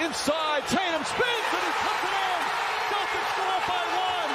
Inside. 0.00 0.62
Tatum 0.68 1.02
spins 1.04 1.48
and 1.52 1.64
he 1.66 1.72
puts 1.82 2.02
it 2.06 2.14
in. 2.14 2.40
Celtics 2.88 3.32
go 3.34 3.44
up 3.50 3.64
by 3.66 3.82
one. 3.98 4.30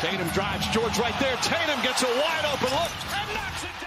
Tatum 0.00 0.28
drives 0.28 0.66
George 0.68 0.98
right 0.98 1.14
there. 1.20 1.36
Tatum 1.42 1.80
gets 1.82 2.02
a 2.02 2.06
wide 2.06 2.46
open 2.46 2.70
look 2.72 2.90
and 3.12 3.34
knocks 3.34 3.64
it 3.64 3.77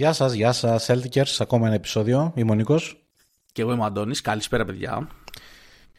Γεια 0.00 0.12
σας, 0.12 0.32
γεια 0.32 0.52
σας, 0.52 0.90
Celticers, 0.90 1.36
ακόμα 1.38 1.66
ένα 1.66 1.74
επεισόδιο, 1.74 2.32
είμαι 2.36 2.50
ο 2.50 2.54
Νίκος 2.54 3.06
Και 3.52 3.62
εγώ 3.62 3.72
είμαι 3.72 3.82
ο 3.82 3.84
Αντώνης, 3.84 4.20
καλησπέρα 4.20 4.64
παιδιά. 4.64 5.08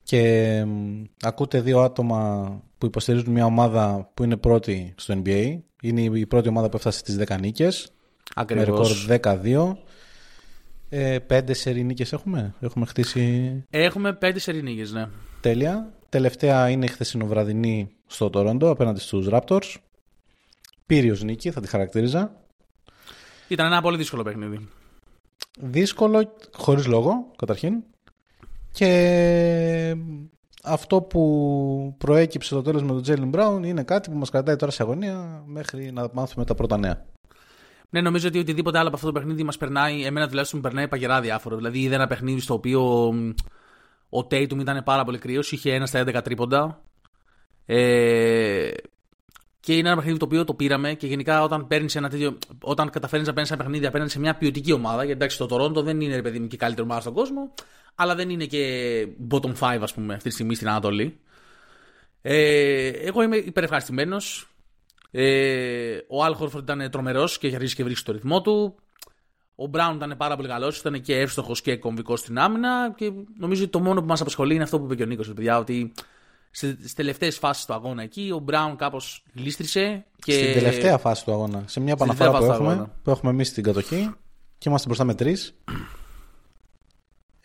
και 0.03 0.63
μ, 0.65 1.03
ακούτε 1.21 1.61
δύο 1.61 1.79
άτομα 1.81 2.49
που 2.77 2.85
υποστηρίζουν 2.85 3.31
μια 3.31 3.45
ομάδα 3.45 4.11
που 4.13 4.23
είναι 4.23 4.37
πρώτη 4.37 4.93
στο 4.97 5.21
NBA. 5.25 5.59
Είναι 5.81 6.01
η 6.01 6.25
πρώτη 6.25 6.47
ομάδα 6.49 6.69
που 6.69 6.77
έφτασε 6.77 6.99
στις 6.99 7.17
10 7.27 7.39
νίκες, 7.39 7.91
με 8.35 8.63
ρεκόρ 8.63 8.79
Ακριβώς. 8.79 9.07
12. 9.09 9.77
Ε, 10.89 11.19
πέντε 11.19 11.53
σερί 11.53 11.83
νίκες 11.83 12.13
έχουμε, 12.13 12.55
έχουμε 12.59 12.85
χτίσει 12.85 13.65
Έχουμε 13.69 14.13
πέντε 14.13 14.39
σερινίγες, 14.39 14.91
ναι. 14.91 15.07
τέλεια. 15.41 15.93
Τελευταία 16.09 16.69
είναι 16.69 16.85
η 16.85 16.89
χθεσινοβραδινή 16.89 17.89
στο 18.05 18.29
Τορόντο 18.29 18.69
απέναντι 18.69 18.99
στους 18.99 19.27
Raptors. 19.31 19.75
Πύριος 20.85 21.23
νίκη, 21.23 21.51
θα 21.51 21.61
τη 21.61 21.67
χαρακτήριζα. 21.67 22.40
Ήταν 23.51 23.65
ένα 23.65 23.81
πολύ 23.81 23.97
δύσκολο 23.97 24.23
παιχνίδι. 24.23 24.67
Δύσκολο, 25.59 26.35
χωρίς 26.53 26.87
λόγο, 26.87 27.31
καταρχήν. 27.37 27.83
Και 28.71 29.95
αυτό 30.63 31.01
που 31.01 31.95
προέκυψε 31.97 32.53
το 32.53 32.61
τέλος 32.61 32.81
με 32.81 32.87
τον 32.87 33.01
Τζέιλιν 33.01 33.29
Μπράουν 33.29 33.63
είναι 33.63 33.83
κάτι 33.83 34.09
που 34.09 34.17
μας 34.17 34.29
κρατάει 34.29 34.55
τώρα 34.55 34.71
σε 34.71 34.83
αγωνία 34.83 35.43
μέχρι 35.45 35.91
να 35.91 36.09
μάθουμε 36.13 36.45
τα 36.45 36.55
πρώτα 36.55 36.77
νέα. 36.77 37.05
Ναι, 37.89 38.01
νομίζω 38.01 38.27
ότι 38.27 38.39
οτιδήποτε 38.39 38.77
άλλο 38.77 38.87
από 38.87 38.95
αυτό 38.95 39.07
το 39.07 39.19
παιχνίδι 39.19 39.43
μας 39.43 39.57
περνάει, 39.57 40.03
εμένα 40.05 40.27
τουλάχιστον 40.27 40.59
μου 40.63 40.69
περνάει 40.69 40.87
παγερά 40.87 41.21
διάφορο. 41.21 41.55
Δηλαδή, 41.55 41.79
είδα 41.79 41.95
ένα 41.95 42.07
παιχνίδι 42.07 42.39
στο 42.39 42.53
οποίο 42.53 43.11
μ, 43.13 43.29
ο 44.09 44.19
Tatum 44.19 44.59
ήταν 44.59 44.83
πάρα 44.83 45.03
πολύ 45.03 45.17
κρύος, 45.17 45.51
είχε 45.51 45.73
ένα 45.73 45.85
στα 45.85 45.99
11 45.99 46.21
τρίποντα. 46.23 46.81
Ε, 47.65 48.69
και 49.61 49.77
είναι 49.77 49.87
ένα 49.87 49.97
παιχνίδι 49.97 50.17
το 50.19 50.25
οποίο 50.25 50.43
το 50.43 50.53
πήραμε 50.53 50.93
και 50.93 51.07
γενικά 51.07 51.43
όταν 51.43 51.67
παίρνεις 51.67 51.95
ένα 51.95 52.09
τέτοιο. 52.09 52.37
Όταν 52.61 52.89
καταφέρνεις 52.89 53.27
να 53.27 53.33
παίρνεις 53.33 53.51
ένα 53.51 53.63
παιχνίδι 53.63 53.85
απέναντι 53.85 54.11
σε 54.11 54.19
μια 54.19 54.35
ποιοτική 54.35 54.71
ομάδα, 54.71 55.03
γιατί 55.03 55.11
εντάξει 55.11 55.37
το 55.37 55.47
Toronto 55.51 55.83
δεν 55.83 56.01
είναι 56.01 56.15
ρε 56.15 56.21
παιδί 56.21 56.39
μου 56.39 56.47
και 56.47 56.55
η 56.55 56.57
καλύτερη 56.57 56.87
ομάδα 56.87 57.01
στον 57.01 57.13
κόσμο, 57.13 57.53
αλλά 57.95 58.15
δεν 58.15 58.29
είναι 58.29 58.45
και 58.45 59.07
bottom 59.29 59.53
5 59.59 59.79
ας 59.81 59.93
πούμε 59.93 60.13
αυτή 60.13 60.27
τη 60.27 60.33
στιγμή 60.33 60.55
στην 60.55 60.69
Ανατολή. 60.69 61.19
Ε, 62.21 62.87
εγώ 62.87 63.21
είμαι 63.21 63.37
υπερευχαριστημένος. 63.37 64.55
Ε, 65.11 65.97
ο 66.07 66.25
Al 66.25 66.35
Horford 66.37 66.61
ήταν 66.61 66.89
τρομερός 66.91 67.37
και 67.37 67.47
έχει 67.47 67.55
αρχίσει 67.55 67.75
και 67.75 67.83
βρίσκει 67.83 68.05
το 68.05 68.11
ρυθμό 68.11 68.41
του. 68.41 68.75
Ο 69.55 69.67
Μπράουν 69.67 69.95
ήταν 69.95 70.15
πάρα 70.17 70.35
πολύ 70.35 70.47
καλός, 70.47 70.79
ήταν 70.79 71.01
και 71.01 71.19
εύστοχος 71.19 71.61
και 71.61 71.75
κομβικός 71.75 72.19
στην 72.19 72.39
άμυνα. 72.39 72.93
Και 72.97 73.11
νομίζω 73.37 73.61
ότι 73.63 73.71
το 73.71 73.79
μόνο 73.79 74.01
που 74.01 74.07
μας 74.07 74.21
απασχολεί 74.21 74.53
είναι 74.53 74.63
αυτό 74.63 74.79
που 74.79 74.85
είπε 74.85 74.95
και 74.95 75.03
ο 75.03 75.05
Νίκος, 75.05 75.27
παιδιά, 75.27 75.57
ότι 75.57 75.93
στις 76.51 76.93
τελευταίες 76.93 77.37
φάσεις 77.37 77.65
του 77.65 77.73
αγώνα 77.73 78.03
εκεί 78.03 78.31
ο 78.33 78.39
Μπράουν 78.39 78.75
κάπως 78.75 79.23
γλίστρισε. 79.35 80.05
Και... 80.15 80.31
Στην 80.31 80.53
τελευταία 80.53 80.97
φάση 80.97 81.25
του 81.25 81.31
αγώνα, 81.31 81.63
σε 81.67 81.79
μια 81.79 81.95
Στην 81.95 82.09
επαναφορά 82.09 82.31
που 82.31 82.37
τελευταία 82.37 82.39
φάση 82.39 82.47
του 82.47 82.53
έχουμε, 82.53 82.71
αγώνα. 82.71 82.99
που 83.03 83.09
έχουμε 83.09 83.31
εμείς 83.31 83.47
στην 83.47 83.63
κατοχή 83.63 84.11
και 84.57 84.69
είμαστε 84.69 84.87
μπροστά 84.87 85.03
με 85.03 85.15
τρεις. 85.15 85.55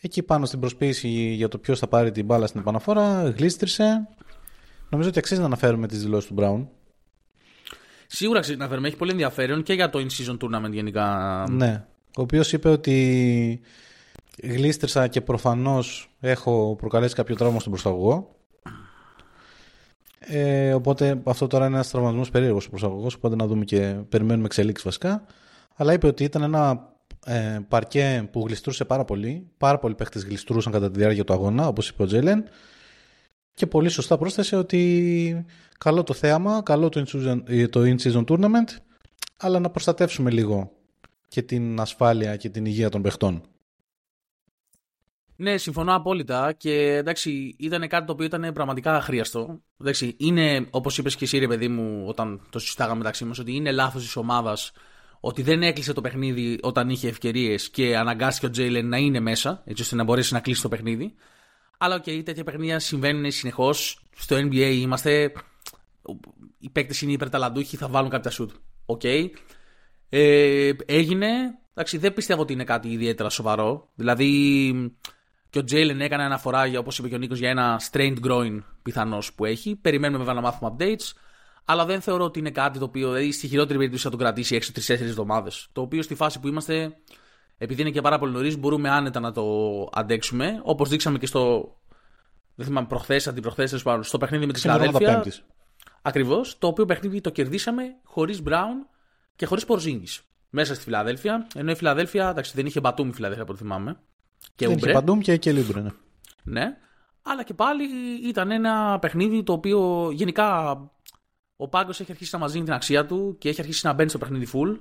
Εκεί 0.00 0.22
πάνω 0.22 0.46
στην 0.46 0.60
προσποίηση 0.60 1.08
για 1.08 1.48
το 1.48 1.58
ποιος 1.58 1.78
θα 1.78 1.86
πάρει 1.86 2.10
την 2.10 2.24
μπάλα 2.24 2.46
στην 2.46 2.60
επαναφορά, 2.60 3.22
γλίστρισε. 3.36 4.08
Νομίζω 4.88 5.08
ότι 5.08 5.18
αξίζει 5.18 5.40
να 5.40 5.46
αναφέρουμε 5.46 5.86
τις 5.86 6.02
δηλώσεις 6.02 6.28
του 6.28 6.34
Μπράουν. 6.34 6.68
Σίγουρα 8.06 8.38
αξίζει 8.38 8.58
να 8.58 8.68
φέρουμε. 8.68 8.88
Έχει 8.88 8.96
πολύ 8.96 9.10
ενδιαφέρον 9.10 9.62
και 9.62 9.72
για 9.72 9.90
το 9.90 9.98
in-season 9.98 10.36
tournament 10.38 10.70
γενικά. 10.70 11.44
Ναι. 11.50 11.84
Ο 12.16 12.22
οποίος 12.22 12.52
είπε 12.52 12.68
ότι 12.68 13.60
γλίστρισα 14.42 15.08
και 15.08 15.20
προφανώς 15.20 16.10
έχω 16.20 16.76
προκαλέσει 16.78 17.14
κάποιο 17.14 17.36
τραύμα 17.36 17.60
στον 17.60 17.72
προσταγωγό. 17.72 18.35
Ε, 20.18 20.74
οπότε 20.74 21.20
αυτό 21.24 21.46
τώρα 21.46 21.66
είναι 21.66 21.74
ένας 21.74 21.90
τραυματισμός 21.90 22.30
περίεργος 22.30 22.66
ο 22.66 22.70
προσταγωγό. 22.70 23.08
Οπότε 23.16 23.36
να 23.36 23.46
δούμε 23.46 23.64
και 23.64 23.96
περιμένουμε 24.08 24.46
εξελίξεις 24.46 24.84
βασικά. 24.84 25.24
Αλλά 25.76 25.92
είπε 25.92 26.06
ότι 26.06 26.24
ήταν 26.24 26.42
ένα 26.42 26.92
ε, 27.26 27.58
παρκέ 27.68 28.28
που 28.32 28.44
γλιστρούσε 28.46 28.84
πάρα 28.84 29.04
πολύ. 29.04 29.50
Πάρα 29.58 29.78
πολλοί 29.78 29.94
παίχτες 29.94 30.24
γλιστρούσαν 30.24 30.72
κατά 30.72 30.90
τη 30.90 30.98
διάρκεια 30.98 31.24
του 31.24 31.32
αγώνα, 31.32 31.68
όπως 31.68 31.88
είπε 31.88 32.02
ο 32.02 32.06
Τζέλεν. 32.06 32.44
Και 33.54 33.66
πολύ 33.66 33.88
σωστά 33.88 34.18
πρόσθεσε 34.18 34.56
ότι 34.56 35.44
καλό 35.78 36.02
το 36.02 36.14
θέαμα, 36.14 36.62
καλό 36.62 36.88
το 36.88 37.04
in-season, 37.06 37.68
το 37.70 37.80
in-season 37.80 38.24
tournament, 38.24 38.76
αλλά 39.36 39.58
να 39.58 39.70
προστατεύσουμε 39.70 40.30
λίγο 40.30 40.72
και 41.28 41.42
την 41.42 41.80
ασφάλεια 41.80 42.36
και 42.36 42.48
την 42.48 42.64
υγεία 42.64 42.88
των 42.88 43.02
παιχτών. 43.02 43.42
Ναι, 45.36 45.56
συμφωνώ 45.56 45.94
απόλυτα 45.94 46.52
και 46.52 46.96
εντάξει, 46.96 47.56
ήταν 47.58 47.88
κάτι 47.88 48.06
το 48.06 48.12
οποίο 48.12 48.26
ήταν 48.26 48.52
πραγματικά 48.52 48.96
αχρείαστο. 48.96 49.60
Εντάξει, 49.80 50.14
είναι, 50.18 50.66
όπως 50.70 50.98
είπες 50.98 51.16
και 51.16 51.24
εσύ, 51.24 51.38
ρε 51.38 51.46
παιδί 51.46 51.68
μου, 51.68 52.04
όταν 52.06 52.40
το 52.50 52.58
συζητάγαμε 52.58 52.98
μεταξύ 52.98 53.24
μας, 53.24 53.38
ότι 53.38 53.54
είναι 53.54 53.72
λάθος 53.72 54.02
της 54.02 54.16
ομάδας 54.16 54.72
ότι 55.20 55.42
δεν 55.42 55.62
έκλεισε 55.62 55.92
το 55.92 56.00
παιχνίδι 56.00 56.58
όταν 56.62 56.88
είχε 56.90 57.08
ευκαιρίες 57.08 57.70
και 57.70 57.96
αναγκάστηκε 57.96 58.46
ο 58.46 58.50
Τζέιλεν 58.50 58.88
να 58.88 58.96
είναι 58.96 59.20
μέσα, 59.20 59.62
έτσι 59.64 59.82
ώστε 59.82 59.96
να 59.96 60.04
μπορέσει 60.04 60.32
να 60.32 60.40
κλείσει 60.40 60.62
το 60.62 60.68
παιχνίδι. 60.68 61.14
Αλλά 61.78 61.94
OK, 61.94 62.04
okay, 62.06 62.22
τέτοια 62.24 62.44
παιχνίδια 62.44 62.78
συμβαίνουν 62.78 63.30
συνεχώς. 63.30 64.00
Στο 64.16 64.36
NBA 64.36 64.78
είμαστε. 64.80 65.32
Οι 66.58 66.70
παίκτες 66.70 67.00
είναι 67.00 67.12
υπερταλαντούχοι, 67.12 67.76
θα 67.76 67.88
βάλουν 67.88 68.10
κάποια 68.10 68.30
σουτ. 68.30 68.50
Οκ. 68.86 69.02
Ε, 70.08 70.70
έγινε. 70.86 71.28
Εντάξει, 71.74 71.98
δεν 71.98 72.14
πιστεύω 72.14 72.42
ότι 72.42 72.52
είναι 72.52 72.64
κάτι 72.64 72.88
ιδιαίτερα 72.88 73.28
σοβαρό. 73.28 73.88
Δηλαδή, 73.94 74.72
και 75.56 75.62
ο 75.62 75.64
Τζέιλεν 75.64 76.00
έκανε 76.00 76.22
αναφορά, 76.22 76.66
για, 76.66 76.78
όπως 76.78 76.98
είπε 76.98 77.08
και 77.08 77.14
ο 77.14 77.18
Νίκος, 77.18 77.38
για 77.38 77.50
ένα 77.50 77.80
strained 77.90 78.16
groin 78.26 78.62
πιθανώς 78.82 79.32
που 79.32 79.44
έχει. 79.44 79.76
Περιμένουμε 79.76 80.18
βέβαια 80.18 80.34
να 80.34 80.40
μάθουμε 80.40 80.74
updates. 80.78 81.12
Αλλά 81.64 81.84
δεν 81.84 82.00
θεωρώ 82.00 82.24
ότι 82.24 82.38
είναι 82.38 82.50
κάτι 82.50 82.78
το 82.78 82.84
οποίο, 82.84 83.12
δηλαδή 83.12 83.32
στη 83.32 83.48
χειρότερη 83.48 83.76
περίπτωση 83.78 84.04
θα 84.04 84.10
τον 84.10 84.18
κρατήσει 84.18 84.54
έξω 84.54 84.72
3-4 84.74 84.88
εβδομάδες. 84.88 85.68
Το 85.72 85.80
οποίο 85.80 86.02
στη 86.02 86.14
φάση 86.14 86.40
που 86.40 86.48
είμαστε, 86.48 86.96
επειδή 87.58 87.80
είναι 87.80 87.90
και 87.90 88.00
πάρα 88.00 88.18
πολύ 88.18 88.32
νωρίς, 88.32 88.58
μπορούμε 88.58 88.90
άνετα 88.90 89.20
να 89.20 89.32
το 89.32 89.44
αντέξουμε. 89.92 90.60
Όπως 90.62 90.88
δείξαμε 90.88 91.18
και 91.18 91.26
στο. 91.26 91.74
Δεν 92.54 92.66
θυμάμαι, 92.66 92.86
προχθές, 92.86 93.28
αντιπροχθές, 93.28 93.70
τέλο 93.70 93.82
πάντων, 93.82 94.02
στο 94.02 94.18
παιχνίδι 94.18 94.46
με 94.46 94.52
τη 94.52 94.58
Σήμερα 94.58 94.84
εβδομάδα 94.84 95.04
Φιλαδέλφια. 95.04 95.32
Πέμπτης. 95.32 95.54
Ακριβώς. 96.02 96.58
Το 96.58 96.66
οποίο 96.66 96.84
παιχνίδι 96.84 97.20
το 97.20 97.30
κερδίσαμε 97.30 97.82
χωρίς 98.04 98.42
Μπράουν 98.42 98.86
και 99.36 99.46
χωρίς 99.46 99.64
Πορζίνγκης. 99.64 100.22
Μέσα 100.50 100.74
στη 100.74 100.84
Φιλαδέλφια. 100.84 101.46
Ενώ 101.54 101.70
η 101.70 101.74
Φιλαδέλφια, 101.74 102.28
εντάξει, 102.28 102.52
δεν 102.54 102.66
είχε 102.66 102.80
Μπατούμ 102.80 103.10
η 103.10 103.12
Φιλαδέλφια 103.12 103.42
από 103.42 103.52
ό,τι 103.52 103.62
θυμάμαι. 103.62 103.96
Και 104.54 104.66
Δεν 104.66 104.74
Ούμπρε. 104.74 104.90
είχε 104.90 104.98
Μπατούμ 104.98 105.18
και, 105.18 105.36
και 105.36 105.52
Ούμπρε. 105.52 105.80
Ναι. 105.80 105.90
Ναι. 106.42 106.76
Αλλά 107.22 107.42
και 107.44 107.54
πάλι 107.54 107.84
ήταν 108.28 108.50
ένα 108.50 108.98
παιχνίδι 109.00 109.42
το 109.42 109.52
οποίο 109.52 110.10
γενικά 110.12 110.76
ο 111.56 111.68
Πάγκος 111.68 112.00
έχει 112.00 112.10
αρχίσει 112.12 112.30
να 112.32 112.38
μας 112.40 112.52
δίνει 112.52 112.64
την 112.64 112.72
αξία 112.74 113.06
του 113.06 113.36
και 113.38 113.48
έχει 113.48 113.60
αρχίσει 113.60 113.86
να 113.86 113.92
μπαίνει 113.92 114.08
στο 114.08 114.18
παιχνίδι 114.18 114.48
full. 114.52 114.78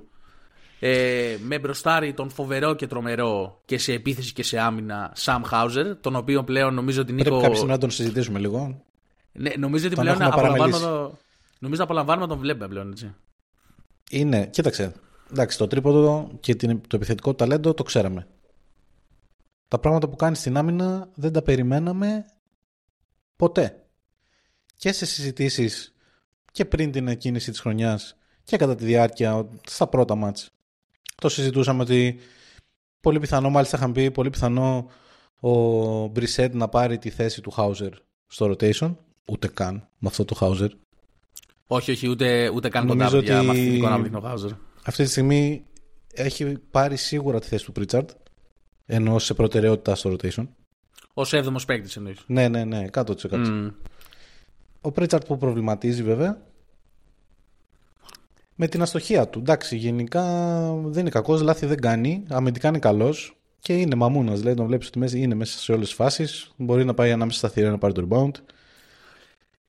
Ε, 0.80 1.36
με 1.42 1.58
μπροστάρι 1.58 2.12
τον 2.14 2.30
φοβερό 2.30 2.74
και 2.74 2.86
τρομερό 2.86 3.60
και 3.64 3.78
σε 3.78 3.92
επίθεση 3.92 4.32
και 4.32 4.42
σε 4.42 4.58
άμυνα 4.58 5.12
Sam 5.24 5.40
Hauser, 5.52 5.96
τον 6.00 6.16
οποίο 6.16 6.44
πλέον 6.44 6.74
νομίζω 6.74 7.00
ότι 7.00 7.12
Πρέπει 7.12 7.28
Νίκο. 7.30 7.40
κάποια 7.40 7.54
στιγμή 7.56 7.72
να 7.72 7.78
τον 7.78 7.90
συζητήσουμε 7.90 8.38
λίγο. 8.38 8.82
Ναι, 9.32 9.50
νομίζω 9.58 9.86
ότι 9.86 9.94
Τον 9.94 10.04
πλέον 10.04 10.20
έχουμε 10.20 10.34
απολαμβάνουμε 10.34 10.78
παραμελήσει. 10.78 11.10
το... 11.12 11.18
Νομίζω 11.58 11.82
απολαμβάνουμε 11.82 12.26
να 12.26 12.32
τον 12.32 12.40
βλέπουμε 12.40 12.68
πλέον, 12.68 12.90
έτσι. 12.90 13.14
είναι, 14.10 14.46
κοίταξε, 14.46 14.92
εντάξει, 15.30 15.58
το 15.58 15.66
τρίποδο 15.66 16.30
και 16.40 16.54
το 16.56 16.96
επιθετικό 16.96 17.34
ταλέντο 17.34 17.74
το 17.74 17.82
ξέραμε. 17.82 18.26
Τα 19.76 19.82
πράγματα 19.82 20.08
που 20.08 20.16
κάνεις 20.16 20.38
στην 20.38 20.56
άμυνα 20.56 21.10
δεν 21.14 21.32
τα 21.32 21.42
περιμέναμε 21.42 22.24
ποτέ. 23.36 23.86
Και 24.76 24.92
σε 24.92 25.06
συζητήσεις 25.06 25.94
και 26.52 26.64
πριν 26.64 26.92
την 26.92 27.08
εκκίνηση 27.08 27.50
της 27.50 27.60
χρονιάς 27.60 28.16
και 28.44 28.56
κατά 28.56 28.74
τη 28.74 28.84
διάρκεια 28.84 29.48
στα 29.66 29.86
πρώτα 29.86 30.14
μάτς. 30.14 30.50
Το 31.14 31.28
συζητούσαμε 31.28 31.82
ότι 31.82 32.18
πολύ 33.00 33.18
πιθανό, 33.18 33.50
μάλιστα 33.50 33.76
είχαν 33.76 33.92
πει, 33.92 34.10
πολύ 34.10 34.30
πιθανό 34.30 34.90
ο 35.40 35.50
Μπρισέτ 36.06 36.54
να 36.54 36.68
πάρει 36.68 36.98
τη 36.98 37.10
θέση 37.10 37.40
του 37.40 37.50
Χάουζερ 37.50 37.92
στο 38.26 38.46
rotation. 38.46 38.96
Ούτε 39.24 39.48
καν 39.48 39.88
με 39.98 40.08
αυτό 40.08 40.24
το 40.24 40.34
Χάουζερ. 40.34 40.70
Όχι, 41.66 41.90
όχι, 41.90 42.08
ούτε, 42.08 42.48
ούτε 42.48 42.68
καν 42.68 42.86
κοντά 42.86 43.06
ότι... 43.06 43.24
για 43.24 43.42
μαθητικό 43.42 43.88
να 43.88 44.18
ο 44.18 44.20
Χάουζερ. 44.20 44.50
Αυτή 44.84 45.04
τη 45.04 45.10
στιγμή 45.10 45.66
έχει 46.12 46.58
πάρει 46.58 46.96
σίγουρα 46.96 47.40
τη 47.40 47.46
θέση 47.46 47.64
του 47.64 47.72
Πρίτσαρτ. 47.72 48.10
Ενώ 48.86 49.18
σε 49.18 49.34
προτεραιότητα 49.34 49.94
στο 49.94 50.10
rotation. 50.10 50.46
Ω 51.14 51.22
έβδομος 51.30 51.64
παίκτης 51.64 51.96
εννοείς. 51.96 52.18
Ναι, 52.26 52.48
ναι, 52.48 52.64
ναι, 52.64 52.84
100%. 52.92 53.04
Mm. 53.30 53.70
Ο 54.80 54.92
Πρίτσαρτ 54.92 55.26
που 55.26 55.36
προβληματίζει 55.36 56.02
βέβαια 56.02 56.40
με 58.54 58.68
την 58.68 58.82
αστοχία 58.82 59.28
του. 59.28 59.38
Εντάξει, 59.38 59.76
γενικά 59.76 60.22
δεν 60.84 61.00
είναι 61.00 61.10
κακός, 61.10 61.42
λάθη 61.42 61.66
δεν 61.66 61.80
κάνει. 61.80 62.22
Αμυντικά 62.28 62.68
είναι 62.68 62.78
καλός 62.78 63.36
και 63.60 63.76
είναι 63.76 63.94
μαμούνας. 63.94 64.38
Δηλαδή, 64.38 64.56
τον 64.56 64.66
βλέπεις 64.66 64.88
ότι 64.88 64.98
μέσα, 64.98 65.18
είναι 65.18 65.34
μέσα 65.34 65.58
σε 65.58 65.72
όλες 65.72 65.86
τις 65.86 65.94
φάσεις. 65.94 66.50
Μπορεί 66.56 66.84
να 66.84 66.94
πάει 66.94 67.12
ανάμεσα 67.12 67.38
στα 67.38 67.48
θηρία 67.48 67.70
να 67.70 67.78
πάρει 67.78 67.92
το 67.92 68.08
rebound. 68.10 68.30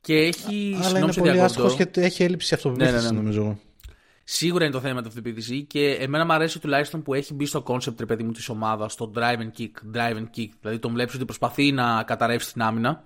Και 0.01 0.17
έχει. 0.17 0.77
Αλλά 0.83 0.99
είναι 0.99 1.13
πολύ 1.13 1.41
άσχος 1.41 1.75
και 1.75 1.87
έχει 1.93 2.23
έλλειψη 2.23 2.53
αυτοπεποίθηση, 2.53 2.95
ναι, 2.95 3.01
ναι, 3.01 3.09
ναι. 3.09 3.17
νομίζω. 3.17 3.59
Σίγουρα 4.29 4.63
είναι 4.63 4.73
το 4.73 4.79
θέμα 4.79 4.93
με 4.93 4.99
αυτοπεποίθηση 4.99 5.63
και 5.63 5.89
εμένα 5.89 6.25
μου 6.25 6.33
αρέσει 6.33 6.59
τουλάχιστον 6.59 7.01
που 7.01 7.13
έχει 7.13 7.33
μπει 7.33 7.45
στο 7.45 7.63
concept, 7.67 7.99
ρε 7.99 8.05
παιδί 8.05 8.23
μου, 8.23 8.31
της 8.31 8.49
ομάδας, 8.49 8.93
στο 8.93 9.11
drive 9.15 9.37
and 9.37 9.51
kick. 9.59 9.95
Drive 9.95 10.15
and 10.15 10.25
kick. 10.37 10.47
Δηλαδή 10.61 10.79
τον 10.79 10.91
βλέπεις 10.93 11.15
ότι 11.15 11.25
προσπαθεί 11.25 11.71
να 11.71 12.03
καταρρεύσει 12.03 12.53
την 12.53 12.61
άμυνα. 12.61 13.03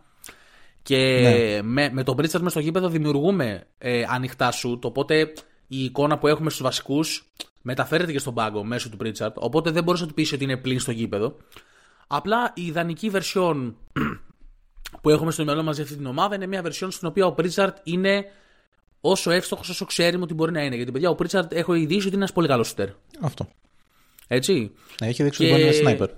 Και 0.81 0.97
ναι. 1.21 1.61
με, 1.61 1.89
με 1.91 2.03
τον 2.03 2.17
Pritchard 2.17 2.39
μες 2.39 2.51
στο 2.51 2.59
γήπεδο 2.59 2.89
δημιουργούμε 2.89 3.67
ε, 3.77 4.03
ανοιχτά 4.07 4.51
σου. 4.51 4.79
Οπότε 4.83 5.33
η 5.67 5.83
εικόνα 5.83 6.17
που 6.17 6.27
έχουμε 6.27 6.49
στους 6.49 6.61
βασικούς 6.61 7.31
μεταφέρεται 7.61 8.11
και 8.11 8.19
στον 8.19 8.33
πάγκο 8.33 8.63
μέσω 8.63 8.89
του 8.89 8.97
Pritchard. 9.03 9.33
Οπότε 9.33 9.71
δεν 9.71 9.83
μπορείς 9.83 10.01
να 10.01 10.07
του 10.07 10.13
πεις 10.13 10.33
ότι 10.33 10.43
είναι 10.43 10.57
πλήν 10.57 10.79
στο 10.79 10.91
γήπεδο. 10.91 11.37
Απλά 12.07 12.51
η 12.55 12.65
ιδανική 12.65 13.11
version 13.13 13.73
που 15.01 15.09
έχουμε 15.09 15.31
στο 15.31 15.43
μυαλό 15.43 15.63
μας 15.63 15.75
για 15.75 15.83
αυτή 15.83 15.95
την 15.95 16.05
ομάδα 16.05 16.35
είναι 16.35 16.47
μια 16.47 16.63
version 16.63 16.87
στην 16.89 17.07
οποία 17.07 17.25
ο 17.25 17.35
Pritchard 17.37 17.73
είναι 17.83 18.25
όσο 19.01 19.31
εύστοχος 19.31 19.69
όσο 19.69 19.85
ξέρουμε 19.85 20.23
ότι 20.23 20.33
μπορεί 20.33 20.51
να 20.51 20.63
είναι. 20.63 20.75
Γιατί 20.75 20.91
παιδιά, 20.91 21.09
ο 21.09 21.15
Pritchard 21.19 21.51
έχω 21.51 21.73
ειδήσει 21.73 21.99
ότι 21.99 22.07
είναι 22.07 22.15
ένας 22.15 22.31
πολύ 22.31 22.47
καλός 22.47 22.67
σούτερ. 22.67 22.89
Αυτό. 23.21 23.47
Έτσι. 24.27 24.71
Ναι, 25.01 25.07
έχει 25.07 25.23
δείξει 25.23 25.41
ότι 25.41 25.51
μπορεί 25.51 25.63
να 25.63 25.67
είναι 25.67 25.77
σνάιπερ. 25.77 26.09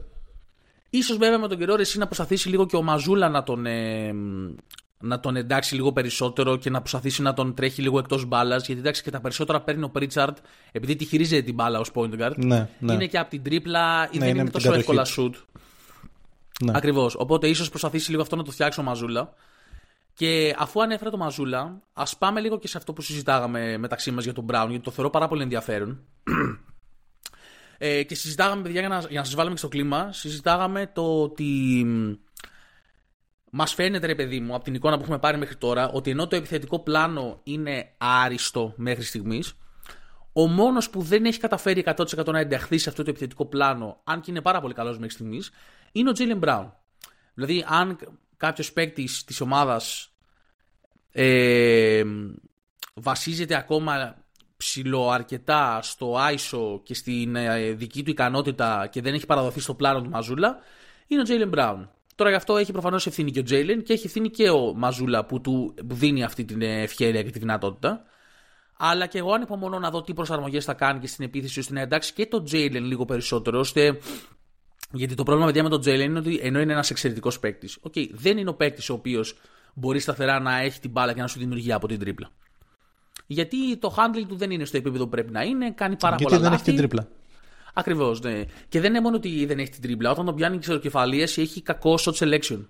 Ίσως 0.89 1.17
βέβαια 1.17 1.39
με 1.39 1.47
τον 1.47 1.57
καιρό 1.57 1.75
εσύ 1.79 1.97
να 1.97 2.05
προσπαθήσει 2.05 2.49
λίγο 2.49 2.65
και 2.65 2.75
ο 2.75 2.81
Μαζούλα 2.81 3.29
να 3.29 3.43
τον, 3.43 3.65
ε, 3.65 4.13
να 4.99 5.19
τον 5.19 5.35
εντάξει 5.35 5.75
λίγο 5.75 5.91
περισσότερο 5.91 6.57
και 6.57 6.69
να 6.69 6.79
προσπαθήσει 6.79 7.21
να 7.21 7.33
τον 7.33 7.53
τρέχει 7.53 7.81
λίγο 7.81 7.99
εκτός 7.99 8.25
μπάλας. 8.25 8.65
Γιατί 8.65 8.81
εντάξει 8.81 9.03
και 9.03 9.11
τα 9.11 9.21
περισσότερα 9.21 9.61
παίρνει 9.61 9.83
ο 9.83 9.89
Πρίτσαρτ 9.89 10.37
επειδή 10.71 10.95
τη 10.95 11.05
χειρίζεται 11.05 11.41
την 11.41 11.53
μπάλα 11.53 11.79
ως 11.79 11.91
point 11.93 12.21
guard. 12.21 12.35
Ναι, 12.35 12.69
ναι. 12.79 12.93
Είναι 12.93 13.07
και 13.07 13.17
από 13.17 13.29
την 13.29 13.43
τρίπλα 13.43 14.09
ή 14.11 14.17
ναι, 14.17 14.25
δεν 14.25 14.37
είναι, 14.37 14.49
τόσο 14.49 14.73
εύκολα 14.73 15.05
shoot. 15.17 15.31
Ναι. 16.63 16.71
Ακριβώς. 16.75 17.15
Οπότε 17.17 17.47
ίσως 17.47 17.69
προσπαθήσει 17.69 18.09
λίγο 18.09 18.21
αυτό 18.21 18.35
να 18.35 18.43
το 18.43 18.51
φτιάξει 18.51 18.79
ο 18.79 18.83
Μαζούλα. 18.83 19.33
Και 20.13 20.55
αφού 20.57 20.81
ανέφερα 20.81 21.09
το 21.09 21.17
Μαζούλα, 21.17 21.81
ας 21.93 22.17
πάμε 22.17 22.39
λίγο 22.39 22.59
και 22.59 22.67
σε 22.67 22.77
αυτό 22.77 22.93
που 22.93 23.01
συζητάγαμε 23.01 23.77
μεταξύ 23.77 24.11
μας 24.11 24.23
για 24.23 24.33
τον 24.33 24.45
Brown, 24.51 24.65
γιατί 24.69 24.83
το 24.83 24.91
θεωρώ 24.91 25.09
πάρα 25.09 25.27
πολύ 25.27 25.41
ενδιαφέρον. 25.41 26.05
ε, 27.77 28.03
και 28.03 28.15
συζητάγαμε, 28.15 28.61
παιδιά, 28.61 28.79
για 28.79 28.89
να, 28.89 28.99
για 28.99 29.19
να 29.19 29.25
σας 29.25 29.35
βάλουμε 29.35 29.53
και 29.53 29.59
στο 29.59 29.67
κλίμα, 29.67 30.11
συζητάγαμε 30.11 30.91
το 30.93 31.21
ότι 31.21 31.85
Μας 33.55 33.73
φαίνεται, 33.73 34.07
ρε 34.07 34.15
παιδί 34.15 34.39
μου, 34.39 34.55
από 34.55 34.63
την 34.63 34.73
εικόνα 34.73 34.95
που 34.95 35.01
έχουμε 35.01 35.19
πάρει 35.19 35.37
μέχρι 35.37 35.55
τώρα, 35.55 35.89
ότι 35.89 36.09
ενώ 36.11 36.27
το 36.27 36.35
επιθετικό 36.35 36.79
πλάνο 36.79 37.39
είναι 37.43 37.93
άριστο 37.97 38.73
μέχρι 38.75 39.03
στιγμής, 39.03 39.53
ο 40.33 40.47
μόνος 40.47 40.89
που 40.89 41.01
δεν 41.01 41.25
έχει 41.25 41.39
καταφέρει 41.39 41.83
100% 41.85 42.25
να 42.25 42.39
ενταχθεί 42.39 42.77
σε 42.77 42.89
αυτό 42.89 43.03
το 43.03 43.09
επιθετικό 43.09 43.45
πλάνο, 43.45 44.01
αν 44.03 44.21
και 44.21 44.31
είναι 44.31 44.41
πάρα 44.41 44.61
πολύ 44.61 44.73
καλός 44.73 44.97
μέχρι 44.97 45.13
στιγμής, 45.13 45.51
είναι 45.91 46.09
ο 46.09 46.11
Τζέιλεν 46.11 46.37
Μπράουν. 46.37 46.73
Δηλαδή, 47.33 47.65
αν 47.67 47.97
κάποιος 48.37 48.73
παίκτης 48.73 49.23
της 49.23 49.41
ομάδας 49.41 50.13
ε, 51.11 52.03
βασίζεται 52.93 53.55
ακόμα 53.55 54.15
ψηλό 54.57 55.09
αρκετά 55.09 55.79
στο 55.81 56.15
ISO 56.17 56.83
και 56.83 56.93
στην 56.93 57.35
ε, 57.35 57.71
δική 57.71 58.03
του 58.03 58.09
ικανότητα 58.09 58.87
και 58.91 59.01
δεν 59.01 59.13
έχει 59.13 59.25
παραδοθεί 59.25 59.59
στο 59.59 59.73
πλάνο 59.73 60.01
του 60.01 60.09
Μαζούλα, 60.09 60.57
είναι 61.07 61.21
ο 61.21 61.23
Τζέιλεν 61.23 61.47
Μπράουν. 61.47 61.89
Τώρα 62.15 62.29
γι' 62.29 62.35
αυτό 62.35 62.57
έχει 62.57 62.71
προφανώς 62.71 63.07
ευθύνη 63.07 63.31
και 63.31 63.39
ο 63.39 63.43
Τζέιλεν 63.43 63.83
και 63.83 63.93
έχει 63.93 64.05
ευθύνη 64.05 64.29
και 64.29 64.49
ο 64.49 64.73
Μαζούλα 64.75 65.25
που 65.25 65.41
του 65.41 65.73
δίνει 65.83 66.23
αυτή 66.23 66.45
την 66.45 66.61
ευκαιρία 66.61 67.23
και 67.23 67.29
τη 67.29 67.39
δυνατότητα. 67.39 68.03
Αλλά 68.77 69.05
και 69.05 69.17
εγώ 69.17 69.31
ανυπομονώ 69.31 69.79
να 69.79 69.89
δω 69.89 70.01
τι 70.01 70.13
προσαρμογές 70.13 70.65
θα 70.65 70.73
κάνει 70.73 70.99
και 70.99 71.07
στην 71.07 71.25
επίθεση 71.25 71.59
ώστε 71.59 71.73
να 71.73 71.81
εντάξει 71.81 72.13
και 72.13 72.25
το 72.25 72.43
Τζέιλεν 72.43 72.83
λίγο 72.83 73.05
περισσότερο. 73.05 73.59
ώστε 73.59 73.99
γιατί 74.93 75.15
το 75.15 75.23
πρόβλημα 75.23 75.47
παιδιά 75.47 75.63
με 75.63 75.69
τον 75.69 75.79
Τζέιλεν 75.79 76.09
είναι 76.09 76.19
ότι 76.19 76.39
ενώ 76.41 76.59
είναι 76.59 76.71
ένας 76.71 76.89
εξαιρετικός 76.89 77.39
παίκτης, 77.39 77.77
okay, 77.81 78.09
δεν 78.11 78.37
είναι 78.37 78.49
ο 78.49 78.53
παίκτης 78.53 78.89
ο 78.89 78.93
οποίος 78.93 79.35
μπορεί 79.73 79.99
σταθερά 79.99 80.39
να 80.39 80.59
έχει 80.59 80.79
την 80.79 80.91
μπάλα 80.91 81.13
και 81.13 81.21
να 81.21 81.27
σου 81.27 81.39
δημιουργεί 81.39 81.71
από 81.71 81.87
την 81.87 81.99
τρίπλα. 81.99 82.29
Γιατί 83.27 83.77
το 83.77 83.95
handling 83.97 84.25
του 84.27 84.35
δεν 84.35 84.51
είναι 84.51 84.65
στο 84.65 84.77
επίπεδο 84.77 85.03
που 85.03 85.09
πρέπει 85.09 85.31
να 85.31 85.41
είναι, 85.41 85.71
κάνει 85.71 85.95
πάρα 85.95 86.15
Γιατί 86.15 86.33
πολλά 86.33 86.43
δεν 86.43 86.53
έχει 86.53 86.63
την 86.63 86.75
τρίπλα. 86.75 87.07
Ακριβώς, 87.73 88.21
ναι. 88.21 88.43
Και 88.69 88.79
δεν 88.79 88.89
είναι 88.89 89.01
μόνο 89.01 89.15
ότι 89.15 89.45
δεν 89.45 89.59
έχει 89.59 89.69
την 89.69 89.81
τρίμπλα. 89.81 90.11
Όταν 90.11 90.25
τον 90.25 90.35
πιάνει 90.35 90.57
ξεροκεφαλίαση 90.57 91.41
έχει 91.41 91.61
κακό 91.61 91.97
shot 91.99 92.13
selection. 92.13 92.65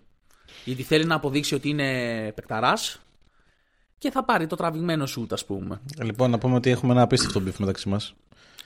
Γιατί 0.65 0.83
θέλει 0.83 1.05
να 1.05 1.15
αποδείξει 1.15 1.55
ότι 1.55 1.69
είναι 1.69 2.31
παικταράς 2.35 2.99
και 3.97 4.11
θα 4.11 4.23
πάρει 4.23 4.47
το 4.47 4.55
τραβηγμένο 4.55 5.05
σουτ, 5.05 5.33
ας 5.33 5.45
πούμε. 5.45 5.81
Λοιπόν, 6.01 6.29
να 6.29 6.37
πούμε 6.37 6.55
ότι 6.55 6.69
έχουμε 6.69 6.93
ένα 6.93 7.01
απίστευτο 7.01 7.39
beef 7.39 7.59
μεταξύ 7.59 7.89
μας. 7.89 8.13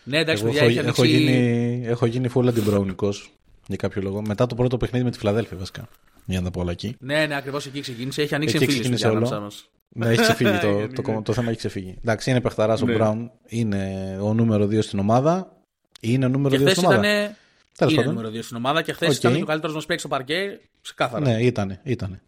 Ναι, 0.03 0.19
εντάξει, 0.19 0.43
Εγώ 0.43 0.53
παιδιά, 0.53 0.79
έχω, 0.79 0.87
έχω, 0.87 1.03
γίνει, 1.03 1.81
έχω 1.85 2.05
γίνει 2.05 2.29
full 2.35 2.47
αντιμπραουνικό 2.47 3.13
για 3.67 3.77
κάποιο 3.77 4.01
λόγο. 4.01 4.21
Μετά 4.21 4.45
το 4.45 4.55
πρώτο 4.55 4.77
παιχνίδι 4.77 5.05
με 5.05 5.11
τη 5.11 5.17
Φιλαδέλφια, 5.17 5.57
βασικά. 5.57 5.87
Για 6.25 6.39
να 6.39 6.45
τα 6.45 6.51
πω 6.51 6.61
όλα 6.61 6.71
εκεί. 6.71 6.95
Ναι, 6.99 7.25
ναι, 7.25 7.35
ακριβώς 7.35 7.65
εκεί 7.65 7.79
ξεκίνησε. 7.79 8.21
Έχει 8.21 8.35
ανοίξει 8.35 8.57
εμφύλιο 8.61 9.11
όλο. 9.11 9.51
Ναι, 9.89 10.07
έχει 10.07 10.21
ξεφύγει 10.21 10.57
το, 10.57 10.87
το, 10.95 11.01
το, 11.01 11.21
το, 11.21 11.33
θέμα, 11.33 11.49
έχει 11.49 11.57
ξεφύγει. 11.57 11.97
Εντάξει, 12.01 12.29
είναι 12.29 12.41
παιχταράς 12.41 12.81
ο 12.81 12.85
ναι. 12.85 12.93
Μπράουν. 12.93 13.31
Είναι 13.47 14.17
ο 14.21 14.33
νούμερο 14.33 14.65
2 14.65 14.83
στην 14.83 14.99
ομάδα. 14.99 15.57
Είναι 15.99 16.27
νούμερο 16.27 16.55
2 16.55 16.69
στην 16.69 16.85
ομάδα. 16.85 16.99
Ήτανε... 16.99 17.35
Τέλος 17.77 17.93
είναι 17.93 18.03
νούμερο 18.03 18.29
2 18.29 18.39
στην 18.41 18.57
ομάδα 18.57 18.81
και 18.81 18.93
χθες 18.93 19.15
okay. 19.15 19.19
ήταν 19.19 19.41
ο 19.41 19.45
καλύτερος 19.45 19.75
μας 19.75 19.85
παίξει 19.85 20.05
στο 20.05 20.15
παρκέ. 20.15 20.59
Ξεκάθαρα. 20.81 21.25
Ναι, 21.25 21.43
ήταν. 21.43 21.79
Ήτανε. 21.83 22.21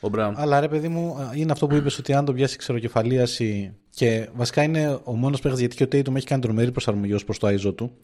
Ο 0.00 0.08
Μπράουν. 0.08 0.34
Αλλά 0.36 0.60
ρε 0.60 0.68
παιδί 0.68 0.88
μου, 0.88 1.30
είναι 1.34 1.52
αυτό 1.52 1.66
που 1.66 1.74
είπες 1.74 1.98
ότι 1.98 2.12
αν 2.12 2.24
τον 2.24 2.34
πιάσει 2.34 2.56
ξεροκεφαλίαση. 2.56 3.74
Και 3.90 4.28
βασικά 4.34 4.62
είναι 4.62 5.00
ο 5.04 5.16
μόνος 5.16 5.40
παίκτης 5.40 5.60
γιατί 5.60 5.76
και 5.76 5.82
ο 5.82 5.88
Τέιτουμ 5.88 6.16
έχει 6.16 6.26
κάνει 6.26 6.42
τρομερή 6.42 6.70
προσαρμογή 6.70 7.12
ως 7.12 7.24
προς 7.24 7.38
το 7.38 7.46
ΑΙΖΟ 7.46 7.72
του. 7.72 7.98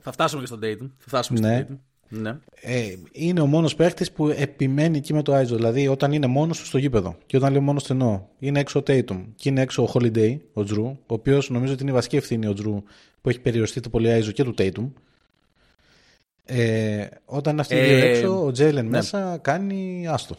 Θα 0.00 0.12
φτάσουμε 0.12 0.40
και 0.40 0.46
στον 0.46 0.60
Τέιτουμ. 0.60 0.88
Θα 0.98 1.08
φτάσουμε 1.08 1.40
ναι. 1.40 1.62
στον 1.64 1.80
Ναι. 2.08 2.38
Ε, 2.60 2.94
είναι 3.12 3.40
ο 3.40 3.46
μόνος 3.46 3.74
παίκτη 3.74 4.10
που 4.14 4.28
επιμένει 4.28 4.96
εκεί 4.96 5.14
με 5.14 5.22
το 5.22 5.32
Άιζο. 5.32 5.56
Δηλαδή, 5.56 5.88
όταν 5.88 6.12
είναι 6.12 6.26
μόνος 6.26 6.58
του 6.58 6.66
στο 6.66 6.78
γήπεδο 6.78 7.16
και 7.26 7.36
όταν 7.36 7.52
λέω 7.52 7.60
μόνος 7.60 7.82
στενό, 7.82 8.28
είναι 8.38 8.60
έξω 8.60 8.78
ο 8.78 8.82
Τέιτουμ 8.82 9.24
και 9.34 9.48
είναι 9.48 9.60
έξω 9.60 9.82
ο 9.82 9.90
Holiday, 9.94 10.36
ο 10.52 10.64
Τζρου, 10.64 10.86
ο 10.86 10.96
οποίος 11.06 11.50
νομίζω 11.50 11.72
ότι 11.72 11.82
είναι 11.82 11.90
η 11.90 11.94
βασική 11.94 12.16
ευθύνη 12.16 12.46
ο 12.46 12.52
Τζρου 12.52 12.82
που 13.20 13.28
έχει 13.28 13.40
περιοριστεί 13.40 13.80
το 13.80 13.88
πολύ 13.88 14.10
Άιζο 14.10 14.32
και 14.32 14.44
του 14.44 14.54
Tatum. 14.58 14.90
Ε, 16.44 17.06
όταν 17.24 17.52
είναι 17.52 17.60
αυτοί 17.60 17.74
οι 17.74 17.80
δύο 17.80 17.96
ε, 17.96 18.08
έξω, 18.08 18.44
ο 18.44 18.50
Τζέιλεν 18.50 18.84
ναι. 18.84 18.90
μέσα 18.90 19.38
κάνει 19.38 20.06
άστο. 20.08 20.36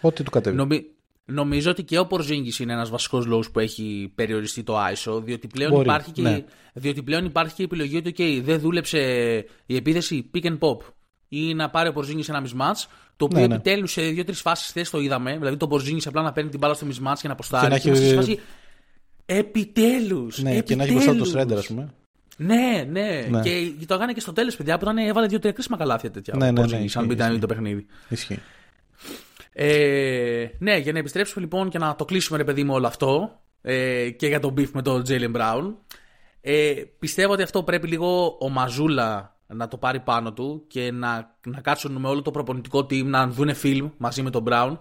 Ό,τι 0.00 0.22
του 0.22 0.30
κατέβει. 0.30 0.56
Νομι... 0.56 0.86
Νομίζω 1.24 1.70
ότι 1.70 1.84
και 1.84 1.98
ο 1.98 2.06
Πορζίνγκης 2.06 2.58
είναι 2.58 2.72
ένας 2.72 2.90
βασικός 2.90 3.26
λόγος 3.26 3.50
που 3.50 3.58
έχει 3.58 4.12
περιοριστεί 4.14 4.62
το 4.62 4.76
ISO, 4.78 5.22
διότι 5.24 5.46
πλέον, 5.46 5.80
υπάρχει, 5.80 6.10
και... 6.10 6.22
Ναι. 6.22 6.44
διότι 6.74 7.02
πλέον 7.02 7.24
υπάρχει 7.24 7.54
και 7.54 7.62
η 7.62 7.64
επιλογή 7.64 7.96
ότι 7.96 8.14
okay, 8.16 8.40
δεν 8.44 8.60
δούλεψε 8.60 8.98
η 9.66 9.76
επίθεση 9.76 10.30
pick 10.34 10.44
and 10.44 10.58
pop 10.58 10.76
ή 11.28 11.54
να 11.54 11.70
πάρει 11.70 11.88
ο 11.88 11.92
Πορζίνγκης 11.92 12.28
ένα 12.28 12.42
mismatch. 12.44 12.86
Το 13.16 13.24
οποίο 13.24 13.40
ναι, 13.40 13.46
ναι. 13.46 13.54
επιτέλους 13.54 13.92
σε 13.92 14.02
δύο-τρεις 14.02 14.40
φάσεις 14.40 14.66
χθες 14.66 14.90
το 14.90 15.00
είδαμε. 15.00 15.36
Δηλαδή 15.38 15.56
το 15.56 15.68
Πορζίνγκης 15.68 16.06
απλά 16.06 16.22
να 16.22 16.32
παίρνει 16.32 16.50
την 16.50 16.58
μπάλα 16.58 16.74
στο 16.74 16.86
mismatch 16.86 17.18
και 17.20 17.26
να 17.26 17.32
αποστάρει. 17.32 17.80
Και 17.80 17.90
να 17.90 17.96
έχει... 17.96 18.40
Επιτέλους! 19.26 20.42
Ναι, 20.42 20.60
και 20.60 20.76
να 20.76 20.82
έχει 20.82 20.92
μπροστά 20.92 21.16
το 21.16 21.24
Σρέντερ, 21.24 21.58
ας 21.58 21.66
πούμε. 21.66 21.88
Ναι, 22.36 22.86
ναι, 22.90 23.26
ναι. 23.30 23.40
Και 23.40 23.72
το 23.86 23.94
έκανε 23.94 24.12
και 24.12 24.20
στο 24.20 24.32
τέλος, 24.32 24.56
παιδιά, 24.56 24.78
που 24.78 24.84
ήταν, 24.84 24.98
έβαλε 24.98 25.26
δύο-τρία 25.26 25.52
κρίσιμα 25.52 25.76
καλάθια 25.76 26.10
τέτοια. 26.10 26.34
Ναι, 26.36 26.50
ναι, 26.50 26.66
ναι. 26.66 26.88
Σαν 26.88 27.10
ήταν 27.10 27.40
το 27.40 27.46
παιχνίδι. 27.46 27.86
Ισχύει. 28.08 28.38
Ε, 29.52 30.46
ναι, 30.58 30.76
για 30.76 30.92
να 30.92 30.98
επιστρέψουμε 30.98 31.44
λοιπόν 31.44 31.68
και 31.68 31.78
να 31.78 31.94
το 31.94 32.04
κλείσουμε, 32.04 32.38
ρε 32.38 32.44
παιδί 32.44 32.64
μου, 32.64 32.74
όλο 32.74 32.86
αυτό 32.86 33.40
ε, 33.62 34.10
και 34.10 34.26
για 34.26 34.40
τον 34.40 34.54
beef 34.58 34.70
με 34.70 34.82
τον 34.82 35.02
Jalen 35.08 35.36
Brown. 35.36 35.74
Ε, 36.40 36.74
πιστεύω 36.98 37.32
ότι 37.32 37.42
αυτό 37.42 37.62
πρέπει 37.62 37.88
λίγο 37.88 38.36
ο 38.40 38.48
Μαζούλα 38.48 39.36
να 39.46 39.68
το 39.68 39.76
πάρει 39.76 40.00
πάνω 40.00 40.32
του 40.32 40.64
και 40.68 40.90
να, 40.92 41.36
να 41.46 41.60
κάτσουν 41.60 41.92
με 41.92 42.08
όλο 42.08 42.22
το 42.22 42.30
προπονητικό 42.30 42.78
team 42.78 43.04
να 43.04 43.26
δουν 43.26 43.50
film 43.62 43.90
μαζί 43.96 44.22
με 44.22 44.30
τον 44.30 44.44
Brown 44.48 44.76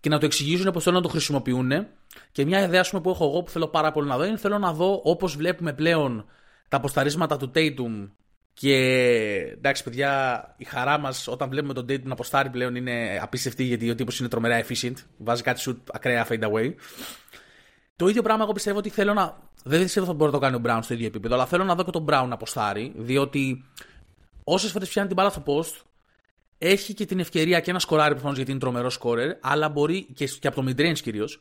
και 0.00 0.08
να 0.08 0.18
το 0.18 0.26
εξηγήσουν 0.26 0.72
πώ 0.72 0.80
θέλουν 0.80 0.98
να 0.98 1.04
το 1.04 1.08
χρησιμοποιούν. 1.08 1.86
Και 2.32 2.44
μια 2.44 2.62
ιδέα 2.62 2.84
πούμε, 2.90 3.02
που 3.02 3.10
έχω 3.10 3.24
εγώ 3.24 3.42
που 3.42 3.50
θέλω 3.50 3.66
πάρα 3.66 3.92
πολύ 3.92 4.08
να 4.08 4.16
δω 4.16 4.24
είναι 4.24 4.36
θέλω 4.36 4.58
να 4.58 4.72
δω 4.72 5.00
όπως 5.04 5.36
βλέπουμε 5.36 5.72
πλέον 5.72 6.24
τα 6.68 6.76
αποσταρίσματα 6.76 7.36
του 7.36 7.50
Tatum 7.54 8.08
και 8.58 8.74
εντάξει, 9.52 9.82
παιδιά, 9.82 10.54
η 10.56 10.64
χαρά 10.64 10.98
μας 10.98 11.28
όταν 11.28 11.48
βλέπουμε 11.48 11.72
τον 11.72 11.84
Tatum 11.88 12.02
να 12.02 12.12
αποστάρει 12.12 12.50
πλέον 12.50 12.74
είναι 12.74 13.18
απίστευτη 13.22 13.64
γιατί 13.64 13.90
ο 13.90 13.94
τύπος 13.94 14.18
είναι 14.18 14.28
τρομερά 14.28 14.64
efficient. 14.64 14.94
Βάζει 15.16 15.42
κάτι 15.42 15.62
shoot 15.66 15.76
ακραία 15.92 16.26
fade 16.28 16.42
away. 16.42 16.74
Το 17.96 18.08
ίδιο 18.08 18.22
πράγμα 18.22 18.42
εγώ 18.42 18.52
πιστεύω 18.52 18.78
ότι 18.78 18.88
θέλω 18.88 19.14
να. 19.14 19.38
Δεν 19.64 19.82
πιστεύω 19.82 20.06
ότι 20.06 20.16
θα 20.16 20.18
μπορεί 20.18 20.32
να 20.32 20.38
το 20.38 20.44
κάνει 20.44 20.56
ο 20.56 20.60
Brown 20.64 20.78
στο 20.82 20.94
ίδιο 20.94 21.06
επίπεδο, 21.06 21.34
αλλά 21.34 21.46
θέλω 21.46 21.64
να 21.64 21.74
δω 21.74 21.84
και 21.84 21.90
τον 21.90 22.04
Brown 22.08 22.24
να 22.28 22.34
αποστάρει, 22.34 22.92
διότι 22.96 23.64
όσες 24.44 24.70
φορές 24.70 24.88
πιάνει 24.88 25.06
την 25.06 25.16
μπάλα 25.16 25.30
στο 25.30 25.42
post, 25.46 25.84
έχει 26.58 26.94
και 26.94 27.06
την 27.06 27.18
ευκαιρία 27.18 27.60
και 27.60 27.72
να 27.72 27.78
σκοράρει 27.78 28.10
προφανώς 28.10 28.36
γιατί 28.36 28.50
είναι 28.50 28.60
τρομερός 28.60 28.94
σκόρερ, 28.94 29.36
αλλά 29.40 29.68
μπορεί 29.68 30.04
και, 30.14 30.26
και 30.26 30.48
από 30.48 30.62
το 30.62 30.70
midrange 30.70 30.98
κυρίως, 30.98 31.40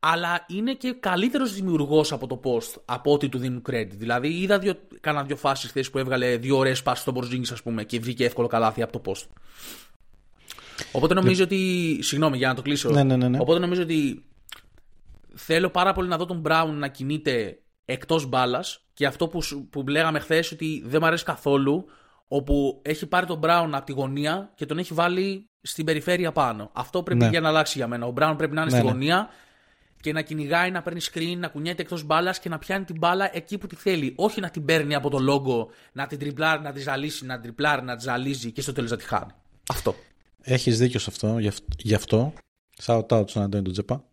αλλά 0.00 0.44
είναι 0.48 0.74
και 0.74 0.96
καλύτερος 1.00 1.52
δημιουργός 1.52 2.12
από 2.12 2.26
το 2.26 2.40
post 2.44 2.80
από 2.84 3.12
ό,τι 3.12 3.28
του 3.28 3.38
δίνουν 3.38 3.62
credit. 3.70 3.90
Δηλαδή, 3.90 4.28
είδα 4.28 4.58
δύο, 4.58 4.74
κάνα 5.00 5.22
δύο 5.22 5.36
φάσεις 5.36 5.68
χθες 5.70 5.90
που 5.90 5.98
έβγαλε 5.98 6.36
δύο 6.36 6.56
ωραίες 6.56 6.82
πάσει 6.82 7.02
στον 7.02 7.14
Μπορζίνγκης, 7.14 7.52
ας 7.52 7.62
πούμε, 7.62 7.84
και 7.84 7.98
βγήκε 8.00 8.24
εύκολο 8.24 8.46
καλάθι 8.46 8.82
από 8.82 9.00
το 9.00 9.10
post. 9.10 9.26
Οπότε 10.92 11.14
νομίζω 11.14 11.44
ότι. 11.44 11.98
Συγγνώμη 12.02 12.36
για 12.36 12.48
να 12.48 12.54
το 12.54 12.62
κλείσω. 12.62 12.90
Ναι, 12.90 13.02
ναι, 13.02 13.16
ναι, 13.16 13.28
ναι. 13.28 13.38
Οπότε 13.40 13.58
νομίζω 13.58 13.82
ότι 13.82 14.24
θέλω 15.34 15.70
πάρα 15.70 15.92
πολύ 15.92 16.08
να 16.08 16.16
δω 16.16 16.26
τον 16.26 16.42
Brown 16.46 16.68
να 16.72 16.88
κινείται 16.88 17.58
εκτός 17.84 18.26
μπάλας 18.26 18.84
και 18.94 19.06
αυτό 19.06 19.28
που, 19.28 19.40
που 19.70 19.84
λέγαμε 19.88 20.18
χθες 20.18 20.52
ότι 20.52 20.82
δεν 20.86 20.98
μου 21.02 21.06
αρέσει 21.06 21.24
καθόλου 21.24 21.84
όπου 22.28 22.80
έχει 22.84 23.06
πάρει 23.06 23.26
τον 23.26 23.40
Brown 23.42 23.68
από 23.70 23.84
τη 23.84 23.92
γωνία 23.92 24.52
και 24.54 24.66
τον 24.66 24.78
έχει 24.78 24.94
βάλει 24.94 25.48
στην 25.60 25.84
περιφέρεια 25.84 26.32
πάνω. 26.32 26.70
Αυτό 26.72 27.02
πρέπει 27.02 27.20
Ναι. 27.20 27.28
για 27.28 27.40
να 27.40 27.48
αλλάξει 27.48 27.78
για 27.78 27.86
μένα. 27.86 28.06
Ο 28.06 28.12
Brown 28.16 28.34
πρέπει 28.36 28.54
να 28.54 28.62
είναι 28.62 28.70
Ναι, 28.70 28.76
στη 28.76 28.86
ναι. 28.86 28.90
γωνία 28.92 29.28
και 30.00 30.12
να 30.12 30.22
κυνηγάει, 30.22 30.70
να 30.70 30.82
παίρνει 30.82 31.00
screen, 31.12 31.36
να 31.38 31.48
κουνιέται 31.48 31.82
εκτός 31.82 32.02
μπάλας 32.04 32.38
και 32.38 32.48
να 32.48 32.58
πιάνει 32.58 32.84
την 32.84 32.96
μπάλα 32.98 33.30
εκεί 33.36 33.58
που 33.58 33.66
τη 33.66 33.76
θέλει. 33.76 34.12
Όχι 34.16 34.40
να 34.40 34.50
την 34.50 34.64
παίρνει 34.64 34.94
από 34.94 35.10
το 35.10 35.18
λόγο, 35.18 35.68
να 35.92 36.06
την 36.06 36.18
τριπλάρει, 36.18 36.62
να 36.62 36.72
τη 36.72 36.80
ζαλίσει, 36.80 37.24
να 37.26 37.34
την 37.34 37.42
τριπλάρει, 37.42 37.82
να 37.82 37.96
τη 37.96 38.02
ζαλίζει 38.02 38.52
και 38.52 38.60
στο 38.60 38.72
τέλος 38.72 38.90
να 38.90 38.96
τη 38.96 39.04
χάνει. 39.04 39.30
Αυτό. 39.68 39.94
Έχεις 40.42 40.78
δίκιο 40.78 40.98
σε 41.00 41.06
αυτό. 41.10 41.38
Γι' 41.38 41.48
αυ- 41.48 41.62
Γι' 41.78 41.94
αυτό. 41.94 42.32
Shout 42.82 43.06
out 43.06 43.28
στον 43.30 43.42
Αντώνη 43.42 43.64
τον 43.64 43.72
Τζέπα. 43.72 44.04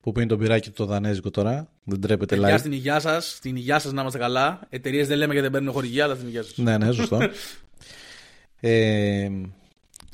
Που 0.00 0.12
πίνει 0.12 0.26
το 0.26 0.36
μπυράκι 0.36 0.68
του 0.68 0.74
το 0.76 0.84
δανέζικο 0.84 1.30
τώρα. 1.30 1.68
Δεν 1.84 2.00
τρέπεται 2.00 2.36
Παιδιά, 2.36 2.56
live. 2.56 2.58
στην 2.58 2.72
υγεία 2.72 3.00
σας, 3.00 3.30
στην 3.36 3.56
υγεία 3.56 3.78
σας 3.78 3.92
να 3.92 4.00
είμαστε 4.00 4.18
καλά. 4.18 4.60
Εταιρείες 4.68 5.08
δεν 5.08 5.16
λέμε 5.18 5.32
γιατί 5.32 5.48
δεν 5.48 5.56
παίρνουν 5.56 5.72
χορηγία, 5.72 6.04
αλλά 6.04 6.14
στην 6.14 6.26
υγεία 6.26 6.42
σας. 6.42 6.56
Ναι, 6.56 6.78
ναι, 6.78 6.92
σωστό. 6.92 7.18
ε, 8.60 9.28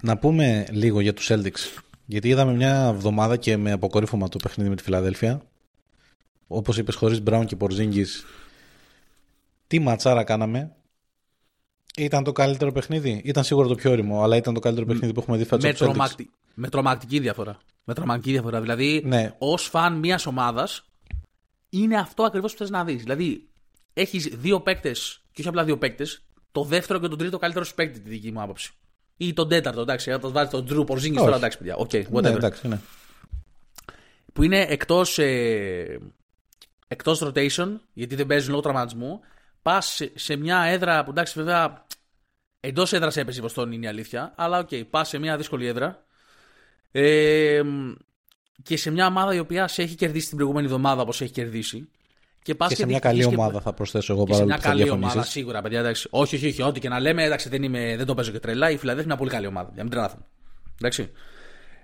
να 0.02 0.18
πούμε 0.18 0.66
λίγο 0.70 1.00
για 1.00 1.12
τους 1.14 1.30
Celtics. 1.30 1.82
Γιατί 2.10 2.28
είδαμε 2.28 2.52
μια 2.52 2.86
εβδομάδα 2.94 3.36
και 3.36 3.56
με 3.56 3.72
αποκορύφωμα 3.72 4.28
το 4.28 4.38
παιχνίδι 4.42 4.68
με 4.70 4.76
τη 4.76 4.82
Φιλαδέλφια. 4.82 5.42
Όπως 6.46 6.78
είπες, 6.78 6.94
χωρίς 6.94 7.22
Brown 7.26 7.44
και 7.46 7.56
Porzingis. 7.60 8.06
Τι 9.66 9.78
ματσάρα 9.78 10.24
κάναμε. 10.24 10.72
Ήταν 11.96 12.24
το 12.24 12.32
καλύτερο 12.32 12.72
παιχνίδι. 12.72 13.20
Ήταν 13.24 13.44
σίγουρα 13.44 13.68
το 13.68 13.74
πιο 13.74 13.90
ώριμο, 13.90 14.22
αλλά 14.22 14.36
ήταν 14.36 14.54
το 14.54 14.60
καλύτερο 14.60 14.86
παιχνίδι 14.86 15.12
που 15.12 15.20
έχουμε 15.20 15.36
δει 15.36 15.44
φέτος 15.44 15.64
με, 15.64 15.68
από 15.68 15.78
τους 15.78 15.86
Celtics. 15.86 15.92
τρομακτι... 15.92 16.30
με 16.54 16.68
τρομακτική 16.68 17.18
διαφορά. 17.18 17.58
Με 17.84 17.94
τρομακτική 17.94 18.30
διαφορά. 18.30 18.60
Δηλαδή, 18.60 19.02
Ναι. 19.04 19.34
ως 19.38 19.62
φαν 19.68 19.98
μιας 19.98 20.26
ομάδας, 20.26 20.84
είναι 21.68 21.96
αυτό 21.98 22.22
ακριβώς 22.22 22.52
που 22.52 22.58
θες 22.58 22.70
να 22.70 22.84
δεις. 22.84 23.02
Δηλαδή, 23.02 23.48
έχεις 23.92 24.24
δύο 24.24 24.60
παίκτες, 24.60 25.22
και 25.32 25.40
όχι 25.40 25.48
απλά 25.48 25.64
δύο 25.64 25.78
παίκτες, 25.78 26.22
το 26.52 26.64
δεύτερο 26.64 26.98
και 26.98 27.08
τον 27.08 27.18
τρίτο 27.18 27.38
καλύτερό 27.38 27.68
σου 27.68 27.74
παίκτη, 27.74 28.00
τη 28.00 28.08
δική 28.08 28.32
μου 28.32 28.42
άποψη. 28.42 28.72
Ή 29.20 29.32
τον 29.32 29.48
τέταρτο, 29.48 29.80
εντάξει. 29.80 30.12
Αν 30.12 30.20
το 30.20 30.30
βάζει 30.30 30.50
τον 30.50 30.66
Jrue, 30.70 30.86
Porzingis 30.86 31.14
τώρα, 31.14 31.28
Όχι. 31.28 31.36
εντάξει, 31.36 31.58
παιδιά. 31.58 31.76
Οκ, 31.76 31.90
whatever. 31.90 32.22
Ναι, 32.22 32.28
εντάξει, 32.28 32.68
ναι. 32.68 32.78
που 34.32 34.42
είναι 34.42 34.60
εκτός 34.60 35.18
ε, 35.18 35.98
εκτός 36.88 37.22
rotation, 37.24 37.68
γιατί 37.92 38.14
δεν 38.14 38.26
παίζουν 38.26 38.50
λόγω 38.50 38.62
τραυματισμού. 38.62 39.20
Πας 39.62 39.86
σε, 39.86 40.12
σε 40.14 40.36
μια 40.36 40.58
έδρα 40.62 41.04
που 41.04 41.10
εντάξει, 41.10 41.32
βέβαια 41.38 41.86
εντός 42.60 42.92
έδρας 42.92 43.16
έπαιζε 43.16 43.38
η 43.38 43.42
Βοστόνη, 43.42 43.74
είναι 43.74 43.86
η 43.86 43.88
αλήθεια. 43.88 44.32
Αλλά 44.36 44.58
οκ, 44.58 44.68
πας 44.90 45.08
σε 45.08 45.18
μια 45.18 45.36
δύσκολη 45.36 45.66
έδρα. 45.66 46.04
Ε, 46.90 47.62
και 48.62 48.76
σε 48.76 48.90
μια 48.90 49.06
ομάδα 49.06 49.34
η 49.34 49.38
οποία 49.38 49.68
σε 49.68 49.82
έχει 49.82 49.94
κερδίσει 49.94 50.26
την 50.26 50.36
προηγούμενη 50.36 50.66
εβδομάδα 50.66 51.02
όπως 51.02 51.20
έχει 51.20 51.32
κερδίσει. 51.32 51.88
Και, 52.48 52.54
πας 52.54 52.68
Και 52.68 52.74
σε 52.74 52.86
μια 52.86 52.98
διεκδικείς 52.98 53.24
καλή 53.24 53.34
και- 53.36 53.40
ομάδα 53.42 53.60
θα 53.60 53.72
προσθέσω 53.72 54.12
εγώ 54.12 54.24
και 54.24 54.32
σε 54.32 54.38
παρόλο 54.38 54.46
μια 54.48 54.56
που 54.56 54.62
θα 54.62 54.68
καλή 54.68 54.82
ομάδα, 54.82 54.98
διαφωνήσεις. 55.00 55.32
σίγουρα, 55.32 55.62
παιδιά. 55.62 55.78
Εντάξει. 55.78 56.08
Όχι, 56.10 56.36
όχι, 56.36 56.46
όχι. 56.46 56.62
Ό,τι 56.62 56.80
και 56.80 56.88
να 56.88 57.00
λέμε, 57.00 57.24
εντάξει, 57.24 57.48
δεν, 57.48 57.62
είμαι, 57.62 57.94
δεν 57.96 58.06
το 58.06 58.14
παίζω 58.14 58.30
και 58.30 58.38
τρελά. 58.38 58.70
Η 58.70 58.76
Φιλαδέλφια 58.76 58.94
είναι 59.02 59.04
μια 59.06 59.16
πολύ 59.16 59.30
καλή 59.30 59.46
ομάδα. 59.46 59.70
Για 59.74 59.82
μην 59.82 59.92
τρελαθούμε. 59.92 60.22
Εντάξει. 60.80 61.10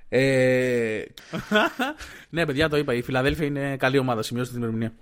Ε... 0.09 1.03
ναι, 2.31 2.47
παιδιά, 2.47 2.69
το 2.69 2.77
είπα. 2.77 2.95
Η 2.95 3.03
Φιλαδέλφια 3.03 3.47
είναι 3.47 3.77
καλή 3.77 3.99
ομάδα. 3.99 4.23
Σημειώστε 4.23 4.53
την 4.53 4.63
ημερομηνία. 4.63 4.95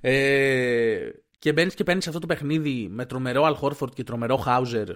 Ε... 0.00 0.98
Και 1.38 1.52
μπαίνεις 1.52 1.74
και 1.74 1.84
παίρνεις 1.84 2.06
αυτό 2.06 2.18
το 2.18 2.26
παιχνίδι 2.26 2.88
με 2.90 3.06
τρομερό 3.06 3.44
Αλ 3.44 3.54
Χόρφορντ 3.54 3.92
και 3.92 4.04
τρομερό 4.04 4.36
Χάουζερ. 4.36 4.86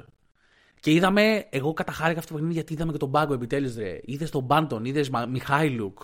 Και 0.81 0.91
είδαμε, 0.93 1.47
εγώ 1.51 1.73
καταχάρηκα 1.73 2.19
αυτό 2.19 2.31
το 2.31 2.35
παιχνίδι 2.35 2.55
γιατί 2.55 2.73
είδαμε 2.73 2.93
και 2.93 2.99
τον 2.99 3.11
Πάγκο 3.11 3.35
επιτέλους. 3.35 3.75
Είδες 4.05 4.31
τον 4.31 4.43
Μπάντον, 4.43 4.85
είδες 4.85 5.11
Μιχάηλουκ. 5.29 5.99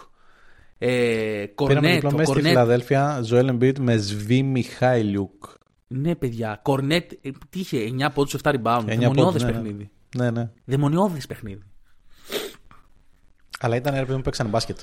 Ε, 0.79 0.89
Πήραμε 0.89 1.53
Κορνέτ, 1.55 1.95
διπλό 1.95 2.09
ο 2.09 2.13
μέσα 2.13 2.25
στη 2.25 2.33
Κορνέτ. 2.33 2.47
Φιλαδέλφια, 2.47 3.21
Ζωέλ 3.23 3.51
Embiid 3.53 3.79
με 3.79 3.97
Σβή 3.97 4.43
Μιχάηλιουκ. 4.43 5.45
Ναι, 5.87 6.15
παιδιά. 6.15 6.61
Κορνέτ, 6.63 7.13
ε, 7.13 7.31
τι 7.51 7.59
είχε, 7.59 7.79
9 7.79 8.11
πόντους, 8.15 8.35
7 8.43 8.51
rebound. 8.51 8.85
9 8.85 8.85
Δαιμονιώδες 8.87 9.25
πόντους, 9.25 9.43
ναι, 9.43 9.51
ναι. 9.51 9.53
παιχνίδι. 9.53 9.91
Ναι, 10.17 10.31
ναι. 10.31 10.51
Δαιμονιώδες 10.65 11.27
παιχνίδι. 11.27 11.63
Αλλά 13.61 13.77
ήταν 13.77 13.95
έρευνα 13.95 14.17
που 14.17 14.23
παίξανε 14.23 14.49
μπάσκετ. 14.49 14.79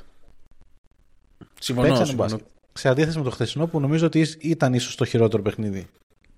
Συμφωνώ. 1.59 1.87
Παίξανε 1.87 2.07
συμφωνώ. 2.07 2.29
μπάσκετ. 2.29 2.47
Σε 2.73 2.89
αντίθεση 2.89 3.17
με 3.17 3.23
το 3.23 3.29
χθεσινό 3.29 3.67
που 3.67 3.79
νομίζω 3.79 4.05
ότι 4.05 4.27
ήταν 4.39 4.73
ίσως 4.73 4.95
το 4.95 5.05
χειρότερο 5.05 5.43
παιχνίδι. 5.43 5.87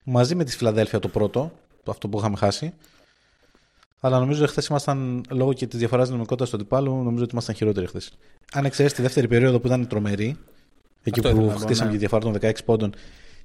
Μαζί 0.03 0.35
με 0.35 0.43
τη 0.43 0.57
Φιλαδέλφια 0.57 0.99
το 0.99 1.07
πρώτο, 1.07 1.51
το 1.83 1.91
αυτό 1.91 2.07
που 2.07 2.17
είχαμε 2.19 2.37
χάσει. 2.37 2.73
Αλλά 3.99 4.19
νομίζω 4.19 4.41
ότι 4.41 4.51
χθες 4.51 4.67
ήμασταν, 4.67 5.23
λόγω 5.29 5.53
και 5.53 5.67
της 5.67 5.79
διαφοράς 5.79 6.09
νομικότητας 6.09 6.49
του 6.49 6.55
αντιπάλου, 6.55 7.03
νομίζω 7.03 7.23
ότι 7.23 7.31
ήμασταν 7.31 7.55
χειρότεροι 7.55 7.87
χθες. 7.87 8.11
Αν 8.53 8.65
εξαιρέσεις 8.65 8.97
τη 8.97 9.03
δεύτερη 9.03 9.27
περίοδο 9.27 9.59
που 9.59 9.67
ήταν 9.67 9.87
τρομερή, 9.87 10.37
εκεί 11.03 11.19
Αυτό 11.19 11.29
ήθελα 11.29 11.33
που 11.33 11.47
να 11.47 11.53
πω, 11.53 11.59
χτίσαμε 11.59 11.85
ναι. 11.91 11.97
και 11.97 12.03
τη 12.03 12.07
διαφορά 12.07 12.39
των 12.39 12.51
16 12.51 12.53
πόντων, 12.65 12.93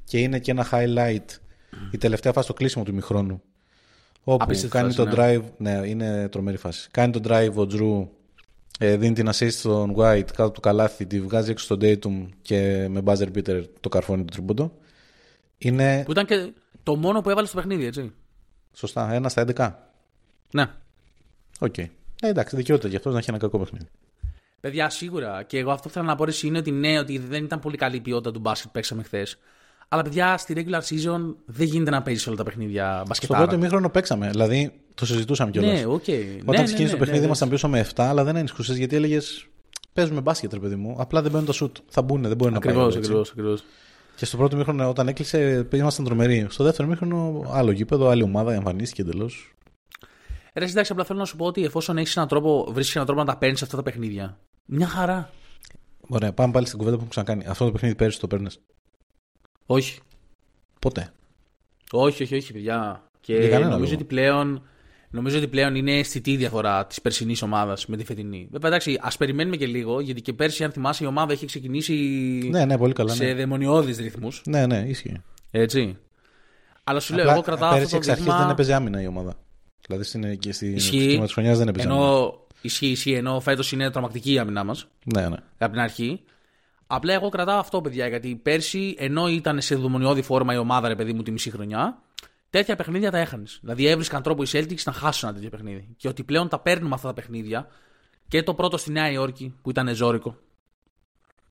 και 0.04 0.18
είναι 0.18 0.38
και 0.38 0.50
ένα 0.50 0.66
highlight 0.71 1.38
η 1.90 1.99
τελευταία 1.99 2.32
φάση 2.32 2.44
στο 2.44 2.54
κλείσιμο 2.54 2.85
του 2.85 2.94
μηχρόνου. 2.94 3.42
Όπου 4.25 4.44
Απίστευτη 4.44 4.76
κάνει 4.76 4.92
φάση, 4.92 5.09
το 5.09 5.16
drive. 5.16 5.42
Ναι, 5.56 5.80
είναι 5.85 6.28
τρομερή 6.28 6.56
φάση. 6.56 6.88
Κάνει 6.90 7.12
το 7.12 7.21
drive 7.25 7.52
ο 7.54 7.66
Τζρου, 7.66 8.09
ε, 8.78 8.97
δίνει 8.97 9.14
την 9.14 9.28
assist 9.28 9.52
στον 9.52 9.94
White 9.97 10.25
κάτω 10.26 10.44
από 10.44 10.54
το 10.54 10.61
καλάθι, 10.61 11.06
τη 11.06 11.21
βγάζει 11.21 11.50
έξω 11.50 11.64
στον 11.64 11.78
Tatum 11.82 12.28
και 12.42 12.87
με 12.90 13.02
buzzer 13.04 13.28
beater 13.37 13.64
το 13.80 13.88
καρφώνει 13.88 14.25
το 14.25 14.32
τρίποντο. 14.32 14.73
Είναι 15.59 16.02
Που 16.04 16.11
ήταν 16.11 16.26
και 16.26 16.52
το 16.82 16.97
μόνο 16.97 17.21
που 17.21 17.30
έβαλε 17.30 17.47
στο 17.47 17.56
παιχνίδι, 17.56 17.85
έτσι. 17.85 18.12
σωστά, 18.73 19.12
ένα 19.12 19.28
στα 19.28 19.44
11. 19.56 19.73
Ναι. 20.52 20.66
Οκ. 21.59 21.78
Ε, 21.78 21.88
εντάξει, 22.21 22.56
δικαιούται 22.56 22.88
και 22.88 22.97
αυτός 22.97 23.12
να 23.12 23.18
έχει 23.18 23.30
ένα 23.30 23.38
κακό 23.38 23.59
παιχνίδι. 23.59 23.87
Παιδιά, 24.61 24.90
σίγουρα. 24.90 25.42
Και 25.42 25.59
εγώ 25.59 25.71
αυτό 25.71 25.88
που 25.88 25.94
θέλω 25.94 26.06
να 26.06 26.14
πω 26.14 26.25
ρε, 26.25 26.32
είναι 26.42 26.59
ότι 26.59 26.71
ναι, 26.71 26.99
ότι 26.99 27.18
δεν 27.18 27.44
ήταν 27.44 27.59
πολύ 27.61 27.76
καλή 27.76 27.97
η 27.97 28.00
ποιότητα 28.00 28.32
του 28.32 28.40
μπάσκετ 28.40 28.66
που 28.66 28.73
παίξαμε 28.73 29.02
χθες. 29.02 29.38
Αλλά 29.88 30.02
παιδιά, 30.02 30.37
στη 30.37 30.54
regular 30.56 30.80
season 30.80 31.35
δεν 31.44 31.66
γίνεται 31.66 31.90
να 31.90 32.02
παίζεις 32.02 32.26
όλα 32.26 32.37
τα 32.37 32.42
παιχνίδια 32.44 32.94
Στο 32.97 33.04
μπασκετάρα. 33.06 33.40
πρώτο 33.40 33.54
ημίχρονο 33.54 33.90
παίξαμε. 33.90 34.30
Δηλαδή 34.30 34.73
το 34.94 35.06
συζητούσαμε 35.06 35.50
κιόλας. 35.50 35.80
Ναι, 35.80 35.87
οκ. 35.87 35.92
Όταν 35.92 36.44
ναι, 36.44 36.62
ξεκίνησε 36.62 36.82
ναι, 36.82 36.87
το 36.87 36.92
ναι, 36.92 36.99
παιχνίδι, 36.99 37.18
ναι, 37.18 37.26
ήμασταν 37.26 37.49
πίσω 37.49 37.68
με 37.68 37.87
7, 37.94 38.02
αλλά 38.02 38.25
δεν 38.25 38.37
ανησυχούσε 38.37 38.73
γιατί 38.73 38.97
έλεγες 38.97 39.47
Παίζουμε 39.92 40.21
μπάσκετ, 40.21 40.52
ρε 40.52 40.59
παιδί 40.59 40.75
μου. 40.75 40.97
Απλά 40.99 41.23
δεν 41.23 41.30
μπαίνουν 41.30 41.47
τα 41.47 41.52
σουτ. 41.52 41.76
Θα 41.88 42.02
μπουν, 42.02 42.23
δεν 42.23 42.37
μπορεί 42.37 42.52
να 42.52 42.59
πάει. 42.59 42.73
Ακριβώς, 42.73 42.97
έτσι. 42.97 42.99
ακριβώς, 42.99 43.30
ακριβώ. 43.30 43.54
Και 44.16 44.25
στο 44.25 44.37
πρώτο 44.37 44.56
μήχρονο, 44.56 44.88
όταν 44.88 45.09
έκλεισε, 45.09 45.68
ήμασταν 45.73 46.04
τρομεροί. 46.04 46.47
Στο 46.50 46.64
δεύτερο 46.64 46.88
μήχρονο, 46.88 47.44
άλλο 47.50 47.71
γήπεδο, 47.71 48.09
άλλη 48.09 48.23
ομάδα 48.23 48.52
εμφανίστηκε 48.52 49.02
εντελώς. 49.02 49.54
Ρε, 50.54 50.64
εντάξει, 50.64 50.92
απλά 50.92 51.04
θέλω 51.04 51.18
να 51.18 51.25
σου 51.25 51.37
πω 51.37 51.47
ότι 51.47 51.64
εφόσον 51.64 51.99
έχεις 51.99 52.16
έναν 52.16 52.28
τρόπο, 52.28 52.66
βρίσκεις 52.73 52.94
έναν 52.94 53.06
τρόπο 53.06 53.23
να 53.23 53.32
τα 53.32 53.38
παίρνεις 53.38 53.62
αυτά 53.62 53.76
τα 53.76 53.82
παιχνίδια. 53.82 54.38
Μια 54.64 54.87
χαρά. 54.87 55.30
Ωραία, 56.09 56.32
πάμε 56.32 56.52
πάλι 56.52 56.66
στην 56.66 56.78
κουβέντα 56.78 56.97
που 56.97 57.04
έχουμε 57.04 57.23
ξανακάνει. 57.23 57.50
Αυτό 57.50 57.64
το 57.64 57.73
παιχνίδι 57.73 57.94
πέρυσι 57.94 58.21
το 58.21 58.26
παίρνες; 58.26 58.61
Όχι. 59.66 60.00
Ποτέ. 60.78 61.12
Όχι, 61.90 62.23
όχι, 62.23 62.35
όχι, 62.35 62.52
παιδιά. 62.52 63.02
Και 63.21 63.32
Για 63.37 63.49
κανένα 63.49 63.71
νομίζω 63.71 63.82
λόγο. 63.90 63.94
ότι, 63.94 64.04
πλέον, 64.04 64.62
νομίζω 65.11 65.38
ότι 65.38 65.49
πλέον 65.49 65.75
είναι 65.75 65.99
αισθητή 65.99 66.32
η 66.32 66.37
διαφορά 66.37 66.87
της 66.87 67.00
περσινής 67.00 67.42
ομάδας 67.42 67.87
με 67.87 67.97
τη 67.97 68.04
φετινή. 68.04 68.49
Βέβαια, 68.50 68.68
εντάξει, 68.71 68.99
ας 69.02 69.16
περιμένουμε 69.16 69.56
και 69.56 69.66
λίγο, 69.66 70.00
γιατί 70.00 70.21
και 70.23 70.32
πέρσι, 70.32 70.64
αν 70.64 70.73
θυμάσαι, 70.73 71.04
η 71.04 71.06
ομάδα 71.06 71.32
έχει 71.32 71.47
ξεκινήσει 71.47 71.94
Ναι, 72.50 72.64
ναι, 72.64 72.78
πολύ 72.78 72.92
καλά. 72.92 73.12
σε 73.12 73.25
Ναι, 73.25 73.35
δαιμονιώδεις 73.35 73.99
ρυθμούς. 73.99 74.42
ναι, 74.47 74.66
ναι 74.66 74.78
ισχύει. 74.87 75.23
Έτσι. 75.50 75.99
Αλλά 76.85 77.00
σου 77.00 77.12
λέω, 77.14 77.23
Απλά, 77.23 77.35
εγώ 77.35 77.42
κρατάω 77.42 77.71
πέρυσι 77.71 77.85
αυτό 77.85 77.97
εξ 77.97 78.06
το 78.06 78.12
αρχής 78.12 78.26
δείγμα. 78.26 78.40
δεν 78.40 78.50
έπαιζε 78.50 78.75
άμυνα 78.75 79.02
η 79.02 79.06
ομάδα. 79.06 79.35
Δηλαδή 79.86 80.04
στην, 80.04 80.38
και 80.38 80.52
στη 80.52 80.66
Ισχύει. 80.66 80.96
ξεκίνημα 80.98 81.24
της 81.24 81.32
χρονιάς 81.32 81.58
δεν 81.58 81.68
έπαιζε 81.68 81.88
άμυνα. 81.88 82.04
Ενώ 82.04 82.40
ισχύει, 82.60 82.86
ισχύει, 82.86 83.12
ενώ 83.12 83.40
φέτος 83.40 83.72
είναι 83.72 83.90
τρομακτική 83.90 84.32
η 84.32 84.38
άμυνά 84.38 84.64
μας 84.64 84.86
Ναι, 85.04 85.28
ναι. 85.28 85.36
από 85.58 85.72
την 85.72 85.80
αρχή. 85.80 86.20
Απλά 86.86 87.12
εγώ 87.14 87.28
κρατάω 87.28 87.58
αυτό, 87.58 87.80
παιδιά, 87.80 88.06
γιατί 88.08 88.36
πέρσι, 88.42 88.94
ενώ 88.98 89.28
ήταν 89.28 89.60
σε 89.60 89.74
δαιμονιώδη 89.74 90.22
φόρμα 90.22 90.54
η 90.54 90.56
ομάδα, 90.56 90.88
ρε 90.88 90.94
παιδί 90.96 91.12
μου, 91.12 91.22
τη 91.22 91.30
μισή 91.30 91.50
χρονιά, 91.50 92.02
τέτοια 92.50 92.76
παιχνίδια 92.76 93.10
τα 93.10 93.18
έχανες. 93.18 93.58
Δηλαδή 93.60 93.86
έβρισκαν 93.86 94.22
τρόπο 94.22 94.42
οι 94.42 94.46
Celtics 94.52 94.82
να 94.84 94.92
χάσουν 94.92 95.28
ένα 95.28 95.36
τέτοιο 95.38 95.50
παιχνίδι. 95.50 95.88
Και 95.96 96.08
ότι 96.08 96.22
πλέον 96.22 96.48
τα 96.48 96.58
παίρνουμε 96.58 96.94
αυτά 96.94 97.08
τα 97.08 97.14
παιχνίδια 97.14 97.66
Και 98.28 98.42
το 98.42 98.54
πρώτο 98.54 98.76
στη 98.76 98.92
Νέα 98.92 99.10
Υόρκη 99.10 99.54
που 99.62 99.70
ήταν 99.70 99.94
ζώρικο. 99.94 100.36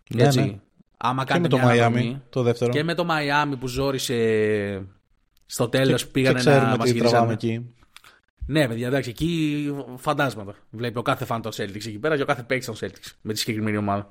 Ναι, 0.09 0.23
Έτσι. 0.23 0.39
ναι. 0.39 0.59
Άμα 0.97 1.23
Και 1.23 1.29
κάνει 1.29 1.41
με 1.41 1.47
το 1.47 1.55
μια 1.57 1.65
Μαϊάμι, 1.65 1.95
αναδρομή. 1.97 2.21
το 2.29 2.41
δεύτερο. 2.41 2.71
Και 2.71 2.83
με 2.83 2.93
το 2.93 3.03
Μαϊάμι 3.05 3.55
που 3.57 3.67
ζόρισε 3.67 4.85
στο 5.45 5.69
τέλος 5.69 6.03
και, 6.05 6.11
πήγανε 6.11 6.39
και 6.39 6.45
ξέρουμε 6.49 6.69
να 6.71 6.77
μας 6.77 6.91
τι 6.91 6.97
τραβάμε 6.99 7.33
γυρίσανε. 7.33 7.55
εκεί. 7.55 7.73
Ναι, 8.45 8.67
παιδιά, 8.67 8.87
εντάξει, 8.87 9.09
εκεί 9.09 9.71
φαντάσματα. 9.97 10.55
Βλέπει 10.69 10.97
ο 10.97 11.01
κάθε 11.01 11.25
φαν 11.25 11.41
των 11.41 11.51
Celtics 11.51 11.75
εκεί 11.75 11.99
πέρα 11.99 12.15
και 12.15 12.21
ο 12.21 12.25
κάθε 12.25 12.43
παίκτης 12.43 12.65
των 12.65 12.75
Celtics 12.89 13.11
με 13.21 13.33
τη 13.33 13.39
συγκεκριμένη 13.39 13.77
ομάδα. 13.77 14.07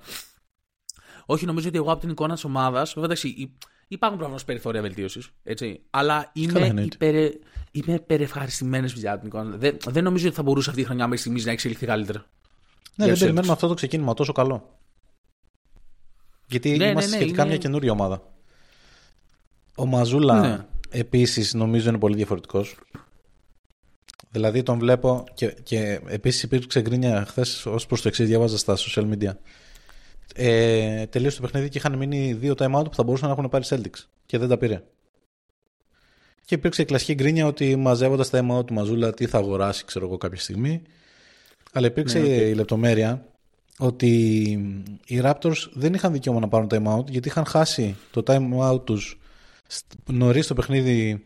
Όχι, 1.27 1.47
νομίζω 1.47 1.69
ότι 1.69 1.77
εγώ 1.77 1.93
από 1.93 2.01
την 2.01 2.11
εικόνα 2.11 2.35
της 2.35 2.45
ομάδας. 2.45 2.89
Βέβαια, 2.89 3.05
εντάξει, 3.05 3.29
υ- 3.29 3.51
υπάρχουν 3.89 4.19
προφανώς 4.19 4.45
περιθώρια 4.45 4.81
βελτίωσης. 4.81 5.29
Αλλά 5.91 6.31
είμαι, 6.33 6.53
Καλά, 6.53 6.67
εννοείται. 6.67 6.95
υπερ, 7.07 7.15
είμαι 7.71 7.95
υπερευχαριστημένος 7.95 8.93
για 8.93 9.19
την 9.19 9.27
εικόνα. 9.27 9.57
Δεν, 9.57 9.77
δεν 9.87 10.05
νομίζω 10.05 10.27
ότι 10.27 10.37
θα 10.37 10.43
μπορούσε 10.43 10.71
αυτή 10.71 10.83
η 10.83 10.85
χρονιά 10.85 11.05
μέχρι 11.05 11.21
στιγμής 11.21 11.45
να 11.45 11.51
εξελιχθεί 11.53 11.87
καλύτερα. 11.87 12.19
Ναι, 12.19 12.25
Για 12.95 13.05
δεν 13.05 13.13
τους 13.13 13.19
περιμένουμε 13.23 13.53
Celtics. 13.53 13.55
αυτό 13.55 13.69
το 13.69 13.75
ξεκίνημα 13.75 14.15
τόσο 14.15 14.33
καλό. 14.33 14.79
Γιατί 16.47 16.71
Ναι, 16.71 16.77
ναι, 16.77 16.91
είμαστε 16.91 17.11
ναι, 17.11 17.17
σχετικά 17.17 17.41
είναι- 17.43 17.51
μια 17.51 17.61
καινούρια 17.61 17.93
ομάδα. 17.93 18.23
Ο 19.77 19.87
Μαζούλα 19.87 20.41
Ναι. 20.41 20.67
επίσης 20.91 21.55
νομίζω 21.55 21.89
είναι 21.89 21.99
πολύ 21.99 22.17
διαφορετικός. 22.17 22.77
Δηλαδή 24.31 24.63
τον 24.63 24.79
βλέπω 24.79 25.25
και, 25.35 25.57
και 25.63 26.01
επίσης 26.07 26.43
υπήρξε 26.43 26.81
γκρίνια 26.81 27.25
χθες 27.29 27.67
ως 27.67 27.87
προς 27.87 28.03
το 28.03 28.09
εξής 28.09 28.27
διάβαζα 28.27 28.59
στα 28.59 28.77
social 28.77 29.11
media. 29.13 29.33
Ε, 30.35 31.07
τελείωσε 31.07 31.37
το 31.37 31.43
παιχνίδι 31.43 31.69
και 31.69 31.79
είχαν 31.79 31.97
μείνει 31.97 32.33
δύο 32.33 32.55
time 32.59 32.75
out 32.75 32.85
που 32.85 32.95
θα 32.95 33.03
μπορούσαν 33.03 33.29
να 33.29 33.35
έχουν 33.35 33.49
πάρει 33.49 33.65
Celtics 33.69 34.05
και 34.27 34.39
δεν 34.39 34.49
τα 34.49 34.57
πήρε. 34.59 34.83
Και 36.45 36.55
υπήρξε 36.55 36.83
η 36.83 36.85
κλασική 36.85 37.15
γκρίνια 37.15 37.47
ότι 37.47 37.77
μαζεύοντας 37.77 38.31
τα 38.31 38.41
time 38.41 38.59
out 38.59 38.67
του 38.67 38.75
Ματζούλα 38.75 39.15
τι 39.15 39.27
θα 39.27 39.39
αγοράσει, 39.39 39.85
ξέρω 39.85 40.07
εγώ, 40.07 40.17
κάποια 40.17 40.41
στιγμή. 40.41 40.83
Αλλά 41.73 41.87
υπήρξε 41.87 42.19
Ναι, 42.19 42.35
οκ. 42.35 42.41
η 42.41 42.55
λεπτομέρεια 42.55 43.25
ότι 43.79 44.07
οι 45.07 45.21
Raptors 45.23 45.69
δεν 45.73 45.95
είχαν 45.95 46.13
δικαίωμα 46.13 46.41
να 46.41 46.49
πάρουν 46.49 46.69
time 46.71 46.99
out 46.99 47.07
γιατί 47.07 47.29
είχαν 47.29 47.45
χάσει 47.45 47.97
το 48.11 48.23
time 48.27 48.71
out 48.71 48.85
τους 48.87 49.21
νωρίς 50.07 50.47
το 50.47 50.55
παιχνίδι 50.55 51.23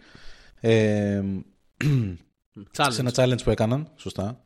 ε, 0.61 1.23
Challenge. 2.77 2.89
σε 2.93 3.01
ένα 3.01 3.13
challenge 3.15 3.43
που 3.45 3.51
έκαναν. 3.51 3.89
Σωστά. 3.97 4.41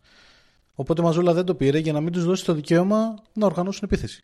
Οπότε 0.74 1.00
ο 1.00 1.04
Ματζούλα 1.04 1.32
δεν 1.32 1.44
το 1.44 1.54
πήρε 1.54 1.78
για 1.78 1.92
να 1.92 2.00
μην 2.00 2.12
τους 2.12 2.24
δώσει 2.24 2.44
το 2.44 2.52
δικαίωμα 2.54 3.14
να 3.32 3.46
οργανώσουν 3.46 3.80
επίθεση. 3.84 4.22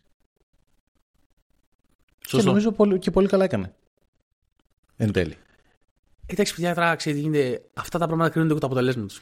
Και 2.18 2.28
Σωστό. 2.28 2.48
νομίζω 2.48 2.72
πολύ, 2.72 2.98
και 2.98 3.10
πολύ 3.10 3.28
καλά 3.28 3.44
έκανε. 3.44 3.74
Εν 4.96 5.12
τέλει. 5.12 5.36
Εντάξει, 6.26 6.54
παιδιά, 6.54 6.74
τώρα 6.74 6.94
ξέρετε, 6.96 7.20
τι 7.22 7.28
γίνεται. 7.28 7.64
αυτά 7.74 7.98
τα 7.98 8.06
πράγματα 8.06 8.30
κρίνονται 8.30 8.52
από 8.52 8.60
το 8.60 8.66
αποτέλεσμα 8.66 9.06
τους. 9.06 9.20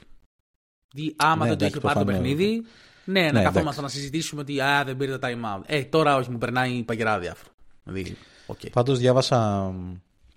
Δηλαδή, 0.93 1.15
άμα 1.19 1.45
Ναι, 1.45 1.49
δεν 1.49 1.59
το 1.59 1.65
εντάξει, 1.65 1.77
είχε 1.79 1.87
πάρει 1.87 1.99
το 1.99 2.05
προφανώς. 2.05 2.29
παιχνίδι, 2.37 2.63
ναι, 3.05 3.21
να 3.21 3.33
Ναι, 3.33 3.43
καθόμαστε 3.43 3.59
εντάξει. 3.61 3.81
να 3.81 3.89
συζητήσουμε 3.89 4.41
ότι 4.41 4.61
α, 4.61 4.85
δεν 4.85 4.97
πήρε 4.97 5.19
το 5.19 5.29
time 5.29 5.57
out. 5.59 5.63
Ε, 5.67 5.85
τώρα 5.85 6.17
όχι, 6.17 6.31
μου 6.31 6.39
περνάει 6.39 6.83
παγερά 6.83 7.19
αδιάφορα. 7.19 7.51
Δηλαδή, 7.85 8.17
οκ. 8.47 8.59
Πάντως 8.73 8.99
διάβασα, 8.99 9.63
μ, 9.71 9.95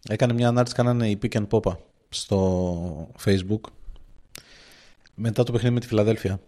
έκανε 0.10 0.34
μια 0.34 0.48
ανάρτηση, 0.48 0.76
κάνανε 0.76 1.10
η 1.10 1.20
Pick 1.22 1.32
and 1.38 1.48
Popa 1.50 1.78
στο 2.10 3.12
Facebook 3.26 3.62
μετά 5.16 5.44
το 5.44 5.52
παιχνίδι 5.52 5.74
με 5.74 5.80
τη 5.80 5.88
Φιλαδέλφια. 5.88 6.40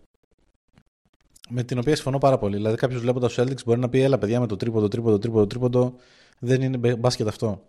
Με 1.50 1.64
την 1.64 1.78
οποία 1.78 1.96
συμφωνώ 1.96 2.18
πάρα 2.18 2.38
πολύ. 2.38 2.56
Δηλαδή, 2.56 2.78
κάποιος 2.78 3.02
βλέποντας 3.02 3.34
τους 3.34 3.44
Celtics 3.44 3.64
μπορεί 3.66 3.80
να 3.80 3.90
πει: 3.90 4.02
Έλα, 4.02 4.18
παιδιά, 4.18 4.40
με 4.40 4.48
το 4.48 4.56
τρίποντο, 4.56 4.88
τρίποντο, 4.88 5.18
τρίποντο, 5.18 5.48
τρίποντο. 5.48 5.94
Δεν 6.40 6.62
είναι 6.62 6.78
μπε- 6.78 6.98
μπάσκετ 6.98 7.28
αυτό. 7.28 7.64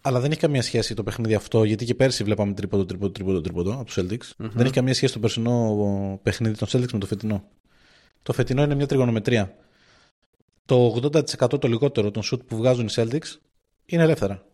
Αλλά 0.00 0.20
δεν 0.20 0.30
έχει 0.30 0.40
καμία 0.40 0.62
σχέση 0.62 0.94
το 0.94 1.02
παιχνίδι 1.02 1.34
αυτό, 1.34 1.64
γιατί 1.64 1.84
και 1.84 1.94
πέρσι 1.94 2.24
βλέπαμε 2.24 2.52
τρίποντο, 2.52 2.84
τρίποντο, 2.84 3.12
τρίποντο, 3.12 3.40
τρίποντο 3.40 3.72
από 3.72 3.84
τους 3.84 3.98
Celtics. 3.98 4.30
Δεν 4.36 4.64
έχει 4.64 4.72
καμία 4.74 4.94
σχέση 4.94 5.12
το 5.12 5.18
περσινό 5.18 6.20
παιχνίδι 6.22 6.56
των 6.56 6.68
Celtics 6.70 6.92
με 6.92 6.98
το 6.98 7.06
φετινό. 7.06 7.44
Το 8.22 8.32
φετινό 8.32 8.62
είναι 8.62 8.74
μια 8.74 8.86
τριγωνομετρία. 8.86 9.54
Το 10.64 11.00
80% 11.02 11.60
το 11.60 11.68
λιγότερο 11.68 12.10
των 12.10 12.22
shoot 12.32 12.46
που 12.46 12.56
βγάζουν 12.56 12.86
οι 12.86 12.90
Celtics 12.94 13.36
είναι 13.86 14.02
ελεύθερα. 14.02 14.46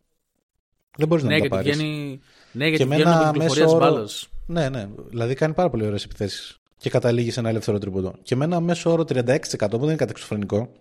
Δεν 0.97 1.09
μπορείς 1.09 1.25
Ναι, 1.25 1.31
να 1.31 1.41
τα 1.41 1.47
γιατί 1.47 1.65
πάρεις. 1.65 1.77
βγαίνει. 1.77 2.21
Ναι, 2.53 2.69
γιατί 2.69 2.83
Και 2.83 2.89
με 2.89 2.95
βγαίνουν 2.95 3.13
από 3.13 3.23
ένα 3.23 3.33
την 3.33 3.41
κυκλοφορία 3.41 3.65
μέσο 3.65 3.77
της 3.79 3.87
όρο. 3.87 4.31
Μπάλα. 4.47 4.69
Ναι, 4.71 4.79
ναι. 4.79 4.89
Δηλαδή 5.09 5.35
κάνει 5.35 5.55
πάρα 5.55 5.71
πολύ 5.71 5.87
ωραίες 5.87 6.05
επιθέσεις. 6.05 6.59
Και 6.77 6.91
καταλήγει 6.91 7.31
σε 7.31 7.41
ένα 7.41 7.49
ελεύθερο 7.49 7.79
τρίποντο. 7.79 8.15
Και 8.23 8.37
με 8.37 8.45
ένα 8.45 8.61
μέσο 8.61 8.91
όρο 8.91 9.03
36% 9.03 9.39
που 9.59 9.69
δεν 9.69 9.83
είναι 9.83 9.97
κατεξοφρενικό, 9.97 10.73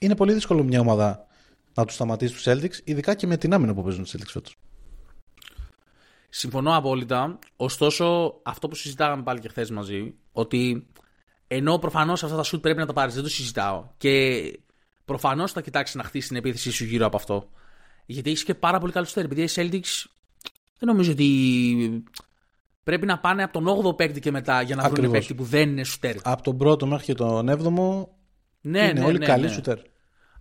είναι 0.00 0.16
πολύ 0.16 0.32
δύσκολο 0.32 0.62
μια 0.62 0.80
ομάδα 0.80 1.26
να 1.74 1.84
τους 1.84 1.94
σταματήσει 1.94 2.34
τους 2.34 2.44
Celtics, 2.46 2.78
ειδικά 2.84 3.14
και 3.14 3.26
με 3.26 3.36
την 3.36 3.54
άμυνα 3.54 3.74
που 3.74 3.82
παίζουν 3.82 4.02
τους 4.02 4.14
Celtics 4.14 4.30
φέτος. 4.30 4.56
Συμφωνώ 6.28 6.76
απόλυτα. 6.76 7.38
Ωστόσο, 7.56 8.34
αυτό 8.42 8.68
που 8.68 8.74
συζητάγαμε 8.74 9.22
πάλι 9.22 9.40
και 9.40 9.48
χθες 9.48 9.70
μαζί, 9.70 10.14
ότι 10.32 10.86
ενώ 11.46 11.78
προφανώς 11.78 12.24
αυτά 12.24 12.36
τα 12.36 12.44
shoot 12.44 12.60
πρέπει 12.60 12.78
να 12.78 12.86
τα 12.86 12.92
πάρεις, 12.92 13.14
δεν 13.14 13.22
το 13.22 13.28
συζητάω. 13.28 13.88
Και 13.96 14.42
προφανώς 15.04 15.52
θα 15.52 15.60
κοιτάξεις 15.60 15.96
να 15.96 16.02
χτίσει 16.02 16.28
την 16.28 16.36
επίθεσή 16.36 16.70
σου 16.70 16.84
γύρω 16.84 17.06
από 17.06 17.16
αυτό. 17.16 17.50
Γιατί 18.06 18.30
έχεις 18.30 18.44
και 18.44 18.54
πάρα 18.54 18.78
πολύ 18.78 18.92
καλό 18.92 19.06
στέρ. 19.06 19.24
Επειδή 19.24 19.42
οι 19.42 19.48
Celtics 19.54 20.04
δεν 20.78 20.88
νομίζω 20.88 21.12
ότι 21.12 22.04
πρέπει 22.84 23.06
να 23.06 23.18
πάνε 23.18 23.42
από 23.42 23.52
τον 23.52 23.86
8ο 23.86 23.96
παίκτη 23.96 24.20
και 24.20 24.30
μετά 24.30 24.62
για 24.62 24.76
να 24.76 24.82
βρουν 24.82 24.94
Ακριβώς. 24.94 25.18
παίκτη 25.18 25.34
που 25.34 25.44
δεν 25.44 25.68
είναι 25.68 25.84
σουτέρ. 25.84 26.14
Από 26.22 26.42
τον 26.42 26.56
πρώτο 26.56 26.86
μέχρι 26.86 27.04
και 27.04 27.14
τον 27.14 27.48
7ο 27.48 28.08
Ναι, 28.60 28.78
είναι 28.80 28.92
ναι, 28.92 29.04
όλοι 29.04 29.18
ναι, 29.18 29.26
καλοί 29.26 29.46
ναι. 29.46 29.52
σουτέρ. 29.52 29.78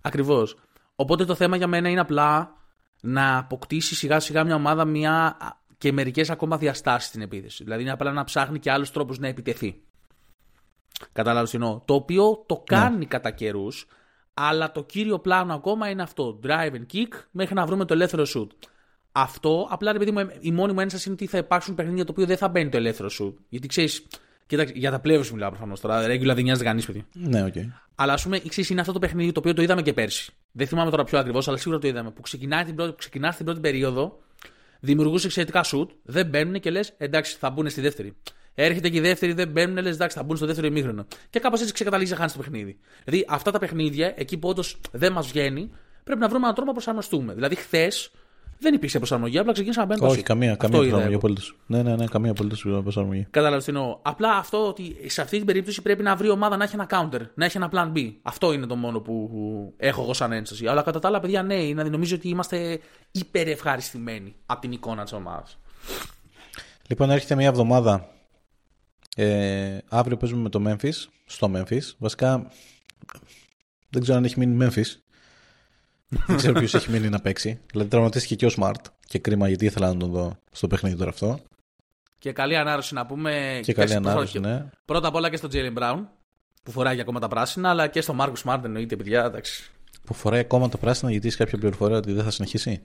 Ακριβώς. 0.01 0.55
Οπότε 0.95 1.25
το 1.25 1.35
θέμα 1.35 1.57
για 1.57 1.67
μένα 1.67 1.89
είναι 1.89 1.99
απλά 1.99 2.53
να 3.01 3.37
αποκτήσει 3.37 3.95
σιγά 3.95 4.19
σιγά 4.19 4.43
μια 4.43 4.55
ομάδα 4.55 4.85
μια 4.85 5.37
και 5.77 5.91
μερικές 5.91 6.29
ακόμα 6.29 6.57
διαστάσεις 6.57 7.09
στην 7.09 7.21
επίθεση. 7.21 7.63
Δηλαδή 7.63 7.81
είναι 7.81 7.91
απλά 7.91 8.11
να 8.11 8.23
ψάχνει 8.23 8.59
και 8.59 8.71
άλλους 8.71 8.91
τρόπους 8.91 9.19
να 9.19 9.27
επιτεθεί. 9.27 9.81
Κατάλαβες 11.11 11.49
τι 11.49 11.57
εννοώ; 11.57 11.81
Το 11.85 11.93
οποίο 11.93 12.43
το 12.45 12.63
κάνει 12.65 13.05
κατά 13.05 13.31
καιρούς, 13.31 13.87
αλλά 14.33 14.71
το 14.71 14.83
κύριο 14.83 15.19
πλάνο 15.19 15.53
ακόμα 15.53 15.89
είναι 15.89 16.01
αυτό. 16.01 16.39
Drive 16.43 16.71
and 16.71 16.85
kick 16.93 17.13
μέχρι 17.31 17.55
να 17.55 17.65
βρούμε 17.65 17.85
το 17.85 17.93
ελεύθερο 17.93 18.23
σουτ. 18.35 18.47
Αυτό 19.21 19.67
απλά 19.69 19.91
ρε 19.91 19.97
παιδί 19.97 20.11
μου, 20.11 20.29
η 20.39 20.51
μόνη 20.51 20.73
μου 20.73 20.79
ένσταση 20.79 21.03
είναι 21.09 21.17
ότι 21.21 21.31
θα 21.31 21.37
υπάρξουν 21.37 21.75
παιχνίδια 21.75 22.05
το 22.05 22.11
οποίο 22.11 22.25
δεν 22.25 22.37
θα 22.37 22.47
μπαίνει 22.47 22.69
το 22.69 22.77
ελεύθερο 22.77 23.09
σουτ. 23.19 23.33
Γιατί 23.49 23.67
ξέρεις, 23.67 24.07
κοίταξε, 24.45 24.73
για 24.75 24.91
τα 24.91 25.01
playoffs 25.03 25.27
μιλάω 25.27 25.49
προφανώς 25.49 25.79
τώρα. 25.79 26.05
Regular 26.05 26.33
δεν 26.35 26.43
νοιάζεται 26.43 26.65
κανείς, 26.65 26.85
παιδί. 26.85 27.05
Ναι, 27.13 27.43
οκ. 27.43 27.53
Αλλά 27.95 28.13
ας 28.13 28.23
πούμε, 28.23 28.39
ξέρεις, 28.39 28.69
είναι 28.69 28.81
αυτό 28.81 28.93
το 28.93 28.99
παιχνίδι 28.99 29.31
το 29.31 29.39
οποίο 29.39 29.53
το 29.53 29.61
είδαμε 29.61 29.81
και 29.81 29.93
πέρσι. 29.93 30.31
Δεν 30.51 30.67
θυμάμαι 30.67 30.89
τώρα 30.89 31.03
ποιο 31.03 31.19
ακριβώς, 31.19 31.47
αλλά 31.47 31.57
σίγουρα 31.57 31.79
το 31.79 31.87
είδαμε. 31.87 32.11
Που 32.11 32.21
ξεκινάει 32.21 32.63
την 32.63 32.75
πρώτη, 32.75 32.91
που 32.91 32.97
ξεκινάς 32.97 33.35
την 33.35 33.45
πρώτη 33.45 33.59
περίοδο, 33.59 34.19
δημιουργείς 34.79 35.25
εξαιρετικά 35.25 35.63
σουτ, 35.63 35.91
δεν 36.03 36.25
μπαίνουν 36.27 36.59
και 36.59 36.69
λες 36.69 36.93
εντάξει, 36.97 37.37
θα 37.39 37.49
μπουν 37.49 37.69
στη 37.69 37.81
δεύτερη. 37.81 38.15
Έρχεται 38.53 38.89
και 38.89 38.97
η 38.97 39.01
δεύτερη, 39.01 39.33
δεν 39.33 39.47
μπαίνουν, 39.47 39.77
λες 39.83 39.95
εντάξει, 39.95 40.17
θα 40.17 40.23
μπουν 40.23 40.37
στο 40.37 40.45
δεύτερο 40.45 40.67
ημίχρονο. 40.67 41.05
Και 41.29 41.39
κάπως 41.39 41.61
έτσι 41.61 41.73
ξεκαταλήγει 41.73 42.11
να 42.11 42.17
χάνεις 42.17 42.33
το 42.33 42.39
παιχνίδι. 42.39 42.79
Δηλαδή 43.03 43.25
αυτά 43.29 43.51
τα 43.51 43.59
παιχνίδια, 43.59 44.13
εκεί 44.17 44.37
που 44.37 44.49
όντως 44.49 44.79
δεν 44.91 45.11
μας 45.11 45.27
βγαίνει, 45.27 45.71
πρέπει 46.03 46.19
να 46.19 46.27
βρούμε 46.27 46.43
έναν 46.43 46.55
τρόπο 46.55 46.67
να 46.67 46.73
προσαρμοστούμε. 46.73 47.33
Δηλαδή 47.33 47.55
χθες 47.55 48.11
δεν 48.59 48.73
υπήρξε 48.73 48.97
προσαρμογή, 48.97 49.37
απλά 49.37 49.51
ξεκίνησαμε 49.53 49.85
να 49.87 49.93
μπαίνουν 49.93 50.07
τα 50.07 50.13
Όχι, 50.13 50.21
shoot. 50.21 50.27
καμία, 50.27 50.51
Αυτό 50.51 50.63
καμία 50.63 50.79
είδα 50.79 50.89
προσαρμογή 50.89 51.17
εγώ. 51.23 51.27
απολύτω. 51.27 51.55
Ναι, 51.65 51.83
ναι, 51.83 51.95
ναι, 51.95 52.05
καμία 52.07 52.31
απολύτω 52.31 52.81
προσαρμογή. 52.81 53.27
Κατάλαβε 53.31 53.61
τι 53.63 53.65
εννοώ. 53.67 53.99
Απλά 54.01 54.35
αυτό 54.35 54.67
ότι 54.67 54.95
σε 55.09 55.21
αυτή 55.21 55.37
την 55.37 55.45
περίπτωση 55.45 55.81
πρέπει 55.81 56.03
να 56.03 56.15
βρει 56.15 56.27
η 56.27 56.29
ομάδα 56.29 56.57
να 56.57 56.63
έχει 56.63 56.75
ένα 56.75 56.87
counter, 56.89 57.21
να 57.33 57.45
έχει 57.45 57.57
ένα 57.57 57.69
plan 57.73 57.97
B. 57.97 58.13
Αυτό 58.21 58.53
είναι 58.53 58.65
το 58.65 58.75
μόνο 58.75 58.99
που 58.99 59.29
που 59.29 59.73
έχω 59.77 60.01
εγώ 60.01 60.13
σαν 60.13 60.31
ένσταση. 60.31 60.67
Αλλά 60.67 60.81
κατά 60.81 60.99
τα 60.99 61.07
άλλα, 61.07 61.19
παιδιά, 61.19 61.43
ναι, 61.43 61.55
είναι, 61.55 61.83
νομίζω 61.83 62.15
ότι 62.15 62.29
είμαστε 62.29 62.79
υπερευχαριστημένοι 63.11 64.35
από 64.45 64.61
την 64.61 64.71
εικόνα 64.71 65.03
της 65.03 65.13
ομάδας. 65.13 65.59
Λοιπόν, 66.87 67.09
έρχεται 67.09 67.35
μια 67.35 67.47
εβδομάδα. 67.47 68.07
Ε, 69.15 69.77
αύριο 69.89 70.17
παίζουμε 70.17 70.41
με 70.41 70.49
το 70.49 70.61
Memphis, 70.67 71.07
στο 71.25 71.51
Memphis. 71.55 71.81
Βασικά, 71.97 72.47
δεν 73.89 74.01
ξέρω 74.01 74.17
αν 74.17 74.23
έχει 74.23 74.39
μείνει 74.39 74.65
Memphis. 74.69 74.85
Δεν 76.27 76.35
ξέρω 76.37 76.53
ποιος 76.59 76.73
έχει 76.73 76.91
μείνει 76.91 77.09
να 77.09 77.19
παίξει. 77.19 77.59
Δηλαδή, 77.71 77.89
τραυματίστηκε 77.89 78.35
και 78.35 78.45
ο 78.45 78.49
Smart. 78.57 78.81
Και 79.05 79.19
κρίμα 79.19 79.47
γιατί 79.47 79.65
ήθελα 79.65 79.87
να 79.93 79.97
τον 79.99 80.11
δω 80.11 80.37
στο 80.51 80.67
παιχνίδι 80.67 80.95
τώρα 80.95 81.09
αυτό. 81.09 81.39
Και 82.17 82.31
καλή 82.31 82.55
ανάρρωση 82.55 82.93
να 82.93 83.05
πούμε. 83.05 83.59
Και 83.63 83.73
καλή 83.73 83.89
στο- 83.89 83.97
ανάρρωση, 83.97 84.39
ναι. 84.39 84.65
Πρώτα 84.85 85.07
απ' 85.07 85.15
όλα 85.15 85.29
και 85.29 85.37
στον 85.37 85.49
Jalen 85.53 85.77
Brown, 85.77 85.99
που 86.63 86.71
φοράει 86.71 86.95
και 86.95 87.01
ακόμα 87.01 87.19
τα 87.19 87.27
πράσινα, 87.27 87.69
αλλά 87.69 87.87
και 87.87 88.01
στον 88.01 88.17
Marcus 88.21 88.33
Smart 88.43 88.63
εννοείται, 88.63 88.95
παιδιά. 88.95 89.23
Εντάξει. 89.25 89.69
Που 90.05 90.13
φοράει 90.13 90.39
ακόμα 90.39 90.69
τα 90.69 90.77
πράσινα 90.77 91.11
γιατί 91.11 91.27
έχει 91.27 91.37
κάποια 91.37 91.57
πληροφορία 91.57 91.97
ότι 91.97 92.11
δεν 92.13 92.23
θα 92.23 92.31
συνεχίσει; 92.31 92.81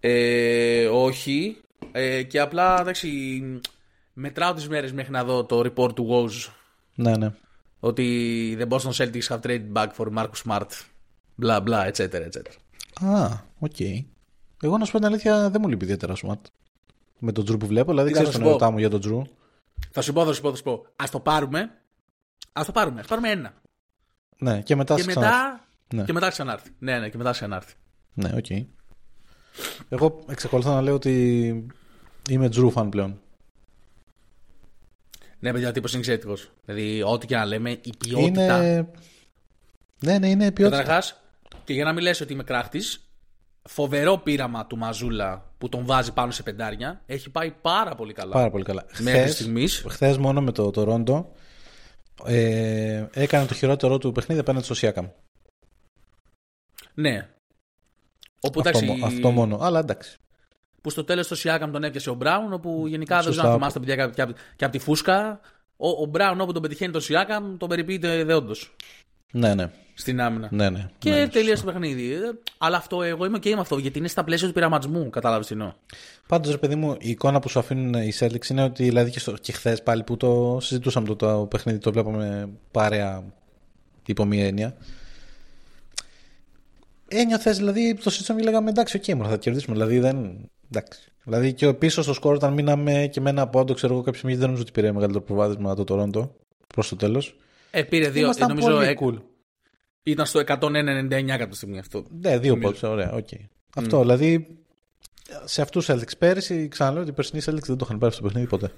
Ε, 0.00 0.86
όχι. 0.86 1.56
Ε, 1.92 2.22
και 2.22 2.40
απλά, 2.40 2.80
εντάξει, 2.80 3.42
μετράω 4.12 4.54
τις 4.54 4.68
μέρες 4.68 4.92
μέχρι 4.92 5.12
να 5.12 5.24
δω 5.24 5.44
το 5.44 5.58
report 5.60 5.94
του 5.94 6.08
Woj 6.10 6.52
Ναι, 6.94 7.16
ναι. 7.16 7.32
ότι 7.80 8.56
the 8.60 8.68
Boston 8.68 8.90
Celtics 8.92 9.26
have 9.28 9.40
traded 9.40 9.72
back 9.72 9.88
for 9.98 10.06
Marcus 10.16 10.42
Smart. 10.46 10.66
Μπλα 11.36 11.60
μπλα, 11.60 11.90
etc. 11.90 11.98
etc. 11.98 12.40
Α, 13.00 13.40
οκ. 13.58 13.80
Εγώ 14.62 14.78
να 14.78 14.84
σου 14.84 14.92
πω 14.92 14.98
την 14.98 15.06
αλήθεια, 15.06 15.50
δεν 15.50 15.60
μου 15.60 15.68
λείπει 15.68 15.84
ιδιαίτερα 15.84 16.12
ο 16.12 16.16
Smart. 16.22 16.40
Με 17.18 17.32
τον 17.32 17.44
Τζρου 17.44 17.56
που 17.56 17.66
βλέπω, 17.66 17.90
δηλαδή 17.90 18.08
Κοίτα, 18.08 18.20
ξέρεις 18.20 18.38
θα 18.38 18.42
τον 18.42 18.48
σου 18.48 18.56
πω; 18.56 18.64
ερωτά 18.64 18.72
μου 18.72 18.78
για 18.78 18.90
τον 18.90 19.00
Τζρου. 19.00 19.22
Θα 19.90 20.00
σου 20.00 20.12
πω, 20.12 20.24
θα 20.24 20.32
σου 20.32 20.40
πω, 20.40 20.50
θα 20.50 20.56
σου 20.56 20.62
πω. 20.62 20.86
Α 20.96 21.04
το 21.10 21.20
πάρουμε. 21.20 21.60
Α 22.52 22.62
το 22.66 22.72
πάρουμε. 22.72 23.00
Α 23.00 23.04
πάρουμε 23.04 23.30
ένα. 23.30 23.54
Ναι, 24.38 24.62
και 24.62 24.76
μετά 24.76 24.94
και 24.94 25.02
σε 25.02 25.08
ξανάρθει. 25.08 25.36
μετά. 25.36 25.64
Ναι. 25.94 26.04
Και 26.04 26.12
μετά 26.12 26.28
ξανάρθει. 26.28 26.70
Ναι, 26.78 26.98
ναι, 26.98 27.08
και 27.08 27.16
μετά 27.16 27.30
ξανάρθει. 27.30 27.74
Ναι, 28.14 28.30
οκ. 28.36 28.46
Εγώ 29.88 30.24
εξακολουθώ 30.28 30.70
να 30.70 30.82
λέω 30.82 30.94
ότι 30.94 31.66
είμαι 32.30 32.48
Τζρου 32.48 32.70
φαν 32.70 32.88
πλέον. 32.88 33.20
Ναι, 35.38 35.52
παιδιά, 35.52 35.72
τύπος 35.72 35.90
είναι 35.90 35.98
εξαιρετικός. 35.98 36.50
Δηλαδή, 36.64 37.02
ό,τι 37.02 37.26
και 37.26 37.36
να 37.36 37.44
λέμε, 37.44 37.70
η 37.70 37.92
ποιότητα. 37.98 38.56
Είναι... 38.56 38.88
Ναι, 39.98 40.18
ναι, 40.18 40.28
είναι 40.28 40.52
ποιότητα. 40.52 40.78
Καταρχάς, 40.80 41.22
και 41.66 41.72
για 41.72 41.84
να 41.84 41.92
μην 41.92 42.02
λες 42.02 42.20
ότι 42.20 42.32
είμαι 42.32 42.42
κράχτης, 42.42 43.10
φοβερό 43.68 44.18
πείραμα 44.18 44.66
του 44.66 44.76
Ματζούλα 44.76 45.52
που 45.58 45.68
τον 45.68 45.84
βάζει 45.86 46.12
πάνω 46.12 46.30
σε 46.30 46.42
πεντάρια. 46.42 47.02
Έχει 47.06 47.30
πάει 47.30 47.50
πάρα 47.50 47.94
πολύ 47.94 48.12
καλά. 48.12 48.32
Πάρα 48.32 48.50
πολύ 48.50 48.64
καλά. 48.64 48.84
Μέχρι 48.98 49.20
Χθες- 49.20 49.34
στιγμής. 49.34 49.84
Χθες 49.88 50.16
μόνο 50.18 50.40
με 50.42 50.52
το, 50.52 50.70
Τορόντο 50.70 51.32
ε, 52.24 53.06
έκανε 53.12 53.46
το 53.46 53.54
χειρότερο 53.54 53.98
του 53.98 54.12
παιχνίδι 54.12 54.40
απέναντι 54.40 54.64
στο 54.64 54.74
Σιάκαμ. 54.74 55.06
Ναι. 56.94 57.28
Όπου 58.40 58.60
Αυτό, 58.60 58.68
εντάξει, 58.78 58.84
μο- 58.98 59.06
αυτό 59.06 59.30
μόνο. 59.30 59.58
Αλλά 59.60 59.78
εντάξει. 59.78 60.16
που 60.80 60.90
στο 60.90 61.04
τέλος 61.04 61.28
το 61.28 61.34
Σιάκαμ 61.34 61.70
τον 61.70 61.84
έπιασε 61.84 62.10
ο 62.10 62.14
Μπράουν, 62.14 62.52
όπου 62.52 62.86
γενικά 62.86 63.14
δεν 63.14 63.24
Σωστά. 63.24 63.36
ξέρω 63.40 63.52
αν 63.52 63.58
θυμάστε 63.58 63.78
παιδιά 63.80 64.08
και, 64.10 64.22
από- 64.22 64.34
και 64.56 64.64
από 64.64 64.72
τη 64.72 64.78
φούσκα. 64.78 65.40
Ο, 65.76 65.88
ο 65.88 66.04
Μπράουν 66.06 66.40
όπου 66.40 66.52
τον 66.52 66.62
πετυχαίνει 66.62 66.92
το 66.92 67.00
Σιάκαμ 67.00 67.56
τον 67.56 67.68
περιποιείται 67.68 68.24
δεόντως 68.24 68.76
Ναι, 69.32 69.54
ναι. 69.54 69.70
στην 69.94 70.20
άμυνα. 70.20 70.48
ναι, 70.50 70.70
ναι. 70.70 70.88
Και 70.98 71.10
ναι, 71.10 71.28
τελείωσε 71.28 71.64
το 71.64 71.72
παιχνίδι. 71.72 72.12
Ε, 72.12 72.18
Αλλά 72.58 72.76
αυτό 72.76 73.02
εγώ 73.02 73.24
είμαι 73.24 73.38
και 73.38 73.54
με 73.54 73.60
αυτό, 73.60 73.78
γιατί 73.78 73.98
είναι 73.98 74.08
στα 74.08 74.24
πλαίσια 74.24 74.46
του 74.46 74.52
πειραματισμού. 74.52 75.10
Κατάλαβες 75.10 75.46
τι 75.46 75.52
εννοώ. 75.52 75.72
Πάντως, 76.26 76.50
ρε 76.50 76.58
παιδί 76.58 76.74
μου, 76.74 76.96
η 77.00 77.10
εικόνα 77.10 77.38
που 77.38 77.48
σου 77.48 77.58
αφήνουν 77.58 77.94
οι 77.94 78.12
Celtics 78.18 78.46
είναι 78.50 78.62
ότι 78.62 78.84
δηλαδή 78.84 79.10
και, 79.10 79.18
στο, 79.18 79.32
και 79.32 79.52
χθες 79.52 79.82
πάλι 79.82 80.02
που 80.02 80.16
το 80.16 80.58
συζητούσαμε 80.60 81.06
το, 81.06 81.16
το 81.16 81.46
παιχνίδι, 81.50 81.78
το 81.78 81.92
βλέπαμε 81.92 82.48
παρέα 82.70 83.24
υπό 84.06 84.24
μία 84.24 84.46
έννοια. 84.46 84.76
Ένιωθε, 87.08 87.50
δηλαδή, 87.50 87.94
το 87.94 88.10
συζητούσαμε 88.10 88.40
και 88.40 88.46
λέγαμε 88.46 88.70
εντάξει, 88.70 88.96
οκ, 88.96 89.02
okay, 89.06 89.28
θα 89.28 89.36
κερδίσουμε. 89.36 89.76
Δηλαδή, 89.76 89.98
δεν. 89.98 90.48
Εντάξει. 90.70 91.12
Δηλαδή, 91.24 91.52
και 91.52 91.72
πίσω 91.74 92.02
στο 92.02 92.12
σκορ, 92.12 92.34
όταν 92.34 92.52
μείναμε 92.52 93.08
και 93.12 93.20
με 93.20 93.30
ένα 93.30 93.48
πόντο, 93.48 93.74
ξέρω 93.74 93.92
εγώ, 93.92 94.02
κάποια 94.02 94.18
στιγμή 94.18 94.36
δεν 94.36 94.44
νομίζω 94.44 94.62
ότι 94.62 94.72
πήρε 94.72 94.92
μεγαλύτερο 94.92 95.24
προβάδισμα 95.24 95.74
το 95.74 95.84
Toronto 95.88 96.28
προς 96.66 96.88
το 96.88 96.96
τέλος. 96.96 97.36
Ε, 97.70 97.82
πήρε 97.82 98.08
δύο. 98.08 98.22
Ήμασταν 98.22 98.48
νομίζω 98.48 98.68
πολύ 98.70 98.86
ε, 98.86 98.94
cool. 99.00 99.22
ήταν 100.02 100.26
στο 100.26 100.40
199 100.40 101.24
κάποια 101.26 101.52
στιγμή 101.52 101.78
αυτό. 101.78 102.04
Ναι, 102.20 102.38
δύο 102.38 102.54
Νομίζω. 102.56 102.72
πόντους, 102.80 102.92
ωραία, 102.92 103.12
οκ. 103.12 103.28
Αυτό, 103.76 104.00
δηλαδή, 104.00 104.58
σε 105.44 105.62
αυτούς 105.62 105.86
του 105.86 105.92
Celtics 105.92 106.18
πέρυσι, 106.18 106.68
ξαναλέω 106.68 107.00
ότι 107.02 107.10
οι 107.10 107.14
περσινοί 107.14 107.42
Celtics 107.46 107.66
δεν 107.66 107.76
το 107.76 107.84
είχαν 107.84 107.98
πάρει 107.98 108.12
στο 108.12 108.22
παιχνίδι 108.22 108.46
ποτέ. 108.46 108.72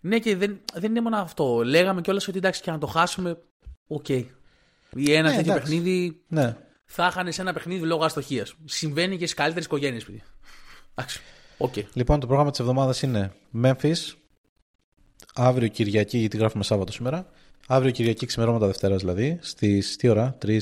Ναι, 0.00 0.18
και 0.18 0.36
δεν, 0.36 0.60
δεν 0.74 0.90
είναι 0.90 1.00
μόνο 1.00 1.16
αυτό. 1.16 1.62
Λέγαμε 1.64 2.00
κιόλας 2.00 2.28
ότι 2.28 2.38
εντάξει 2.38 2.60
και 2.62 2.70
να 2.70 2.78
το 2.78 2.86
χάσουμε. 2.86 3.38
Οκ. 3.86 4.08
Ή 4.08 4.24
ένα 4.94 5.28
Ναι, 5.28 5.36
τέτοιο 5.36 5.52
εντάξει. 5.52 5.60
παιχνίδι 5.60 6.20
Ναι. 6.28 6.56
θα 6.84 7.06
είχαν 7.06 7.32
σε 7.32 7.40
ένα 7.40 7.52
παιχνίδι 7.52 7.86
λόγω 7.86 8.04
αστοχίας. 8.04 8.54
Συμβαίνει 8.64 9.16
και 9.16 9.24
στις 9.24 9.34
καλύτερες 9.34 9.64
οικογένειες, 9.64 10.04
παιδιά. 10.04 10.22
Εντάξει. 10.94 11.20
Οκ. 11.58 11.72
Λοιπόν, 11.92 12.20
το 12.20 12.26
πρόγραμμα 12.26 12.50
της 12.50 12.60
εβδομάδας 12.60 13.02
είναι 13.02 13.32
Memphis. 13.62 13.96
Αύριο 15.34 15.68
Κυριακή, 15.68 16.18
γιατί 16.18 16.36
γράφουμε 16.36 16.64
Σάββατο 16.64 16.92
σήμερα. 16.92 17.26
Αύριο 17.66 17.90
Κυριακή 17.90 18.26
ξημερώματα 18.26 18.66
Δευτέρας 18.66 19.00
δηλαδή. 19.00 19.38
Στις 19.42 19.96
τι 19.96 20.08
ώρα, 20.08 20.36
3, 20.46 20.58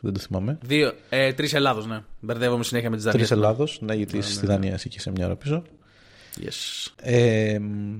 δεν 0.00 0.12
το 0.12 0.20
θυμάμαι. 0.20 0.58
Δύο, 0.62 0.92
ε, 1.08 1.32
τρεις 1.32 1.54
Ελλάδος, 1.54 1.86
ναι. 1.86 2.02
Μπερδεύομαι 2.20 2.64
συνέχεια 2.64 2.90
με 2.90 2.96
τις 2.96 3.04
Δανίες. 3.04 3.20
Τρεις 3.20 3.30
Ελλάδος, 3.32 3.78
ναι, 3.80 3.94
γιατί 3.94 4.22
στη 4.22 4.46
Δανία 4.46 4.74
είσαι 4.74 4.88
και 4.88 5.00
σε 5.00 5.10
μια 5.10 5.26
ώρα 5.26 5.36
πίσω. 5.36 5.62
Yes. 6.40 6.86
Ε, 7.02 7.58
μ, 7.58 7.96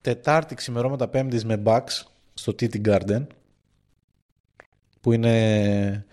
τετάρτη 0.00 0.54
ξημερώματα 0.54 1.08
Πέμπτης 1.08 1.44
με 1.44 1.62
Bucks 1.64 2.02
στο 2.34 2.52
TT 2.52 2.88
Garden. 2.88 3.26
Που 5.00 5.12
είναι 5.12 6.04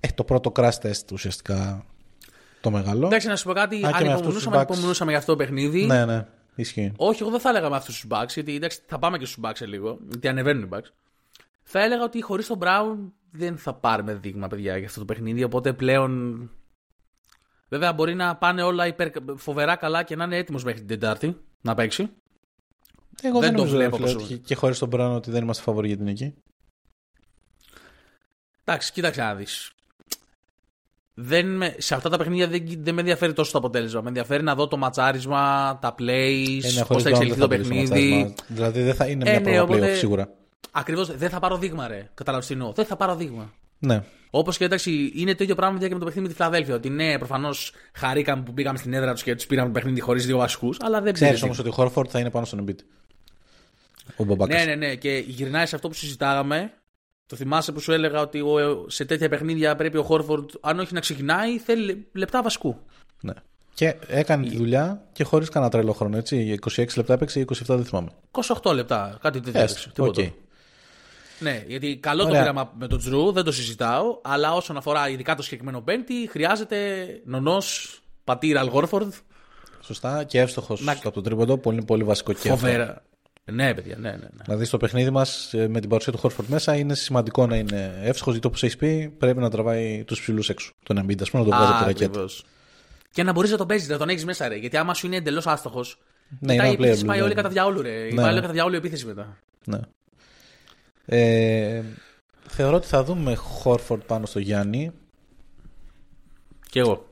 ε, 0.00 0.08
το 0.14 0.24
πρώτο 0.24 0.52
crash 0.56 0.78
test 0.82 1.12
ουσιαστικά 1.12 1.84
το 2.60 2.70
μεγάλο. 2.70 3.06
Εντάξει, 3.06 3.26
να 3.26 3.36
σου 3.36 3.44
πω 3.44 3.52
κάτι. 3.52 3.76
Α, 3.76 3.78
και 3.78 3.84
με 3.86 3.92
αυτούς 3.92 4.00
Ανυπομονούσαμε, 4.04 4.32
τους 4.32 4.46
Bucks. 4.46 4.56
ανυπομονούσαμε 4.56 5.10
για 5.10 5.18
αυτό 5.18 5.32
το 5.32 5.38
παιχνίδι. 5.38 5.84
Ναι, 5.84 6.04
ναι, 6.04 6.26
ισχύει. 6.54 6.92
Όχι, 6.96 7.22
εγώ 7.22 7.30
δεν 7.30 7.40
θα 7.40 7.48
έλεγα 7.48 7.70
με 7.70 7.76
αυτούς 7.76 8.00
τους 8.00 8.10
Bucks, 8.10 8.28
γιατί 8.28 8.54
εντάξει, 8.54 8.80
θα 8.86 8.98
πάμε 8.98 9.18
και 9.18 9.24
στους 9.24 9.44
Bucks 9.44 9.52
σε 9.54 9.66
λίγο, 9.66 9.98
γιατί 10.08 10.28
ανεβαίνουν 10.28 10.62
οι 10.62 10.68
Bucks. 10.72 10.90
Θα 11.62 11.80
έλεγα 11.82 12.02
ότι 12.02 12.22
χωρίς 12.22 12.46
τον 12.46 12.58
Brown 12.62 12.96
δεν 13.30 13.58
θα 13.58 13.74
πάρουμε 13.74 14.14
δείγμα, 14.14 14.48
παιδιά, 14.48 14.76
για 14.76 14.86
αυτό 14.86 14.98
το 14.98 15.04
παιχνίδι. 15.04 15.42
Οπότε 15.42 15.72
πλέον. 15.72 16.50
Βέβαια, 17.68 17.92
μπορεί 17.92 18.14
να 18.14 18.36
πάνε 18.36 18.62
όλα 18.62 18.86
υπερ... 18.86 19.08
φοβερά 19.36 19.76
καλά 19.76 20.02
και 20.02 20.16
να 20.16 20.24
είναι 20.24 20.36
έτοιμος 20.36 20.64
μέχρι 20.64 20.78
την 20.78 20.88
Τετάρτη 20.88 21.40
να 21.60 21.74
παίξει. 21.74 22.10
Εγώ 23.22 23.40
Δεν 23.40 23.40
δεν, 23.40 23.50
το 23.50 23.56
νομίζω 23.56 23.76
βλέπω 23.76 23.96
ρε 23.96 24.02
φίλε, 24.02 24.12
προσωπικά. 24.12 24.34
ότι 24.34 24.46
και 24.46 24.54
χωρίς 24.54 24.78
τον 24.78 24.88
Brown 24.92 25.12
ότι 25.14 25.30
δεν 25.30 25.42
είμαστε 25.42 25.62
φαβοροί 25.62 25.88
για 25.88 25.96
την 25.96 26.06
εκεί. 26.06 26.34
Εντάξει, 28.64 28.92
κοίταξε 28.92 29.22
να 29.22 29.34
δεις. 29.34 29.72
Δεν 31.22 31.46
με... 31.56 31.74
Σε 31.78 31.94
αυτά 31.94 32.08
τα 32.08 32.16
παιχνίδια 32.16 32.46
δεν, 32.48 32.62
δεν 32.78 32.94
με 32.94 33.00
ενδιαφέρει 33.00 33.32
τόσο 33.32 33.52
το 33.52 33.58
αποτέλεσμα. 33.58 34.00
Με 34.00 34.08
ενδιαφέρει 34.08 34.42
να 34.42 34.54
δω 34.54 34.68
το 34.68 34.76
ματσάρισμα, 34.76 35.78
τα 35.80 35.94
plays, 35.98 36.60
Ε, 36.62 36.72
ναι, 36.72 36.80
πώς 36.80 36.86
χωρίς 36.86 37.02
θα 37.02 37.10
Brown 37.10 37.12
εξελιχθεί 37.12 37.38
δεν 37.38 37.48
το 37.48 37.54
θα 37.54 37.56
μπει 37.56 37.64
στο 37.64 37.68
παιχνίδι. 37.74 37.80
ματσάρισμα. 38.12 38.34
Δηλαδή 38.48 38.82
δεν 38.82 38.94
θα 38.94 39.06
είναι 39.06 39.24
Ε, 39.26 39.30
μια 39.30 39.40
ναι, 39.40 39.44
πρόβα 39.44 39.62
οπότε- 39.62 39.92
playoff 39.94 39.96
σίγουρα. 39.98 40.28
Ακριβώς. 40.70 41.16
Δεν 41.16 41.30
θα 41.30 41.38
πάρω 41.38 41.56
δείγμα, 41.58 41.88
ρε. 41.88 42.08
Κατάλαβες 42.14 42.46
τι 42.46 42.52
εννοώ. 42.52 42.72
Δεν 42.72 42.84
θα 42.84 42.96
πάρω 42.96 43.16
δείγμα. 43.16 43.52
Ναι. 43.78 44.02
Όπως 44.30 44.56
και 44.56 44.64
εντάξει, 44.64 45.12
είναι 45.14 45.34
το 45.34 45.42
ίδιο 45.44 45.54
πράγμα 45.54 45.78
και 45.78 45.88
με 45.92 45.98
το 45.98 46.04
παιχνίδι 46.04 46.20
με 46.20 46.28
τη 46.28 46.34
Φιλαδέλφια. 46.34 46.74
Ότι 46.74 46.88
ναι, 46.90 47.18
προφανώς 47.18 47.72
χαρήκαμε 47.94 48.42
που 48.42 48.54
πήγαμε 48.54 48.78
στην 48.78 48.92
έδρα 48.94 49.12
τους 49.12 49.22
και 49.22 49.34
τους 49.34 49.46
πήραμε 49.46 49.66
το 49.68 49.72
παιχνίδι 49.74 50.00
χωρίς 50.00 50.26
δύο 50.26 50.36
βασικούς, 50.36 50.76
αλλά 50.80 51.00
δεν 51.00 51.12
Ξέρεις 51.12 51.32
πήρε 51.34 51.44
όμως 51.44 51.58
ότι 51.58 51.68
ο 51.68 51.72
Χόρφορντ 51.72 52.08
θα 52.12 52.18
είναι 52.18 52.30
πάνω 52.30 52.46
στον 52.46 52.64
Embiid. 52.66 52.78
Ο 54.16 54.24
Μπομπάκα. 54.24 54.56
Ναι, 54.58 54.64
ναι, 54.64 54.74
ναι. 54.74 54.94
Και 54.94 55.24
γυρνάει 55.26 55.66
σε 55.66 55.74
αυτό 55.74 55.88
που 55.88 55.94
συζητάγαμε. 55.94 56.72
Το 57.30 57.36
θυμάσαι 57.36 57.72
που 57.72 57.80
σου 57.80 57.92
έλεγα 57.92 58.20
ότι 58.20 58.40
ο- 58.40 58.84
σε 58.88 59.04
τέτοια 59.04 59.28
παιχνίδια 59.28 59.76
πρέπει 59.76 59.96
ο 59.96 60.02
Χόρφορντ, 60.02 60.50
αν 60.60 60.78
όχι 60.80 60.94
να 60.94 61.00
ξεκινάει, 61.00 61.58
θέλει 61.58 62.06
λεπτά 62.12 62.42
βασικού. 62.42 62.76
Ναι. 63.20 63.32
Και 63.74 63.94
έκανε 64.06 64.48
τη 64.48 64.56
δουλειά 64.56 65.02
και 65.12 65.24
χωρίς 65.24 65.48
κανένα 65.48 65.70
τρελό 65.70 65.92
χρόνο. 65.92 66.16
Έτσι. 66.16 66.58
26 66.76 66.96
λεπτά 66.96 67.12
έπαιξε, 67.14 67.40
27 67.40 67.54
δεν 67.66 67.84
θυμάμαι. 67.84 68.08
28 68.62 68.72
λεπτά, 68.74 69.18
κάτι 69.22 69.40
τέτοιο. 69.40 69.60
Έστω. 69.60 69.78
έπαιξε, 69.78 69.90
τίποτα. 69.94 70.22
Οκ. 70.22 70.28
Ναι, 71.40 71.64
γιατί 71.66 71.96
καλό 71.96 72.22
Ωραία. 72.22 72.34
το 72.34 72.40
πείραμα 72.40 72.72
με 72.78 72.86
τον 72.86 72.98
Τζρου, 72.98 73.32
δεν 73.32 73.44
το 73.44 73.52
συζητάω. 73.52 74.18
Αλλά 74.22 74.52
όσον 74.54 74.76
αφορά 74.76 75.08
ειδικά 75.08 75.34
το 75.34 75.42
συγκεκριμένο 75.42 75.80
πέμπτη, 75.80 76.28
χρειάζεται 76.30 77.06
νονός 77.24 77.98
πατήρα 78.24 78.60
Αλγόρφορντ. 78.60 79.12
Σωστά 79.80 80.24
και 80.24 80.40
εύστοχος 80.40 80.80
Να- 80.80 80.92
από 80.92 81.10
το 81.10 81.20
τρίποντο. 81.20 81.58
Πολύ, 81.58 81.82
πολύ 81.84 82.04
βασικό 82.04 82.32
και 82.32 82.50
αυτό. 82.50 82.66
Φοβερά. 83.44 83.64
Ναι, 83.66 83.74
παιδιά, 83.74 83.96
ναι, 83.96 84.10
ναι. 84.10 84.16
ναι. 84.16 84.44
Δηλαδή 84.44 84.64
στο 84.64 84.76
παιχνίδι 84.76 85.10
μας 85.10 85.50
με 85.68 85.80
την 85.80 85.88
παρουσία 85.88 86.12
του 86.12 86.18
Χόρφορντ 86.18 86.48
μέσα 86.48 86.76
είναι 86.76 86.94
σημαντικό 86.94 87.46
να 87.46 87.56
είναι 87.56 88.00
εύστοχος 88.02 88.32
γιατί 88.32 88.46
όπως 88.46 88.62
έχεις 88.62 88.76
πει 88.76 89.14
πρέπει 89.18 89.38
να 89.38 89.50
τραβάει 89.50 90.04
τους 90.04 90.20
ψηλούς 90.20 90.48
έξω. 90.48 90.72
Τον 90.82 90.98
Embiid, 90.98 91.22
ας 91.22 91.30
πούμε, 91.30 91.42
να 91.42 91.48
τον 91.48 91.58
βγάζει 91.58 91.72
από 91.72 91.80
τη 91.80 91.86
ρακέτα. 91.86 92.04
ακριβώς. 92.04 92.44
Και 93.12 93.22
να 93.22 93.32
μπορείς 93.32 93.50
να 93.50 93.56
τον 93.56 93.66
παίζεις, 93.66 93.88
να 93.88 93.98
τον 93.98 94.08
έχεις 94.08 94.24
μέσα, 94.24 94.48
ρε. 94.48 94.56
Γιατί 94.56 94.76
άμα 94.76 94.94
σου 94.94 95.06
είναι 95.06 95.16
εντελώς 95.16 95.46
άστοχος. 95.46 95.98
Ναι, 96.38 96.52
μετά 96.54 96.66
είναι 96.66 96.72
η 96.72 96.74
επίθεση 96.74 97.02
unplayable, 97.02 97.06
πάει 97.06 97.18
ναι. 97.18 97.24
όλη 97.24 97.34
κατά 97.34 97.48
διαόλου, 97.48 97.82
ρε. 97.82 98.04
Ναι. 98.04 98.14
Πάει 98.14 98.32
όλη 98.32 98.40
κατά 98.40 98.52
διαόλου 98.52 98.74
η 98.74 98.76
επίθεση 98.76 99.06
μετά. 99.06 99.38
Ναι. 99.64 99.78
Ε, 101.06 101.82
θεωρώ 102.48 102.76
ότι 102.76 102.86
θα 102.86 103.04
δούμε 103.04 103.34
Χόρφορντ 103.34 104.02
πάνω 104.02 104.26
στο 104.26 104.38
Γιάννη. 104.38 104.92
Και 106.70 106.80
εγώ. 106.80 107.09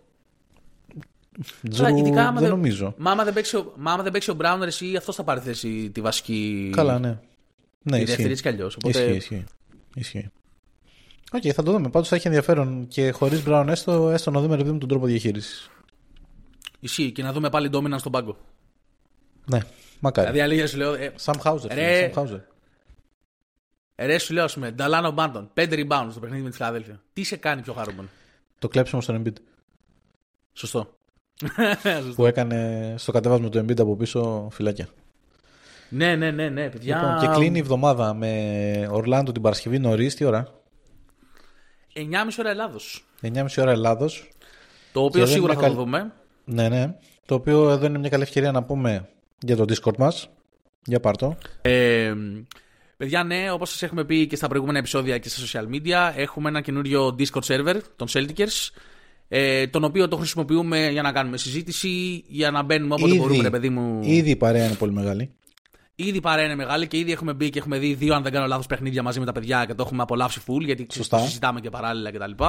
Τζρου 1.70 1.96
ειδικά 1.96 2.20
άμα 2.22 2.33
δεν 2.33 2.40
δεν- 2.40 2.51
νομίζω. 2.51 2.94
Μα 2.98 3.11
άμα 3.11 3.24
δεν 3.24 3.33
παίξει 3.33 3.57
ο, 3.57 3.72
μα 3.77 3.92
άμα 3.92 4.03
δεν 4.03 4.12
παίξει 4.12 4.31
ο 4.31 4.35
Μπράουν, 4.35 4.62
εσύ 4.62 4.96
αυτός 4.96 5.14
θα 5.14 5.24
πάρει 5.24 5.40
θέση 5.40 5.90
τη 5.90 6.01
βασική. 6.01 6.70
Καλά, 6.74 6.98
ναι. 6.98 7.18
Ναι, 7.83 7.98
Η 7.98 8.01
ισχύει. 8.03 8.07
δεύτερη 8.07 8.31
έτσι 8.31 8.42
κι 8.42 8.48
αλλιώς. 8.48 8.77
Οπότε... 8.77 8.98
Ισχύει, 9.01 9.16
ισχύει. 9.16 9.44
ισχύει. 9.94 10.31
Οκ, 11.33 11.42
θα 11.55 11.62
το 11.62 11.72
δούμε. 11.72 11.90
Πάντως 11.90 12.09
θα 12.09 12.16
έχει 12.16 12.27
ενδιαφέρον 12.27 12.87
και 12.88 13.11
χωρίς 13.11 13.42
Brown 13.46 13.64
έστω, 13.68 14.11
έστω 14.11 14.31
να 14.31 14.40
δούμε 14.40 14.57
ρε 14.57 14.62
παιδί 14.62 14.72
μου, 14.72 14.79
τον 14.79 14.88
τρόπο 14.88 15.07
διαχείρισης. 15.07 15.70
Ισχύει 16.81 17.12
και 17.12 17.22
να 17.22 17.33
δούμε 17.33 17.51
πάλι 17.51 17.70
dominance 17.72 17.98
στον 17.98 18.12
πάγκο. 18.12 18.37
Ναι, 19.44 19.59
μακάρι. 20.01 20.31
Δηλαδή, 20.31 20.40
αλήθεια 20.44 20.66
σου 20.66 20.77
λέω. 20.77 20.94
Ε, 20.94 21.12
Sam 21.24 21.35
Hauser. 21.42 21.66
Ρε. 21.72 21.74
φίλε, 21.74 22.11
Sam 22.14 22.18
Hauser. 22.22 22.40
ρε, 23.96 24.18
σου 24.18 24.33
λέω, 24.35 24.44
ας 24.44 24.55
πούμε, 24.55 24.70
Νταλάνο 24.70 25.11
Μπάντον, 25.11 25.51
5 25.55 25.72
rebounds 25.72 26.09
στο 26.11 26.20
παιχνίδι 26.20 26.42
με 26.42 26.51
τη 26.51 26.57
Φιλαδέλφια. 26.57 27.01
Τι 27.12 27.22
σε 27.22 27.37
κάνει 27.37 27.62
πιο 27.62 27.72
χαρούμενο; 27.72 28.09
Το 28.59 28.68
κλέψιμο 28.68 29.01
στον 29.01 29.22
Embiid. 29.22 29.37
Σωστό. 30.53 30.98
Που 32.14 32.27
έκανε 32.27 32.94
στο 32.98 33.12
κατέβασμα 33.12 33.48
του 33.48 33.59
Embiid 33.59 33.81
από 33.81 33.96
πίσω 33.96 34.48
φυλάκια. 34.53 34.88
ναι, 35.88 36.16
ναι, 36.16 36.31
ναι, 36.31 36.48
ναι, 36.48 36.68
παιδιά. 36.68 36.96
Λοιπόν, 36.96 37.18
και 37.35 37.38
κλείνει 37.38 37.57
η 37.57 37.61
εβδομάδα 37.61 38.14
με 38.14 38.88
Ορλάντο 38.90 39.33
την 39.33 39.42
Παρασκευή 39.42 39.79
νωρίς. 39.79 40.14
Τι 40.14 40.24
ώρα; 40.24 40.46
9,5 41.94 42.38
ώρα 42.38 42.51
Ελλάδος. 42.51 43.05
9.30 43.22 43.46
ώρα 43.59 43.70
Ελλάδος. 43.70 44.29
Το 44.92 45.01
οποίο 45.01 45.20
Και 45.20 45.24
δεν 45.27 45.35
σίγουρα 45.35 45.53
είναι 45.53 45.62
θα 45.62 45.68
το 45.68 45.74
καλ- 45.74 45.85
δούμε. 45.87 46.12
Ναι, 46.44 46.68
ναι. 46.68 46.94
Το 47.27 47.35
οποίο 47.35 47.70
εδώ 47.70 47.87
είναι 47.87 47.98
μια 47.98 48.09
καλή 48.09 48.22
ευκαιρία 48.22 48.53
να 48.53 48.62
πούμε 48.62 49.09
για 49.38 49.57
το 49.57 49.64
Discord 49.68 49.96
μας. 49.96 50.29
Για 50.85 51.01
πάρτο. 51.01 51.37
Ε, 51.62 52.14
παιδιά, 52.96 53.24
ναι, 53.24 53.51
όπως 53.51 53.70
σας 53.70 53.83
έχουμε 53.83 54.05
πει 54.05 54.27
και 54.27 54.37
στα 54.37 54.48
προηγούμενα 54.48 54.79
επεισόδια 54.79 55.18
και 55.18 55.29
στα 55.29 55.61
social 55.62 55.74
media, 55.74 56.12
έχουμε 56.16 56.48
ένα 56.48 56.61
καινούριο 56.61 57.16
Discord 57.18 57.42
server, 57.46 57.77
των 57.96 58.09
Celtics, 58.11 58.70
ε, 59.29 59.67
τον 59.67 59.85
οποίο 59.85 60.09
το 60.09 60.17
χρησιμοποιούμε 60.17 60.88
για 60.88 61.03
να 61.03 61.12
κάνουμε 61.12 61.37
συζήτηση, 61.37 62.25
για 62.29 62.51
να 62.51 62.62
μπαίνουμε 62.62 62.95
όποτε 62.95 63.14
μπορούμε, 63.14 63.43
ρε 63.43 63.51
παιδί 63.51 63.69
μου. 63.69 64.01
ήδη 64.03 64.31
η 64.31 64.37
παρέα 64.37 64.67
είναι 64.67 64.75
πολύ 64.75 64.93
μεγάλη. 64.93 65.31
Ήδη 65.95 66.17
η 66.17 66.21
παρέα 66.21 66.45
είναι 66.45 66.55
μεγάλη 66.55 66.87
και 66.87 66.99
ήδη 66.99 67.12
έχουμε 67.12 67.33
μπει 67.33 67.51
και 67.51 67.59
έχουμε 67.59 67.79
δει 67.79 67.95
δύο, 67.95 68.14
αν 68.14 68.23
δεν 68.23 68.33
κάνω 68.33 68.47
λάθος, 68.47 68.67
παιχνίδια 68.67 69.03
μαζί 69.03 69.19
με 69.21 69.27
τα 69.27 69.33
παιδιά 69.33 69.64
και 69.64 69.75
το 69.75 69.83
έχουμε 69.87 70.03
απολαύσει 70.03 70.41
full, 70.47 70.61
γιατί 70.64 70.87
Σωστά. 70.93 71.19
το 71.19 71.25
συζητάμε 71.25 71.61
και 71.61 71.71
παράλληλα 71.71 72.11
κτλ. 72.11 72.45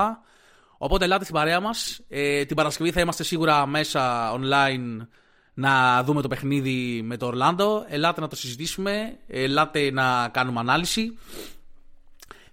Οπότε 0.78 1.06
ελάτε 1.06 1.24
στην 1.24 1.36
παρέα 1.36 1.60
μας. 1.60 2.00
Ε, 2.10 2.46
την 2.46 2.56
Παρασκευή 2.56 2.92
θα 2.92 3.02
είμαστε 3.02 3.24
σίγουρα 3.24 3.66
μέσα 3.66 4.32
online 4.36 5.08
να 5.54 6.04
δούμε 6.04 6.22
το 6.22 6.28
παιχνίδι 6.28 7.02
με 7.04 7.18
το 7.18 7.26
Ορλάντο. 7.26 7.86
Ελάτε 7.88 8.22
να 8.22 8.28
το 8.28 8.36
συζητήσουμε. 8.36 9.18
Ελάτε 9.28 9.92
να 9.92 10.30
κάνουμε 10.32 10.60
ανάλυση. 10.60 11.18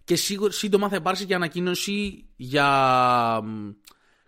Και 0.05 0.17
σίγουρα, 0.17 0.53
σύντομα 0.53 0.89
θα 0.89 0.97
υπάρξει 0.97 1.25
και 1.25 1.35
ανακοίνωση 1.35 2.25
για 2.37 2.69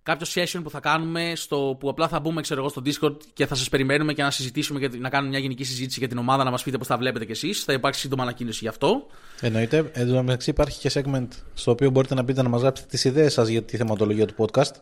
κάποιο 0.08 0.26
session 0.34 0.60
που 0.62 0.70
θα 0.70 0.80
κάνουμε 0.80 1.32
στο, 1.36 1.76
που 1.80 1.88
απλά 1.88 2.08
θα 2.08 2.20
μπούμε 2.20 2.40
ξέρω 2.40 2.60
εγώ, 2.60 2.68
στο 2.68 2.82
Discord 2.84 3.16
και 3.32 3.46
θα 3.46 3.54
σας 3.54 3.68
περιμένουμε 3.68 4.12
και 4.12 4.22
να 4.22 4.30
συζητήσουμε 4.30 4.78
και 4.78 4.98
να 4.98 5.08
κάνουμε 5.08 5.30
μια 5.30 5.38
γενική 5.38 5.64
συζήτηση 5.64 5.98
για 5.98 6.08
την 6.08 6.18
ομάδα, 6.18 6.44
να 6.44 6.50
μας 6.50 6.62
πείτε 6.62 6.78
πώς 6.78 6.86
θα 6.86 6.96
βλέπετε 6.96 7.24
κι 7.24 7.30
εσείς. 7.30 7.64
Θα 7.64 7.72
υπάρξει 7.72 8.00
σύντομα 8.00 8.22
ανακοίνωση 8.22 8.58
γι' 8.62 8.68
αυτό. 8.68 9.06
Εννοείται. 9.40 9.90
Εν 9.92 10.08
τω 10.08 10.22
μεταξύ 10.22 10.50
υπάρχει 10.50 10.78
και 10.78 10.90
segment 10.94 11.28
στο 11.54 11.70
οποίο 11.70 11.90
μπορείτε 11.90 12.14
να 12.14 12.22
μπείτε 12.22 12.42
να 12.42 12.48
μας 12.48 12.60
γράψετε 12.60 12.88
τις 12.90 13.04
ιδέες 13.04 13.32
σας 13.32 13.48
για 13.48 13.62
τη 13.62 13.76
θεματολογία 13.76 14.26
του 14.26 14.34
podcast. 14.38 14.72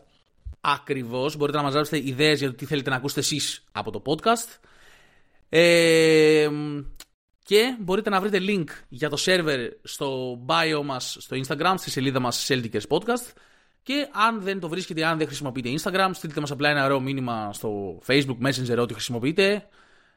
Ακριβώς. 0.61 1.37
Μπορείτε 1.37 1.57
να 1.57 1.63
μας 1.63 1.73
γράψετε 1.73 2.07
ιδέες 2.07 2.39
για 2.39 2.47
το 2.47 2.55
τι 2.55 2.65
θέλετε 2.65 2.89
να 2.89 2.95
ακούσετε 2.95 3.19
εσείς 3.19 3.63
από 3.71 3.91
το 3.91 4.01
podcast. 4.05 4.59
Ε, 5.49 6.47
και 7.43 7.75
μπορείτε 7.79 8.09
να 8.09 8.21
βρείτε 8.21 8.39
link 8.41 8.69
για 8.87 9.09
το 9.09 9.17
server 9.25 9.69
στο 9.83 10.39
bio 10.45 10.81
μας 10.83 11.17
στο 11.19 11.37
Instagram, 11.45 11.73
στη 11.77 11.89
σελίδα 11.89 12.19
μας 12.19 12.47
Celticers 12.49 12.87
Podcast. 12.89 13.33
Και 13.87 14.07
αν 14.11 14.41
δεν 14.41 14.59
το 14.59 14.69
βρίσκετε, 14.69 15.05
αν 15.05 15.17
δεν 15.17 15.27
χρησιμοποιείτε 15.27 15.69
Instagram, 15.69 16.09
στείλτε 16.13 16.39
μας 16.39 16.51
απλά 16.51 16.69
ένα 16.69 16.85
ωραίο 16.85 16.99
μήνυμα 16.99 17.53
στο 17.53 17.99
Facebook 18.07 18.37
Messenger 18.45 18.77
ό,τι 18.77 18.93
χρησιμοποιείτε. 18.93 19.67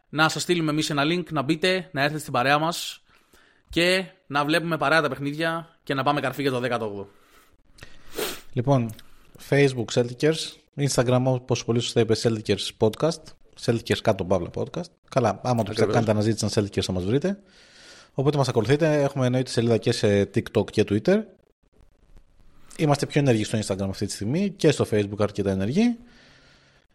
Να 0.09 0.29
σας 0.29 0.43
στείλουμε 0.43 0.71
εμείς 0.71 0.91
ένα 0.91 1.03
link, 1.05 1.25
να 1.33 1.43
μπείτε, 1.43 1.89
να 1.93 2.01
έρθετε 2.01 2.21
στην 2.21 2.33
παρέα 2.33 2.59
μας 2.59 3.03
και 3.69 4.05
να 4.27 4.45
βλέπουμε 4.45 4.77
παρέα 4.77 5.01
τα 5.01 5.09
παιχνίδια 5.09 5.79
και 5.83 5.95
να 5.95 6.03
πάμε 6.03 6.21
καρφί 6.21 6.43
για 6.43 6.51
το 6.51 6.61
18. 6.61 7.07
Λοιπόν, 8.53 8.91
Facebook 9.51 9.85
Celticers, 9.95 10.39
Instagram 10.77 11.23
όπως 11.25 11.65
πολύ 11.65 11.81
σωστά 11.81 12.01
είπες 12.01 12.27
Celticers 12.29 12.69
Podcast, 12.79 13.23
Celticers 13.65 14.01
κάτω 14.03 14.25
παύλα 14.25 14.51
podcast. 14.55 14.91
Καλά, 15.09 15.41
άμα 15.43 15.63
το 15.63 15.87
κάνετε 15.87 16.11
αναζήτηση 16.11 16.49
σαν 16.49 16.65
Celticers 16.65 16.83
θα 16.83 16.93
μας 16.93 17.05
βρείτε. 17.05 17.39
Οπότε 18.15 18.37
μας 18.37 18.49
ακολουθείτε, 18.49 19.03
έχουμε 19.03 19.27
εννοείται 19.27 19.51
σελίδα 19.51 19.77
και 19.77 19.93
σε 19.93 20.31
TikTok 20.35 20.71
και 20.71 20.85
Twitter. 20.89 21.23
Είμαστε 22.81 23.07
πιο 23.07 23.21
ενεργοί 23.21 23.45
στο 23.45 23.59
Instagram 23.59 23.89
αυτή 23.89 24.07
τη 24.07 24.13
στιγμή 24.13 24.51
και 24.51 24.71
στο 24.71 24.87
Facebook 24.91 25.19
αρκετά 25.19 25.51
ενεργοί. 25.51 25.99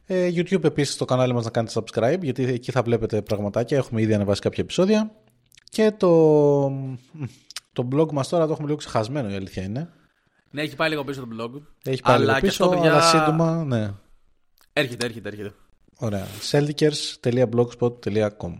Ε, 0.05 0.29
YouTube 0.35 0.63
επίσης 0.63 0.93
στο 0.93 1.05
κανάλι 1.05 1.33
μας 1.33 1.43
να 1.43 1.49
κάνετε 1.49 1.79
subscribe 1.79 2.19
γιατί 2.21 2.43
εκεί 2.43 2.71
θα 2.71 2.81
βλέπετε 2.81 3.21
πραγματάκια, 3.21 3.77
έχουμε 3.77 4.01
ήδη 4.01 4.13
ανεβάσει 4.13 4.41
κάποια 4.41 4.63
επεισόδια. 4.63 5.11
Και 5.69 5.91
το, 5.97 6.67
το 7.73 7.87
blog 7.91 8.11
μας 8.11 8.27
τώρα 8.27 8.45
το 8.45 8.51
έχουμε 8.51 8.67
λίγο 8.67 8.77
ξεχασμένο 8.77 9.29
η 9.29 9.35
αλήθεια 9.35 9.63
είναι. 9.63 9.89
Ναι, 10.51 10.61
έχει 10.61 10.75
πάει 10.75 10.89
λίγο 10.89 11.03
πίσω 11.03 11.21
το 11.21 11.27
blog. 11.37 11.61
Έχει 11.83 12.01
πάει 12.01 12.15
αλλά 12.15 12.25
λίγο 12.25 12.39
πίσω, 12.39 12.63
αυτό, 12.63 12.75
παιδιά... 12.75 12.91
αλλά 12.91 13.01
σύντομα, 13.01 13.63
ναι. 13.63 13.93
Έρχεται, 14.73 15.05
έρχεται, 15.05 15.29
έρχεται. 15.29 15.53
Ωραία. 15.97 16.27
Celticers.blogspot.com 16.51 18.53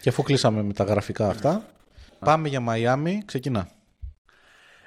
Και 0.00 0.08
αφού 0.08 0.22
κλείσαμε 0.22 0.62
με 0.62 0.72
τα 0.72 0.84
γραφικά 0.84 1.28
αυτά, 1.28 1.66
πάμε 2.18 2.48
για 2.48 2.60
Μαϊάμι. 2.60 3.22
Ξεκινά. 3.24 3.68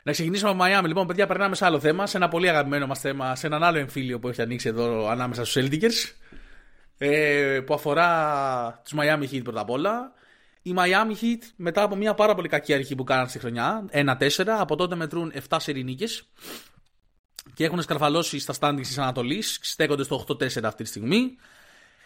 Να 0.04 0.12
ξεκινήσουμε 0.12 0.50
από 0.50 0.58
Μαϊάμι. 0.60 0.88
Λοιπόν, 0.88 1.08
παιδιά, 1.08 1.28
περνάμε 1.28 1.56
σε 1.56 1.66
άλλο 1.66 1.80
θέμα, 1.80 2.08
σε 2.08 2.18
ένα 2.18 2.28
πολύ 2.28 2.50
αγαπημένο 2.50 2.88
μας 2.88 3.00
θέμα, 3.00 3.36
σε 3.36 3.48
έναν 3.48 3.64
άλλο 3.64 3.78
εμφύλιο 3.78 4.20
που 4.20 4.28
έχει 4.28 4.42
ανοίξει 4.42 4.68
εδώ 4.68 5.08
ανάμεσα 5.08 5.46
στους 5.46 5.64
Celtics, 5.64 6.16
ε, 6.98 7.60
που 7.66 7.74
αφορά 7.74 8.82
τους 8.84 8.94
Miami 9.00 9.34
Heat 9.34 9.42
πρώτα 9.44 9.62
απ' 9.62 9.70
όλα. 9.70 10.12
Οι 10.62 10.74
Miami 10.78 11.24
Heat, 11.24 11.42
μετά 11.56 11.84
από 11.84 11.96
μια 11.96 12.14
πάρα 12.14 12.36
πολύ 12.36 12.48
κακή 12.48 12.74
αρχή 12.74 12.96
που 12.96 13.04
κάναν 13.04 13.30
στη 13.30 13.40
χρονιά, 13.40 13.86
1-4, 13.92 14.60
από 14.60 14.76
τότε 14.76 14.96
μετρούν 14.96 15.32
7 15.50 15.58
σερινίκε 15.60 16.06
και 17.54 17.66
έχουν 17.66 17.82
σκαρφαλώσει 17.82 18.40
στα 18.40 18.54
standings 18.60 18.82
της 18.82 18.98
Ανατολής, 18.98 19.60
στέκονται 19.62 20.04
στο 20.04 20.26
8-4 20.28 20.64
αυτή 20.64 20.84
τη 20.84 20.90
στιγμή. 20.90 21.36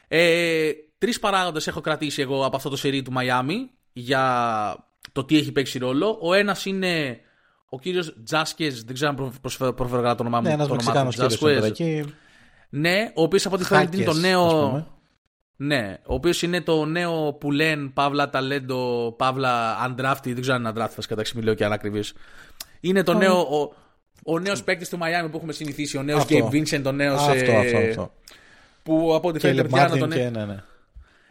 Ε, 0.08 0.72
Τρεις 0.98 1.20
παράγοντες 1.20 1.68
έχω 1.68 1.82
κρατήσει 1.82 2.22
εγώ 2.22 2.46
από 2.46 2.56
αυτό 2.56 2.70
το 2.70 2.76
σερί 2.76 3.02
του 3.02 3.14
Miami 3.18 3.70
για 3.94 4.76
το 5.12 5.24
τι 5.24 5.38
έχει 5.38 5.52
παίξει 5.52 5.80
ρόλο. 5.80 6.18
Ο 6.22 6.34
ένας 6.34 6.66
είναι 6.66 7.22
ο 7.70 7.80
κύριος 7.80 8.16
Τζάσκες, 8.24 8.84
δεν 8.84 8.94
ξέρω 8.94 9.10
αν 9.10 9.34
προφέρω 9.76 10.02
καλά 10.02 10.16
το 10.16 10.22
όνομά 10.22 10.38
μου. 10.38 10.48
Ναι, 10.48 10.54
ένας 10.54 10.70
Μεξικάνος 10.70 11.16
κύριος 11.16 12.14
Ναι, 12.70 13.12
ο 13.16 13.22
οποίος 13.22 13.46
από 13.46 13.56
ό,τι 13.56 13.64
φαίνεται 13.64 13.98
είναι 13.98 14.06
το 14.06 14.14
νέο. 14.14 14.88
Ναι, 15.60 15.98
ο 16.06 16.14
οποίος 16.14 16.42
είναι 16.42 16.62
το 16.62 16.86
νέο 16.86 17.34
που 17.34 17.52
λένε 17.52 17.90
Παύλα 17.94 18.30
Ταλέντο, 18.30 19.12
Παύλα 19.18 19.76
Undrafted, 19.88 20.18
δεν 20.24 20.42
ξέρω 20.42 20.56
αν 20.56 20.62
είναι 20.66 20.74
Undrafted, 20.76 21.04
κατά 21.08 21.24
μιλάω 21.36 21.54
και 21.54 21.66
ανακριβή. 21.66 22.04
Είναι 22.80 23.04
το 23.04 23.14
νέο, 23.14 23.40
ο, 23.40 23.74
ο 24.24 24.40
νέος 24.40 24.64
παίκτης 24.64 24.90
του 24.90 24.98
Μαϊάμι 24.98 25.30
που 25.30 25.38
έχουμε 25.38 25.54
συνηθίσει, 25.54 25.98
ο 25.98 26.04
νέος 26.04 26.26
Gabe 26.30 26.50
Vincent, 26.50 26.84
ο 26.86 26.92
νέος. 26.92 27.28
Αυτό, 27.28 27.52
ε, 27.52 27.58
αυτό, 27.58 27.78
αυτό. 27.78 28.12
Που 28.84 29.16
από 29.16 29.28
ό,τι 29.28 29.40
φαίνεται 29.40 29.68
πιάνω 29.68 29.98
τον. 29.98 30.10
Και, 30.10 30.30
ναι, 30.30 30.46
ναι. 30.46 30.64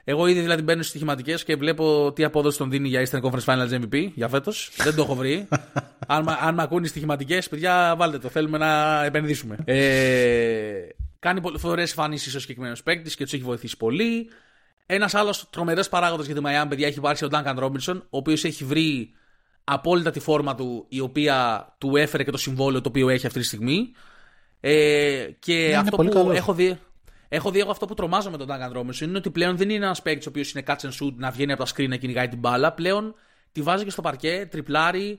Εγώ 0.09 0.27
ήδη 0.27 0.41
δηλαδή 0.41 0.63
μπαίνω 0.63 0.79
στις 0.79 0.89
στοιχηματικές 0.89 1.45
και 1.45 1.57
βλέπω 1.57 2.13
τι 2.15 2.25
απόδοση 2.25 2.59
τον 2.59 2.71
δίνει 2.71 2.89
για 2.89 3.07
Eastern 3.07 3.21
Conference 3.21 3.45
Finals 3.45 3.81
MVP 3.81 4.11
για 4.15 4.29
φέτος. 4.29 4.71
Δεν 4.77 4.95
το 4.95 5.03
έχω 5.03 5.15
βρει. 5.15 5.49
αν, 6.07 6.29
αν 6.41 6.55
με 6.55 6.63
ακούνε 6.63 6.87
οι 6.87 6.89
στοιχηματικές, 6.89 7.49
παιδιά, 7.49 7.95
βάλτε 7.99 8.19
το. 8.19 8.29
Θέλουμε 8.29 8.59
να 8.59 9.05
επενδύσουμε. 9.05 9.57
Ε, 9.65 10.89
κάνει 11.19 11.41
φορές 11.57 11.91
εμφανίσεις 11.91 12.35
ο 12.35 12.41
συγκεκριμένος 12.41 12.83
παίκτης 12.83 13.15
και 13.15 13.25
τους 13.25 13.33
έχει 13.33 13.43
βοηθήσει 13.43 13.77
πολύ. 13.77 14.29
Ένας 14.87 15.15
άλλος 15.15 15.51
τρομερός 15.51 15.89
παράγοντας 15.89 16.27
για 16.27 16.35
τη 16.35 16.41
Miami, 16.45 16.67
παιδιά, 16.69 16.87
έχει 16.87 16.99
υπάρξει 16.99 17.25
ο 17.25 17.29
Duncan 17.33 17.59
Robinson, 17.59 17.97
ο 17.97 18.17
οποίος 18.17 18.45
έχει 18.45 18.65
βρει 18.65 19.11
απόλυτα 19.65 20.11
τη 20.11 20.21
φόρμα 20.21 20.55
του, 20.55 20.87
η 20.89 21.01
οποία 21.01 21.69
του 21.79 21.97
έφερε 21.97 22.25
και 22.25 22.31
το 22.31 22.39
συμβόλαιο 22.39 22.81
το 22.81 22.89
οποίο 22.89 23.09
έχει 23.09 23.27
αυτή 23.27 23.39
τη 23.39 23.47
στιγμή. 23.47 23.93
Ε, 24.61 25.27
και 25.39 25.67
ναι, 25.71 25.77
αυτό 25.77 25.97
που 25.97 26.09
καλός. 26.09 26.37
έχω 26.37 26.55
δει. 26.55 26.79
Έχω 27.29 27.51
δει 27.51 27.59
εγώ 27.59 27.71
αυτό 27.71 27.87
που 27.87 27.95
τρομάζω 27.95 28.31
με 28.31 28.37
τον 28.37 28.49
Duncan 28.51 28.79
Robinson 28.79 29.01
είναι 29.01 29.19
ότι 29.19 29.31
πλέον 29.31 29.57
δεν 29.57 29.71
είναι 29.71 29.85
ένας 29.85 30.03
παίκτης 30.03 30.27
ο 30.27 30.29
οποίος 30.29 30.53
είναι 30.53 30.63
catch 30.67 30.81
and 30.81 30.91
shoot 31.03 31.13
να 31.17 31.31
βγαίνει 31.31 31.53
από 31.53 31.65
τα 31.65 31.71
screen 31.75 31.89
να 31.89 31.97
κυνηγάει 31.97 32.29
την 32.29 32.39
μπάλα. 32.39 32.73
Πλέον 32.73 33.15
τη 33.53 33.63
βάζει 33.63 33.85
και 33.85 33.91
στο 33.91 34.03
παρκέ, 34.03 34.49
τριπλάρει, 34.51 35.19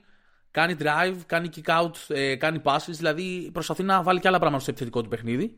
κάνει 0.50 0.76
drive, 0.80 1.16
κάνει 1.26 1.48
kick 1.56 1.82
out, 1.82 1.90
ε, 2.08 2.36
κάνει 2.36 2.60
passes. 2.64 2.78
Δηλαδή 2.86 3.50
προσπαθεί 3.52 3.82
να 3.82 4.02
βάλει 4.02 4.20
και 4.20 4.28
άλλα 4.28 4.38
πράγματα 4.38 4.62
στο 4.62 4.70
επιθετικό 4.70 5.02
του 5.02 5.08
παιχνίδι. 5.08 5.56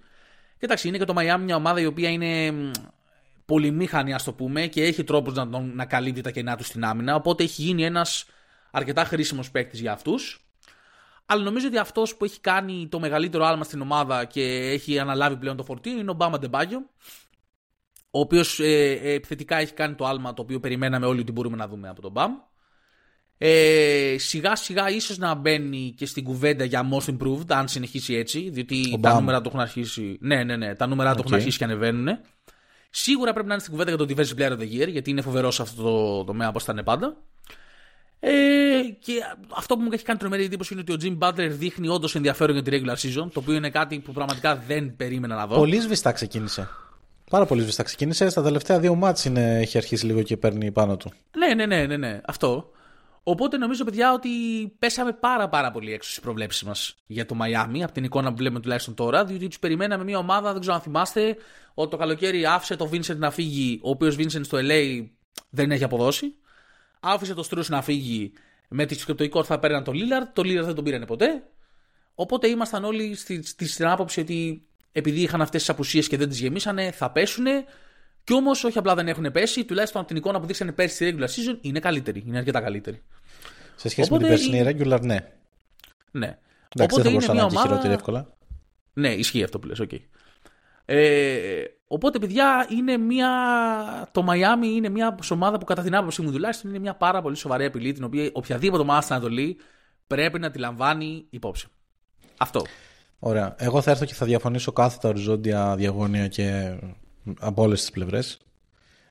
Και 0.58 0.66
εντάξει, 0.66 0.88
είναι 0.88 0.98
και 0.98 1.04
το 1.04 1.14
Miami 1.16 1.40
μια 1.40 1.56
ομάδα 1.56 1.80
η 1.80 1.86
οποία 1.86 2.08
είναι 2.10 2.52
πολυμήχανη, 3.44 4.14
ας 4.14 4.24
το 4.24 4.32
πούμε, 4.32 4.66
και 4.66 4.84
έχει 4.84 5.04
τρόπους 5.04 5.34
να, 5.34 5.44
να 5.60 5.84
καλύπτει 5.84 6.20
τα 6.20 6.30
κενά 6.30 6.56
του 6.56 6.64
στην 6.64 6.84
άμυνα. 6.84 7.14
Οπότε 7.14 7.42
έχει 7.42 7.62
γίνει 7.62 7.84
ένας 7.84 8.26
αρκετά 8.70 9.04
χρήσιμος 9.04 9.50
παίκτης 9.50 9.80
για 9.80 9.92
αυτούς. 9.92 10.49
Αλλά 11.32 11.42
νομίζω 11.42 11.66
ότι 11.66 11.78
αυτός 11.78 12.16
που 12.16 12.24
έχει 12.24 12.40
κάνει 12.40 12.86
το 12.90 13.00
μεγαλύτερο 13.00 13.44
άλμα 13.44 13.64
στην 13.64 13.80
ομάδα 13.80 14.24
και 14.24 14.42
έχει 14.42 14.98
αναλάβει 14.98 15.36
πλέον 15.36 15.56
το 15.56 15.62
φορτίο 15.62 15.98
είναι 15.98 16.10
ο 16.10 16.14
Μπαμ 16.14 16.38
Αντεμπάγιο. 16.38 16.90
Ο 18.10 18.20
οποίος 18.20 18.60
ε, 18.60 18.90
ε, 18.90 19.12
επιθετικά 19.12 19.56
έχει 19.56 19.72
κάνει 19.72 19.94
το 19.94 20.06
άλμα 20.06 20.34
το 20.34 20.42
οποίο 20.42 20.60
περιμέναμε 20.60 21.06
όλοι 21.06 21.20
ότι 21.20 21.32
μπορούμε 21.32 21.56
να 21.56 21.68
δούμε 21.68 21.88
από 21.88 22.00
τον 22.00 22.10
Μπαμ. 22.10 22.32
Ε, 23.38 24.16
σιγά 24.18 24.56
σιγά 24.56 24.90
ίσως 24.90 25.18
να 25.18 25.34
μπαίνει 25.34 25.94
και 25.96 26.06
στην 26.06 26.24
κουβέντα 26.24 26.64
για 26.64 26.88
most 26.92 27.16
improved, 27.16 27.48
αν 27.48 27.68
συνεχίσει 27.68 28.14
έτσι, 28.14 28.50
διότι 28.50 28.92
Ο 28.94 29.00
τα 29.00 29.16
Bam. 29.16 29.18
νούμερα 29.18 29.40
του 29.40 29.48
έχουν 29.48 29.60
αρχίσει. 29.60 30.18
Ναι, 30.20 30.44
ναι, 30.44 30.56
ναι, 30.56 30.74
τα 30.74 30.86
νούμερα 30.86 31.14
του 31.14 31.20
έχουν 31.20 31.32
Οκ. 31.32 31.38
αρχίσει 31.38 31.58
και 31.58 31.64
ανεβαίνουν. 31.64 32.18
Σίγουρα 32.90 33.32
πρέπει 33.32 33.46
να 33.46 33.52
είναι 33.52 33.62
στην 33.62 33.76
κουβέντα 33.76 33.96
για 33.96 34.06
το 34.06 34.14
Diverse 34.14 34.38
Player 34.40 34.58
of 34.58 34.60
the 34.60 34.82
Year, 34.82 34.88
γιατί 34.88 35.10
είναι 35.10 35.22
φοβερός 35.22 35.54
σε 35.54 35.62
αυτό 35.62 35.82
το 35.82 36.24
τομέα 36.24 36.48
όπως 36.48 36.62
ήταν 36.62 36.80
πάντα. 36.84 37.16
Ε, 38.22 38.30
και 38.98 39.12
αυτό 39.56 39.76
που 39.76 39.82
μου 39.82 39.88
έχει 39.92 40.04
κάνει 40.04 40.18
τρομερή 40.18 40.44
εντύπωση 40.44 40.72
είναι 40.74 40.84
ότι 40.88 40.92
ο 40.92 41.16
Jim 41.20 41.28
Butler 41.28 41.48
δείχνει 41.50 41.88
όντως 41.88 42.14
ενδιαφέρον 42.14 42.56
για 42.56 42.62
τη 42.62 42.70
regular 42.72 42.94
season, 42.94 43.28
το 43.32 43.40
οποίο 43.40 43.54
είναι 43.54 43.70
κάτι 43.70 43.98
που 43.98 44.12
πραγματικά 44.12 44.56
δεν 44.56 44.96
περίμενα 44.96 45.34
να 45.34 45.46
δω. 45.46 45.56
Πολύ 45.56 45.80
σβηστά 45.80 46.12
ξεκίνησε. 46.12 46.68
Πάρα 47.30 47.46
πολύ 47.46 47.62
σβηστά 47.62 47.82
ξεκίνησε. 47.82 48.28
Στα 48.28 48.42
τελευταία 48.42 48.78
δύο 48.78 48.94
μάτς 48.94 49.24
είναι, 49.24 49.58
έχει 49.58 49.76
αρχίσει 49.76 50.06
λίγο 50.06 50.22
και 50.22 50.36
παίρνει 50.36 50.72
πάνω 50.72 50.96
του. 50.96 51.12
Ναι, 51.38 51.54
ναι, 51.54 51.66
ναι, 51.66 51.86
ναι, 51.86 51.96
ναι, 51.96 52.20
αυτό. 52.24 52.70
Οπότε 53.22 53.56
νομίζω, 53.56 53.84
παιδιά, 53.84 54.12
ότι 54.12 54.28
πέσαμε 54.78 55.12
πάρα 55.12 55.48
πάρα 55.48 55.70
πολύ 55.70 55.92
έξω 55.92 56.10
στις 56.10 56.22
προβλέψεις 56.22 56.62
μας 56.62 56.96
για 57.06 57.26
το 57.26 57.36
Miami, 57.40 57.80
από 57.82 57.92
την 57.92 58.04
εικόνα 58.04 58.30
που 58.30 58.36
βλέπουμε 58.36 58.60
τουλάχιστον 58.60 58.94
τώρα, 58.94 59.24
διότι 59.24 59.48
τους 59.48 59.58
περιμέναμε 59.58 60.04
μια 60.04 60.18
ομάδα, 60.18 60.52
δεν 60.52 60.60
ξέρω 60.60 60.76
αν 60.76 60.82
θυμάστε, 60.82 61.36
ότι 61.74 61.90
το 61.90 61.96
καλοκαίρι 61.96 62.46
άφησε 62.46 62.76
το 62.76 62.88
Vincent 62.92 63.16
να 63.16 63.30
φύγει, 63.30 63.80
ο 63.82 63.90
οποίος 63.90 64.16
Vincent 64.18 64.40
στο 64.42 64.58
LA 64.60 65.06
δεν 65.50 65.70
έχει 65.70 65.84
αποδώσει. 65.84 66.34
Άφησε 67.00 67.34
το 67.34 67.42
Στρούς 67.42 67.68
να 67.68 67.82
φύγει 67.82 68.32
με 68.68 68.86
τη 68.86 68.94
σκεπτοϊκό 68.94 69.38
ότι 69.38 69.48
θα 69.48 69.58
παίρναν 69.58 69.84
τον 69.84 69.94
Lillard, 69.94 70.28
το 70.32 70.42
Lillard 70.42 70.64
δεν 70.64 70.74
τον 70.74 70.84
πήρανε 70.84 71.06
ποτέ. 71.06 71.42
Οπότε 72.14 72.48
ήμασταν 72.48 72.84
όλοι 72.84 73.14
στη, 73.14 73.42
στη, 73.42 73.68
στην 73.68 73.86
άποψη 73.86 74.20
ότι 74.20 74.66
επειδή 74.92 75.20
είχαν 75.20 75.40
αυτές 75.40 75.60
τις 75.60 75.70
απουσίες 75.70 76.08
και 76.08 76.16
δεν 76.16 76.28
τις 76.28 76.40
γεμίσανε, 76.40 76.90
θα 76.90 77.10
πέσουν. 77.10 77.44
Και 78.24 78.32
όμως 78.32 78.64
όχι 78.64 78.78
απλά 78.78 78.94
δεν 78.94 79.08
έχουν 79.08 79.32
πέσει, 79.32 79.64
τουλάχιστον 79.64 80.00
από 80.00 80.08
την 80.08 80.18
εικόνα 80.18 80.40
που 80.40 80.46
δείξανε 80.46 80.72
πέρσι 80.72 80.94
στη 80.94 81.14
regular 81.16 81.24
season 81.24 81.58
είναι 81.60 81.80
καλύτερη. 81.80 82.24
Είναι 82.26 82.38
αρκετά 82.38 82.60
καλύτερη. 82.60 83.02
Σε 83.76 83.88
σχέση 83.88 84.12
Οπότε 84.12 84.28
με 84.28 84.36
την 84.36 84.50
περσινή 84.50 84.70
regular, 84.70 85.00
ναι. 85.02 85.16
Ναι. 86.10 86.38
Εντάξει, 86.74 86.98
Οπότε 86.98 87.02
δεν 87.02 87.02
θα 87.02 87.08
είναι 87.08 87.10
μπορούσα 87.10 87.26
να 87.26 87.32
μια 87.32 87.42
είναι 87.42 87.50
και 87.50 87.56
ομάδα... 87.56 87.68
χειρότερη 87.68 87.94
εύκολα. 87.94 88.36
Ναι, 88.92 89.12
ισχύει 89.14 89.42
αυτό 89.42 89.58
που 89.58 89.66
λες, 89.66 89.78
οκ. 89.78 89.90
Ε, 90.84 91.64
οπότε, 91.92 92.18
παιδιά, 92.18 92.66
είναι 92.70 92.96
μια... 92.96 93.28
το 94.12 94.26
Miami 94.28 94.64
είναι 94.76 94.88
μια 94.88 95.18
ομάδα 95.30 95.58
που 95.58 95.64
κατά 95.64 95.82
την 95.82 95.94
άποψή 95.94 96.22
μου 96.22 96.32
τουλάχιστον 96.32 96.70
είναι 96.70 96.78
μια 96.78 96.94
πάρα 96.94 97.22
πολύ 97.22 97.36
σοβαρή 97.36 97.64
απειλή 97.64 97.92
την 97.92 98.04
οποία 98.04 98.30
οποιαδήποτε 98.32 98.82
ομάδα 98.82 99.00
στην 99.00 99.14
Ανατολή 99.14 99.56
πρέπει 100.06 100.38
να 100.38 100.50
τη 100.50 100.58
λαμβάνει 100.58 101.26
υπόψη. 101.30 101.66
Αυτό. 102.36 102.62
Ωραία. 103.18 103.54
Εγώ 103.58 103.80
θα 103.80 103.90
έρθω 103.90 104.04
και 104.04 104.14
θα 104.14 104.26
διαφωνήσω 104.26 104.72
κάθετα 104.72 105.08
οριζόντια, 105.08 105.74
διαγώνια 105.76 106.28
και 106.28 106.78
από 107.40 107.62
όλες 107.62 107.80
τις 107.80 107.90
πλευρές. 107.90 108.38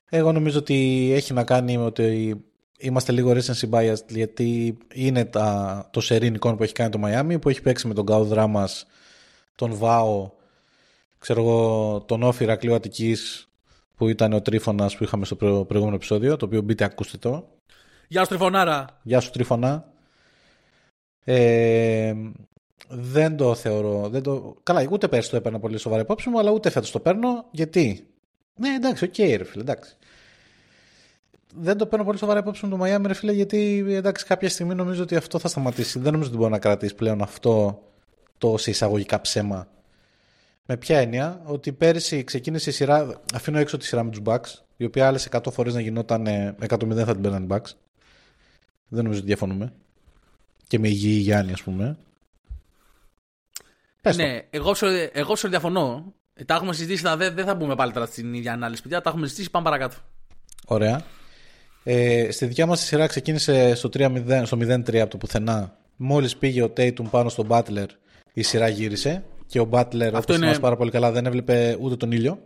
Εγώ 0.08 0.32
νομίζω 0.32 0.58
ότι 0.58 1.10
έχει 1.14 1.32
να 1.32 1.44
κάνει 1.44 1.78
με 1.78 1.84
ότι 1.84 2.40
είμαστε 2.78 3.12
λίγο 3.12 3.32
recency 3.32 3.70
biased 3.70 4.08
γιατί 4.08 4.78
είναι 4.94 5.24
τα, 5.24 5.88
το 5.92 6.00
σερί 6.00 6.34
νικών 6.34 6.56
που 6.56 6.62
έχει 6.62 6.72
κάνει 6.72 6.90
το 6.90 7.00
Miami 7.04 7.40
που 7.40 7.48
έχει 7.48 7.62
παίξει 7.62 7.86
με 7.86 7.94
τον 7.94 8.04
Κάο 8.04 8.24
Δράμας, 8.24 8.86
τον 9.54 9.74
Βάο, 9.74 10.30
ξέρω 11.20 11.40
εγώ, 11.40 12.00
τον 12.06 12.22
ΟΦΗ 12.22 12.44
Ηρακλείου 12.44 12.74
Αττικής 12.74 13.48
που 13.96 14.08
ήταν 14.08 14.32
ο 14.32 14.40
Τρίφωνας 14.40 14.96
που 14.96 15.04
είχαμε 15.04 15.24
στο 15.24 15.36
προηγούμενο 15.36 15.94
επεισόδιο, 15.94 16.36
το 16.36 16.44
οποίο 16.44 16.62
μπείτε 16.62 16.84
ακούστε 16.84 17.16
το. 17.18 17.48
Γεια 18.08 18.22
σου 18.22 18.28
Τριφωνάρα! 18.28 19.00
Γεια 19.02 19.20
σου 19.20 19.30
Τρίφωνα. 19.30 19.92
Ε, 21.24 22.14
δεν 22.88 23.36
το 23.36 23.54
θεωρώ. 23.54 24.08
Δεν 24.08 24.22
το... 24.22 24.56
Καλά, 24.62 24.86
ούτε 24.90 25.08
πέρσι 25.08 25.30
το 25.30 25.36
έπαιρνα 25.36 25.58
πολύ 25.58 25.78
σοβαρά 25.78 26.02
υπόψη 26.02 26.28
μου, 26.28 26.38
αλλά 26.38 26.50
ούτε 26.50 26.70
φέτος 26.70 26.90
το 26.90 27.00
παίρνω. 27.00 27.44
Γιατί; 27.50 28.06
Ναι, 28.54 28.68
εντάξει, 28.68 29.04
OK, 29.04 29.14
okay, 29.16 29.34
ρε 29.36 29.44
φίλε, 29.44 29.62
εντάξει 29.62 29.96
δεν 31.54 31.76
το 31.76 31.86
παίρνω 31.86 32.04
πολύ 32.04 32.18
σοβαρά 32.18 32.38
υπόψη 32.38 32.66
μου 32.66 32.76
το 32.76 32.84
Miami, 32.84 33.02
ρε 33.06 33.14
φίλε, 33.14 33.32
γιατί 33.32 33.84
εντάξει, 33.88 34.26
κάποια 34.26 34.48
στιγμή 34.48 34.74
νομίζω 34.74 35.02
ότι 35.02 35.16
αυτό 35.16 35.38
θα 35.38 35.48
σταματήσει. 35.48 35.98
Δεν 35.98 36.12
νομίζω 36.12 36.30
ότι 36.30 36.38
μπορεί 36.38 36.50
να 36.50 36.58
κρατήσει 36.58 36.94
πλέον 36.94 37.22
αυτό 37.22 37.82
το 38.38 38.56
σε 38.56 38.70
εισαγωγικά 38.70 39.20
ψέμα. 39.20 39.68
Με 40.72 40.76
ποια 40.76 40.98
έννοια, 40.98 41.40
ότι 41.44 41.72
πέρυσι 41.72 42.24
ξεκίνησε 42.24 42.70
η 42.70 42.72
σειρά. 42.72 43.20
Αφήνω 43.34 43.58
έξω 43.58 43.76
τη 43.76 43.84
σειρά 43.84 44.04
με 44.04 44.10
τους 44.10 44.20
Bucks, 44.24 44.62
η 44.76 44.84
οποία 44.84 45.06
άλλες 45.06 45.28
100 45.30 45.40
φορές 45.52 45.74
να 45.74 45.80
γινόταν 45.80 46.26
100-0 46.68 47.04
θα 47.04 47.12
την 47.12 47.20
παίρναν 47.20 47.42
οι 47.42 47.46
Bucks. 47.50 47.70
Δεν 48.88 49.02
νομίζω 49.02 49.18
ότι 49.18 49.26
διαφωνούμε. 49.26 49.72
Και 50.66 50.78
με 50.78 50.88
υγιή 50.88 51.20
Γιάννη, 51.22 51.52
ας 51.52 51.62
πούμε. 51.62 51.96
Πες 54.00 54.16
ναι, 54.16 54.40
το. 54.40 54.46
εγώ, 54.50 54.74
εγώ 55.12 55.36
σε 55.36 55.48
διαφωνώ. 55.48 56.14
Τα 56.46 56.54
έχουμε 56.54 56.72
συζητήσει, 56.72 57.02
δεν, 57.16 57.34
δεν 57.34 57.44
θα 57.44 57.54
μπούμε 57.54 57.74
πάλι 57.74 57.92
τώρα 57.92 58.06
στην 58.06 58.34
ίδια 58.34 58.52
ανάλυση. 58.52 58.82
Παιδιά, 58.82 59.00
τα 59.00 59.08
έχουμε 59.08 59.24
συζητήσει, 59.26 59.50
πάμε 59.50 59.64
παρακάτω. 59.64 59.96
Ωραία. 60.66 61.02
Ε, 61.84 62.30
στη 62.30 62.46
δικιά 62.46 62.66
μας 62.66 62.80
σειρά 62.80 63.06
ξεκίνησε 63.06 63.74
στο 63.74 63.88
3-0, 63.92 64.42
στο 64.44 64.58
0-3 64.60 64.96
από 64.96 65.10
το 65.10 65.16
πουθενά. 65.16 65.76
Μόλις 65.96 66.36
πήγε 66.36 66.62
ο 66.62 66.72
Tatum 66.76 67.10
πάνω 67.10 67.28
στον 67.28 67.46
Butler, 67.50 67.86
η 68.32 68.42
σειρά 68.42 68.68
γύρισε. 68.68 69.24
Και 69.50 69.60
ο 69.60 69.68
Butler, 69.70 70.12
όπως 70.14 70.36
είναι... 70.36 70.58
πάρα 70.58 70.76
πολύ 70.76 70.90
καλά, 70.90 71.10
δεν 71.10 71.26
έβλεπε 71.26 71.76
ούτε 71.80 71.96
τον 71.96 72.12
ήλιο. 72.12 72.38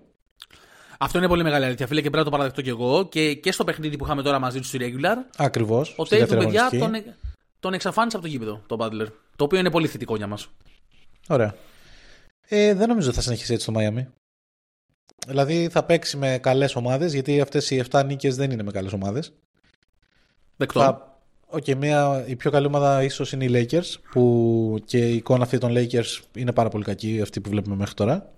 Αυτό 0.98 1.18
είναι 1.18 1.28
πολύ 1.28 1.42
μεγάλη 1.42 1.64
αλήθεια, 1.64 1.86
φίλε, 1.86 2.00
και 2.00 2.10
πρέπει 2.10 2.24
να 2.24 2.30
το 2.30 2.36
παραδεχτώ 2.36 2.62
κι 2.62 2.68
εγώ. 2.68 3.08
Και, 3.08 3.34
και 3.34 3.52
στο 3.52 3.64
παιχνίδι 3.64 3.96
που 3.96 4.04
είχαμε 4.04 4.22
τώρα 4.22 4.38
μαζί 4.38 4.58
τους 4.58 4.68
στη 4.68 4.78
regular. 4.80 5.16
Ακριβώς. 5.36 5.94
Ο 5.98 6.02
Tatum, 6.02 6.28
παιδιά, 6.28 6.70
τον, 6.78 6.92
τον 7.60 7.72
εξαφάνισε 7.72 8.16
από 8.16 8.24
το 8.24 8.30
γήπεδο, 8.30 8.62
τον 8.66 8.78
Butler. 8.80 9.06
Το 9.36 9.44
οποίο 9.44 9.58
είναι 9.58 9.70
πολύ 9.70 9.86
θετικό 9.86 10.16
για 10.16 10.26
μας. 10.26 10.48
Ωραία. 11.28 11.54
Ε, 12.48 12.74
δεν 12.74 12.88
νομίζω 12.88 13.06
ότι 13.06 13.16
θα 13.16 13.22
συνεχίσει 13.22 13.52
έτσι 13.52 13.72
το 13.72 13.72
Miami. 13.76 14.06
Δηλαδή 15.26 15.68
θα 15.68 15.84
παίξει 15.84 16.16
με 16.16 16.38
καλές 16.38 16.76
ομάδες, 16.76 17.12
γιατί 17.12 17.40
αυτές 17.40 17.70
οι 17.70 17.84
7 17.90 18.04
νίκες 18.06 18.36
δεν 18.36 18.50
είναι 18.50 18.62
με 18.62 18.70
καλές 18.70 18.92
ομάδες. 18.92 19.32
Δεκτό. 20.56 20.80
Θα... 20.80 21.13
Okay, 21.54 21.74
μια, 21.74 22.24
η 22.26 22.36
πιο 22.36 22.50
καλή 22.50 22.66
ομάδα 22.66 23.02
ίσως 23.02 23.32
είναι 23.32 23.44
οι 23.44 23.50
Lakers, 23.52 23.94
που 24.10 24.82
και 24.84 25.08
η 25.08 25.14
εικόνα 25.14 25.42
αυτή 25.42 25.58
των 25.58 25.72
Lakers 25.76 26.20
είναι 26.34 26.52
πάρα 26.52 26.68
πολύ 26.68 26.84
κακή, 26.84 27.20
αυτή 27.22 27.40
που 27.40 27.50
βλέπουμε 27.50 27.76
μέχρι 27.76 27.94
τώρα. 27.94 28.32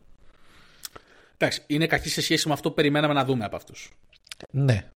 Εντάξει, 1.37 1.63
είναι 1.67 1.87
κακή 1.87 2.09
σε 2.09 2.23
σχέση 2.23 2.49
με 2.49 2.55
αυτό 2.55 2.69
που 2.69 2.75
περιμέναμε 2.75 3.15
να 3.15 3.25
δούμε 3.25 3.45
από 3.45 3.57
αυτούς. 3.57 3.91
Ναι. 4.51 4.91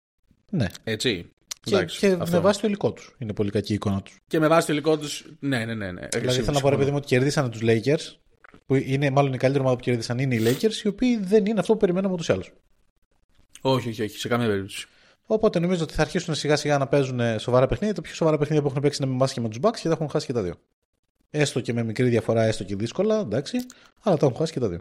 ναι. 0.50 0.68
Έτσι. 0.84 1.32
Και, 1.62 1.76
Εντάξει, 1.76 2.00
και 2.00 2.16
με 2.16 2.40
βάση 2.40 2.62
το 2.62 2.68
υλικό 2.68 2.92
τους. 2.92 3.16
Είναι 3.18 3.34
πολύ 3.34 3.52
κακή 3.52 3.72
η 3.72 3.76
εικόνα 3.76 4.02
τους. 4.02 4.18
Και 4.28 4.40
με 4.40 4.48
βάση 4.48 4.68
το 4.68 4.74
υλικό 4.74 4.98
τους. 4.98 5.26
Ναι, 5.40 5.66
ναι, 5.66 5.74
ναι. 5.74 5.92
ναι. 5.92 6.08
Δηλαδή 6.16 6.42
θέλω 6.42 6.52
να 6.52 6.60
πω, 6.60 6.74
επειδή 6.74 6.92
μου 6.92 6.98
ότι 6.98 7.08
κερδίσανε 7.08 7.50
τους 7.50 7.62
Lakers 7.64 8.18
που 8.66 8.76
είναι 8.76 9.10
μάλλον 9.10 9.34
η 9.34 9.38
καλύτερη 9.38 9.64
ομάδα 9.64 9.78
που 9.78 9.84
κέρδισαν 9.84 10.20
είναι 10.20 10.36
οι 10.36 10.42
Lakers, 10.46 10.84
οι 10.84 10.88
οποίοι 10.88 11.18
δεν 11.18 11.46
είναι 11.46 11.60
αυτό 11.60 11.74
που 11.74 11.80
περιμέναμε 11.80 12.14
ούτως 12.14 12.28
ή 12.28 12.32
άλλως. 12.32 12.52
Όχι, 13.62 13.90
όχι, 13.90 14.02
όχι, 14.02 14.18
σε 14.18 14.28
καμία 14.28 14.48
περίπτωση. 14.48 14.88
Οπότε 15.32 15.60
νομίζω 15.60 15.84
ότι 15.84 15.94
θα 15.94 16.02
αρχίσουν 16.02 16.36
σιγά 16.36 16.56
σιγά 16.56 16.78
να 16.78 16.88
παίζουν 16.88 17.40
σοβαρά 17.40 17.68
παιχνίδια. 17.68 17.96
Τα 17.96 18.02
πιο 18.02 18.14
σοβαρά 18.14 18.38
παιχνίδια 18.38 18.64
που 18.64 18.70
έχουν 18.70 18.82
παίξει 18.82 19.04
είναι 19.04 19.12
με 19.12 19.18
εμά 19.18 19.28
και 19.28 19.42
με 19.42 19.50
τους 19.50 19.58
Bucks 19.62 19.76
και 19.82 19.88
τα 19.88 19.94
έχουν 19.94 20.10
χάσει 20.10 20.26
και 20.26 20.34
τα 20.34 20.42
δύο. 20.42 20.54
Έστω 21.30 21.60
και 21.60 21.74
με 21.74 21.84
μικρή 21.84 22.10
διαφορά, 22.10 22.44
έστω 22.44 22.64
και 22.64 22.76
δύσκολα, 22.76 23.20
εντάξει, 23.20 23.58
αλλά 24.04 24.18
τα 24.18 24.26
έχουν 24.26 24.38
χάσει 24.38 24.54
και 24.54 24.60
τα 24.60 24.68
δύο. 24.68 24.80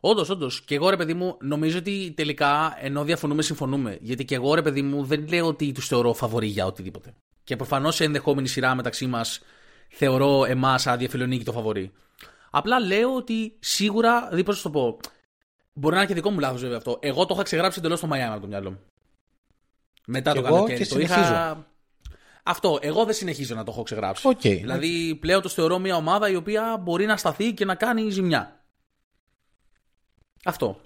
Όντως, 0.00 0.30
όντως. 0.30 0.62
Και 0.62 0.74
εγώ 0.74 0.90
ρε 0.90 0.96
παιδί 0.96 1.14
μου, 1.14 1.36
νομίζω 1.40 1.78
ότι 1.78 2.12
τελικά 2.16 2.76
ενώ 2.80 3.04
διαφωνούμε, 3.04 3.42
συμφωνούμε. 3.42 3.98
Γιατί 4.00 4.24
και 4.24 4.34
εγώ 4.34 4.54
ρε 4.54 4.62
παιδί 4.62 4.82
μου 4.82 5.04
δεν 5.04 5.28
λέω 5.28 5.46
ότι 5.46 5.72
τους 5.72 5.86
θεωρώ 5.86 6.12
φαβορή 6.12 6.46
για 6.46 6.66
οτιδήποτε. 6.66 7.14
Και 7.44 7.56
προφανώς 7.56 7.94
σε 7.94 8.04
ενδεχόμενη 8.04 8.48
σειρά 8.48 8.74
μεταξύ 8.74 9.06
μας 9.06 9.40
θεωρώ 9.88 10.44
εμάς 10.44 10.82
σαν 10.82 10.98
διαφιλονίκη 10.98 11.44
το 11.44 11.52
φαβορή. 11.52 11.92
Απλά 12.50 12.80
λέω 12.80 13.14
ότι 13.14 13.56
σίγουρα, 13.58 14.24
δηλαδή 14.24 14.42
πώς 14.42 14.62
το 14.62 14.70
πω. 14.70 14.98
Μπορεί 15.78 15.94
να 15.94 16.00
είναι 16.00 16.08
και 16.08 16.14
δικό 16.14 16.30
μου 16.30 16.38
λάθος 16.38 16.60
βέβαια 16.60 16.76
αυτό. 16.76 16.98
Εγώ 17.00 17.26
το 17.26 17.34
είχα 17.34 17.42
ξεγράψει 17.42 17.78
εντελώς 17.78 17.98
στο 17.98 18.08
Miami 18.12 18.30
από 18.30 18.40
το 18.40 18.46
μυαλό 18.46 18.70
μου. 18.70 18.80
Μετά 20.06 20.32
το 20.32 20.42
καλοκαίρι. 20.42 20.86
το 20.86 20.98
είχα. 20.98 21.66
Αυτό. 22.42 22.78
Εγώ 22.82 23.04
δεν 23.04 23.14
συνεχίζω 23.14 23.54
να 23.54 23.64
το 23.64 23.70
έχω 23.70 23.82
ξεγράψει. 23.82 24.28
Okay. 24.28 24.58
Δηλαδή 24.60 25.14
πλέον 25.20 25.42
το 25.42 25.48
θεωρώ 25.48 25.78
μια 25.78 25.96
ομάδα 25.96 26.28
η 26.28 26.34
οποία 26.34 26.76
μπορεί 26.82 27.06
να 27.06 27.16
σταθεί 27.16 27.54
και 27.54 27.64
να 27.64 27.74
κάνει 27.74 28.10
ζημιά. 28.10 28.64
Αυτό. 30.44 30.80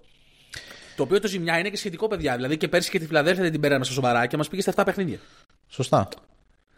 Το 0.97 1.03
οποίο 1.03 1.21
το 1.21 1.29
ζημιά 1.29 1.59
είναι 1.59 1.71
και 1.71 1.77
σχετικό, 1.77 2.09
παιδιά. 2.09 2.37
Δηλαδή 2.37 2.57
και 2.57 2.69
πέρσι 2.69 2.91
και 2.91 2.99
τη 2.99 3.07
Φιλαδέλφια 3.07 3.43
δεν 3.43 3.53
την 3.53 3.61
πέραμε 3.61 3.85
στα 3.85 3.95
σοβαρά 3.95 4.27
και 4.27 4.37
μας 4.37 4.49
πήγε 4.49 4.63
στα 4.63 4.73
7 4.77 4.83
παιχνίδια. 4.85 5.19
Σωστά. 5.69 6.09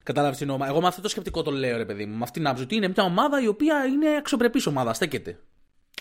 Κατάλαβες 0.02 0.38
την 0.38 0.50
ομάδα. 0.50 0.70
Εγώ 0.70 0.80
με 0.80 0.86
αυτό 0.86 1.00
το 1.00 1.08
σκεπτικό 1.08 1.42
το 1.42 1.50
λέω, 1.50 1.76
ρε 1.76 1.84
παιδί 1.84 2.06
μου. 2.06 2.16
Με 2.16 2.22
αυτήν 2.22 2.42
την 2.42 2.46
άποψη 2.46 2.64
ότι 2.64 2.74
είναι 2.74 2.88
μια 2.88 3.04
ομάδα 3.04 3.42
η 3.42 3.46
οποία 3.46 3.84
είναι 3.84 4.16
αξιοπρεπής 4.16 4.66
ομάδα. 4.66 4.92
Στέκεται. 4.94 5.38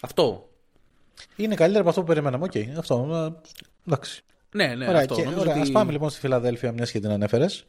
Αυτό. 0.01 0.52
Είναι 1.35 1.55
καλύτερα 1.55 1.79
από 1.79 1.89
αυτό 1.89 2.01
που 2.01 2.07
περιμέναμε. 2.07 2.43
OK, 2.43 2.51
okay, 2.55 2.67
αυτό. 2.77 3.07
Εντάξει. 3.87 4.21
Ναι, 4.55 4.75
ναι, 4.75 4.87
ωραία, 4.87 4.99
αυτό. 4.99 5.15
Και, 5.15 5.27
ωραία, 5.37 5.53
ότι... 5.53 5.61
Ας 5.61 5.71
πάμε 5.71 5.91
λοιπόν 5.91 6.09
στη 6.09 6.19
Φιλαδέλφια, 6.19 6.71
μιας 6.71 6.91
και 6.91 6.99
την 6.99 7.09
ανέφερες. 7.09 7.65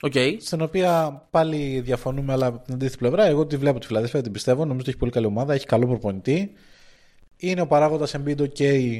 Okay. 0.00 0.36
Στην 0.40 0.60
οποία 0.60 1.22
πάλι 1.30 1.80
διαφωνούμε, 1.80 2.32
αλλά 2.32 2.46
από 2.46 2.58
την 2.64 2.74
αντίθετη 2.74 2.96
πλευρά. 2.96 3.24
Εγώ 3.26 3.46
τη 3.46 3.56
βλέπω 3.56 3.78
τη 3.78 3.86
Φιλαδέλφια, 3.86 4.22
την 4.22 4.32
πιστεύω. 4.32 4.60
Νομίζω 4.60 4.80
ότι 4.80 4.88
έχει 4.88 4.98
πολύ 4.98 5.10
καλή 5.10 5.26
ομάδα, 5.26 5.54
έχει 5.54 5.66
καλό 5.66 5.86
προπονητή. 5.86 6.52
Είναι 7.36 7.60
ο 7.60 7.66
παράγοντας 7.66 8.14
Embiid 8.16 8.36
OK 8.38 8.96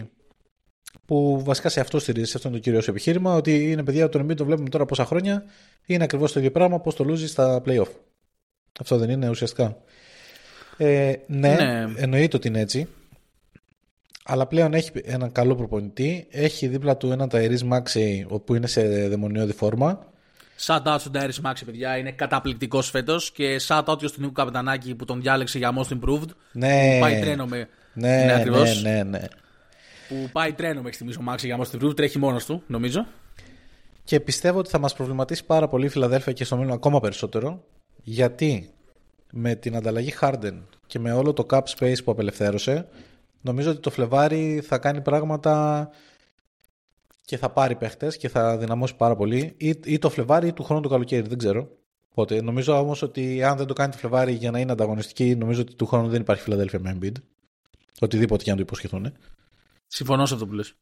που 1.05 1.43
βασικά 1.45 1.69
σε 1.69 1.81
αυτό 1.81 1.99
στηρίζει, 1.99 2.33
αυτό 2.37 2.49
είναι 2.49 2.57
το 2.57 2.63
κυρίως 2.63 2.89
επιχείρημα, 2.89 3.35
ότι 3.35 3.71
είναι 3.71 3.85
παιδιά, 3.85 4.09
τον 4.09 4.25
Embiid 4.25 4.37
το 4.37 4.45
βλέπουμε 4.45 4.69
τώρα 4.69 4.85
πόσα 4.85 5.05
χρόνια, 5.05 5.45
είναι 5.87 6.05
ακριβώς 6.05 6.33
το 6.33 6.39
ίδιο 6.39 6.51
πράγμα 6.51 6.81
πώς 6.81 6.95
το 6.95 7.05
λούζεις 7.05 7.31
στα 7.31 7.63
playoff. 7.67 7.89
Αυτό 8.81 8.97
δεν 8.97 9.11
είναι 9.11 9.29
ουσιαστικά. 9.29 9.77
Ε, 10.77 11.15
ναι, 11.27 11.55
ναι, 11.55 11.93
εννοείται 11.97 12.37
ότι 12.37 12.49
είναι 12.49 12.61
έτσι. 12.61 12.89
Αλλά 14.25 14.47
πλέον 14.47 14.75
έχει 14.75 14.91
έναν 15.05 15.33
καλό 15.33 15.55
προπονητή. 15.55 16.27
Έχει 16.31 16.67
δίπλα 16.67 16.97
του 16.97 17.11
έναν 17.11 17.29
Tyrese 17.33 17.69
Maxey, 17.73 18.25
όπου 18.29 18.55
είναι 18.55 18.67
σε 18.67 19.09
δαιμονιώδη 19.09 19.53
φόρμα. 19.53 20.09
Shout 20.67 20.83
out 20.83 20.97
στον 20.99 21.13
Tyrese 21.15 21.51
Maxey, 21.51 21.63
παιδιά. 21.65 21.97
Είναι 21.97 22.13
καταπληκτικός 22.13 22.91
φέτος. 22.91 23.31
Και 23.31 23.61
shout 23.67 23.85
out 23.85 23.99
στον 23.99 24.15
Νίκο 24.17 24.33
Καπετανάκη 24.33 24.95
που 24.95 25.05
τον 25.05 25.21
διάλεξε 25.21 25.59
για 25.59 25.73
most 25.79 25.99
improved. 25.99 26.29
Ναι. 26.53 26.93
Που 26.93 27.01
πάει 27.01 27.21
τρένο 27.21 27.47
με. 27.47 27.69
Ναι, 27.93 28.25
ναι, 28.25 28.45
ναι, 28.45 28.73
ναι, 28.83 29.03
ναι 29.03 29.21
που 30.11 30.29
πάει 30.33 30.53
τρένο 30.53 30.77
μέχρι 30.77 30.95
στιγμή 30.95 31.15
ο 31.19 31.23
Μάξι 31.23 31.47
για 31.47 31.59
Most 31.59 31.77
Improved, 31.77 31.97
τρέχει 31.97 32.19
μόνος 32.19 32.45
του, 32.45 32.63
νομίζω. 32.67 33.07
Και 34.05 34.21
πιστεύω 34.21 34.59
ότι 34.59 34.71
θα 34.71 34.79
μας 34.79 34.95
προβληματίσει 34.95 35.45
πάρα 35.45 35.69
πολύ 35.69 35.87
η 35.87 35.89
Φιλαδέλφια 35.89 36.33
και 36.33 36.45
στο 36.45 36.57
μέλλον 36.57 36.73
ακόμα 36.73 37.01
περισσότερο. 37.01 37.65
Γιατί 38.03 38.71
με 39.33 39.55
την 39.55 39.77
ανταλλαγή 39.77 40.15
Harden 40.21 40.63
και 40.87 40.99
με 40.99 41.13
όλο 41.13 41.33
το 41.33 41.47
cap 41.51 41.63
space 41.79 42.05
που 42.05 42.11
απελευθέρωσε, 42.11 42.87
νομίζω 43.41 43.71
ότι 43.71 43.81
το 43.81 43.91
Φλεβάρι 43.91 44.61
θα 44.61 44.79
κάνει 44.79 45.01
πράγματα 45.01 45.89
και 47.25 47.37
θα 47.37 47.51
πάρει 47.51 47.77
παίχτες 47.77 48.17
και 48.17 48.29
θα 48.29 48.57
δυναμώσει 48.57 48.97
πάρα 48.97 49.17
πολύ. 49.17 49.55
Ή, 49.57 49.75
ή 49.85 49.99
το 49.99 50.11
Φλεβάρι 50.11 50.49
ή 50.49 50.53
του 50.53 50.63
χρόνου 50.63 50.81
το 50.81 50.89
καλοκαίρι, 50.89 51.29
δεν 51.29 51.39
ξέρω. 51.39 51.69
Οπότε, 52.09 52.43
νομίζω 52.43 52.79
όμως 52.79 53.03
ότι 53.03 53.43
αν 53.43 53.57
δεν 53.57 53.67
το 53.67 53.73
κάνει 53.73 53.93
το 53.93 53.99
Φλεβάρι 53.99 54.33
για 54.33 54.51
να 54.51 54.59
είναι 54.59 54.73
ανταγωνιστική, 54.73 55.37
νομίζω 55.37 55.61
ότι 55.61 55.75
του 55.75 55.87
χρόνου 55.87 56.09
δεν 56.09 56.21
υπάρχει 56.21 56.43
Φιλαδέλφια 56.43 56.81
με 56.81 56.99
Embiid. 56.99 57.13
Οτιδήποτε 58.01 58.45
και 58.45 58.51
αν 58.51 58.57
το 58.57 58.63
υποσχεθούν. 58.63 59.13
Συμφωνώ 59.87 60.27
σε 60.27 60.35
αυτό 60.35 60.47
που 60.47 60.53
λες. 60.53 60.75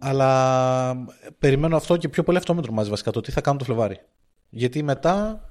Αλλά 0.00 1.06
περιμένω 1.38 1.76
αυτό 1.76 1.96
και 1.96 2.08
πιο 2.08 2.22
πολύ 2.22 2.38
αυτό 2.38 2.54
με 2.54 2.62
τρομάζει 2.62 2.90
βασικά 2.90 3.10
το 3.10 3.20
τι 3.20 3.30
θα 3.30 3.40
κάνουν 3.40 3.58
το 3.58 3.64
Φλεβάρι. 3.64 4.00
Γιατί 4.48 4.82
μετά, 4.82 5.44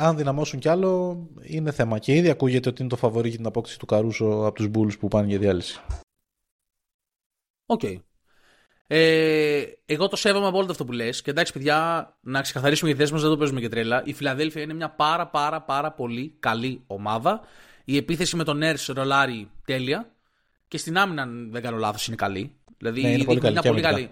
αν 0.00 0.16
δυναμώσουν 0.16 0.58
κι 0.58 0.68
άλλο, 0.68 1.18
είναι 1.42 1.72
θέμα. 1.72 1.98
Και 1.98 2.14
ήδη 2.14 2.30
ακούγεται 2.30 2.68
ότι 2.68 2.80
είναι 2.80 2.90
το 2.90 2.96
φαβορή 2.96 3.28
για 3.28 3.36
την 3.36 3.46
απόκτηση 3.46 3.78
του 3.78 3.86
Καρούσο 3.86 4.24
από 4.24 4.52
τους 4.52 4.68
Bulls 4.74 4.98
που 4.98 5.08
πάνε 5.08 5.26
για 5.26 5.38
διάλυση. 5.38 5.80
OK. 7.66 7.80
Okay. 7.82 7.96
Ε, 8.92 9.62
εγώ 9.86 10.08
το 10.08 10.16
σέβομαι 10.16 10.46
από 10.46 10.58
όλο 10.58 10.70
αυτό 10.70 10.84
που 10.84 10.92
λες. 10.92 11.22
Και 11.22 11.30
εντάξει, 11.30 11.52
παιδιά, 11.52 12.08
να 12.20 12.40
ξεκαθαρίσουμε 12.40 12.90
οι 12.90 12.94
θέσεις 12.94 13.12
μας, 13.12 13.18
δεν 13.18 13.28
το 13.28 13.36
παίζουμε 13.36 13.60
και 13.60 13.68
τρέλα. 13.68 14.02
Η 14.04 14.12
Φιλαδέλφια 14.12 14.62
είναι 14.62 14.74
μια 14.74 14.90
πάρα 14.90 15.26
πάρα 15.26 15.62
πάρα 15.62 15.92
πολύ 15.92 16.36
καλή 16.40 16.82
ομάδα. 16.86 17.40
Η 17.84 17.96
επίθεση 17.96 18.36
με 18.36 18.44
τον 18.44 18.56
Νέρς 18.56 18.86
ρολάρει 18.86 19.50
τέλεια. 19.64 20.14
Και 20.68 20.78
στην 20.78 20.98
άμυνα, 20.98 21.22
αν 21.22 21.50
δεν 21.50 21.62
κάνω 21.62 21.76
λάθος, 21.76 22.06
είναι 22.06 22.16
καλή. 22.16 22.54
Δηλαδή 22.76 23.02
ναι, 23.02 23.16
δείχνουν, 23.16 23.52
μια 23.52 23.62
πολύ 23.62 23.80
καλή, 23.80 24.10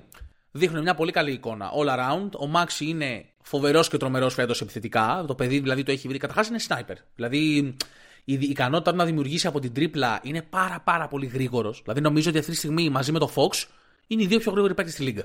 δείχνουν 0.50 0.82
μια 0.82 0.94
πολύ 0.94 1.12
καλή 1.12 1.32
εικόνα. 1.32 1.70
All 1.78 1.88
around. 1.88 2.28
Ο 2.38 2.46
Μάξι 2.46 2.86
είναι 2.86 3.24
φοβερός 3.48 3.88
και 3.88 3.96
τρομερός 3.96 4.34
φέτος 4.34 4.60
επιθετικά. 4.60 5.24
Το 5.26 5.34
παιδί 5.34 5.58
δηλαδή 5.58 5.82
το 5.82 5.92
έχει 5.92 6.08
βρει. 6.08 6.18
Καταρχάς 6.18 6.48
είναι 6.48 6.58
sniper. 6.68 6.96
Δηλαδή 7.14 7.74
η 8.24 8.34
ικανότητα 8.40 8.92
να 8.94 9.04
δημιουργήσει 9.04 9.46
από 9.46 9.60
την 9.60 9.72
τρίπλα 9.72 10.20
είναι 10.22 10.42
πάρα 10.42 10.80
πάρα 10.84 11.08
πολύ 11.08 11.26
γρήγορος. 11.26 11.80
Δηλαδή 11.82 12.00
νομίζω 12.00 12.28
ότι 12.28 12.38
αυτή 12.38 12.50
τη 12.50 12.56
στιγμή 12.56 12.90
μαζί 12.90 13.12
με 13.12 13.18
το 13.18 13.32
Fox 13.34 13.64
είναι 14.06 14.22
οι 14.22 14.26
δύο 14.26 14.38
πιο 14.38 14.50
γρήγοροι 14.52 14.74
παίκτες 14.74 14.94
στη 14.94 15.02
Λίγκα. 15.02 15.24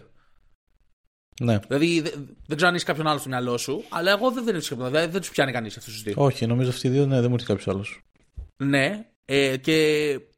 Ναι. 1.41 1.59
Δηλαδή 1.67 2.01
δεν 2.47 2.55
ξέρω 2.55 2.69
αν 2.69 2.75
είσαι 2.75 2.85
κάποιον 2.85 3.07
άλλο 3.07 3.19
στο 3.19 3.29
μυαλό 3.29 3.57
σου, 3.57 3.83
αλλά 3.89 4.11
εγώ 4.11 4.31
δεν, 4.31 4.43
δεν, 4.43 4.61
δεν, 4.91 5.11
δεν 5.11 5.21
τους 5.21 5.29
πιάνει 5.29 5.51
κανείς 5.51 5.77
αυτούς 5.77 5.93
τους 5.93 6.03
δύο. 6.03 6.13
Όχι, 6.17 6.45
νομίζω 6.45 6.69
αυτοί 6.69 6.87
οι 6.87 6.89
δύο 6.89 7.05
ναι, 7.05 7.19
δεν 7.19 7.29
μου 7.29 7.33
έρθει 7.33 7.47
κάποιος 7.47 7.67
άλλος. 7.67 8.03
Ναι, 8.57 9.05
ε, 9.25 9.57
και 9.57 9.73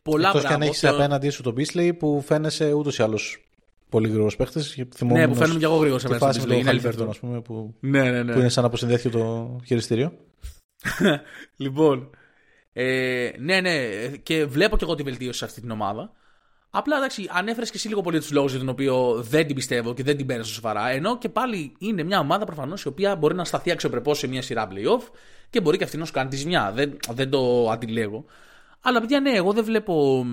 πολλά 0.02 0.28
Εκτός 0.28 0.42
πράγματα. 0.42 0.48
και 0.48 0.54
αν 0.54 0.62
έχεις 0.62 0.84
απέναντί 0.84 1.30
σου 1.30 1.44
τον 1.44 1.54
Μπίσλεϊ 1.54 1.94
που 1.94 2.24
φαίνεσαι 2.26 2.74
ούτως 2.74 2.98
ή 2.98 3.04
άλλως 3.04 3.45
πολύ 3.90 4.08
γρήγορος 4.08 4.36
παίχτης. 4.36 4.78
Ναι, 5.00 5.28
που 5.28 5.36
φαίνομαι 5.36 5.60
κι 5.60 5.66
εγώ 5.66 5.76
γρήγορο 5.76 6.00
σε 6.00 6.08
μένα. 6.08 6.20
Φάση 6.20 6.48
με 6.48 6.94
τον 6.94 7.10
ας 7.10 7.20
πούμε, 7.20 7.42
που, 7.42 7.76
ναι, 7.80 8.12
ναι, 8.12 8.24
ναι. 8.24 8.34
που 8.34 8.40
είναι 8.40 8.50
σαν 8.50 8.62
να 8.64 8.68
αποσυνδέθηκε 8.68 9.10
το 9.10 9.56
χειριστήριο. 9.66 10.14
λοιπόν. 11.58 12.10
Ε, 12.74 13.32
ναι, 13.40 13.62
ναι, 13.62 14.08
και 14.24 14.46
βλέπω 14.46 14.78
κι 14.78 14.84
εγώ 14.84 14.96
τη 14.96 15.04
βελτίωση 15.04 15.38
σε 15.38 15.46
αυτή 15.46 15.62
την 15.62 15.72
ομάδα. 15.72 16.12
Απλά 16.70 16.98
εντάξει, 16.98 17.28
ανέφερες 17.30 17.70
και 17.70 17.78
εσύ 17.78 17.88
λίγο 17.88 18.02
πολύ 18.02 18.20
τους 18.20 18.32
λόγους 18.32 18.52
για 18.52 18.60
τον 18.60 18.70
οποίο 18.70 19.22
δεν 19.22 19.46
την 19.46 19.56
πιστεύω 19.56 19.94
και 19.94 20.04
δεν 20.04 20.18
την 20.18 20.26
παίρνω 20.26 20.44
σοβαρά. 20.44 20.90
Ενώ 20.90 21.18
και 21.18 21.30
πάλι 21.30 21.76
είναι 21.78 22.04
μια 22.04 22.20
ομάδα 22.20 22.46
προφανώς 22.46 22.84
η 22.84 22.88
οποία 22.88 23.16
μπορεί 23.16 23.36
να 23.36 23.46
σταθεί 23.46 23.72
αξιοπρεπώς 23.72 24.18
σε 24.18 24.28
μια 24.28 24.42
σειρά 24.42 24.68
playoff 24.72 25.04
και 25.50 25.62
μπορεί 25.62 25.78
και 25.78 25.84
αυτή 25.84 25.98
να 25.98 26.06
σου 26.06 26.12
κάνει 26.12 26.30
τη 26.30 26.36
ζημιά. 26.36 26.72
Δεν, 26.72 26.98
δεν 27.12 27.30
το 27.30 27.70
αντιλέγω. 27.70 28.26
Αλλά 28.82 29.00
παιδιά, 29.00 29.20
ναι, 29.20 29.32
εγώ 29.32 29.54
δεν 29.54 29.64
βλέπω. 29.64 30.26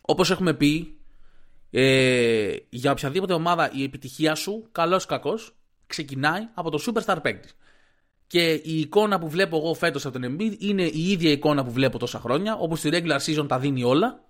Όπως 0.00 0.30
έχουμε 0.30 0.54
πει, 0.54 0.97
ε, 1.70 2.56
για 2.68 2.90
οποιαδήποτε 2.90 3.32
ομάδα 3.32 3.70
η 3.72 3.82
επιτυχία 3.82 4.34
σου, 4.34 4.68
καλός 4.72 5.04
ή 5.04 5.06
κακός, 5.06 5.56
ξεκινάει 5.86 6.48
από 6.54 6.70
το 6.70 6.78
superstar 6.86 7.16
παίκτης. 7.22 7.56
Και 8.26 8.52
η 8.52 8.80
εικόνα 8.80 9.18
που 9.18 9.28
βλέπω 9.28 9.56
εγώ 9.56 9.74
φέτος 9.74 10.06
από 10.06 10.18
τον 10.18 10.36
Embiid 10.36 10.54
είναι 10.58 10.82
η 10.82 11.10
ίδια 11.10 11.30
εικόνα 11.30 11.64
που 11.64 11.70
βλέπω 11.70 11.98
τόσα 11.98 12.18
χρόνια, 12.18 12.56
όπου 12.56 12.76
στη 12.76 12.88
regular 12.92 13.18
season 13.18 13.48
τα 13.48 13.58
δίνει 13.58 13.84
όλα. 13.84 14.24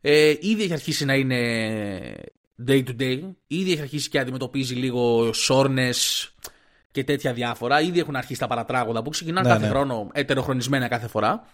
Ε, 0.00 0.34
ήδη 0.40 0.62
έχει 0.62 0.72
αρχίσει 0.72 1.04
να 1.04 1.14
είναι 1.14 1.36
day 2.66 2.84
to 2.84 3.00
day. 3.00 3.20
Ήδη 3.46 3.72
έχει 3.72 3.80
αρχίσει 3.80 4.08
και 4.08 4.18
αντιμετωπίζει 4.18 4.74
λίγο 4.74 5.32
soreness 5.32 5.90
και 6.90 7.04
τέτοια 7.04 7.32
διάφορα. 7.32 7.80
Ήδη 7.80 7.98
έχουν 7.98 8.16
αρχίσει 8.16 8.40
τα 8.40 8.46
παρατράγοντα 8.46 9.02
που 9.02 9.10
ξεκινάνε 9.10 9.48
ναι, 9.48 9.54
κάθε 9.54 9.66
ναι. 9.66 9.72
χρόνο, 9.72 10.10
ετεροχρονισμένα 10.12 10.88
κάθε 10.88 11.08
φορά. 11.08 11.46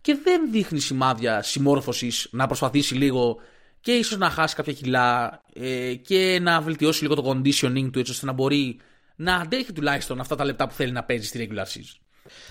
Και 0.00 0.18
δεν 0.22 0.50
δείχνει 0.50 0.80
σημάδια 0.80 1.42
συμμόρφωσης 1.42 2.28
να 2.30 2.46
προσπαθήσει 2.46 2.94
λίγο 2.94 3.36
και 3.80 3.92
ίσως 3.92 4.18
να 4.18 4.30
χάσει 4.30 4.54
κάποια 4.54 4.72
κιλά 4.72 5.40
ε, 5.54 5.94
και 5.94 6.38
να 6.42 6.60
βελτιώσει 6.60 7.02
λίγο 7.02 7.14
το 7.14 7.30
conditioning 7.30 7.88
του 7.92 7.98
έτσι 7.98 8.12
ώστε 8.12 8.26
να 8.26 8.32
μπορεί 8.32 8.80
να 9.16 9.34
αντέχει 9.34 9.72
τουλάχιστον 9.72 10.20
αυτά 10.20 10.36
τα 10.36 10.44
λεπτά 10.44 10.66
που 10.66 10.74
θέλει 10.74 10.92
να 10.92 11.04
παίζει 11.04 11.26
στη 11.26 11.48
regular 11.50 11.64
season. 11.64 12.00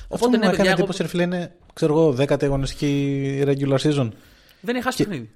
Αυτό 0.09 0.29
που 0.29 0.37
μου 0.37 0.49
έκανε 0.49 0.69
εντύπωση, 0.69 1.05
εγώ... 1.13 1.23
είναι, 1.23 1.55
ξέρω 1.73 1.93
εγώ, 1.93 2.11
δέκατη 2.11 2.45
αγωνιστική 2.45 3.43
regular 3.45 3.77
season. 3.77 4.09
Δεν 4.61 4.75
έχει 4.75 4.83
χάσει 4.83 4.97
και... 4.97 5.03
παιχνίδι. 5.03 5.29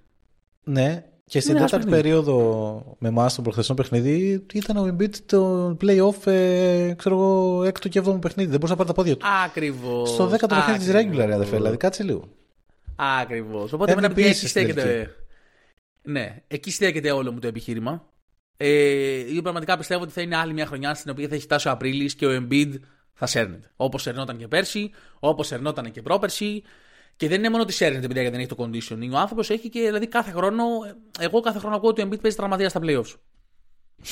Ναι, 0.63 1.03
και 1.25 1.39
στην 1.39 1.57
τέταρτη 1.57 1.89
περίοδο 1.89 2.97
με 2.99 3.07
εμάς 3.07 3.31
στο 3.31 3.41
προχθεσινό 3.41 3.75
παιχνίδι 3.75 4.45
ήταν 4.53 4.77
ο 4.77 4.95
Embiid 4.95 5.15
το 5.25 5.67
playoff, 5.81 6.27
ε, 6.31 6.93
ξέρω 6.97 7.15
εγώ, 7.15 7.63
έκτο 7.63 7.87
και 7.87 7.99
έβδομο 7.99 8.19
παιχνίδι. 8.19 8.49
Δεν 8.49 8.59
μπορούσε 8.59 8.73
να 8.73 8.77
πάρει 8.77 8.89
τα 8.89 8.95
πόδια 8.95 9.17
του. 9.17 9.25
Ακριβώς. 9.45 10.09
Στο 10.09 10.27
δέκατο 10.27 10.55
παιχνίδι 10.55 10.79
της 10.79 10.89
regular, 10.93 11.29
αδερφέ. 11.33 11.55
Δηλαδή, 11.55 11.77
κάτσε 11.77 12.03
λίγο. 12.03 12.23
Ακριβώς. 12.95 13.73
Οπότε 13.73 13.95
με 13.95 14.05
ένα 14.05 14.27
εκεί 14.27 14.47
στέκεται. 14.47 15.15
Ναι, 16.09 16.35
εκεί 16.47 16.71
στέκεται 16.71 17.11
όλο 17.11 17.31
μου 17.31 17.39
το 17.39 17.47
επιχείρημα. 17.47 18.05
Ε, 18.57 19.23
πραγματικά 19.41 19.77
πιστεύω 19.77 20.03
ότι 20.03 20.11
θα 20.11 20.21
είναι 20.21 20.35
άλλη 20.35 20.53
μια 20.53 20.65
χρονιά 20.65 20.93
στην 20.93 21.11
οποία 21.11 21.27
θα 21.27 21.35
έχει 21.35 21.43
φτάσει 21.43 21.67
ο 21.67 21.71
Απρίλης 21.71 22.15
και 22.15 22.25
ο 22.25 22.29
Embiid 22.41 22.73
θα 23.13 23.25
σέρνεται. 23.25 23.71
Όπως 23.75 24.01
σερνόταν 24.01 24.37
και 24.37 24.47
πέρσι, 24.47 24.91
όπως 25.19 25.47
σερνόταν 25.47 25.91
και 25.91 26.01
πρόπερσι. 26.01 26.63
Και 27.15 27.27
δεν 27.27 27.37
είναι 27.37 27.49
μόνο 27.49 27.63
ότι 27.63 27.73
σέρνεται 27.73 28.05
επειδή 28.05 28.29
δεν 28.29 28.39
έχει 28.39 28.47
το 28.47 28.55
conditioning. 28.59 29.11
Ο 29.13 29.17
άνθρωπος 29.17 29.49
έχει 29.49 29.69
και 29.69 29.79
δηλαδή 29.79 30.07
κάθε 30.07 30.31
χρόνο. 30.31 30.63
Εγώ 31.19 31.39
κάθε 31.39 31.59
χρόνο 31.59 31.75
ακούω 31.75 31.89
ότι 31.89 32.01
ο 32.01 32.07
Embiid 32.07 32.21
παίζει 32.21 32.37
τραυματία 32.37 32.69
στα 32.69 32.79
playoffs. 32.83 33.15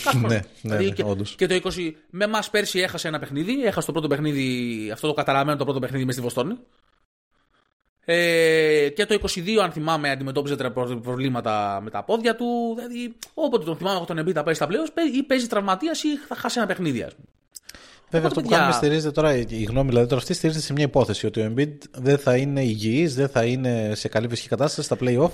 Κάθε 0.04 0.18
ναι, 0.18 0.28
ναι, 0.28 0.42
δηλαδή, 0.62 0.86
ναι, 0.86 0.92
και, 0.92 1.04
και, 1.36 1.48
το 1.48 1.70
20. 1.76 1.92
Με 2.10 2.24
εμάς 2.24 2.50
πέρσι 2.50 2.80
έχασε 2.80 3.08
ένα 3.08 3.20
παιχνίδι. 3.20 3.64
Έχασε 3.64 3.86
το 3.86 3.92
πρώτο 3.92 4.08
παιχνίδι, 4.08 4.90
αυτό 4.92 5.08
το 5.08 5.14
καταραμένο 5.14 5.58
το 5.58 5.64
πρώτο 5.64 5.80
παιχνίδι 5.80 6.06
μες 6.06 6.14
στη 6.14 6.24
Βοστόνη. 6.24 6.58
Ε, 8.10 8.90
και 8.90 9.06
το 9.06 9.14
22, 9.14 9.58
αν 9.64 9.72
θυμάμαι, 9.72 10.10
αντιμετώπιζε 10.10 10.56
προβλήματα 11.04 11.80
με 11.84 11.90
τα 11.90 12.04
πόδια 12.04 12.36
του. 12.36 12.46
Δηλαδή, 12.76 13.16
όποτε 13.34 13.66
τον 13.66 13.78
θυμάμαι, 13.78 14.06
τον 14.06 14.20
Embiid 14.20 14.34
θα 14.34 14.44
παίζει 14.44 14.60
στα 14.60 14.68
πλέον 14.68 14.86
ή 15.16 15.24
παίζει 15.24 15.48
τραυματίας 15.48 16.04
ή 16.04 16.18
θα 16.28 16.36
χάσει 16.36 16.58
ένα 16.58 16.68
παιχνίδι, 16.68 17.02
ας 17.02 17.16
πούμε. 17.16 17.28
Βέβαια, 18.10 18.28
αυτό 18.28 18.42
που 18.42 18.48
κάνουμε 18.50 18.72
στηρίζεται 18.72 19.12
τώρα, 19.12 19.36
η 19.36 19.64
γνώμη 19.64 19.90
δηλαδή 19.90 20.08
τώρα 20.08 20.22
αυτή 20.22 20.34
στηρίζεται 20.34 20.66
σε 20.66 20.74
μια 20.74 20.84
υπόθεση 20.84 21.26
ότι 21.26 21.42
ο 21.42 21.54
Embiid 21.54 21.74
δεν 21.92 22.18
θα 22.18 22.36
είναι 22.36 22.64
υγιής, 22.64 23.16
δεν 23.16 23.30
θα 23.30 23.46
είναι 23.46 23.92
σε 23.96 24.08
καλή 24.08 24.28
φυσική 24.28 24.48
κατάσταση 24.48 24.88
στα 24.88 24.98
playoff. 25.00 25.32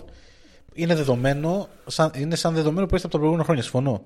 Είναι 0.74 0.96
δεδομένο, 0.96 1.68
σαν, 1.86 2.12
είναι 2.16 2.36
σαν 2.36 2.54
δεδομένο 2.54 2.86
που 2.86 2.96
είστε 2.96 3.08
από 3.08 3.16
τα 3.16 3.18
προηγούμενα 3.18 3.44
χρόνια. 3.44 3.64
Συμφωνώ. 3.64 4.04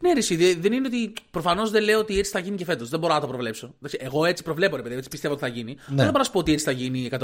Ναι, 0.00 0.12
ρε, 0.12 0.54
δεν 0.54 0.72
είναι 0.72 0.86
ότι. 0.86 1.12
Προφανώς 1.30 1.70
δεν 1.70 1.82
λέω 1.82 1.98
ότι 1.98 2.18
έτσι 2.18 2.30
θα 2.30 2.38
γίνει 2.38 2.56
και 2.56 2.64
φέτος. 2.64 2.88
Δεν 2.88 3.00
μπορώ 3.00 3.14
να 3.14 3.20
το 3.20 3.26
προβλέψω. 3.26 3.74
Εγώ 3.98 4.24
έτσι 4.24 4.42
προβλέπω, 4.42 4.76
ρε 4.76 4.82
παιδί, 4.82 4.94
έτσι 4.94 5.08
πιστεύω 5.08 5.34
ότι 5.34 5.42
θα 5.42 5.48
γίνει. 5.48 5.74
Ναι. 5.74 5.94
Δεν 5.94 6.06
μπορώ 6.06 6.18
να 6.18 6.24
σου 6.24 6.30
πω 6.30 6.38
ότι 6.38 6.52
έτσι 6.52 6.64
θα 6.64 6.70
γίνει 6.70 7.08
100%. 7.12 7.18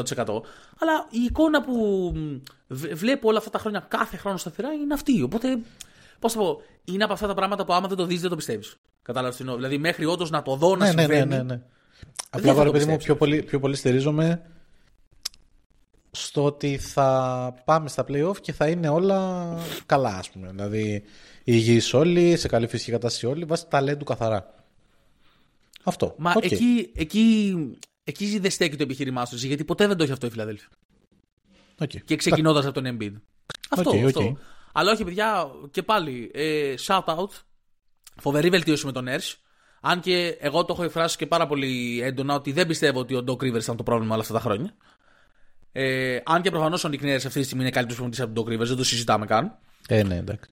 Αλλά 0.78 1.06
η 1.10 1.22
εικόνα 1.26 1.62
που 1.62 2.12
βλέπω 2.68 3.28
όλα 3.28 3.38
αυτά 3.38 3.50
τα 3.50 3.58
χρόνια 3.58 3.86
κάθε 3.88 4.16
χρόνο 4.16 4.36
σταθερά 4.36 4.72
είναι 4.72 4.94
αυτή. 4.94 5.22
Οπότε, 5.22 5.58
πώς 6.18 6.32
θα 6.32 6.38
πω, 6.38 6.60
είναι 6.84 7.04
από 7.04 7.12
αυτά 7.12 7.26
τα 7.26 7.34
πράγματα 7.34 7.64
που 7.64 7.72
άμα 7.72 7.88
δεν 7.88 7.96
το 7.96 8.06
δεις, 8.06 8.20
δεν 8.20 8.30
το 8.30 8.36
πιστεύεις. 8.36 8.76
Κατάλαβες 9.02 9.36
τι 9.36 9.44
Δηλαδή, 9.44 9.78
μέχρι 9.78 10.04
όντως 10.04 10.30
να 10.30 10.42
το 10.42 10.56
δω 10.56 10.76
να 10.76 10.86
ναι, 10.86 10.92
ναι 10.92 11.00
συμβαίνει. 11.00 11.26
Ναι, 11.26 11.36
ναι, 11.36 11.42
ναι. 11.42 11.60
Απλά 12.30 12.50
εγώ, 12.50 12.70
παιδί 12.70 12.84
μου, 12.84 12.96
πιο 12.96 13.16
πολύ, 13.16 13.42
πιο 13.42 13.60
πολύ 13.60 13.76
στηρίζομαι 13.76 14.42
στο 16.10 16.44
ότι 16.44 16.78
θα 16.78 17.54
πάμε 17.64 17.88
στα 17.88 18.04
playoff 18.08 18.36
και 18.40 18.52
θα 18.52 18.68
είναι 18.68 18.88
όλα 18.88 19.48
καλά, 19.86 20.16
ας 20.16 20.30
πούμε. 20.30 20.48
Δηλαδή, 20.54 21.02
υγιείς 21.46 21.94
όλοι, 21.94 22.36
σε 22.36 22.48
καλή 22.48 22.66
φυσική 22.66 22.90
κατάσταση 22.90 23.26
όλοι, 23.26 23.44
βάσει 23.44 23.66
ταλέντου 23.68 24.04
καθαρά. 24.04 24.54
Αυτό. 25.82 26.14
Μα 26.18 26.32
okay. 26.36 26.42
εκεί, 26.42 26.90
εκεί, 26.94 27.54
εκεί 28.04 28.38
δεν 28.38 28.50
στέκει 28.50 28.76
το 28.76 28.82
επιχείρημά 28.82 29.24
σου, 29.24 29.46
γιατί 29.46 29.64
ποτέ 29.64 29.86
δεν 29.86 29.96
το 29.96 30.02
έχει 30.02 30.12
αυτό 30.12 30.26
η 30.26 30.30
Φιλαδέλφια. 30.30 30.68
Okay. 31.78 32.02
Και 32.04 32.16
ξεκινώντας 32.16 32.64
από 32.64 32.82
τον 32.82 32.96
Embiid. 32.98 33.12
Αυτό, 33.70 33.90
okay, 33.90 34.04
αυτό. 34.04 34.38
Αλλά 34.72 34.92
όχι, 34.92 35.04
παιδιά, 35.04 35.50
και 35.70 35.82
πάλι, 35.82 36.30
ε, 36.34 36.74
shout 36.86 37.04
out. 37.04 37.30
Φοβερή 38.16 38.48
βελτίωση 38.48 38.86
με 38.86 38.92
τον 38.92 39.06
Nurse. 39.08 39.34
Αν 39.80 40.00
και 40.00 40.36
εγώ 40.40 40.64
το 40.64 40.72
έχω 40.72 40.82
εκφράσει 40.82 41.16
και 41.16 41.26
πάρα 41.26 41.46
πολύ 41.46 42.00
έντονα 42.02 42.34
ότι 42.34 42.52
δεν 42.52 42.66
πιστεύω 42.66 43.00
ότι 43.00 43.14
ο 43.14 43.24
Doc 43.26 43.36
Rivers 43.42 43.62
ήταν 43.62 43.76
το 43.76 43.82
πρόβλημα 43.82 44.12
όλα 44.12 44.22
αυτά 44.22 44.34
τα 44.34 44.40
χρόνια. 44.40 44.74
Ε, 45.72 46.18
αν 46.24 46.42
και 46.42 46.50
προφανώς 46.50 46.84
ο 46.84 46.88
Nick 46.92 47.02
Nurse 47.02 47.14
αυτή 47.14 47.40
τη 47.40 47.42
στιγμή 47.42 47.62
είναι 47.62 47.70
καλύτερος 47.70 47.96
προπονητής 47.96 48.20
από 48.20 48.34
τον 48.34 48.44
Doc 48.44 48.48
Rivers, 48.48 48.66
δεν 48.66 48.76
το 48.76 48.84
συζητάμε 48.84 49.26
καν. 49.26 49.58
Ε, 49.88 50.02
ναι, 50.02 50.16
εντάξει. 50.16 50.50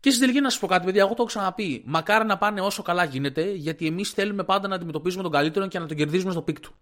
Και 0.00 0.10
στην 0.10 0.20
τελική 0.20 0.40
να 0.40 0.50
σας 0.50 0.60
πω 0.60 0.66
κάτι, 0.66 0.84
παιδιά, 0.84 1.00
εγώ 1.00 1.08
το 1.08 1.14
έχω 1.18 1.26
ξαναπεί. 1.26 1.82
Μακάρι 1.86 2.24
να 2.24 2.38
πάνε 2.38 2.60
όσο 2.60 2.82
καλά 2.82 3.04
γίνεται, 3.04 3.50
γιατί 3.52 3.86
εμείς 3.86 4.10
θέλουμε 4.10 4.44
πάντα 4.44 4.68
να 4.68 4.74
αντιμετωπίζουμε 4.74 5.22
τον 5.22 5.32
καλύτερο 5.32 5.66
και 5.66 5.78
να 5.78 5.86
τον 5.86 5.96
κερδίζουμε 5.96 6.32
στο 6.32 6.42
peak 6.42 6.60
του. 6.60 6.74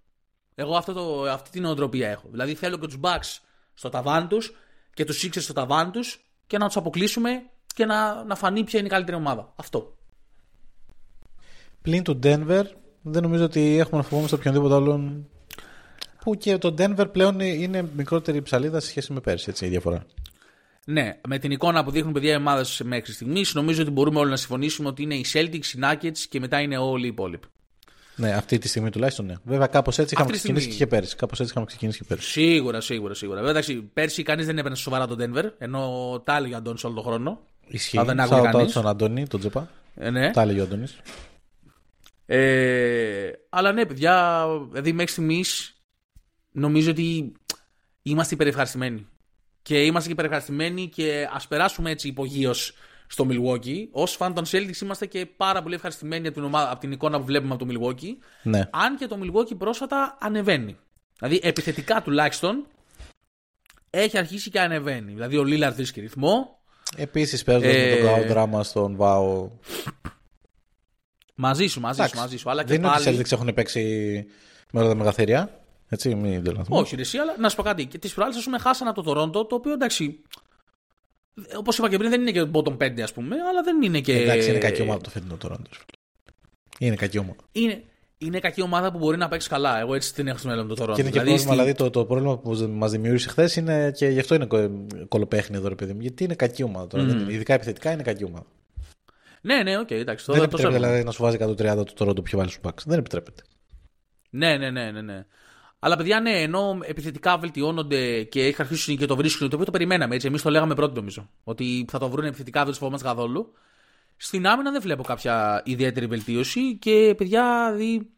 Εγώ 0.55 0.77
αυτό 0.77 0.93
το, 0.93 1.23
αυτή 1.31 1.51
την 1.51 1.63
νοοτροπία 1.63 2.09
έχω. 2.11 2.29
Δηλαδή 2.31 2.55
θέλω 2.55 2.79
και 2.79 2.87
τους 2.87 2.99
Bucks 3.01 3.39
στο 3.75 3.89
ταβάνι 3.89 4.27
τους 4.27 4.55
και 4.95 5.05
τους 5.05 5.25
Sixers 5.25 5.43
στο 5.43 5.53
ταβάνι 5.53 5.91
τους 5.91 6.25
και 6.47 6.59
να 6.59 6.67
τους 6.67 6.77
αποκλείσουμε 6.77 7.43
και 7.75 7.85
να, 7.85 8.25
να 8.25 8.35
φανεί 8.35 8.65
ποια 8.65 8.79
είναι 8.79 8.89
η 8.89 8.91
καλύτερη 8.91 9.17
ομάδα. 9.17 9.53
Αυτό. 9.57 9.97
Πλην 11.83 12.03
του 12.03 12.19
Denver, 12.23 12.65
δεν 13.03 13.23
νομίζω 13.23 13.45
ότι 13.45 13.79
έχουμε 13.79 14.01
να 14.01 14.07
φοβόμαστε 14.07 14.37
οποιονδήποτε 14.37 14.75
άλλον. 14.75 15.29
Που 16.21 16.35
και 16.35 16.59
το 16.59 16.75
Denver 16.79 17.07
πλέον 17.13 17.41
είναι 17.41 17.89
μικρότερη 17.97 18.43
ψαλίδα 18.43 18.81
σε 18.81 18.89
σχέση 18.89 19.13
με 19.13 19.21
πέρσι, 19.21 19.51
έτσι 19.51 19.67
η 19.67 19.69
διαφορά. 19.69 20.07
Ναι, 20.85 21.21
με 21.29 21.39
την 21.39 21.51
εικόνα 21.51 21.85
που 21.85 21.91
δείχνουν 21.91 22.13
παιδιά 22.13 22.33
οι 22.33 22.37
ομάδες 22.37 22.81
μέχρι 22.85 23.13
στιγμής, 23.13 23.55
νομίζω 23.55 23.83
ότι 23.83 23.91
μπορούμε 23.91 24.19
όλοι 24.19 24.31
να 24.31 24.37
συμφωνήσουμε 24.37 24.89
ότι 24.89 25.03
είναι 25.03 25.15
οι 25.15 25.25
Celtics, 25.33 25.67
οι 25.75 25.79
Nuggets 25.83 26.19
και 26.29 26.41
μετά 26.41 26.61
είναι 26.61 26.77
όλοι 26.77 27.05
οι 27.05 27.09
υπόλοιποι. 27.09 27.47
Ναι, 28.17 28.33
αυτή 28.33 28.59
τη 28.59 28.69
στιγμή 28.69 28.91
τουλάχιστον 28.91 29.27
ναι. 29.27 29.35
Βέβαια, 29.45 29.67
κάπως 29.67 29.99
έτσι 29.99 30.15
είχαμε 30.15 30.31
ξεκινήσει 30.31 30.65
στιγμή... 30.65 30.79
και 30.79 30.87
πέρσι. 30.87 31.17
Κάπως 31.17 31.41
έτσι 31.41 31.51
είχαμε 31.51 31.67
ξεκινήσει 31.67 31.99
και 31.99 32.05
πέρσι. 32.05 32.31
Σίγουρα, 32.31 32.81
σίγουρα, 32.81 33.15
σίγουρα. 33.15 33.37
Βέβαια, 33.37 33.53
εντάξει, 33.53 33.83
πέρσι 33.93 34.23
κανείς 34.23 34.47
δεν 34.47 34.59
έπαιρνε 34.59 34.77
σοβαρά 34.77 35.07
τον 35.07 35.19
Denver, 35.21 35.51
ενώ 35.59 36.23
τα 36.25 36.37
έλεγε 36.37 36.55
ο 36.55 36.57
Αντώνης 36.57 36.85
όλο 36.85 36.95
τον 36.95 37.05
χρόνο. 37.05 37.41
Ισχύει. 37.67 38.03
δεν 38.05 38.21
άκουγε 38.21 38.73
τον 38.73 38.87
Αντώνη, 38.87 39.27
τον 39.27 39.41
Τζεπά. 39.41 39.71
Ε, 39.95 40.11
ναι. 40.11 40.31
Τα 40.31 40.43
έλεγε 40.43 40.61
ο 40.61 40.63
Αντώνης. 40.63 41.01
Ε, 42.27 43.31
αλλά 43.49 43.73
ναι, 43.73 43.87
παιδιά, 43.87 44.47
δηλαδή 44.71 44.93
μέχρι 44.93 45.13
στιγμής 45.13 45.81
νομίζω 46.53 46.91
ότι 46.91 47.33
είμαστε 48.03 48.35
υπερευχαριστημένοι. 48.35 49.07
Και 49.65 49.85
είμαστε 49.85 50.07
και 50.07 50.13
υπερευχαριστημένοι 50.13 50.89
και 50.89 51.29
ας 51.33 51.49
περάσουμε 51.49 51.91
έτσι 51.91 52.09
υπογείως 52.09 52.75
στο 53.07 53.27
Milwaukee. 53.31 53.89
Ω 53.91 54.07
φαν 54.07 54.35
των 54.35 54.45
Celtics 54.47 54.81
είμαστε 54.83 55.07
και 55.07 55.27
πάρα 55.27 55.63
πολύ 55.63 55.75
ευχαριστημένοι 55.75 56.27
από 56.27 56.37
την, 56.37 56.45
ομάδα, 56.45 56.71
από 56.71 56.81
την 56.81 56.93
εικόνα 56.93 57.19
που 57.19 57.25
βλέπουμε 57.25 57.55
από 57.55 57.67
το 57.67 57.73
Milwaukee. 57.73 58.17
Ναι. 58.43 58.69
Αν 58.73 58.97
και 58.97 59.07
το 59.07 59.19
Milwaukee 59.23 59.57
πρόσφατα 59.59 60.19
ανεβαίνει. 60.21 60.77
Δηλαδή 61.19 61.41
επιθετικά 61.43 62.03
τουλάχιστον 62.03 62.67
έχει 63.91 64.19
αρχίσει 64.19 64.51
και 64.51 64.61
ανεβαίνει. 64.61 65.13
Δηλαδή 65.13 65.37
ο 65.37 65.45
Λίλαρ 65.45 65.73
βρίσκει 65.73 66.01
ρυθμό. 66.01 66.59
Επίσης 66.97 67.43
παίζοντας 67.43 67.75
ε... 67.75 67.89
με 67.89 67.97
τον 67.97 68.07
Καό 68.07 68.25
δράμα 68.27 68.63
στον 68.63 68.97
Βάο. 68.97 69.51
Μαζί 71.35 71.67
σου, 71.67 71.81
μαζί 71.81 72.03
σου, 72.03 72.17
μαζί 72.17 72.37
σου. 72.37 72.51
Αλλά 72.51 72.65
δεν 72.65 72.77
και 72.81 72.87
πάλι... 72.87 73.09
ότι 73.09 73.17
οι 73.17 73.19
Celtics 73.19 73.33
έχουν 73.33 73.55
παίξει 73.55 73.83
με 74.73 74.81
όλα 74.81 74.89
τα 74.89 74.95
μεγαθύρια. 74.95 75.64
Έτσι, 75.95 76.15
μην 76.15 76.45
το 76.45 76.65
Όχι, 76.69 76.97
εσύ, 76.99 77.19
αλλά 77.19 77.35
να 77.39 77.49
σου 77.49 77.57
πω 77.57 77.63
κάτι. 77.63 77.87
Και 77.87 77.99
τις 77.99 78.15
προάλλες, 78.15 78.37
ας 78.37 78.45
πούμε, 78.45 78.59
χάσανε 78.59 78.91
από 78.91 79.03
το 79.03 79.13
Τωρόντο, 79.13 79.47
το 79.47 79.55
οποίο 79.55 79.73
εντάξει. 79.73 80.23
Όπως 81.57 81.79
είπα 81.79 81.89
και 81.89 81.97
πριν, 81.99 82.11
δεν 82.11 82.21
είναι 82.21 82.31
και 82.31 82.45
το 82.45 82.51
bottom 82.53 82.77
5, 82.77 83.01
ας 83.01 83.13
πούμε, 83.13 83.37
αλλά 83.49 83.63
δεν 83.63 83.83
είναι 83.83 84.01
και. 84.01 84.23
Εντάξει, 84.23 84.51
είναι 84.51 84.59
κακή 84.59 84.83
ομάδα 84.83 85.01
το 85.01 85.11
φετινό 85.11 85.37
Τωρόντο. 85.37 85.69
Είναι 86.79 86.95
κακή 86.95 87.19
ομάδα. 87.19 87.37
Είναι, 87.53 87.83
είναι 88.19 88.39
κακή 88.39 88.63
ομάδα 88.63 88.93
που 88.93 88.99
μπορεί 88.99 89.17
να 89.17 89.29
παίξει 89.29 89.49
καλά. 89.49 89.81
Εγώ 89.81 89.95
έτσι 89.95 90.15
την 90.15 90.27
έχω 90.27 90.39
στο 90.39 90.49
μέλλον 90.49 90.69
το 90.69 90.75
Τωρόντο. 90.75 90.95
Και 90.95 91.01
είναι 91.01 91.11
και 91.11 91.21
δηλαδή, 91.21 91.43
πρόβλημα, 91.45 91.63
στη... 91.63 91.73
δηλαδή 91.73 91.91
το, 91.91 92.01
το 92.01 92.07
πρόβλημα 92.07 92.39
που 92.39 92.69
μας 92.71 92.91
δημιούργησε 92.91 93.29
χθες 93.29 93.57
είναι 93.57 93.91
και 93.91 94.07
γι' 94.07 94.21
αυτό 94.21 94.35
είναι 94.35 94.47
κωλοπαίχνει 95.09 95.57
εδώ, 95.57 95.69
ρε 95.69 95.75
παιδί 95.75 95.93
μου. 95.93 96.01
Γιατί 96.01 96.25
είναι 96.25 96.35
κακή 96.35 96.63
ομάδα 96.63 96.87
τώρα. 96.87 97.05
Mm. 97.05 97.31
Ειδικά 97.31 97.55
επιθετικά 97.55 97.93
είναι 97.93 98.03
κακή 98.03 98.25
ομάδα. 98.25 98.47
Ναι, 99.41 99.63
ναι, 99.63 99.79
OK, 99.79 99.87
okay, 99.87 99.93
εντάξει. 99.93 100.33
Δεν 100.33 100.43
επιτρέπεται 100.43 100.75
δηλαδή 100.75 101.05
να 101.05 101.11
σου 101.11 101.23
βάζει 101.23 101.37
130 101.41 101.57
το 101.57 101.85
Τωρόντο 101.95 102.23
που 102.23 102.37
βάλει 102.37 102.51
στους 102.51 102.63
Bucks. 102.63 102.83
Δεν 102.85 102.99
επιτρέπεται. 102.99 103.43
Ναι, 104.31 104.57
ναι, 104.57 104.71
ναι, 104.71 104.91
ναι. 104.91 105.03
ναι. 105.03 105.27
Αλλά 105.85 105.97
παιδιά, 105.97 106.21
ναι, 106.21 106.31
ενώ 106.31 106.79
επιθετικά 106.83 107.39
βελτιώνονται 107.39 108.23
και 108.23 108.45
έχει 108.45 108.63
αρχίσει 108.63 108.97
και 108.97 109.07
το 109.07 109.17
βρίσκουν, 109.17 109.49
το 109.49 109.55
οποίο 109.55 109.65
το 109.67 109.71
περιμέναμε 109.71 110.15
έτσι. 110.15 110.27
Εμείς 110.27 110.43
το 110.43 110.51
λέγαμε 110.51 110.75
πρώτο 110.75 110.95
νομίζω. 110.95 111.29
Ότι 111.45 111.85
θα 111.91 111.99
το 111.99 112.09
βρουν 112.09 112.25
επιθετικά, 112.25 112.61
δεν 112.61 112.69
τους 112.69 112.79
φοβόμαστε 112.79 113.09
καθόλου. 113.09 113.53
Στην 114.17 114.47
άμυνα 114.47 114.71
δεν 114.71 114.81
βλέπω 114.81 115.03
κάποια 115.03 115.63
ιδιαίτερη 115.65 116.07
βελτίωση 116.07 116.77
και 116.77 117.15
παιδιά, 117.17 117.73
δει, 117.77 118.11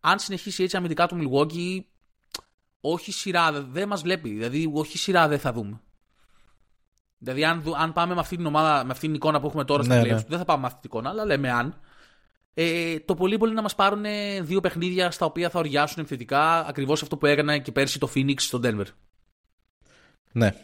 αν 0.00 0.18
συνεχίσει 0.18 0.62
έτσι 0.62 0.76
αμυντικά 0.76 1.06
του 1.06 1.18
Milwaukee, 1.20 1.80
όχι 2.80 3.12
σειρά, 3.12 3.52
δεν 3.52 3.88
μας 3.88 4.02
βλέπει. 4.02 4.28
Δηλαδή, 4.28 4.70
όχι 4.74 4.98
σειρά 4.98 5.28
δεν 5.28 5.38
θα 5.38 5.52
δούμε. 5.52 5.80
Δηλαδή, 7.18 7.44
αν, 7.44 7.62
αν 7.76 7.92
πάμε 7.92 8.14
με 8.14 8.20
αυτή 8.20 8.36
την 8.36 8.46
ομάδα, 8.46 8.84
με 8.84 8.90
αυτή 8.90 9.06
την 9.06 9.14
εικόνα 9.14 9.40
που 9.40 9.46
έχουμε 9.46 9.64
τώρα 9.64 9.86
ναι, 9.86 10.00
ναι. 10.00 10.22
δεν 10.28 10.38
θα 10.38 10.44
πάμε 10.44 10.60
με 10.60 10.66
αυτή 10.66 10.80
την 10.80 10.90
εικόνα, 10.92 11.10
αλλά 11.10 11.24
λέμε 11.24 11.50
αν. 11.50 11.80
Ε, 12.60 12.98
το 13.04 13.14
πολύ 13.14 13.38
πολύ 13.38 13.54
να 13.54 13.62
μας 13.62 13.74
πάρουν 13.74 14.04
δύο 14.42 14.60
παιχνίδια 14.60 15.10
στα 15.10 15.26
οποία 15.26 15.50
θα 15.50 15.58
οριάσουν 15.58 15.96
επιθετικά 15.98 16.66
ακριβώς 16.66 17.02
αυτό 17.02 17.16
που 17.16 17.26
έκανε 17.26 17.58
και 17.58 17.72
πέρσι 17.72 17.98
το 17.98 18.10
Phoenix 18.14 18.34
στο 18.36 18.60
Denver. 18.64 18.84
Ναι. 20.32 20.54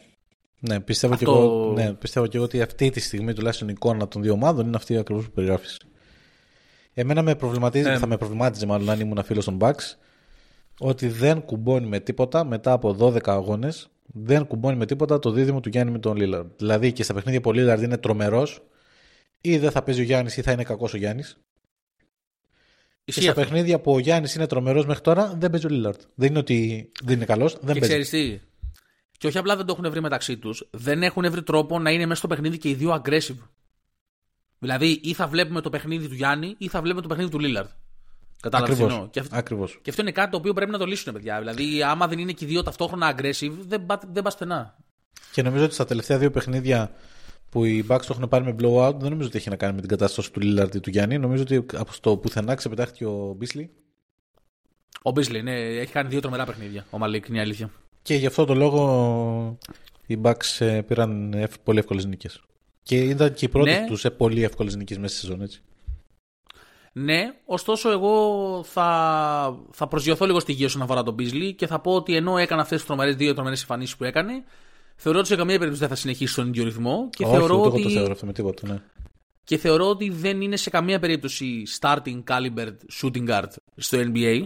Ναι, 0.58 0.80
πιστεύω, 0.80 1.14
αυτό... 1.14 1.24
και 1.24 1.30
εγώ, 1.30 1.72
ναι, 1.72 1.92
πιστεύω 1.92 2.26
και 2.26 2.36
εγώ 2.36 2.46
ότι 2.46 2.62
αυτή 2.62 2.90
τη 2.90 3.00
στιγμή 3.00 3.32
τουλάχιστον 3.32 3.68
η 3.68 3.72
εικόνα 3.76 4.08
των 4.08 4.22
δύο 4.22 4.32
ομάδων 4.32 4.66
είναι 4.66 4.76
αυτή 4.76 4.96
ακριβώς 4.96 5.24
που 5.24 5.30
περιγράφεις. 5.30 5.80
Εμένα 6.94 7.22
με 7.22 7.34
προβληματίζει, 7.34 7.88
ε. 7.88 7.98
θα 7.98 8.06
με 8.06 8.16
προβλημάτιζε 8.16 8.66
μάλλον 8.66 8.90
αν 8.90 9.00
ήμουν 9.00 9.24
φίλος 9.24 9.44
των 9.44 9.58
Bucks, 9.60 9.96
ότι 10.78 11.08
δεν 11.08 11.42
κουμπώνει 11.42 11.86
με 11.86 12.00
τίποτα 12.00 12.44
μετά 12.44 12.72
από 12.72 12.96
12 13.00 13.18
αγώνες, 13.24 13.90
δεν 14.06 14.46
κουμπώνει 14.46 14.76
με 14.76 14.86
τίποτα 14.86 15.18
το 15.18 15.30
δίδυμο 15.30 15.60
του 15.60 15.68
Γιάννη 15.68 15.92
με 15.92 15.98
τον 15.98 16.16
Λίλαρντ. 16.16 16.50
Δηλαδή 16.56 16.92
και 16.92 17.02
στα 17.02 17.14
παιχνίδια 17.14 17.40
που 17.40 17.50
ο 17.50 17.52
Λίλαρντ 17.52 17.82
είναι 17.82 17.98
τρομερός, 17.98 18.62
ή 19.40 19.58
δεν 19.58 19.70
θα 19.70 19.82
παίζει 19.82 20.00
ο 20.00 20.04
Γιάννης 20.04 20.36
ή 20.36 20.42
θα 20.42 20.52
είναι 20.52 20.62
κακός 20.62 20.94
ο 20.94 20.96
Γιάννης. 20.96 21.38
Και 23.04 23.20
στα 23.20 23.32
παιχνίδια 23.32 23.80
που 23.80 23.92
ο 23.92 23.98
Γιάννης 23.98 24.34
είναι 24.34 24.46
τρομερός 24.46 24.86
μέχρι 24.86 25.02
τώρα 25.02 25.34
δεν 25.38 25.50
παίζει 25.50 25.66
ο 25.66 25.68
Λίλαρντ. 25.68 26.00
Δεν 26.14 26.28
είναι 26.28 26.38
ότι 26.38 26.90
δεν 27.02 27.14
είναι 27.16 27.24
καλός, 27.24 27.56
δεν 27.60 27.74
και 27.74 27.80
παίζει. 27.80 28.10
τι; 28.10 28.40
Και 29.18 29.26
όχι 29.26 29.38
απλά 29.38 29.56
δεν 29.56 29.66
το 29.66 29.76
έχουν 29.78 29.90
βρει 29.90 30.00
μεταξύ 30.00 30.36
τους, 30.36 30.68
δεν 30.70 31.02
έχουν 31.02 31.30
βρει 31.30 31.42
τρόπο 31.42 31.78
να 31.78 31.90
είναι 31.90 32.06
μέσα 32.06 32.18
στο 32.18 32.28
παιχνίδι 32.28 32.58
και 32.58 32.68
οι 32.68 32.74
δύο 32.74 33.02
aggressive. 33.02 33.38
Δηλαδή, 34.58 35.00
ή 35.02 35.12
θα 35.12 35.26
βλέπουμε 35.26 35.60
το 35.60 35.70
παιχνίδι 35.70 36.08
του 36.08 36.14
Γιάννη, 36.14 36.54
ή 36.58 36.68
θα 36.68 36.80
βλέπουμε 36.80 37.02
το 37.02 37.08
παιχνίδι 37.08 37.30
του 37.30 37.38
Λίλαρντ. 37.38 37.68
Κατάλαβες 38.40 38.76
τι 38.76 39.08
Και, 39.10 39.20
αυτό, 39.20 39.36
Ακριβώς. 39.36 39.78
και 39.82 39.90
αυτό 39.90 40.02
είναι 40.02 40.12
κάτι 40.12 40.30
το 40.30 40.36
οποίο 40.36 40.52
πρέπει 40.52 40.70
να 40.70 40.78
το 40.78 40.84
λύσουν, 40.84 41.12
παιδιά. 41.12 41.38
Δηλαδή, 41.38 41.82
άμα 41.82 42.08
δεν 42.08 42.18
είναι 42.18 42.32
και 42.32 42.44
οι 42.44 42.48
δύο 42.48 42.62
ταυτόχρονα 42.62 43.14
aggressive, 43.16 43.52
δεν, 43.66 43.86
δεν 44.12 44.22
πας 44.22 44.32
στενά. 44.32 44.76
Και 45.32 45.42
νομίζω 45.42 45.64
ότι 45.64 45.74
στα 45.74 45.84
τελευταία 45.84 46.18
δύο 46.18 46.30
παιχνίδια 46.30 46.90
που 47.48 47.64
οι 47.64 47.86
Bucks 47.88 48.00
το 48.00 48.08
έχουν 48.10 48.28
πάρει 48.28 48.44
με 48.44 48.54
blowout, 48.58 48.94
δεν 48.98 49.10
νομίζω 49.10 49.28
ότι 49.28 49.36
έχει 49.36 49.48
να 49.48 49.56
κάνει 49.56 49.74
με 49.74 49.80
την 49.80 49.88
κατάσταση 49.88 50.32
του 50.32 50.40
Lillard 50.42 50.74
ή 50.74 50.80
του 50.80 50.90
Γιάννη. 50.90 51.18
Νομίζω 51.18 51.42
ότι 51.42 51.54
από 51.54 51.90
το 52.00 52.16
πουθενά 52.16 52.54
ξεπετάχθηκε 52.54 53.04
ο 53.04 53.34
Μπίσλι. 53.36 53.70
Ο 55.02 55.10
Μπίσλι, 55.10 55.42
ναι, 55.42 55.52
έχει 55.60 55.92
κάνει 55.92 56.08
δύο 56.08 56.20
τρομερά 56.20 56.44
παιχνίδια. 56.44 56.86
Ο 56.90 56.98
Μαλίκ, 56.98 57.28
είναι 57.28 57.38
η 57.38 57.40
αλήθεια. 57.40 57.70
Και 58.02 58.14
γι' 58.14 58.26
αυτό 58.26 58.44
το 58.44 58.54
λόγο 58.54 59.58
οι 60.06 60.18
Bucks 60.22 60.58
ε, 60.58 60.80
πήραν 60.80 61.34
πολύ 61.62 61.78
εύκολες 61.78 62.04
νίκες. 62.04 62.40
Και 62.82 62.96
ήταν 62.96 63.34
και 63.34 63.44
οι 63.44 63.48
πρώτε 63.48 63.80
ναι. 63.80 63.86
τους 63.86 64.00
σε 64.00 64.10
πολύ 64.10 64.42
εύκολες 64.42 64.76
νίκες 64.76 64.98
μέσα 64.98 65.16
στη 65.16 65.26
σεζόν, 65.26 65.42
έτσι. 65.42 65.62
Ναι, 66.92 67.34
ωστόσο 67.44 67.90
εγώ 67.90 68.62
θα, 68.64 69.58
θα 69.70 69.88
προσγειωθώ 69.88 70.26
λίγο 70.26 70.40
στη 70.40 70.52
γη 70.52 70.64
όσον 70.64 70.82
αφορά 70.82 71.02
τον 71.02 71.14
Μπίσλι 71.14 71.54
και 71.54 71.66
θα 71.66 71.78
πω 71.80 71.94
ότι 71.94 72.16
ενώ 72.16 72.38
έκανε 72.38 72.60
αυτές 72.60 72.78
τις 72.78 72.86
τρομερές 72.86 73.16
δύο 73.16 73.34
τρομερές 73.34 73.60
εμφανίσεις 73.60 73.96
που 73.96 74.04
έκανε, 74.04 74.44
Θεωρώ 74.96 75.18
ότι 75.18 75.28
σε 75.28 75.36
καμία 75.36 75.54
περίπτωση 75.54 75.80
δεν 75.80 75.88
θα 75.88 75.94
συνεχίσει 75.94 76.32
στον 76.32 76.48
ίδιο 76.48 76.64
ρυθμό. 76.64 77.08
Και 77.10 77.24
Όχι, 77.24 77.36
θεωρώ 77.36 77.62
ότι... 77.62 77.82
το 77.82 77.90
θεωρώ 77.90 78.12
αυτό 78.12 78.26
με 78.26 78.32
τίποτα, 78.32 78.68
ναι. 78.68 78.82
Και 79.44 79.56
θεωρώ 79.56 79.88
ότι 79.88 80.10
δεν 80.10 80.40
είναι 80.40 80.56
σε 80.56 80.70
καμία 80.70 80.98
περίπτωση 80.98 81.62
starting 81.80 82.22
caliber 82.28 82.68
shooting 83.02 83.28
guard 83.28 83.48
στο 83.76 83.98
NBA. 84.00 84.42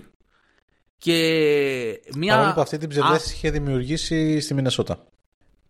Και 0.99 2.01
μια... 2.17 2.35
Παρόλο 2.35 2.55
που 2.55 2.61
αυτή 2.61 2.79
την 2.79 2.89
ψευδέστηση 2.89 3.35
είχε 3.35 3.51
δημιουργήσει 3.51 4.41
στη 4.41 4.55
Μινεσότα. 4.55 5.05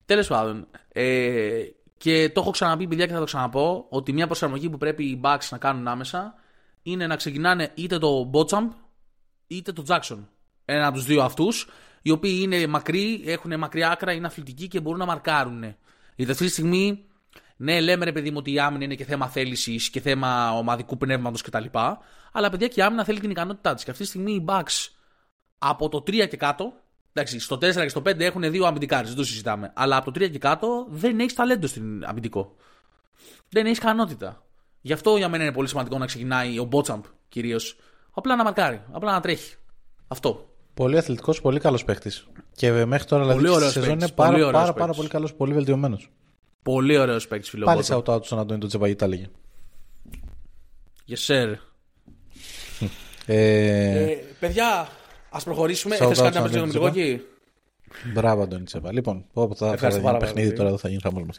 Τέλος 0.05 0.27
πάντων. 0.27 0.67
Ε, 0.93 1.63
και 1.97 2.31
το 2.35 2.41
έχω 2.41 2.51
ξαναπεί, 2.51 2.87
παιδιά, 2.89 3.07
και 3.07 3.13
θα 3.13 3.19
το 3.19 3.25
ξαναπώ, 3.25 3.87
ότι 3.89 4.13
μια 4.13 4.27
προσαρμογή 4.27 4.71
που 4.71 4.79
πρέπει 4.79 5.05
οι 5.05 5.21
Bucks 5.25 5.49
να 5.51 5.59
κάνουν 5.59 5.89
άμεσα 5.89 6.35
είναι 6.83 7.07
να 7.07 7.17
ξεκινάνε 7.17 7.71
είτε 7.75 7.99
το 7.99 8.31
Bochamp 8.33 8.69
είτε 9.47 9.73
το 9.73 9.85
Jackson. 9.89 10.19
Ένα 10.65 10.87
από 10.87 10.97
τους 10.97 11.07
δύο 11.07 11.23
αυτούς 11.23 11.69
οι 12.09 12.11
οποίοι 12.11 12.39
είναι 12.43 12.67
μακρύ, 12.67 13.23
έχουν 13.27 13.59
μακριά 13.59 13.91
άκρα, 13.91 14.13
είναι 14.13 14.27
αθλητικοί 14.27 14.69
και 14.69 14.81
μπορούν 14.81 14.99
να 14.99 15.07
μαρκάρουν. 15.07 15.61
Γιατί 16.17 16.33
αυτή 16.33 16.45
τη 16.45 16.51
στιγμή, 16.51 17.05
ναι, 17.57 17.81
λέμε 17.81 18.05
ρε 18.05 18.13
παιδί 18.13 18.31
μου 18.31 18.37
ότι 18.39 18.53
η 18.53 18.59
άμυνα 18.59 18.85
είναι 18.85 18.95
και 18.95 19.05
θέμα 19.05 19.29
θέλησης 19.29 19.91
και 19.91 20.01
θέμα 20.01 20.53
ομαδικού 20.53 20.97
πνεύματος 20.97 21.43
κτλ. 21.43 21.65
Αλλά 22.33 22.51
παιδιά 22.51 22.69
και 22.69 22.81
η 22.81 22.83
άμυνα 22.83 23.05
θέλει 23.05 23.21
την 23.21 23.31
ικανότητά 23.31 23.75
της. 23.75 23.85
Και 23.85 23.91
αυτή 23.91 24.03
τη 24.03 24.09
στιγμή 24.09 24.33
οι 24.33 24.45
Bucks 24.49 24.89
από 25.59 25.89
το 25.89 25.99
3 25.99 26.29
και 26.29 26.37
κάτω, 26.37 26.73
εντάξει, 27.13 27.39
στο 27.39 27.57
4 27.57 27.59
και 27.59 27.89
στο 27.89 28.01
5 28.01 28.21
έχουν 28.21 28.51
δύο 28.51 28.67
αμυντικάρε, 28.67 29.07
δεν 29.07 29.17
το 29.17 29.25
συζητάμε. 29.25 29.73
Αλλά 29.75 29.97
από 29.97 30.13
το 30.13 30.21
3 30.21 30.31
και 30.31 30.39
κάτω 30.39 30.87
δεν 30.91 31.21
έχεις 31.21 31.35
ταλέντο 31.35 31.67
στην 31.67 32.05
αμυντικό. 32.05 32.57
Δεν 33.49 33.67
έχεις 33.67 33.79
ικανότητα. 33.79 34.43
Γι' 34.81 34.93
αυτό 34.93 35.17
για 35.17 35.29
μένα 35.29 35.43
είναι 35.43 35.53
πολύ 35.53 35.69
σημαντικό 35.69 35.99
να 35.99 36.07
ξεκινάει 36.07 36.59
ο 36.59 36.65
Μπότσαμπ 36.65 37.05
κυρίως. 37.29 37.77
Απλά 38.11 38.37
να 38.37 38.45
μαρκάρει, 38.45 38.83
απλά 38.93 39.13
να 39.13 39.21
τρέχει. 39.21 39.57
Αυτό. 40.09 40.48
Πολύ 40.79 40.99
αθλητικός, 40.99 41.41
πολύ 41.41 41.61
καλός 41.61 41.85
παίχτη. 41.85 42.11
Και 42.55 42.85
μέχρι 42.85 43.07
τώρα 43.07 43.23
δηλαδή, 43.23 43.65
στη 43.65 43.73
σεζόν 43.73 43.93
είναι 43.93 44.09
πάρα, 44.09 44.39
πάρα, 44.39 44.51
πάρα, 44.51 44.73
πάρα, 44.73 44.93
πολύ 44.93 45.09
καλός, 45.09 45.35
πολύ 45.35 45.53
βελτιωμένος. 45.53 46.11
Πολύ 46.63 46.99
ωραίος 46.99 47.29
παίχτη, 47.29 47.49
φίλο. 47.49 47.65
Πάλι 47.65 47.83
σε 47.83 47.95
out 47.95 48.25
στον 48.25 48.39
Αντώνη 48.39 48.61
τον 48.61 48.69
Τσεπαγιτά 48.69 49.07
λέγε. 49.07 49.29
Yes, 51.09 51.27
sir. 51.27 51.55
ε... 53.27 54.03
Ε, 54.03 54.17
παιδιά, 54.41 54.89
ας 55.31 55.45
προχωρήσουμε. 55.45 55.97
Θε 55.97 56.05
κάτι 56.15 56.39
να 56.39 56.43
πει 56.43 56.49
για 56.49 56.73
τον 56.73 56.87
εκεί; 56.87 57.21
Μπράβο, 58.13 58.43
Αντώνη 58.43 58.65
Τσέπα. 58.65 58.93
Λοιπόν, 58.93 59.25
πω 59.33 59.55
θα 59.57 59.77
φέρει 59.77 59.95
ένα 59.95 60.17
παιχνίδι 60.17 60.53
τώρα, 60.53 60.69
δεν 60.69 60.79
θα 60.79 60.89
γίνει 60.89 61.01
χαμός 61.03 61.23
μα. 61.23 61.33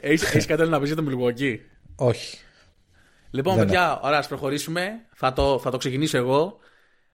Έχει 0.00 0.46
κάτι 0.46 0.68
να 0.68 0.80
πει 0.80 0.86
για 0.86 0.96
τον 0.96 1.04
Μιλγουόκι. 1.04 1.60
Όχι. 1.96 2.38
Λοιπόν, 3.30 3.56
παιδιά, 3.56 4.00
ωραία, 4.02 4.18
ας 4.18 4.28
προχωρήσουμε. 4.28 4.90
Θα 5.14 5.32
το, 5.32 5.58
θα 5.58 5.70
το 5.70 5.76
ξεκινήσω 5.76 6.16
εγώ. 6.16 6.60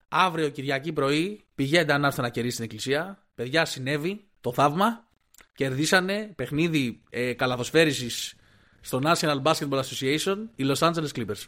Αύριο 0.08 0.48
Κυριακή 0.48 0.92
πρωί 0.92 1.44
πηγαίνετε 1.54 1.92
αν 1.92 2.04
έρθετε 2.04 2.22
να 2.22 2.28
κερδίσει 2.28 2.54
στην 2.54 2.64
εκκλησία. 2.64 3.26
Παιδιά, 3.34 3.64
συνέβη 3.64 4.28
το 4.40 4.52
θαύμα. 4.52 5.06
Κερδίσανε 5.54 6.32
παιχνίδι 6.36 7.02
ε, 7.10 7.32
καλαθοσφαίρισης 7.32 8.34
στο 8.80 9.00
National 9.04 9.42
Basketball 9.42 9.82
Association 9.82 10.36
οι 10.54 10.64
Los 10.66 10.78
Angeles 10.78 11.08
Clippers. 11.14 11.46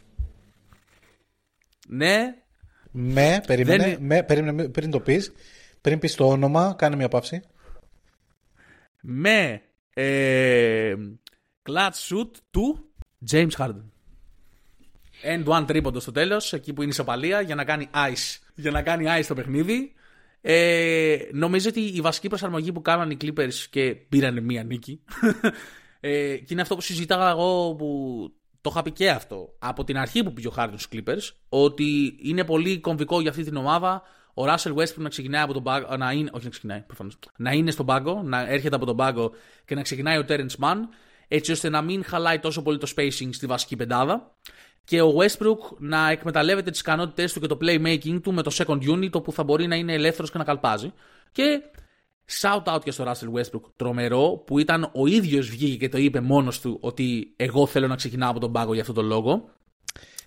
Ναι. 1.87 2.35
Με, 2.91 3.43
περίμενε, 3.47 3.83
δεν... 3.83 3.97
με, 4.01 4.23
περίμενε 4.23 4.69
πριν 4.69 4.91
το 4.91 4.99
πεις. 4.99 5.31
Πριν 5.81 5.99
πεις 5.99 6.15
το 6.15 6.27
όνομα, 6.27 6.75
κάνε 6.77 6.95
μια 6.95 7.07
παύση. 7.07 7.41
Με 9.01 9.61
ε, 9.93 10.95
clutch 11.63 12.09
shoot 12.09 12.29
του 12.51 12.91
James 13.31 13.51
Harden. 13.57 13.90
End 15.23 15.43
one 15.45 15.63
τρίποντος 15.67 16.01
στο 16.01 16.11
τέλος, 16.11 16.53
εκεί 16.53 16.73
που 16.73 16.81
είναι 16.81 16.91
η 16.91 16.93
σοπαλία, 16.93 17.41
για 17.41 17.55
να 17.55 17.63
κάνει 17.63 17.89
ice. 17.93 18.39
Για 18.55 18.71
να 18.71 18.81
κάνει 18.81 19.05
ice 19.07 19.25
το 19.27 19.33
παιχνίδι. 19.33 19.93
Ε, 20.41 21.17
νομίζω 21.31 21.69
ότι 21.69 21.79
η 21.79 22.01
βασική 22.01 22.27
προσαρμογή 22.27 22.71
που 22.71 22.81
κάνανε 22.81 23.13
οι 23.13 23.17
Clippers 23.21 23.53
και 23.69 23.95
πήραν 24.09 24.43
μία 24.43 24.63
νίκη. 24.63 25.01
ε, 25.99 26.35
και 26.35 26.47
είναι 26.49 26.61
αυτό 26.61 26.75
που 26.75 26.81
συζητάγα 26.81 27.29
εγώ 27.29 27.75
που 27.75 28.31
το 28.61 28.69
είχα 28.73 28.81
πει 28.81 28.91
και 28.91 29.09
αυτό 29.09 29.55
από 29.59 29.83
την 29.83 29.97
αρχή 29.97 30.23
που 30.23 30.33
πήγε 30.33 30.47
ο 30.47 30.51
Χάρντον 30.51 30.79
στους 30.79 30.99
Clippers. 30.99 31.35
Ότι 31.49 32.17
είναι 32.23 32.43
πολύ 32.43 32.79
κομβικό 32.79 33.21
για 33.21 33.29
αυτή 33.29 33.43
την 33.43 33.55
ομάδα 33.55 34.03
ο 34.33 34.43
Russell 34.45 34.73
Westbrook 34.75 34.95
να 34.95 35.09
ξεκινάει 35.09 35.41
από 35.41 35.53
τον 35.53 35.63
πάγκο. 35.63 35.97
Να 35.97 36.11
είναι, 36.11 36.29
όχι 36.33 36.43
να 36.43 36.49
ξεκινάει, 36.49 36.81
προφανώς, 36.81 37.19
να 37.37 37.51
είναι 37.51 37.71
στον 37.71 37.85
πάγκο, 37.85 38.21
να 38.23 38.47
έρχεται 38.47 38.75
από 38.75 38.85
τον 38.85 38.95
πάγκο 38.95 39.31
και 39.65 39.75
να 39.75 39.81
ξεκινάει 39.81 40.17
ο 40.17 40.25
Terence 40.27 40.55
Mann, 40.59 40.77
έτσι 41.27 41.51
ώστε 41.51 41.69
να 41.69 41.81
μην 41.81 42.03
χαλάει 42.03 42.39
τόσο 42.39 42.61
πολύ 42.61 42.77
το 42.77 42.91
spacing 42.95 43.29
στη 43.31 43.45
βασική 43.45 43.75
πεντάδα 43.75 44.35
και 44.83 45.01
ο 45.01 45.13
Westbrook 45.17 45.77
να 45.77 46.09
εκμεταλλεύεται 46.09 46.71
τις 46.71 46.79
ικανότητές 46.79 47.33
του 47.33 47.39
και 47.39 47.47
το 47.47 47.57
playmaking 47.61 48.21
του 48.21 48.33
με 48.33 48.41
το 48.41 48.51
second 48.53 48.89
unit 48.89 49.11
όπου 49.11 49.31
θα 49.31 49.43
μπορεί 49.43 49.67
να 49.67 49.75
είναι 49.75 49.93
ελεύθερος 49.93 50.31
και 50.31 50.37
να 50.37 50.43
καλπάζει. 50.43 50.93
Και 51.31 51.61
shout 52.41 52.75
out 52.75 52.79
και 52.83 52.91
στο 52.91 53.03
Russell 53.07 53.39
Westbrook 53.39 53.61
τρομερό 53.75 54.43
που 54.45 54.59
ήταν 54.59 54.89
ο 54.93 55.07
ίδιος 55.07 55.49
βγήκε 55.49 55.75
και 55.75 55.89
το 55.89 55.97
είπε 55.97 56.19
μόνος 56.19 56.61
του 56.61 56.77
ότι 56.81 57.33
εγώ 57.35 57.67
θέλω 57.67 57.87
να 57.87 57.95
ξεκινάω 57.95 58.29
από 58.29 58.39
τον 58.39 58.51
πάγκο 58.51 58.71
για 58.71 58.81
αυτόν 58.81 58.95
τον 58.95 59.05
λόγο. 59.05 59.49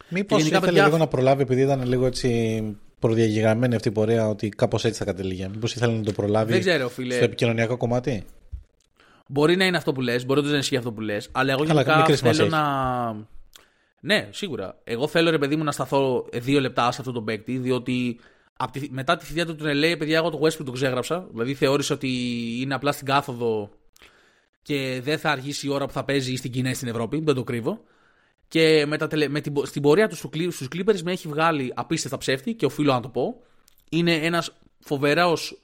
Μήπως 0.09 0.42
ήθελε 0.42 0.61
παιδιά... 0.61 0.84
λίγο 0.84 0.96
να 0.96 1.07
προλάβει 1.07 1.42
επειδή 1.42 1.62
ήταν 1.62 1.86
λίγο 1.86 2.07
έτσι 2.07 2.62
προδιαγεγραμμένη 2.98 3.74
αυτή 3.74 3.88
η 3.88 3.92
πορεία 3.92 4.28
ότι 4.28 4.48
κάπως 4.48 4.84
έτσι 4.84 4.98
θα 4.98 5.05
κατελήγει. 5.05 5.48
Μήπως 5.48 5.74
ήθελε 5.74 5.92
να 5.92 6.02
το 6.02 6.12
προλάβει 6.12 6.52
Δεν 6.52 6.61
ξέρω, 6.61 6.88
φίλε. 6.88 7.14
στο 7.14 7.24
επικοινωνιακό 7.24 7.76
κομμάτι; 7.76 8.24
Μπορεί 9.26 9.57
να 9.57 9.64
είναι 9.64 9.76
αυτό 9.76 9.92
που 9.92 10.00
λες, 10.00 10.26
μπορεί 10.26 10.42
να 10.42 10.48
δεν 10.48 10.59
ισχύει 10.59 10.76
αυτό 10.76 10.92
που 10.92 11.00
λες, 11.00 11.28
αλλά 11.32 11.52
εγώ 11.52 11.64
Καλά, 11.64 11.82
γενικά 11.82 11.96
μικρή 11.96 12.16
θέλω 12.16 12.32
σημασία 12.32 12.59
να. 12.59 13.34
Ναι, 14.07 14.28
σίγουρα. 14.32 14.80
Εγώ 14.84 15.09
θέλω 15.09 15.30
ρε 15.30 15.38
παιδί 15.38 15.57
μου 15.57 15.64
να 15.64 15.72
σταθώ 15.72 16.26
δύο 16.32 16.61
λεπτά 16.61 16.92
σε 16.92 17.00
αυτό 17.00 17.12
τον 17.12 17.24
παίκτη, 17.24 17.59
διότι 17.59 18.18
απ' 18.57 18.70
τη- 18.70 18.88
μετά 18.90 19.16
τη 19.16 19.24
θητεία 19.24 19.46
του 19.46 19.55
του 19.55 19.64
LA, 19.64 19.94
παιδιά, 19.98 20.16
εγώ 20.16 20.30
το 20.30 20.38
Westbrook 20.42 20.64
το 20.64 20.72
ξέγραψα. 20.72 21.26
Δηλαδή 21.30 21.55
θεώρησα 21.55 21.94
ότι 21.94 22.09
είναι 22.61 22.74
απλά 22.74 22.92
στην 22.92 23.07
κάθοδο 23.07 23.70
και 24.62 25.00
δεν 25.05 25.18
θα 25.18 25.30
αργήσει 25.30 25.66
η 25.66 25.70
ώρα 25.70 25.86
που 25.86 25.92
θα 25.92 26.05
παίζει 26.05 26.32
ή 26.32 26.36
στην 26.36 26.50
Κίνα 26.50 26.70
ή 26.70 26.74
στην 26.74 26.88
Ευρώπη. 26.88 27.20
Δεν 27.24 27.34
το 27.34 27.44
κρύβω. 27.44 27.80
Και 28.48 28.84
με 28.86 28.96
τα 28.96 29.07
τελε... 29.07 29.28
με 29.28 29.40
την... 29.40 29.52
πο- 29.52 29.64
στην 29.64 29.82
πορεία 29.82 30.09
του 30.09 30.16
στους 30.16 30.68
Clippers 30.74 31.00
με 31.02 31.12
έχει 31.12 31.28
βγάλει 31.28 31.72
απίστευτα 31.74 32.18
ψεύτη 32.18 32.55
και 32.55 32.64
οφείλω 32.66 32.92
να 32.92 33.00
το 33.00 33.09
πω. 33.09 33.42
Είναι 33.88 34.14
ένας 34.14 34.52
φοβερός. 34.78 35.61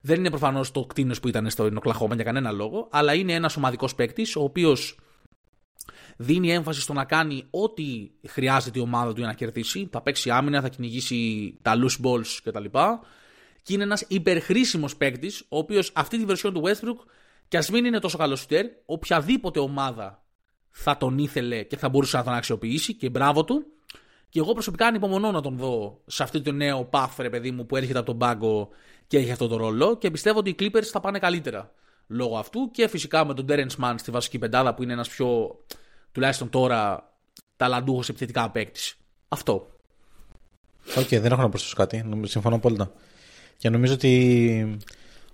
Δεν 0.00 0.18
είναι 0.18 0.30
προφανώς 0.30 0.70
το 0.70 0.84
κτίνος 0.84 1.20
που 1.20 1.28
ήταν 1.28 1.50
στο 1.50 1.64
Οκλαχώμα 1.76 2.14
για 2.14 2.24
κανένα 2.24 2.50
λόγο, 2.52 2.88
αλλά 2.90 3.14
είναι 3.14 3.32
ένας 3.32 3.56
ομαδικός 3.56 3.94
παίκτης, 3.94 4.36
ο 4.36 4.42
οποίος 4.42 4.98
δίνει 6.16 6.52
έμφαση 6.52 6.80
στο 6.80 6.92
να 6.92 7.04
κάνει 7.04 7.46
ό,τι 7.50 8.10
χρειάζεται 8.28 8.78
η 8.78 8.82
ομάδα 8.82 9.12
του 9.12 9.18
για 9.18 9.26
να 9.26 9.34
κερδίσει. 9.34 9.88
Θα 9.92 10.00
παίξει 10.00 10.30
άμυνα, 10.30 10.60
θα 10.60 10.68
κυνηγήσει 10.68 11.52
τα 11.62 11.74
loose 11.74 12.06
balls 12.06 12.38
κτλ. 12.44 12.64
Και 13.62 13.72
είναι 13.72 13.82
ένας 13.82 14.04
υπερχρήσιμος 14.08 14.96
παίκτης, 14.96 15.40
ο 15.48 15.58
οποίος 15.58 15.90
αυτή 15.94 16.18
τη 16.18 16.24
βερσιόν 16.24 16.54
του 16.54 16.62
Westbrook, 16.64 17.06
κι 17.48 17.56
ας 17.56 17.70
μην 17.70 17.84
είναι 17.84 17.98
τόσο 17.98 18.18
καλός 18.18 18.40
σουτέρ, 18.40 18.66
οποιαδήποτε 18.84 19.58
ομάδα 19.60 20.24
θα 20.70 20.96
τον 20.96 21.18
ήθελε 21.18 21.62
και 21.62 21.76
θα 21.76 21.88
μπορούσε 21.88 22.16
να 22.16 22.24
τον 22.24 22.32
αξιοποιήσει 22.32 22.94
και 22.94 23.10
μπράβο 23.10 23.44
του. 23.44 23.66
Και 24.28 24.38
εγώ 24.40 24.52
προσωπικά 24.52 24.86
ανυπομονώ 24.86 25.30
να 25.30 25.40
τον 25.40 25.56
δω 25.56 26.02
σε 26.06 26.22
αυτό 26.22 26.42
το 26.42 26.52
νέο 26.52 26.88
path, 26.92 27.14
ρε 27.18 27.30
παιδί 27.30 27.50
μου, 27.50 27.66
που 27.66 27.76
έρχεται 27.76 27.98
από 27.98 28.06
τον 28.06 28.18
πάγκο 28.18 28.68
και 29.06 29.18
έχει 29.18 29.30
αυτό 29.30 29.48
το 29.48 29.56
ρόλο. 29.56 29.96
Και 29.96 30.10
πιστεύω 30.10 30.38
ότι 30.38 30.50
οι 30.50 30.54
Clippers 30.58 30.82
θα 30.82 31.00
πάνε 31.00 31.18
καλύτερα 31.18 31.72
λόγω 32.06 32.36
αυτού. 32.36 32.70
Και 32.70 32.88
φυσικά 32.88 33.24
με 33.24 33.34
τον 33.34 33.46
Terence 33.48 33.76
Mann 33.82 33.94
στη 33.96 34.10
βασική 34.10 34.38
πεντάδα, 34.38 34.74
που 34.74 34.82
είναι 34.82 34.92
ένας 34.92 35.08
πιο, 35.08 35.58
τουλάχιστον 36.14 36.50
τώρα, 36.50 37.12
ταλαντούχος 37.56 38.08
επιθετικά 38.08 38.50
παίκτης. 38.50 38.96
Αυτό. 39.28 39.70
Οκ, 40.98 41.08
δεν 41.08 41.32
έχω 41.32 41.42
να 41.42 41.48
προσθέσω 41.48 41.76
κάτι. 41.76 42.02
Νομίζω- 42.02 42.30
Συμφωνώ 42.30 42.56
απόλυτα. 42.56 42.92
Και 43.56 43.70
νομίζω 43.70 43.94
ότι 43.94 44.78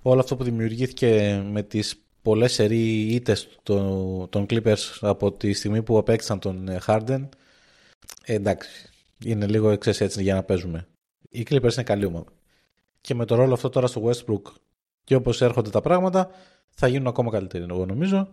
όλο 0.02 0.20
αυτό 0.20 0.36
που 0.36 0.44
δημιουργήθηκε 0.44 1.42
με 1.50 1.62
τις 1.62 1.94
πολλές 2.22 2.52
σερί 2.52 3.00
ήττες 3.14 3.48
των, 3.62 4.28
των 4.28 4.46
Clippers 4.50 4.98
από 5.00 5.32
τη 5.32 5.52
στιγμή 5.52 5.82
που 5.82 5.98
απέκτησαν 5.98 6.38
τον 6.38 6.68
ε, 6.68 6.78
Harden 6.86 7.28
ε, 8.24 8.34
εντάξει, 8.34 8.88
είναι 9.24 9.46
λίγο 9.46 9.70
εξές 9.70 10.00
έτσι 10.00 10.22
για 10.22 10.34
να 10.34 10.42
παίζουμε. 10.42 10.86
Οι 11.30 11.46
Clippers 11.50 11.72
είναι 11.72 11.82
καλή 11.82 12.04
ομάδα. 12.04 12.32
Και 13.00 13.14
με 13.14 13.24
το 13.24 13.34
ρόλο 13.34 13.52
αυτό 13.54 13.68
τώρα 13.68 13.86
στο 13.86 14.02
Westbrook 14.04 14.52
και 15.04 15.14
όπως 15.14 15.42
έρχονται 15.42 15.70
τα 15.70 15.80
πράγματα 15.80 16.30
θα 16.70 16.86
γίνουν 16.88 17.06
ακόμα 17.06 17.30
καλύτεροι 17.30 17.66
εγώ 17.70 17.86
νομίζω. 17.86 18.30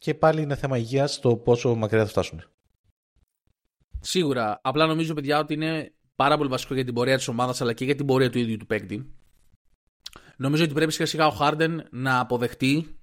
Και 0.00 0.14
πάλι 0.14 0.42
είναι 0.42 0.56
θέμα 0.56 0.78
υγείας 0.78 1.20
το 1.20 1.36
πόσο 1.36 1.74
μακριά 1.74 2.02
θα 2.04 2.10
φτάσουν. 2.10 2.42
Σίγουρα. 4.00 4.60
Απλά 4.62 4.86
νομίζω, 4.86 5.14
παιδιά, 5.14 5.38
ότι 5.38 5.54
είναι 5.54 5.92
πάρα 6.16 6.36
πολύ 6.36 6.48
βασικό 6.48 6.74
για 6.74 6.84
την 6.84 6.94
πορεία 6.94 7.16
της 7.16 7.28
ομάδας 7.28 7.60
αλλά 7.60 7.72
και 7.72 7.84
για 7.84 7.94
την 7.94 8.06
πορεία 8.06 8.30
του 8.30 8.38
ίδιου 8.38 8.56
του 8.56 8.66
παίκτη. 8.66 9.14
Νομίζω 10.36 10.64
ότι 10.64 10.72
πρέπει 10.72 10.92
σιγά 10.92 11.06
σιγά 11.06 11.26
ο 11.26 11.30
Χάρντεν 11.30 11.86
να 11.90 12.20
αποδεχτεί 12.20 13.00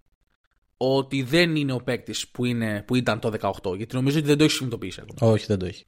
ότι 0.78 1.24
δεν 1.24 1.56
είναι 1.56 1.74
ο 1.74 1.78
παίκτης 1.78 2.28
που, 2.28 2.46
είναι, 2.46 2.84
που 2.88 2.96
ήταν 2.96 3.20
το 3.20 3.32
18. 3.64 3.76
Γιατί 3.78 3.96
νομίζω 3.96 4.18
ότι 4.18 4.28
δεν 4.28 4.38
το 4.38 4.44
έχει 4.44 4.54
συνειδητοποιήσει 4.54 5.02
ακόμα. 5.02 5.32
Όχι, 5.32 5.46
δεν 5.46 5.60
το 5.60 5.66
έχει. 5.66 5.86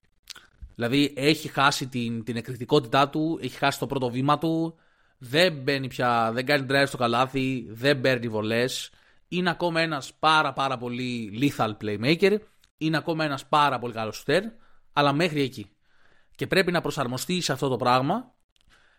Δηλαδή 0.75 1.13
έχει 1.15 1.47
χάσει 1.47 1.87
την, 1.87 2.23
την 2.23 2.35
εκρηκτικότητά 2.35 3.09
του, 3.09 3.39
έχει 3.41 3.57
χάσει 3.57 3.79
το 3.79 3.87
πρώτο 3.87 4.09
βήμα 4.09 4.37
του, 4.37 4.75
δεν 5.17 5.53
μπαίνει 5.53 5.87
πια, 5.87 6.31
δεν 6.33 6.45
κάνει 6.45 6.65
drive 6.69 6.87
στο 6.87 6.97
καλάθι, 6.97 7.65
δεν 7.69 8.01
παίρνει 8.01 8.27
βολές. 8.27 8.91
Είναι 9.29 9.49
ακόμα 9.49 9.81
ένας 9.81 10.13
πάρα 10.19 10.53
πάρα 10.53 10.77
πολύ 10.77 11.39
lethal 11.41 11.71
playmaker, 11.81 12.37
είναι 12.77 12.97
ακόμα 12.97 13.25
ένας 13.25 13.45
πάρα 13.45 13.79
πολύ 13.79 13.93
καλός 13.93 14.23
shooter, 14.25 14.41
αλλά 14.93 15.13
μέχρι 15.13 15.41
εκεί. 15.41 15.69
Και 16.35 16.47
πρέπει 16.47 16.71
να 16.71 16.81
προσαρμοστεί 16.81 17.41
σε 17.41 17.51
αυτό 17.51 17.67
το 17.67 17.77
πράγμα, 17.77 18.33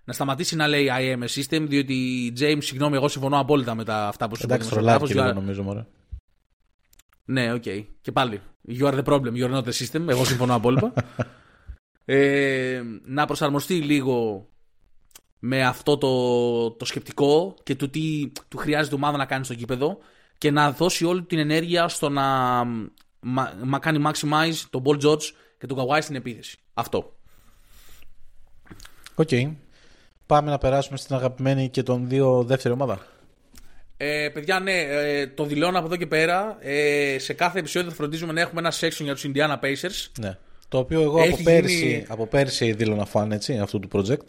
να 0.04 0.12
σταματήσει 0.12 0.56
να 0.56 0.66
λέει 0.66 0.88
I 0.90 1.16
am 1.16 1.22
a 1.22 1.28
system, 1.28 1.64
διότι 1.68 2.32
James, 2.38 2.58
συγγνώμη, 2.60 2.96
εγώ 2.96 3.08
συμφωνώ 3.08 3.38
απόλυτα 3.38 3.74
με 3.74 3.84
τα 3.84 4.08
αυτά 4.08 4.28
που 4.28 4.36
σου 4.36 4.42
Εντάξει, 4.44 4.66
είπα 4.66 4.76
τρολάρει 4.76 4.98
και 4.98 5.06
δημοσιογράφος, 5.06 5.44
λίγο 5.44 5.46
νομίζω 5.46 5.62
μωρέ. 5.62 5.86
ναι, 7.24 7.52
οκ. 7.52 7.62
Και 8.00 8.12
πάλι. 8.12 8.40
You 8.68 8.86
are 8.86 8.94
the 8.94 9.04
problem, 9.04 9.34
you 9.34 9.50
are 9.50 9.54
not 9.54 9.64
the 9.64 9.72
system. 9.72 10.08
Εγώ 10.08 10.24
συμφωνώ 10.24 10.54
απόλυτα. 10.54 10.92
ε, 12.04 12.82
να 13.04 13.26
προσαρμοστεί 13.26 13.74
λίγο 13.74 14.48
με 15.38 15.64
αυτό 15.64 15.98
το, 15.98 16.70
το 16.70 16.84
σκεπτικό 16.84 17.54
και 17.62 17.76
το 17.76 17.88
τι 17.88 18.32
του 18.48 18.56
χρειάζεται 18.56 18.94
η 18.94 18.98
ομάδα 18.98 19.16
να 19.16 19.24
κάνει 19.24 19.44
στο 19.44 19.54
γήπεδο 19.54 19.98
και 20.40 20.50
να 20.50 20.70
δώσει 20.72 21.04
όλη 21.04 21.22
την 21.22 21.38
ενέργεια 21.38 21.88
στο 21.88 22.08
να 22.08 22.22
μα, 23.20 23.52
μα 23.64 23.78
κάνει 23.78 24.04
maximize 24.06 24.54
τον 24.70 24.82
Paul 24.86 25.04
George 25.04 25.22
και 25.58 25.66
τον 25.66 25.78
Kawhi 25.78 25.98
στην 26.00 26.14
επίθεση. 26.16 26.58
Αυτό. 26.74 27.16
Οκ. 29.14 29.28
Πάμε 30.26 30.50
να 30.50 30.58
περάσουμε 30.58 30.96
στην 30.98 31.14
αγαπημένη 31.14 31.68
και 31.68 31.82
των 31.82 32.08
δύο 32.08 32.42
δεύτερη 32.42 32.74
ομάδα. 32.74 33.06
Ε, 33.96 34.28
παιδιά, 34.32 34.60
ναι, 34.60 34.80
ε, 34.80 35.26
το 35.26 35.44
δηλώνω 35.44 35.76
από 35.78 35.86
εδώ 35.86 35.96
και 35.96 36.06
πέρα. 36.06 36.56
Ε, 36.60 37.18
σε 37.18 37.32
κάθε 37.32 37.58
επεισόδιο 37.58 37.88
θα 37.90 37.94
φροντίζουμε 37.96 38.32
να 38.32 38.40
έχουμε 38.40 38.60
ένα 38.60 38.72
section 38.72 39.00
για 39.02 39.14
τους 39.14 39.24
Indiana 39.26 39.58
Pacers. 39.60 40.06
Ναι. 40.20 40.36
Το 40.68 40.78
οποίο 40.78 41.00
εγώ 41.02 41.18
Έχει 41.20 41.32
από 41.32 41.42
πέρσι, 41.42 41.74
γίνει- 41.74 42.04
από 42.08 42.26
πέρσι 42.26 42.72
δήλωνα 42.72 43.04
φαν 43.04 43.32
έτσι, 43.32 43.58
αυτού 43.58 43.78
του 43.80 43.88
project. 43.92 44.24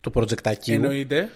Του 0.00 0.12
projectακίου. 0.14 0.74
Εννοείται. 0.74 1.30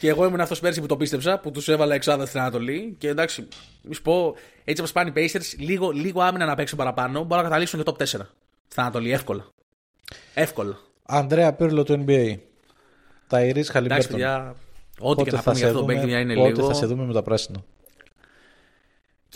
Και 0.00 0.08
εγώ 0.08 0.24
ήμουν 0.24 0.40
αυτός 0.40 0.60
πέρσι 0.60 0.80
που 0.80 0.86
το 0.86 0.96
πίστεψα, 0.96 1.38
που 1.38 1.50
τους 1.50 1.68
έβαλα 1.68 1.94
εξάδα 1.94 2.26
στην 2.26 2.40
Ανατολή. 2.40 2.94
Και 2.98 3.08
εντάξει, 3.08 3.48
μη 3.82 3.94
σου 3.94 4.02
πω, 4.02 4.34
έτσι 4.64 4.80
όπως 4.80 4.92
πάνε 4.92 5.10
οι 5.10 5.12
Pacers, 5.16 5.58
λίγο, 5.58 5.90
λίγο 5.90 6.20
άμυνα 6.20 6.44
να 6.46 6.54
παίξουν 6.54 6.78
παραπάνω, 6.78 7.20
μπορούν 7.20 7.36
να 7.36 7.42
καταλήξουν 7.42 7.82
και 7.82 7.90
top 7.90 8.02
4 8.02 8.04
στην 8.04 8.26
Ανατολή, 8.76 9.12
εύκολα. 9.12 9.46
Εύκολα. 10.34 10.78
Ανδρέα 11.02 11.52
Πύρλο 11.52 11.82
του 11.82 12.04
NBA. 12.06 12.36
Ταϊρή 13.28 13.50
Εντάξει, 13.50 13.70
Χαλιμπέρτον. 13.70 14.10
παιδιά, 14.10 14.54
ό,τι 14.98 15.22
και 15.22 15.30
να 15.30 15.42
πούμε 15.42 15.56
για 15.56 15.66
αυτό 15.66 15.78
το 15.78 15.84
δούμε, 15.84 15.92
παίκτη, 15.92 16.06
παιδιά, 16.06 16.20
είναι 16.20 16.34
πότε 16.34 16.48
λίγο. 16.48 16.66
θα 16.66 16.74
σε 16.74 16.86
δούμε 16.86 17.04
με 17.04 17.12
τα 17.12 17.22
πράσινα. 17.22 17.64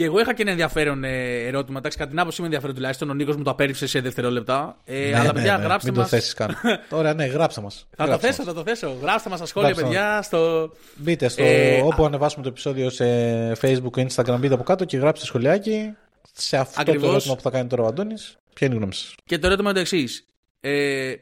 Και 0.00 0.06
εγώ 0.06 0.20
είχα 0.20 0.34
και 0.34 0.42
ένα 0.42 0.50
ενδιαφέρον 0.50 1.04
ε, 1.04 1.46
ερώτημα. 1.46 1.78
Εντάξει, 1.78 1.98
κατά 1.98 2.10
την 2.10 2.18
άποψή 2.18 2.40
μου 2.40 2.44
ενδιαφέρον 2.46 2.74
τουλάχιστον. 2.74 3.10
Ο 3.10 3.14
Νίκος 3.14 3.36
μου 3.36 3.42
το 3.42 3.50
απέρριψε 3.50 3.86
σε 3.86 4.00
δευτερόλεπτα. 4.00 4.76
Ε, 4.84 5.18
αλλά 5.18 5.32
παιδιά, 5.32 5.56
γράψτε 5.56 5.90
Ναι, 5.90 5.96
Μην 5.96 6.00
μας. 6.00 6.10
το 6.10 6.16
θέσεις 6.16 6.34
καν. 6.34 6.56
Ωραία, 6.98 7.14
ναι, 7.14 7.24
γράψτε 7.24 7.60
μας. 7.60 7.86
Θα 7.96 8.06
το 8.06 8.18
θέσω, 8.18 8.42
θα 8.42 8.54
το 8.54 8.62
θέσω. 8.62 8.96
Γράψτε 9.02 9.28
μας 9.28 9.38
στα 9.38 9.46
σχόλια, 9.46 9.68
Γράψτε 9.70 9.86
μας. 9.86 9.96
παιδιά. 9.96 10.22
Στο... 10.22 10.70
Μπείτε 10.96 11.28
στο 11.28 11.42
Ε, 11.42 11.80
όπου 11.80 12.04
ανεβάσουμε 12.04 12.42
το 12.42 12.48
επεισόδιο 12.48 12.90
σε 12.90 13.04
Facebook 13.52 13.90
και 13.92 14.06
Instagram, 14.10 14.36
μπείτε 14.38 14.54
από 14.54 14.62
κάτω 14.62 14.84
και 14.84 14.96
γράψτε 14.96 15.26
σχολιάκι 15.26 15.94
σε 16.32 16.56
αυτό 16.56 16.80
Ακριβώς. 16.80 17.02
το 17.02 17.10
ερώτημα 17.10 17.34
που 17.34 17.42
θα 17.42 17.50
κάνει 17.50 17.68
τώρα 17.68 17.82
ο 17.82 17.86
Αντώνης. 17.86 18.36
Ποια 18.54 18.66
είναι 18.66 18.76
η 18.76 18.78
γνώμη 18.78 18.94
σας; 18.94 19.14
Και 19.24 19.38
το 19.38 19.46
ερώτημα 19.46 19.70
είναι 19.70 19.78
το 19.78 19.94
εξής. 19.94 20.26
Ε, 20.60 21.12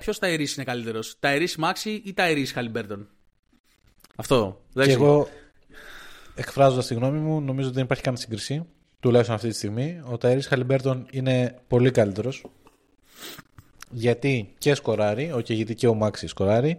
Ποιος 0.00 0.18
Ταϊρή 0.18 0.48
είναι 0.56 0.64
καλύτερος, 0.64 1.16
Ταϊρή 1.20 1.48
Μάξι 1.58 2.02
ή 2.04 2.12
Ταϊρή 2.12 2.46
Χαλιμπέρτον. 2.46 3.08
Αυτό. 4.16 4.60
Και 4.74 4.80
Εντάξει. 4.80 4.92
εγώ, 5.02 5.28
εκφράζοντας 6.42 6.86
τη 6.86 6.94
γνώμη 6.94 7.18
μου, 7.18 7.40
νομίζω 7.40 7.66
ότι 7.66 7.76
δεν 7.76 7.84
υπάρχει 7.84 8.02
καν 8.02 8.16
σύγκριση. 8.16 8.66
Τουλάχιστον 9.00 9.34
αυτή 9.36 9.48
τη 9.48 9.54
στιγμή. 9.54 10.02
Ο 10.10 10.18
Tyrese 10.18 10.46
Haliburton 10.46 11.06
είναι 11.10 11.60
πολύ 11.68 11.90
καλύτερος. 11.90 12.44
Γιατί 13.90 14.54
και 14.58 14.74
σκοράρει, 14.74 15.32
όχι 15.32 15.54
γιατί 15.54 15.74
και 15.74 15.86
ο 15.86 15.94
Maxey 15.94 16.26
σκοράρει. 16.26 16.76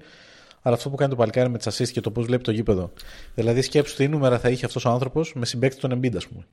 Αλλά 0.61 0.75
αυτό 0.75 0.89
που 0.89 0.95
κάνει 0.95 1.09
το 1.11 1.15
παλικάρι 1.17 1.49
με 1.49 1.57
τις 1.57 1.81
assist 1.81 1.89
και 1.89 2.01
το 2.01 2.11
πώς 2.11 2.25
βλέπει 2.25 2.43
το 2.43 2.51
γήπεδο. 2.51 2.91
Δηλαδή, 3.35 3.61
σκέψου 3.61 3.95
τι 3.95 4.07
νούμερα 4.07 4.39
θα 4.39 4.49
είχε 4.49 4.65
αυτός 4.65 4.85
ο 4.85 4.89
άνθρωπος 4.89 5.33
με 5.35 5.45
συμπέκτη 5.45 5.79
τον 5.79 5.99
Embiid, 5.99 6.15
ας 6.15 6.27
πούμε. 6.27 6.47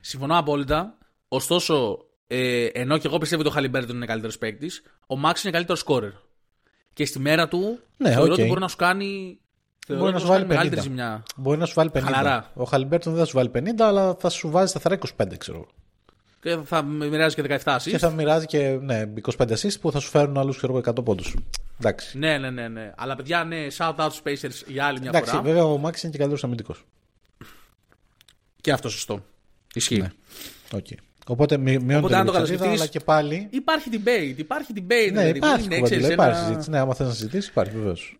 Συμφωνώ 0.00 0.38
απόλυτα. 0.38 0.98
Ωστόσο, 1.28 1.98
ε, 2.26 2.64
ενώ 2.64 2.98
και 2.98 3.06
εγώ 3.06 3.18
πιστεύω 3.18 3.40
ότι 3.40 3.50
ο 3.50 3.54
Χαλιμπέρτον 3.54 3.96
είναι 3.96 4.06
καλύτερος 4.06 4.38
παίκτης, 4.38 4.82
ο 5.06 5.16
Maxey 5.16 5.40
είναι 5.42 5.52
καλύτερος 5.52 5.80
σκόρερ. 5.80 6.12
Και 6.92 7.04
στη 7.04 7.18
μέρα 7.18 7.48
του 7.48 7.78
Ναι, 7.96 8.10
θεωρώ 8.10 8.24
οκ. 8.24 8.32
ότι 8.32 8.44
μπορεί 8.44 8.60
να 8.60 8.68
σου 8.68 8.76
κάνει. 8.76 9.38
Θεωρώ 9.86 10.02
Μπορεί 10.02 10.12
να 10.14 10.18
ότι 10.18 10.26
σου 10.26 10.26
μπορεί 10.32 10.38
βάλει 10.38 10.46
μεγαλύτερη 10.46 10.80
50. 10.80 10.84
ζημιά. 10.84 11.22
Μπορεί 11.36 11.58
να 11.58 11.66
σου 11.66 11.74
βάλει 11.74 11.90
50. 11.94 12.00
Χαλαρά. 12.02 12.50
Ο 12.54 12.64
Χαλιμπέρτον 12.64 13.12
δεν 13.12 13.20
θα 13.22 13.28
σου 13.28 13.36
βάλει 13.36 13.50
50, 13.54 13.60
αλλά 13.78 14.14
θα 14.18 14.28
σου 14.28 14.50
βάζει 14.50 14.70
σταθερά 14.70 14.98
25, 15.16 15.36
ξέρω 15.38 15.56
εγώ. 15.58 15.68
Και 16.40 16.58
θα 16.64 16.82
μοιράζει 16.82 17.34
και 17.34 17.42
17 17.42 17.76
assists. 17.76 17.80
Και 17.82 17.98
θα 17.98 18.10
μοιράζει 18.10 18.46
και 18.46 18.78
ναι, 18.80 19.12
25 19.38 19.46
assists 19.48 19.80
που 19.80 19.92
θα 19.92 19.98
σου 20.00 20.08
φέρουν 20.10 20.38
άλλους 20.38 20.60
100 20.64 21.04
πόντους. 21.04 21.34
Εντάξει. 21.80 22.18
Ναι, 22.18 22.38
ναι, 22.38 22.50
ναι, 22.50 22.68
ναι. 22.68 22.92
Αλλά 22.96 23.16
παιδιά, 23.16 23.44
ναι, 23.44 23.66
shout 23.78 23.94
out 23.96 24.08
στους 24.10 24.20
Pacers 24.24 24.66
για 24.66 24.84
άλλη 24.86 25.00
μια 25.00 25.08
Εντάξει, 25.08 25.30
φορά. 25.30 25.42
βέβαια 25.42 25.64
ο 25.64 25.76
Maxey 25.78 26.00
είναι 26.02 26.10
και 26.12 26.18
καλύτερος 26.18 26.44
αμυντικός. 26.44 26.84
Και 28.60 28.72
αυτό 28.72 28.88
σωστό. 28.88 29.24
Ισχύει. 29.74 30.00
Ναι. 30.00 30.10
Okay. 30.72 30.94
Οπότε 31.26 31.56
μει- 31.56 31.78
μειώνει 31.82 31.94
Οπότε, 31.98 32.16
αν 32.16 32.26
το 32.26 32.32
το 32.32 32.38
λίγο 32.38 32.44
κατα 32.48 32.57
σκεφτείς- 32.57 32.80
αλλά 32.80 32.86
και 32.90 33.00
πάλι. 33.00 33.48
Υπάρχει 33.50 33.88
debate, 33.92 34.34
υπάρχει 34.38 34.72
debate. 34.76 35.12
Ναι, 35.12 35.20
δηλαδή, 35.22 35.36
υπάρχει 35.36 35.64
είναι, 35.64 35.78
κουβέντα, 35.78 35.84
ξέρεις, 35.96 36.08
υπάρχει 36.08 36.36
ένα- 36.38 36.46
συζήτηση. 36.46 36.70
Ναι, 36.70 36.78
άμα 36.78 36.94
θες 36.94 37.06
να 37.06 37.12
συζητήσεις, 37.12 37.48
υπάρχει 37.50 37.72
βεβαίως. 37.76 38.18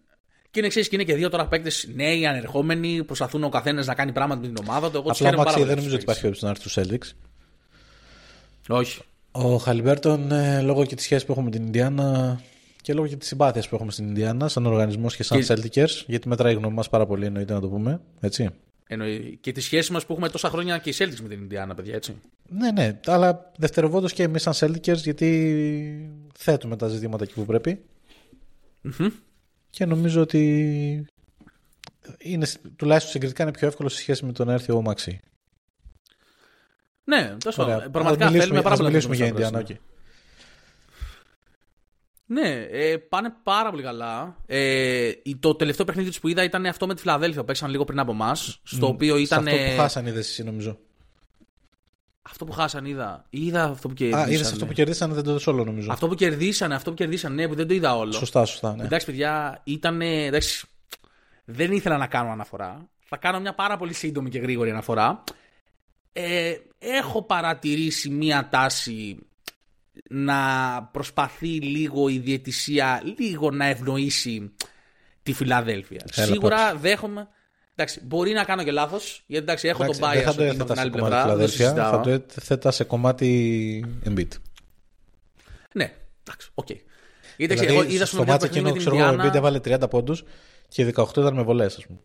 Και 0.56 0.62
είναι 0.62 0.72
εξή 0.74 0.88
και 0.88 0.94
είναι 0.96 1.04
και 1.04 1.14
δύο 1.14 1.28
τώρα 1.28 1.46
παίκτες 1.46 1.88
νέοι, 1.94 2.26
ανερχόμενοι, 2.26 3.04
προσπαθούν 3.04 3.44
ο 3.44 3.48
καθένας 3.48 3.86
να 3.86 3.94
κάνει 3.94 4.12
πράγματα 4.12 4.40
με 4.40 4.46
την 4.46 4.56
ομάδα 4.68 4.90
του. 4.90 4.96
Εγώ 4.96 5.08
τους 5.08 5.20
Απλά 5.20 5.28
ο 5.28 5.30
χαίρομαι 5.30 5.36
Μάξι 5.44 5.54
πάρα 5.54 5.66
δεν 5.66 5.66
πολύ 5.66 5.76
νομίζω 5.76 5.94
ότι 5.94 6.02
υπάρχει 6.02 6.20
τους 6.30 6.40
περίπτωση 6.40 6.44
να 6.44 6.50
έρθει 6.50 6.68
στου 6.68 6.80
Celtics. 6.80 6.88
παίκτες. 6.88 7.14
Όχι. 8.68 9.00
Ο 9.32 9.56
Χαλιμπέρτον, 9.56 10.32
ε, 10.32 10.60
λόγω 10.62 10.84
και 10.86 10.94
της 10.94 11.04
σχέσης 11.04 11.24
που 11.26 11.32
έχουμε 11.32 11.48
με 11.50 11.56
την 11.56 11.66
Ινδιάνα 11.66 12.40
και 12.82 12.92
λόγω 12.94 13.06
και 13.06 13.16
της 13.16 13.28
συμπάθειας 13.28 13.68
που 13.68 13.74
έχουμε 13.74 13.90
στην 13.90 14.06
Ινδιάνα, 14.06 14.48
σαν 14.48 14.66
οργανισμός 14.66 15.16
και 15.16 15.22
σαν 15.22 15.40
Και- 15.40 15.54
Celtics, 15.54 16.04
γιατί 16.06 16.28
μετράει 16.28 16.52
η 16.52 16.56
γνώμη 16.56 16.74
μας 16.74 16.88
πάρα 16.88 17.06
πολύ, 17.06 17.26
εννοείται 17.26 17.52
να 17.52 17.60
το 17.60 17.68
πούμε. 17.68 18.00
Έτσι. 18.20 18.48
Εννοεί. 18.86 19.38
Και 19.40 19.52
τη 19.52 19.60
σχέση 19.60 19.92
μας 19.92 20.06
που 20.06 20.12
έχουμε 20.12 20.28
τόσα 20.28 20.48
χρόνια 20.48 20.78
και 20.78 20.90
οι 20.90 20.94
Celtics 20.98 21.20
με 21.22 21.28
την 21.28 21.40
Ινδιάνα, 21.40 21.74
παιδιά, 21.74 21.94
έτσι. 21.94 22.14
Ναι, 22.48 22.70
ναι, 22.70 23.00
αλλά 23.06 23.52
δευτερευόντως 23.58 24.08
και 24.08 24.22
εμείς 24.22 24.42
σαν 24.42 24.52
Celtics, 24.54 24.96
γιατί 24.96 26.10
θέτουμε 26.38 26.76
τα 26.76 26.88
ζητήματα 26.88 27.24
εκεί 27.24 27.32
που 27.34 27.44
πρεπει 27.44 27.80
Και 29.76 29.84
νομίζω 29.86 30.20
ότι 30.20 30.40
είναι, 32.18 32.46
τουλάχιστον 32.76 33.12
συγκριτικά 33.12 33.42
είναι 33.42 33.52
πιο 33.52 33.66
εύκολο 33.66 33.88
σε 33.88 33.98
σχέση 33.98 34.24
με 34.24 34.32
το 34.32 34.44
να 34.44 34.52
έρθει 34.52 34.72
ο 34.72 34.82
Maxey. 34.82 35.20
Ναι, 37.04 37.36
τέλο 37.38 37.54
Ωραία. 37.56 37.76
πάντων. 37.76 37.92
Πραγματικά 37.92 38.24
Ας 38.26 38.30
μιλήσουμε- 38.32 38.42
θέλουμε 38.42 38.62
πάρα 38.62 38.70
ας 38.74 38.76
πολύ 38.80 38.90
να 38.92 38.96
μιλήσουμε 38.96 39.14
για 39.16 39.26
δούμε 39.26 39.38
στα 39.38 39.46
Ινδιάνα. 39.48 39.64
πράσινα. 39.66 39.80
οκ. 39.80 39.94
Ναι, 42.26 42.66
ε, 42.70 42.96
πάνε 42.96 43.34
πάρα 43.42 43.70
πολύ 43.70 43.82
καλά. 43.82 44.36
Ε, 44.46 45.12
το 45.40 45.54
τελευταίο 45.54 45.84
παιχνίδι 45.86 46.08
τους 46.08 46.20
που 46.20 46.28
είδα 46.28 46.42
ήταν 46.42 46.66
αυτό 46.66 46.86
με 46.86 46.94
τη 46.94 47.00
Φιλαδέλφια 47.00 47.40
που 47.40 47.46
παίξαν 47.46 47.70
λίγο 47.70 47.84
πριν 47.84 47.98
από 47.98 48.12
εμάς. 48.12 48.60
Στο 48.64 48.86
οποίο 48.86 49.16
Σε 49.16 49.22
ήταν. 49.22 49.46
αυτό 49.48 49.56
που 49.60 49.76
χάσαν 49.80 50.06
είδες 50.06 50.28
εσύ 50.28 50.44
νομίζω. 50.44 50.78
Αυτό 52.30 52.44
που 52.44 52.52
χάσαν 52.52 52.84
είδα. 52.84 53.24
Είδα 53.30 53.64
αυτό 53.64 53.88
που 53.88 53.94
Α, 53.94 53.96
κερδίσανε. 53.96 54.32
είδε 54.32 54.42
αυτό 54.48 54.66
που 54.66 54.72
κερδίσανε, 54.72 55.14
δεν 55.14 55.24
το 55.24 55.30
είδες 55.30 55.46
όλο 55.46 55.64
νομίζω. 55.64 55.92
Αυτό 55.92 56.08
που 56.08 56.14
κερδίσανε, 56.14 56.74
αυτό 56.74 56.90
που 56.90 56.96
κερδίσανε, 56.96 57.34
ναι, 57.34 57.48
που 57.48 57.54
δεν 57.54 57.66
το 57.68 57.74
είδα 57.74 57.96
όλο. 57.96 58.12
Σωστά, 58.12 58.44
σωστά. 58.44 58.74
Ναι. 58.76 58.84
Εντάξει, 58.84 59.06
παιδιά, 59.06 59.60
ήταν. 59.64 60.00
Εντάξει, 60.00 60.66
δεν 61.44 61.72
ήθελα 61.72 61.96
να 61.96 62.06
κάνω 62.06 62.30
αναφορά. 62.30 62.88
Θα 63.08 63.16
κάνω 63.16 63.40
μια 63.40 63.54
πάρα 63.54 63.76
πολύ 63.76 63.92
σύντομη 63.92 64.30
και 64.30 64.38
γρήγορη 64.38 64.70
αναφορά. 64.70 65.24
Ε, 66.12 66.54
έχω 66.78 67.22
παρατηρήσει 67.22 68.08
μια 68.08 68.48
τάση 68.50 69.18
να 70.08 70.82
προσπαθεί 70.92 71.48
λίγο 71.60 72.08
η 72.08 72.18
διαιτησία 72.18 73.02
λίγο 73.18 73.50
να 73.50 73.64
ευνοήσει 73.64 74.54
τη 75.22 75.32
Φιλαδέλφια. 75.32 76.04
Έλα, 76.14 76.26
Σίγουρα 76.26 76.74
δέχομαι. 76.74 77.28
Εντάξει, 77.78 78.00
μπορεί 78.04 78.32
να 78.32 78.44
κάνω 78.44 78.62
και 78.64 78.70
λάθος. 78.70 79.22
Γιατί 79.26 79.44
εντάξει, 79.44 79.68
έχω 79.68 79.82
Εντάξει, 79.82 80.00
τον 80.00 80.10
δεν 80.10 80.20
bias 80.20 80.24
θα 80.24 80.34
το 80.34 80.42
ότι 80.42 80.54
είμαι 80.54 80.62
από 80.62 80.72
έθετα 80.72 80.74
την 80.74 80.74
σε 80.74 80.80
άλλη 80.80 80.90
κομμάτι 80.90 81.08
πλευρά. 81.10 81.36
Δεν 81.36 81.46
το 81.46 81.52
Φιλαδέλφια, 81.52 81.66
συζητάω. 81.66 81.90
θα 81.92 82.00
το 82.00 82.10
έθετα 82.40 82.70
σε 82.70 82.84
κομμάτι 82.84 83.84
Embiid. 84.04 84.28
Ναι, 85.74 85.92
εντάξει, 86.22 86.50
οκ. 86.54 86.66
Γιατί 86.66 86.84
εντάξει, 87.38 87.64
Δηλαδή, 87.64 87.86
εγώ 87.86 87.94
είδα 87.94 88.06
στο 88.06 88.16
στο 88.16 88.24
μάτσο 88.24 88.46
παιχνίδι 88.48 88.58
εκείνο, 88.58 88.64
με 88.68 88.72
την 88.72 88.78
ξέρω 88.80 88.96
εγώ, 88.96 89.04
ο 89.04 89.08
Embiid 89.08 89.12
Ινδιάνα. 89.14 89.36
έβαλε 89.36 89.60
30 89.86 89.90
πόντους 89.90 90.24
και 90.68 90.82
οι 90.82 90.92
18 90.96 91.08
ήταν 91.16 91.34
με 91.34 91.42
βολές, 91.42 91.76
ας 91.76 91.86
πούμε. 91.86 91.98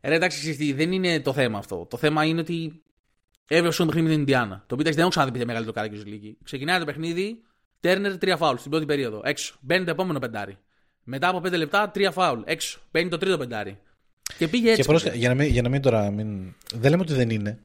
Ε, 0.00 0.08
Ρε, 0.08 0.14
εντάξει, 0.14 0.38
ξέρεις 0.38 0.56
τι, 0.56 0.72
δεν 0.72 0.92
είναι 0.92 1.20
το 1.20 1.32
θέμα 1.32 1.58
αυτό. 1.58 1.86
Το 1.90 1.96
θέμα 1.96 2.24
είναι 2.24 2.40
ότι 2.40 2.82
έβρεπε 3.48 3.72
στο 3.72 3.84
παιχνίδι 3.86 4.06
με 4.06 4.12
την 4.12 4.20
Ινδιάνα. 4.20 4.54
Το 4.54 4.62
οποίο 4.62 4.76
εντάξει, 4.78 4.92
δεν 4.92 5.00
έχω 5.00 5.08
ξαναδεί 5.10 5.32
πια 5.32 5.46
μεγαλύτερο 5.46 5.76
καράκι 5.76 5.96
στη 5.96 6.08
λίγη. 6.08 6.38
Ξεκινάει 6.44 6.78
το 6.78 6.84
παιχνίδι, 6.84 7.42
Τέρνερ 7.80 8.18
τρία 8.18 8.36
φάουλ 8.36 8.56
στην 8.56 8.70
πρώτη 8.70 8.86
περίοδο. 8.86 9.20
Έξω. 9.24 9.54
Μπαίνει 9.60 9.84
το 9.84 9.90
επόμενο 9.90 10.18
πεντάρι. 10.18 10.58
Μετά 11.04 11.28
από 11.28 11.38
5 11.38 11.56
λεπτά, 11.56 11.90
τρία 11.90 12.10
φάουλ. 12.10 12.40
Έξω. 12.44 12.80
Μπαίνει 12.90 13.08
το 13.08 13.18
τρίτο 13.18 13.38
πεντάρι. 13.38 13.78
Και 14.38 14.48
πήγε 14.48 14.68
έτσι. 14.68 14.80
και 14.82 14.88
πρόσεχε, 14.88 15.10
παιδιά. 15.10 15.26
για, 15.26 15.34
να 15.34 15.42
μην, 15.42 15.52
για 15.52 15.62
να 15.62 15.68
μην 15.68 15.82
τώρα. 15.82 16.10
Μην... 16.10 16.54
Δεν 16.74 16.90
λέμε 16.90 17.02
ότι 17.02 17.12
δεν 17.14 17.30
είναι. 17.30 17.58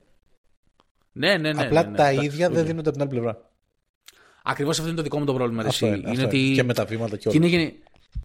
Ναι, 1.11 1.37
ναι, 1.37 1.53
ναι. 1.53 1.61
Απλά 1.63 1.83
ναι, 1.83 1.89
ναι, 1.89 1.97
τα 1.97 2.07
εντάξει, 2.07 2.25
ίδια 2.25 2.47
οκ. 2.47 2.53
δεν 2.53 2.65
δίνονται 2.65 2.89
από 2.89 2.97
την 2.97 3.01
άλλη 3.01 3.09
πλευρά. 3.09 3.49
Ακριβώς 4.43 4.75
αυτό 4.77 4.87
είναι 4.87 4.97
το 4.97 5.03
δικό 5.03 5.19
μου 5.19 5.25
το 5.25 5.33
πρόβλημα. 5.33 5.63
Αυτό 5.63 5.85
εσύ. 5.85 5.95
είναι, 5.95 5.95
είναι 5.97 6.09
αυτό 6.09 6.25
ότι... 6.25 6.45
είναι. 6.45 6.55
Και 6.55 6.63
με 6.63 6.73
τα 6.73 6.85
βήματα 6.85 7.17
και 7.17 7.29
Και 7.29 7.37
όλα. 7.37 7.37
είναι, 7.37 7.47
γενι- 7.47 7.73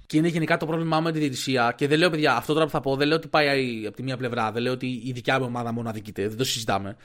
και 0.07 0.17
είναι 0.17 0.29
γενικά 0.29 0.57
το 0.57 0.67
πρόβλημά 0.67 0.97
μου 0.97 1.03
με 1.03 1.13
τη 1.13 1.19
διαιτησία. 1.19 1.75
Και 1.77 1.89
δεν 1.89 1.99
λέω, 1.99 2.11
παιδιά, 2.11 2.37
αυτό 2.37 2.53
τώρα 2.53 2.65
που 2.65 2.71
θα 2.71 2.81
πω, 2.81 2.97
δεν 2.97 3.09
λέω 3.09 3.17
ότι 3.17 3.29
πάει 3.29 3.85
από 3.87 3.97
τη 3.97 4.03
μία 4.03 4.17
πλευρά. 4.17 4.53
Δεν 4.53 4.63
λέω 4.63 4.73
ότι 4.73 4.87
η 5.05 5.13
δικιά 5.13 5.39
μου 5.39 5.45
ομάδα 5.49 5.73
μόνο 5.73 5.89
αδικείται. 5.89 6.29
Δεν 6.29 6.37
το 6.37 6.45
συζητάμε. 6.45 6.97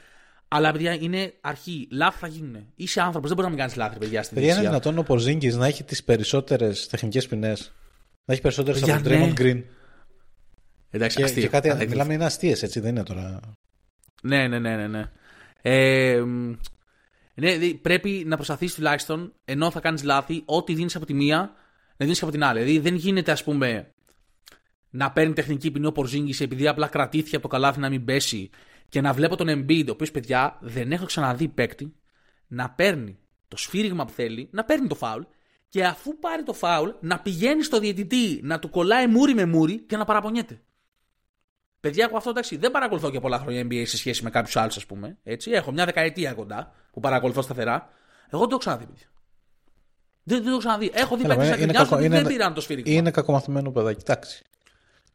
Αλλά, 0.48 0.72
παιδιά, 0.72 0.94
είναι 1.00 1.34
αρχή. 1.42 1.88
Λάθη 1.92 2.18
θα 2.20 2.28
γίνουν. 2.28 2.66
Είσαι 2.76 3.02
άνθρωπος, 3.02 3.30
δεν 3.30 3.38
μπορείς 3.38 3.52
να 3.52 3.56
μην 3.58 3.58
κάνεις 3.58 3.76
λάθη, 3.76 3.98
παιδιά, 4.00 4.24
στην 4.24 4.36
Παιδιά, 4.36 4.52
είναι 4.52 4.60
διαιτησία. 4.60 4.82
δυνατόν 4.82 5.04
ο 5.04 5.08
Πορζίνγκη 5.08 5.50
να 5.50 5.66
έχει 5.68 5.84
τις 5.84 6.04
περισσότερες 6.04 6.88
τεχνικές 6.88 7.28
ποινές. 7.28 7.72
Να 8.26 8.34
έχει 8.34 8.42
περισσότερες 8.42 8.84
από 8.84 8.92
Παιδιά, 8.92 9.10
τον 9.10 9.20
ναι. 9.20 9.34
Draymond 9.34 9.40
Green. 9.42 9.64
Εντάξει, 10.96 11.18
Και, 11.18 11.24
αστείο. 11.24 11.42
και 11.42 11.48
κάτι, 11.48 11.70
Αλήθεια. 11.70 11.88
μιλάμε 11.90 12.14
είναι 12.14 12.26
αστείες, 12.26 12.64
έτσι 12.64 12.80
δεν 12.80 12.90
είναι 12.90 13.04
τώρα. 13.04 13.40
Ναι, 14.24 14.48
ναι, 14.48 14.60
ναι, 14.60 14.76
ναι. 14.76 14.88
ναι. 14.88 15.12
Ε, 15.62 16.22
μ, 16.22 16.54
ναι, 17.36 17.58
δη- 17.58 17.74
πρέπει 17.82 18.24
να 18.28 18.36
προσπαθείς 18.36 18.74
τουλάχιστον 18.74 19.34
ενώ 19.46 19.72
θα 19.72 19.80
κάνεις 19.80 20.04
λάθη, 20.04 20.42
ό,τι 20.46 20.74
δίνεις 20.74 20.96
από 20.96 21.06
τη 21.06 21.14
μία, 21.14 21.38
να 21.98 22.06
δίνεις 22.06 22.22
από 22.24 22.32
την 22.32 22.44
άλλη. 22.44 22.60
Δηλαδή 22.60 22.80
δεν 22.80 22.96
γίνεται, 22.96 23.32
ας 23.32 23.44
πούμε, 23.44 23.94
να 24.90 25.12
παίρνει 25.12 25.34
τεχνική 25.34 25.72
ποινή 25.72 25.86
ο 25.86 25.92
Πορζίνγκης 25.92 26.42
επειδή 26.42 26.68
απλά 26.68 26.88
κρατήθηκε 26.88 27.36
από 27.36 27.48
το 27.48 27.54
καλάθι 27.56 27.80
να 27.80 27.90
μην 27.90 28.06
πέσει 28.06 28.50
και 28.90 29.02
να 29.02 29.14
βλέπω 29.14 29.36
τον 29.36 29.48
Embiid, 29.50 29.86
ο 29.88 29.92
οποίος 29.92 30.12
παιδιά 30.12 30.58
δεν 30.62 30.92
έχω 30.92 31.06
ξαναδεί 31.06 31.48
παίκτη 31.48 31.96
να 32.48 32.70
παίρνει 32.70 33.18
το 33.48 33.58
σφύριγμα 33.58 34.06
που 34.06 34.12
θέλει, 34.12 34.50
να 34.52 34.64
παίρνει 34.64 34.88
το 34.88 34.96
φάουλ 34.96 35.22
και 35.70 35.86
αφού 35.86 36.20
πάρει 36.20 36.44
το 36.44 36.54
φάουλ 36.54 36.90
να 37.02 37.20
πηγαίνει 37.20 37.64
στο 37.64 37.80
διαιτητή 37.80 38.40
να 38.44 38.60
του 38.60 38.70
κολλάει 38.70 39.08
μούρι 39.08 39.34
με 39.34 39.46
μούρι 39.46 39.80
και 39.80 39.98
να 39.98 40.06
παραπονιέται. 40.06 40.62
Παιδιά, 41.84 42.06
εγώ 42.10 42.18
αυτό 42.18 42.30
εντάξει, 42.30 42.58
δεν 42.58 42.72
παρακολουθώ 42.72 43.10
και 43.12 43.20
πολλά 43.20 43.38
χρόνια 43.40 43.62
NBA 43.62 43.84
σε 43.86 43.98
σχέση 43.98 44.24
με 44.24 44.30
κάποιους 44.30 44.56
άλλους, 44.56 44.78
ας 44.78 44.86
πούμε. 44.86 45.18
Έτσι. 45.24 45.52
Έχω 45.52 45.72
μια 45.72 45.86
δεκαετία 45.86 46.34
κοντά 46.34 46.74
που 46.92 47.00
παρακολουθώ 47.00 47.42
σταθερά. 47.42 47.90
Εγώ 48.30 48.40
δεν 48.40 48.42
το 48.42 48.48
έχω 48.50 48.58
ξαναδεί, 48.58 48.86
παιδιά. 48.86 49.06
Δεν, 50.24 50.36
δεν 50.38 50.44
το 50.46 50.50
έχω 50.50 50.58
ξαναδεί. 50.60 50.92
Έχω 50.94 51.16
δει 51.18 51.24
Έλα, 51.24 51.36
παίκτες 51.36 51.50
να 51.50 51.56
είναι, 51.56 51.64
γκρινιάζουν 51.66 51.90
κακο- 51.90 52.02
που 52.02 52.06
είναι, 52.06 52.22
δεν 52.22 52.28
πήραν 52.32 52.54
το 52.54 52.62
σφύριγμα. 52.62 52.92
είναι 52.94 53.12
κακομαθημένο 53.12 53.72
παιδάκι. 53.72 54.02
Εντάξει. 54.02 54.44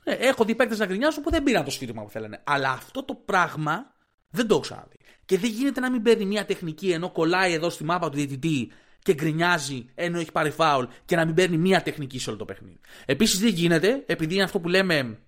Ναι, 0.05 0.13
έχω 0.13 0.45
δει 0.45 0.55
παίκτες 0.55 0.79
να 0.79 0.87
γκρινιάζουν 0.87 1.23
που 1.23 1.31
δεν 1.31 1.43
πήραν 1.43 1.65
το 1.65 1.71
σφύριγμα 1.71 2.03
που 2.03 2.11
θέλανε. 2.11 2.41
Αλλά 2.45 2.71
αυτό 2.71 3.05
το 3.05 3.15
πράγμα 3.15 3.95
δεν 4.31 4.47
το 4.47 4.55
έχω 4.55 4.63
ξαναδεί. 4.63 4.97
Και 5.25 5.39
δεν 5.39 5.51
γίνεται 5.51 5.81
να 5.81 5.91
μην 5.91 6.03
παίρνει 6.03 6.25
μια 6.25 6.45
τεχνική 6.45 6.91
ενώ 6.91 7.11
κολλάει 7.11 7.53
εδώ 7.53 7.71
στη 7.71 7.85
μάπα 7.85 8.11
του 8.11 8.17
διαιτητή 8.17 8.73
και 9.03 9.15
γκρινιάζει 9.15 9.85
ενώ 9.95 10.19
έχει 10.19 10.33
πάρει 10.33 10.51
φάουλ 10.51 10.85
και 11.05 11.17
να 11.17 11.25
μην 11.25 11.35
παίρνει 11.35 11.57
μια 11.57 11.83
τεχνική 11.83 12.19
σε 12.19 12.29
όλο 12.31 12.39
το 12.39 12.45
παιχνίδι. 12.45 12.81
Επίσης 13.07 13.39
δεν 13.39 13.49
γίνεται, 13.49 14.03
επειδή 14.07 14.35
είναι 14.35 14.43
αυτό 14.43 14.61
που 14.61 14.69
λέμε 14.69 15.19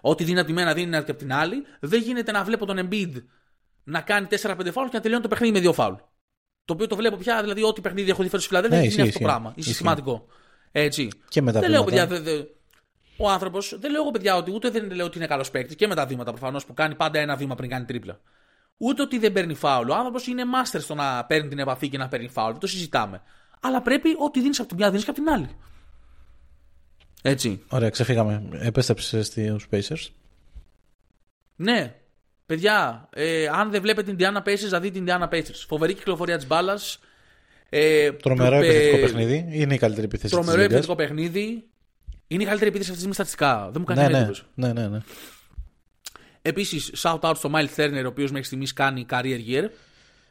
Ό,τι 0.00 0.24
δίνει 0.24 0.38
από 0.38 0.46
τη 0.48 0.52
μένα 0.52 0.74
δίνει 0.74 0.90
και 0.90 1.10
από 1.10 1.14
την 1.20 1.32
άλλη. 1.32 1.64
Δεν 1.80 2.00
γίνεται 2.00 2.32
να 2.32 2.44
βλέπω 2.44 2.66
τον 2.66 2.88
Embiid 2.90 3.12
να 3.84 4.00
κάνει 4.00 4.26
4-5 4.30 4.36
φάουλ 4.72 4.88
και 4.88 4.96
να 4.96 5.00
τελειώνει 5.00 5.22
το 5.22 5.28
παιχνίδι 5.28 5.52
με 5.52 5.60
δύο 5.60 5.72
φάουλ. 5.72 5.94
Το 6.64 6.72
οποίο 6.72 6.86
το 6.86 6.96
βλέπω 6.96 7.16
πια, 7.16 7.40
δηλαδή, 7.42 7.62
ό,τι 7.62 7.80
παιχνίδι 7.80 8.10
έχω 8.10 8.22
δει 8.22 8.28
φέτος 8.28 8.44
στη 8.44 8.48
Φιλαδέλφια 8.54 8.78
Ναι, 8.80 8.84
είναι 8.92 9.02
ισχύει, 9.02 9.08
αυτό 9.08 9.18
το 9.18 9.24
ισχύει. 9.24 9.32
πράγμα. 9.32 9.46
Είναι 9.48 9.54
Ισχύει. 9.58 9.70
συστηματικό. 9.72 10.26
Έτσι. 10.72 11.08
Και 11.28 11.42
με 11.42 11.52
τα 11.52 11.60
δεν 11.60 11.70
λέω, 11.70 11.84
βήματα. 11.84 12.06
παιδιά, 12.08 12.22
δε- 12.22 12.36
δε- 12.36 12.44
ο 13.16 13.30
άνθρωπος, 13.30 13.76
δεν 13.80 13.90
λέω 13.90 14.00
εγώ, 14.02 14.10
παιδιά, 14.10 14.36
ότι 14.36 14.50
ούτε 14.54 14.70
δεν 14.70 14.90
λέω 14.90 15.06
ότι 15.06 15.18
είναι 15.18 15.26
καλός 15.26 15.50
παίκτης 15.50 15.76
και 15.76 15.86
με 15.86 15.94
τα 15.94 16.06
βήματα 16.06 16.30
προφανώς 16.30 16.64
που 16.66 16.74
κάνει 16.74 16.94
πάντα 16.94 17.18
ένα 17.18 17.36
βήμα 17.36 17.54
πριν 17.54 17.70
κάνει 17.70 17.84
τρίπλα. 17.84 18.20
Ούτε 18.76 19.02
ότι 19.02 19.18
δεν 19.18 19.32
παίρνει 19.32 19.54
φάουλ. 19.54 19.88
Ο 19.90 19.94
άνθρωπος 19.94 20.26
είναι 20.26 20.42
master 20.54 20.80
στο 20.80 20.94
να 20.94 21.24
παίρνει 21.24 21.48
την 21.48 21.58
επαφή 21.58 21.88
και 21.88 21.98
να 21.98 22.08
παίρνει 22.08 22.28
φάουλ. 22.28 22.50
Δεν 22.50 22.60
το 22.60 22.66
συζητάμε. 22.66 23.22
Αλλά 23.60 23.82
πρέπει 23.82 24.08
ό,τι 24.18 24.40
δίνεις 24.40 24.60
από 24.60 24.68
τη 24.68 24.74
μια 24.74 24.88
δίνεις 24.90 25.04
και 25.04 25.10
από 25.10 25.18
την 25.20 25.28
άλλη. 25.28 25.48
Έτσι. 27.22 27.62
Ωραία, 27.68 27.88
ξεφύγαμε. 27.90 28.42
Επέστρεψε 28.52 29.22
στους 29.22 29.66
Pacers. 29.70 30.06
Ναι. 31.56 31.94
Παιδιά, 32.46 33.08
ε, 33.12 33.46
αν 33.46 33.70
δεν 33.70 33.82
βλέπετε 33.82 34.14
την 34.14 34.26
Diana 34.26 34.48
Pacers, 34.48 34.68
θα 34.70 34.80
δείτε 34.80 34.98
την 35.00 35.06
Diana 35.08 35.28
Pacers. 35.28 35.64
Φοβερή 35.66 35.94
κυκλοφορία 35.94 36.36
της 36.36 36.46
μπάλας. 36.46 36.98
Ε, 37.68 38.12
Τρομερό 38.12 38.56
ε, 38.56 38.58
επιθετικό 38.58 38.96
παιχνίδι. 38.98 39.46
Είναι 39.50 39.74
η 39.74 39.78
καλύτερη 39.78 40.06
επίθεση 40.06 40.22
της 40.22 40.32
Τρομερό 40.32 40.56
Λίγκας. 40.62 40.72
επιθετικό 40.76 40.94
παιχνίδι. 40.94 41.64
Είναι 42.26 42.42
η 42.42 42.46
καλύτερη 42.46 42.70
επίθεση 42.70 42.90
αυτή 42.90 43.06
τη 43.06 43.14
στιγμή 43.14 43.14
στατιστικά. 43.14 43.70
Δεν 43.72 43.80
μου 43.80 43.84
κάνει 43.84 44.00
Ναι, 44.00 44.06
ναι, 44.06 44.12
ναι, 44.12 44.18
εντύπωση. 44.18 44.42
ναι, 44.54 44.72
ναι, 44.72 44.88
ναι. 44.88 44.98
Επίσης, 46.42 46.92
shout 46.96 47.20
out 47.20 47.32
στο 47.36 47.50
Miles 47.54 47.74
Turner, 47.80 48.02
ο 48.04 48.08
οποίος 48.08 48.30
μέχρι 48.30 48.46
στιγμής 48.46 48.72
κάνει 48.72 49.06
career 49.10 49.38
year. 49.48 49.64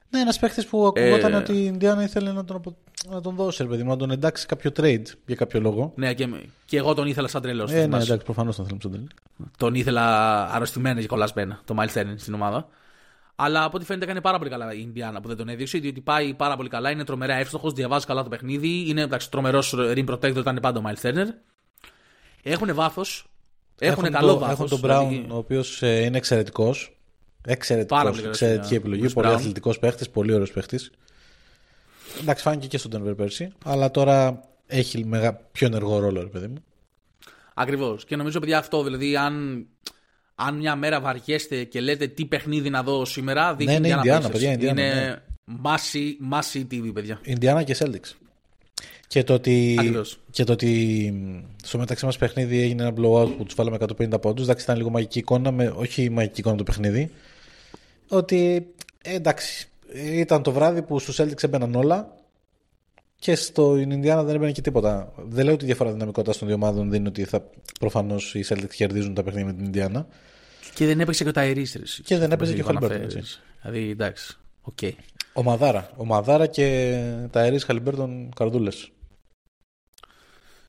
Ναι, 0.09 0.19
ένας 0.19 0.39
παίχτης 0.39 0.65
που 0.67 0.85
ακουγόταν 0.85 1.33
Ε, 1.33 1.35
ότι 1.35 1.53
η 1.53 1.63
Ινδιάνα 1.65 2.03
ήθελε 2.03 2.31
να 2.31 2.45
τον, 2.45 2.55
απο- 2.55 2.77
να 3.09 3.21
τον 3.21 3.35
δώσει, 3.35 3.63
ρε 3.63 3.69
παιδί 3.69 3.83
μου, 3.83 3.89
να 3.89 3.97
τον 3.97 4.11
εντάξει 4.11 4.41
σε 4.41 4.47
κάποιο 4.47 4.71
trade 4.77 5.03
για 5.25 5.35
κάποιο 5.35 5.59
λόγο. 5.59 5.91
Ναι, 5.95 6.13
και, 6.13 6.29
και 6.65 6.77
εγώ 6.77 6.93
τον 6.93 7.07
ήθελα 7.07 7.27
σαν 7.27 7.41
τρελό. 7.41 7.67
Ε, 7.71 7.73
ναι, 7.87 7.97
εντάξει, 7.97 8.17
προφανώς 8.17 8.55
τον 8.55 8.65
θέλουμε 8.65 8.81
στον 8.81 8.91
τελικό. 8.91 9.13
Τον 9.57 9.75
ήθελα 9.75 10.43
αρρωστημένα 10.51 11.01
και 11.01 11.07
κολλασμένα, 11.07 11.61
το 11.65 11.75
Miles 11.79 11.99
Turner 11.99 12.13
στην 12.15 12.33
ομάδα. 12.33 12.67
Αλλά 13.35 13.63
από 13.63 13.77
ό,τι 13.77 13.85
φαίνεται 13.85 14.05
κάνει 14.05 14.21
πάρα 14.21 14.37
πολύ 14.37 14.49
καλά 14.49 14.73
η 14.73 14.79
Ινδιάνα 14.81 15.21
που 15.21 15.27
δεν 15.27 15.37
τον 15.37 15.49
έδειξε, 15.49 15.77
διότι 15.77 16.01
πάει 16.01 16.33
πάρα 16.33 16.55
πολύ 16.55 16.69
καλά, 16.69 16.91
είναι 16.91 17.03
τρομερά 17.03 17.33
εύστοχος, 17.33 17.73
διαβάζει 17.73 18.05
καλά 18.05 18.23
το 18.23 18.29
παιχνίδι, 18.29 18.89
είναι 18.89 19.07
τρομερός 19.29 19.73
rim 19.77 20.05
protector, 20.09 20.35
ήταν 20.37 20.59
πάντα 20.61 20.79
ο 20.79 20.83
Miles 20.85 21.07
Turner. 21.09 21.25
Έχουν 22.43 22.73
βάθος. 22.73 23.27
Έχουν, 23.79 24.11
καλό 24.11 24.33
το, 24.33 24.39
βάθος. 24.39 24.71
Έχουν 24.71 24.81
τον 24.81 24.89
Brown, 24.89 25.25
ο 25.29 25.37
οποίος 25.37 25.81
είναι 25.81 26.17
εξαιρετικός. 26.17 26.98
Εξαιρετικός. 27.45 27.97
Πάρα 27.97 28.09
πολύ 28.09 28.21
καλός, 28.21 28.41
Εξαιρετική 28.41 28.73
yeah. 28.73 28.77
επιλογή. 28.77 29.03
Bruce 29.07 29.13
Πολύ 29.13 29.27
Brown. 29.29 29.33
αθλητικός 29.33 29.79
παίχτη. 29.79 30.09
Πολύ 30.13 30.33
ωραίος 30.33 30.51
παίχτη. 30.51 30.79
Εντάξει, 32.21 32.43
φάνηκε 32.43 32.67
και 32.67 32.77
στον 32.77 32.91
Denver 33.07 33.17
πέρσι. 33.17 33.51
Αλλά 33.65 33.91
τώρα 33.91 34.41
έχει 34.67 35.05
μεγα... 35.05 35.33
πιο 35.51 35.67
ενεργό 35.67 35.99
ρόλο, 35.99 36.21
ρε 36.21 36.27
παιδί 36.27 36.47
μου. 36.47 36.63
Ακριβώς. 37.53 38.05
Και 38.05 38.15
νομίζω, 38.15 38.39
παιδιά, 38.39 38.57
αυτό 38.57 38.83
δηλαδή, 38.83 39.15
αν, 39.15 39.65
αν 40.35 40.55
μια 40.57 40.75
μέρα 40.75 40.99
βαριέστε 41.01 41.63
και 41.63 41.81
λέτε 41.81 42.07
τι 42.07 42.25
παιχνίδι 42.25 42.69
να 42.69 42.83
δω 42.83 43.05
σήμερα, 43.05 43.55
δείτε 43.55 43.79
Ναι, 43.79 43.87
ναι, 43.87 43.95
Indiana 43.95 44.05
Indiana, 44.05 44.25
Pacers. 44.25 44.31
παιδιά, 44.31 44.53
Indiana, 44.55 44.61
Είναι 44.61 44.93
ναι. 44.93 45.15
μάση, 45.43 46.17
μάση 46.19 46.67
TV, 46.71 46.91
παιδιά. 46.93 47.19
Ινδιάνα 47.23 47.63
και 47.63 47.75
Celtics. 47.79 48.11
Και 49.07 49.23
το 49.23 49.33
ότι, 49.33 49.75
Ακριβώς. 49.79 50.19
και 50.31 50.43
το 50.43 50.51
ότι 50.53 51.11
μ, 51.15 51.39
στο 51.63 51.77
μεταξύ 51.77 52.05
μας 52.05 52.17
παιχνίδι 52.17 52.61
έγινε 52.61 52.83
ένα 52.83 52.93
blowout 52.97 53.33
που 53.37 53.43
τους 53.43 53.55
βάλαμε 53.55 53.77
150 53.97 54.21
πόντους. 54.21 54.43
Εντάξει, 54.43 54.63
ήταν 54.63 54.77
λίγο 54.77 54.89
μαγική 54.89 55.19
εικόνα, 55.19 55.51
με, 55.51 55.73
όχι 55.75 56.09
μαγική 56.09 56.39
εικόνα 56.39 56.55
το 56.55 56.63
παιχνίδι. 56.63 57.11
Ότι 58.09 58.67
ε, 59.03 59.13
εντάξει, 59.13 59.67
ήταν 59.93 60.43
το 60.43 60.51
βράδυ 60.51 60.81
που 60.81 60.99
στους 60.99 61.21
Celtics 61.21 61.43
έμπαιναν 61.43 61.75
όλα. 61.75 62.17
Και 63.15 63.35
στο 63.35 63.77
Ινδιάνα 63.77 64.23
δεν 64.23 64.35
έμπαινε 64.35 64.51
και 64.51 64.61
τίποτα. 64.61 65.13
Δεν 65.17 65.45
λέω 65.45 65.53
ότι 65.53 65.63
η 65.63 65.67
διαφορά 65.67 65.91
δυναμικότητας 65.91 66.37
των 66.37 66.47
δύο 66.47 66.55
ομάδων 66.55 66.89
δεν 66.89 66.99
είναι 66.99 67.09
ότι 67.09 67.23
θα 67.23 67.49
προφανώς 67.79 68.35
οι 68.35 68.45
Celtics 68.47 68.73
κερδίζουν 68.75 69.13
τα 69.13 69.23
παιχνίδια 69.23 69.47
με 69.47 69.53
την 69.53 69.65
Ινδιάνα. 69.65 70.07
Και 70.73 70.85
δεν 70.85 70.99
έπαιξε 70.99 71.23
και 71.23 71.29
ο 71.29 71.33
Tyrese. 71.33 71.65
Και 72.03 72.17
δεν 72.17 72.31
έπαιζε 72.31 72.53
και 72.53 72.61
ο 72.61 72.65
Χαλιμπέρτον. 72.65 73.23
Δηλαδή 73.61 73.89
εντάξει. 73.89 74.37
Okay. 74.75 74.91
Ομαδάρα. 75.33 75.89
Ομαδάρα 75.95 76.47
και 76.47 76.97
Tyrese 77.31 77.59
Haliburton 77.59 78.31
καρδούλες. 78.35 78.91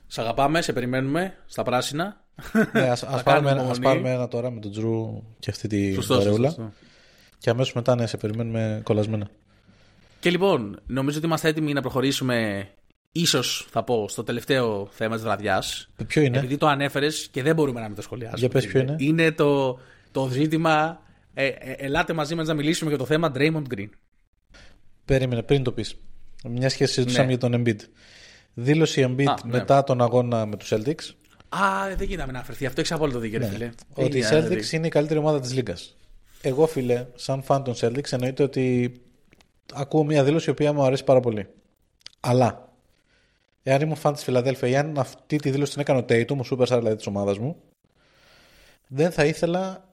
Σ' 0.07 0.19
αγαπάμε, 0.19 0.63
σε 0.63 0.73
περιμένουμε 0.73 1.35
στα 1.47 1.63
πράσινα. 1.63 2.25
Ναι, 2.73 2.81
ας, 2.81 3.03
ας, 3.03 3.23
πάρουμε, 3.23 3.51
ας 3.51 3.79
πάρουμε 3.79 4.11
ένα 4.11 4.29
τώρα 4.29 4.51
με 4.51 4.61
τον 4.61 4.71
Jrue 4.71 5.23
και 5.39 5.51
αυτή 5.51 5.69
τη 5.69 5.93
βαρεούλα. 5.93 6.73
Και 7.41 7.51
αμέσως 7.51 7.73
μετά 7.73 7.95
ναι, 7.95 8.07
σε 8.07 8.17
περιμένουμε 8.17 8.81
κολασμένα. 8.85 9.31
Και 10.21 10.31
λοιπόν, 10.31 10.81
νομίζω 10.87 11.17
ότι 11.17 11.27
είμαστε 11.27 11.49
έτοιμοι 11.49 11.73
να 11.73 11.81
προχωρήσουμε 11.81 12.69
ίσως 13.13 13.67
θα 13.71 13.85
πω 13.85 14.09
στο 14.09 14.25
τελευταίο 14.25 14.89
θέμα 14.91 15.15
της 15.15 15.25
βραδιάς. 15.25 15.89
Ποιο 16.07 16.23
είναι; 16.23 16.39
Επειδή 16.39 16.57
το 16.57 16.67
ανέφερες 16.67 17.29
και 17.31 17.43
δεν 17.43 17.55
μπορούμε 17.55 17.81
να 17.81 17.87
μην 17.87 17.97
το 17.97 18.03
σχολιάσουμε. 18.03 18.39
Για 18.39 18.49
πες 18.49 18.67
ποιο 18.67 18.81
είναι. 18.81 18.97
Είναι 18.99 19.33
το, 19.33 19.79
το 20.13 20.29
ζήτημα, 20.29 21.03
ε, 21.35 21.47
ε, 21.47 21.73
ελάτε 21.79 22.13
μαζί 22.13 22.35
μας 22.35 22.47
να 22.47 22.55
μιλήσουμε 22.55 22.91
για 22.91 22.99
το 22.99 23.05
θέμα 23.05 23.33
Draymond 23.35 23.75
Green. 23.75 23.89
Περίμενε, 25.05 25.43
πριν 25.43 25.63
το 25.63 25.73
πεις. 25.73 25.97
Μια 26.49 26.69
σχέση 26.69 26.93
συζητούσαμε 26.93 27.27
ναι. 27.27 27.33
για 27.33 27.49
τον 27.49 27.63
Embiid. 27.63 27.79
Δήλωση 28.55 29.07
Embiid 29.09 29.27
Α, 29.27 29.35
ναι. 29.45 29.51
μετά 29.53 29.85
τον 29.85 30.03
αγώνα 30.03 30.47
με 30.47 30.57
τους 30.57 30.73
Celtics. 30.73 31.15
Α, 31.49 31.97
δεν 31.97 32.07
γίνεται 32.09 32.33
να 32.33 32.39
αφαιρθεί. 32.39 32.67
Αυτό 32.67 32.81
έχεις 32.81 32.93
απόλυτο 32.93 33.19
δίκιο, 33.19 33.39
ναι. 33.39 33.47
φίλε. 33.47 33.71
Ότι 33.95 34.19
οι 34.19 34.25
Celtics 34.31 34.71
είναι 34.71 34.87
η 34.87 34.91
καλύτερη 34.91 35.19
ομάδα 35.19 35.41
της 35.41 35.55
Λίγκα. 35.55 35.77
Εγώ, 36.43 36.67
φίλε, 36.67 37.07
σαν 37.15 37.43
φαν 37.43 37.65
των 37.65 37.75
Celtics, 37.77 38.13
εννοείται 38.13 38.43
ότι 38.43 38.95
ακούω 39.73 40.05
μια 40.05 40.25
δήλωση 40.25 40.49
η 40.49 40.53
οποία 40.53 40.73
μου 40.73 40.83
αρέσει 40.83 41.05
πάρα 41.05 41.21
πολύ. 41.21 41.49
Αλλά, 42.21 42.73
εάν 43.63 43.81
ήμουν 43.81 43.97
φαν 43.97 44.13
της 44.13 44.25
Φιλαδέλφια 44.25 44.69
ή 44.69 44.77
αν 44.77 44.99
αυτή 44.99 45.37
τη 45.37 45.51
δήλωση 45.51 45.73
την 45.73 45.81
έκανε 45.81 45.99
ο 45.99 46.05
Tatum, 46.09 46.37
ο 46.37 46.45
Superstar 46.51 46.79
δηλαδή 46.79 46.97
της 46.97 47.07
ομάδας 47.07 47.39
μου, 47.39 47.57
δεν 48.87 49.11
θα 49.11 49.25
ήθελα 49.25 49.89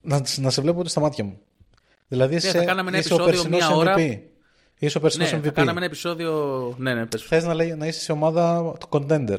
να, 0.00 0.22
να 0.36 0.50
σε 0.50 0.60
βλέπω 0.60 0.78
ούτε 0.78 0.88
στα 0.88 1.00
μάτια 1.00 1.24
μου. 1.24 1.38
Δηλαδή, 2.08 2.34
ναι, 2.34 2.40
σε, 2.40 2.50
θα 2.50 2.64
κάναμε 2.64 2.88
ένα 2.88 2.98
επεισόδιο 2.98 3.44
μία 3.48 3.70
ώρα. 3.70 3.94
MVP. 3.96 4.20
Είσαι 4.78 4.98
ο 4.98 5.00
περσινός 5.00 5.32
ναι, 5.32 5.38
MVP. 5.38 5.42
Θα 5.42 5.50
κάναμε 5.50 5.76
ένα 5.76 5.86
επεισόδιο. 5.86 6.74
Ναι, 6.78 6.94
ναι, 6.94 7.06
πες. 7.06 7.22
Θες 7.22 7.44
να, 7.44 7.76
να 7.76 7.86
είσαι 7.86 8.00
σε 8.00 8.12
ομάδα 8.12 8.72
contender 8.88 9.38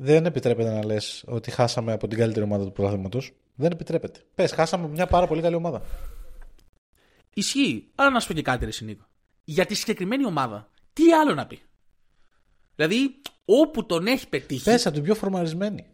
δεν 0.00 0.26
επιτρέπεται 0.26 0.70
να 0.70 0.84
λες 0.84 1.24
ότι 1.26 1.50
χάσαμε 1.50 1.92
από 1.92 2.08
την 2.08 2.18
καλύτερη 2.18 2.44
ομάδα 2.44 2.64
του 2.64 2.72
πρωταθλήματο. 2.72 3.20
Δεν 3.54 3.70
επιτρέπεται. 3.70 4.20
Πες, 4.34 4.52
χάσαμε 4.52 4.84
από 4.84 4.92
μια 4.92 5.06
πάρα 5.06 5.26
πολύ 5.26 5.42
καλή 5.42 5.54
ομάδα. 5.54 5.82
Ισχύει. 7.34 7.90
Αλλά 7.94 8.10
να 8.10 8.20
σου 8.20 8.28
πω 8.28 8.34
και 8.34 8.42
κάτι, 8.42 8.64
Ρε 8.64 8.70
Συνήκο. 8.70 9.06
Για 9.44 9.66
τη 9.66 9.74
συγκεκριμένη 9.74 10.24
ομάδα, 10.24 10.70
τι 10.92 11.12
άλλο 11.12 11.34
να 11.34 11.46
πει; 11.46 11.60
Δηλαδή, 12.74 13.20
όπου 13.44 13.86
τον 13.86 14.06
έχει 14.06 14.28
πετύχει. 14.28 14.64
Πες 14.64 14.86
από 14.86 14.94
την 14.94 15.04
πιο 15.04 15.14
φορμαρισμένη. 15.14 15.86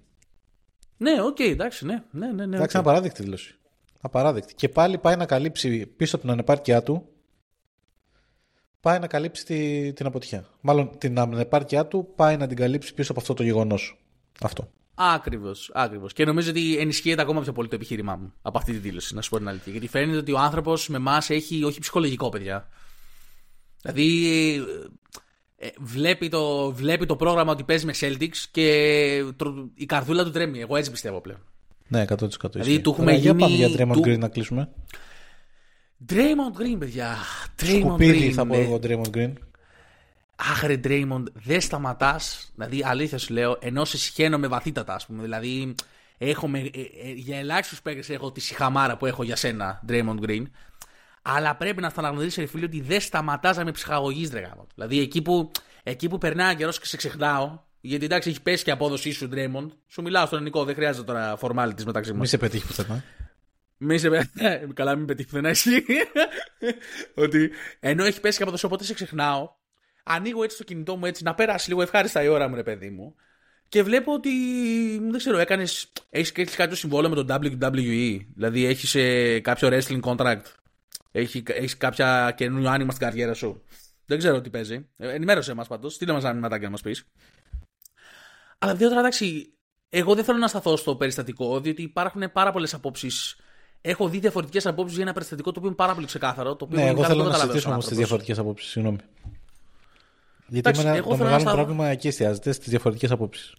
Ναι, 0.96 1.22
OK, 1.22 1.36
okay, 1.38 1.50
εντάξει, 1.50 1.84
ναι. 1.84 2.02
ναι, 2.10 2.32
ναι, 2.32 2.46
ναι 2.46 2.56
εντάξει, 2.56 2.76
okay. 2.76 2.80
απαράδεκτη 2.80 3.22
δήλωση. 3.22 3.58
Απαράδεκτη. 4.00 4.54
Και 4.54 4.68
πάλι 4.68 4.98
πάει 4.98 5.16
να 5.16 5.26
καλύψει 5.26 5.86
πίσω 5.86 6.16
από 6.16 6.24
την 6.24 6.32
ανεπάρκειά 6.34 6.82
του 6.82 7.08
πάει 8.84 8.98
να 8.98 9.06
καλύψει 9.06 9.44
τη, 9.44 9.92
την 9.92 10.06
αποτυχία. 10.06 10.44
Μάλλον 10.60 10.90
την 10.98 11.18
ανεπάρκειά 11.18 11.86
του 11.86 12.08
πάει 12.16 12.36
να 12.36 12.46
την 12.46 12.56
καλύψει 12.56 12.94
πίσω 12.94 13.12
από 13.12 13.20
αυτό 13.20 13.34
το 13.34 13.42
γεγονός. 13.42 13.98
Αυτό. 14.40 14.70
Ακριβώς, 14.94 15.70
ακριβώς. 15.74 16.12
Και 16.12 16.24
νομίζω 16.24 16.50
ότι 16.50 16.76
ενισχύεται 16.78 17.22
ακόμα 17.22 17.40
πιο 17.40 17.52
πολύ 17.52 17.68
το 17.68 17.74
επιχείρημά 17.74 18.16
μου 18.16 18.32
από 18.42 18.58
αυτή 18.58 18.72
τη 18.72 18.78
δήλωση, 18.78 19.14
να 19.14 19.22
σου 19.22 19.30
πω 19.30 19.38
την 19.38 19.48
αλήθεια. 19.48 19.72
Γιατί 19.72 19.88
φαίνεται 19.88 20.18
ότι 20.18 20.32
ο 20.32 20.38
άνθρωπος 20.38 20.88
με 20.88 20.96
εμάς 20.96 21.30
έχει 21.30 21.64
όχι 21.64 21.80
ψυχολογικό, 21.80 22.28
παιδιά. 22.28 22.68
Δηλαδή, 23.82 24.26
ε, 25.56 25.68
βλέπει, 25.78 26.28
το, 26.28 26.72
βλέπει 26.72 27.06
το 27.06 27.16
πρόγραμμα 27.16 27.52
ότι 27.52 27.62
παίζει 27.62 27.86
με 27.86 27.92
Celtics 28.00 28.36
και 28.50 28.68
η 29.74 29.86
καρδούλα 29.86 30.24
του 30.24 30.30
τρέμει. 30.30 30.60
Εγώ 30.60 30.76
έτσι 30.76 30.90
πιστεύω 30.90 31.20
πλέον. 31.20 31.40
Ναι, 31.88 32.04
100%. 32.08 32.26
Δηλαδή, 32.50 32.80
του 32.80 32.90
έχουμε 32.90 33.12
γίνει. 33.12 33.22
Για 33.22 33.34
πάμε 33.34 33.54
για 33.54 33.68
Draymond 33.68 34.06
Green 34.06 34.18
να 34.18 34.28
κλείσουμε. 34.28 34.68
Draymond 36.08 36.60
Green, 36.60 36.76
παιδιά. 36.78 37.16
Σκουπίδι 37.56 38.32
θα 38.32 38.46
πω 38.46 38.54
εγώ 38.54 38.78
Draymond 38.82 39.16
Green. 39.16 39.32
Αχ, 40.36 40.62
ρε 40.62 40.80
Draymond, 40.84 41.24
δεν 41.32 41.60
σταματάς. 41.60 42.52
Δηλαδή, 42.54 42.82
αλήθεια 42.84 43.18
σου 43.18 43.32
λέω, 43.32 43.58
ενώ 43.60 43.84
σε 43.84 43.98
σχαίνομαι 43.98 44.46
βαθύτατα, 44.46 44.94
ας 44.94 45.06
πούμε. 45.06 45.22
Δηλαδή, 45.22 45.74
έχω 46.18 46.48
με, 46.48 46.58
ε, 46.58 46.68
ε, 47.02 47.12
για 47.14 47.38
ελάχιστους 47.38 47.82
παίκτες 47.82 48.10
έχω 48.10 48.32
τη 48.32 48.40
συχαμάρα 48.40 48.96
που 48.96 49.06
έχω 49.06 49.22
για 49.22 49.36
σένα, 49.36 49.82
Draymond 49.88 50.18
Green. 50.26 50.42
Αλλά 51.22 51.56
πρέπει 51.56 51.80
να 51.80 51.88
στα 51.88 52.00
αναγνωρίσει, 52.00 52.40
ρε 52.40 52.46
φίλε, 52.46 52.64
ότι 52.64 52.80
δεν 52.80 53.00
σταματάς 53.00 53.56
να 53.56 53.64
με 53.64 53.70
ψυχαγωγείς, 53.70 54.30
ρε 54.30 54.50
Δηλαδή, 54.74 55.00
εκεί 55.00 55.22
που, 55.22 55.50
εκεί 55.82 56.08
που 56.08 56.18
περνάει 56.18 56.56
καιρός 56.56 56.78
και 56.78 56.86
σε 56.86 56.96
ξεχνάω, 56.96 57.58
γιατί 57.80 58.04
εντάξει, 58.04 58.28
έχει 58.30 58.42
πέσει 58.42 58.64
και 58.64 58.70
απόδοσή 58.70 59.10
σου, 59.10 59.28
Draymond. 59.32 59.68
Σου 59.86 60.02
μιλάω 60.02 60.26
στον 60.26 60.38
ελληνικό, 60.38 60.64
δεν 60.64 60.74
χρειάζεται 60.74 61.04
τώρα 61.04 61.38
formalities 61.40 61.84
μεταξύ 61.84 62.10
μας. 62.10 62.20
Μη 62.20 62.26
σε 62.26 62.38
πετύχει 62.38 62.66
πουθενά. 62.66 63.04
Μη 63.84 63.98
σε 63.98 64.08
Καλά, 64.74 64.96
μην 64.96 65.06
πετύχει 65.06 65.28
πουθενά 65.28 65.48
εσύ. 65.48 65.84
ότι 67.24 67.50
ενώ 67.80 68.04
έχει 68.04 68.20
πέσει 68.20 68.36
και 68.36 68.42
από 68.42 68.52
το 68.52 68.66
οπότε 68.66 68.84
σε 68.84 68.94
ξεχνάω. 68.94 69.48
Ανοίγω 70.04 70.42
έτσι 70.42 70.56
το 70.56 70.64
κινητό 70.64 70.96
μου 70.96 71.06
έτσι 71.06 71.22
να 71.22 71.34
πέρασε 71.34 71.68
λίγο 71.68 71.82
ευχάριστα 71.82 72.22
η 72.22 72.28
ώρα 72.28 72.48
μου, 72.48 72.54
ρε 72.54 72.62
παιδί 72.62 72.90
μου. 72.90 73.14
Και 73.68 73.82
βλέπω 73.82 74.12
ότι. 74.12 74.30
Δεν 74.98 75.16
ξέρω, 75.16 75.38
έκανες. 75.38 75.92
Έχεις 76.10 76.32
κλείσει 76.32 76.56
κάποιο 76.56 76.76
συμβόλαιο 76.76 77.08
με 77.10 77.24
τον 77.24 77.26
WWE. 77.30 78.26
Δηλαδή 78.34 78.64
έχεις 78.64 78.94
ε, 78.94 79.40
κάποιο 79.40 79.68
wrestling 79.68 80.00
contract. 80.00 80.42
Έχει 81.10 81.42
έχεις 81.46 81.76
κάποια 81.76 82.34
καινούριο 82.36 82.68
άνοιγμα 82.68 82.92
στην 82.92 83.06
καριέρα 83.06 83.34
σου. 83.34 83.64
Δεν 84.06 84.18
ξέρω 84.18 84.40
τι 84.40 84.50
παίζει. 84.50 84.88
Ε, 84.96 85.14
ενημέρωσε 85.14 85.54
μα 85.54 85.64
πάντως. 85.64 85.94
Στείλε 85.94 86.12
μας 86.12 86.22
ένα 86.22 86.32
μηνύματάκι 86.32 86.64
να 86.64 86.70
μας 86.70 86.80
πεις. 86.80 87.04
Αλλά 88.58 88.74
δύο 88.74 88.88
τώρα 88.88 89.00
εντάξει. 89.00 89.54
Εγώ 89.88 90.14
δεν 90.14 90.24
θέλω 90.24 90.38
να 90.38 90.48
σταθώ 90.48 90.76
στο 90.76 90.96
περιστατικό, 90.96 91.60
διότι 91.60 91.82
υπάρχουν 91.82 92.32
πάρα 92.32 92.52
πολλές 92.52 92.74
απόψεις 92.74 93.36
έχω 93.86 94.08
δει 94.08 94.18
διαφορετικές 94.18 94.66
απόψεις 94.66 94.94
για 94.94 95.04
ένα 95.04 95.12
περιστατικό 95.12 95.52
το 95.52 95.58
οποίο 95.58 95.68
είναι 95.68 95.76
πάρα 95.76 95.94
πολύ 95.94 96.06
ξεκάθαρο. 96.06 96.56
Το 96.56 96.64
οποίο 96.64 96.78
ναι, 96.78 96.86
εγώ 96.86 97.04
θέλω 97.04 97.24
να 97.24 97.34
συζητήσουμε 97.34 97.72
όμως 97.72 97.86
τις 97.86 97.96
διαφορετικές 97.96 98.38
απόψεις. 98.38 98.70
Συγγνώμη. 98.70 98.98
Γιατί 100.46 100.68
Εντάξει, 100.80 101.02
το 101.08 101.16
μεγάλο 101.16 101.52
πρόβλημα 101.52 101.86
εκεί 101.86 102.08
εστιάζεται 102.08 102.52
στις 102.52 102.68
διαφορετικές 102.68 103.10
απόψεις. 103.10 103.54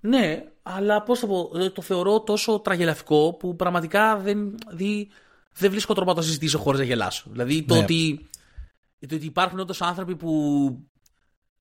Ναι, 0.00 0.44
αλλά 0.62 1.02
πώς 1.02 1.20
το 1.20 1.26
πω, 1.26 1.50
ε, 1.58 1.70
το 1.70 1.82
θεωρώ 1.82 2.20
τόσο 2.20 2.60
τραγελαφικό 2.60 3.32
που 3.32 3.56
πραγματικά 3.56 4.16
δεν, 4.16 4.54
δι, 4.72 5.08
δεν 5.52 5.70
βρίσκω 5.70 5.94
τρόπο 5.94 6.10
να 6.10 6.16
το 6.16 6.22
συζητήσω 6.22 6.58
χωρίς 6.58 6.80
να 6.80 6.86
γελάσω. 6.86 7.24
Δηλαδή 7.30 7.64
το, 7.64 7.74
ναι. 7.74 7.80
ότι, 7.80 8.28
το 9.08 9.14
ότι 9.14 9.26
υπάρχουν 9.26 9.58
όντως 9.58 9.82
άνθρωποι 9.82 10.16
που, 10.16 10.30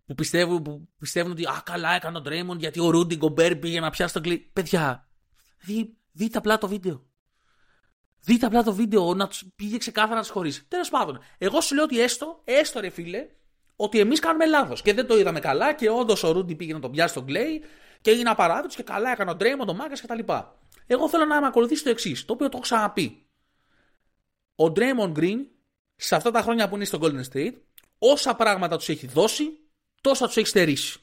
που, 0.05 0.15
πιστεύουν, 0.15 0.61
που 0.61 0.87
πιστεύουν 0.99 1.31
ότι 1.31 1.43
Α, 1.43 1.61
καλά 1.65 1.95
έκανε 1.95 2.17
ο 2.17 2.21
Ντρέιμον 2.21 2.59
γιατί 2.59 2.79
ο 2.79 2.89
Ρούντι 2.89 3.15
Γκομπέρ 3.15 3.55
πήγε 3.55 3.79
να 3.79 3.89
πιάσει 3.89 4.13
τον 4.13 4.21
κλειδί. 4.21 4.49
Παιδιά, 4.53 5.07
δει, 5.59 5.97
δείτε 6.11 6.37
απλά 6.37 6.57
το 6.57 6.67
βίντεο. 6.67 7.09
Δείτε 8.23 8.45
απλά 8.45 8.63
το 8.63 8.73
βίντεο 8.73 9.13
να 9.13 9.27
του 9.27 9.53
πήγε 9.55 9.77
ξεκάθαρα 9.77 10.15
να 10.15 10.21
τους 10.21 10.29
χωρίσει. 10.29 10.65
Τέλος 10.67 10.89
πάντων, 10.89 11.19
εγώ 11.37 11.61
σου 11.61 11.75
λέω 11.75 11.83
ότι 11.83 12.01
έστω, 12.01 12.41
έστω 12.43 12.79
ρε 12.79 12.89
φίλε, 12.89 13.27
ότι 13.75 13.99
εμείς 13.99 14.19
κάνουμε 14.19 14.45
λάθος 14.45 14.81
και 14.81 14.93
δεν 14.93 15.07
το 15.07 15.17
είδαμε 15.17 15.39
καλά 15.39 15.73
και 15.73 15.89
όντως 15.89 16.23
ο 16.23 16.31
Ρούντι 16.31 16.55
πήγε 16.55 16.73
να 16.73 16.79
τον 16.79 16.91
πιάσει 16.91 17.13
τον 17.13 17.25
Κλέη 17.25 17.63
και 18.01 18.11
έγινε 18.11 18.29
απαράδεκτος 18.29 18.75
και 18.75 18.83
καλά 18.83 19.11
έκανε 19.11 19.31
ο 19.31 19.35
Ντρέιμον, 19.35 19.65
τον 19.67 19.75
Μάγκας 19.75 20.01
κτλ. 20.01 20.19
Εγώ 20.87 21.09
θέλω 21.09 21.25
να 21.25 21.41
με 21.41 21.47
ακολουθήσει 21.47 21.83
το 21.83 21.89
εξής, 21.89 22.25
το 22.25 22.33
οποίο 22.33 22.45
το 22.45 22.51
έχω 22.53 22.63
ξαναπεί. 22.63 23.25
Ο 24.55 24.71
Ντρέιμον 24.71 25.13
Green 25.17 25.37
σε 25.95 26.15
αυτά 26.15 26.31
τα 26.31 26.41
χρόνια 26.41 26.69
που 26.69 26.75
είναι 26.75 26.85
στο 26.85 26.99
Golden 27.01 27.23
State, 27.33 27.53
όσα 27.97 28.35
πράγματα 28.35 28.77
τους 28.77 28.89
έχει 28.89 29.07
δώσει, 29.07 29.43
τόσα 30.01 30.25
τους 30.25 30.37
έχει 30.37 30.47
στερήσει. 30.47 30.99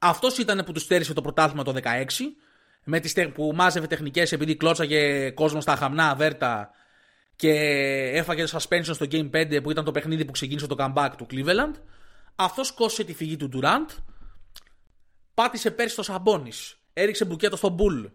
Αυτός 0.00 0.38
ήταν 0.38 0.64
που 0.64 0.72
τους 0.72 0.82
στέρισε 0.82 1.12
το 1.12 1.20
πρωτάθλημα 1.20 1.64
το 1.64 1.74
16 1.82 2.06
με 2.84 3.00
τις, 3.00 3.14
που 3.34 3.52
μάζευε 3.54 3.86
τεχνικές 3.86 4.32
επειδή 4.32 4.56
κλώτσαγε 4.56 5.30
κόσμο 5.30 5.60
στα 5.60 5.76
χαμνά 5.76 6.10
αβέρτα 6.10 6.70
και 7.36 7.50
έφαγε 8.14 8.44
suspension 8.50 8.90
στο 8.92 9.06
Game 9.10 9.30
5 9.30 9.62
που 9.62 9.70
ήταν 9.70 9.84
το 9.84 9.90
παιχνίδι 9.90 10.24
που 10.24 10.32
ξεκίνησε 10.32 10.66
το 10.66 10.76
comeback 10.78 11.10
του 11.16 11.26
Cleveland. 11.30 11.74
Αυτός 12.34 12.72
κόσε 12.72 13.04
τη 13.04 13.14
φυγή 13.14 13.36
του 13.36 13.50
Durant. 13.54 13.96
Πάτησε 15.34 15.70
πέρσι 15.70 15.96
το 15.96 16.02
Σαμπόνι. 16.02 16.52
Έριξε 16.92 17.24
μπουκέτο 17.24 17.56
στο 17.56 17.76
Bull. 17.78 18.10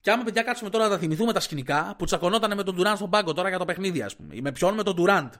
Και 0.00 0.10
άμα 0.10 0.24
παιδιά 0.24 0.42
κάτσουμε 0.42 0.70
τώρα 0.70 0.84
να 0.84 0.90
τα 0.90 0.98
θυμηθούμε 0.98 1.32
τα 1.32 1.40
σκηνικά 1.40 1.94
που 1.98 2.04
τσακωνόταν 2.04 2.56
με 2.56 2.62
τον 2.62 2.76
Durant 2.78 2.92
στον 2.96 3.10
πάγκο 3.10 3.32
τώρα 3.32 3.48
για 3.48 3.58
το 3.58 3.64
παιχνίδι, 3.64 4.02
ας 4.02 4.16
πούμε. 4.16 4.34
Ή 4.34 4.40
με 4.40 4.52
ποιον 4.52 4.74
με 4.74 4.82
τον 4.82 4.96
Durant. 4.98 5.30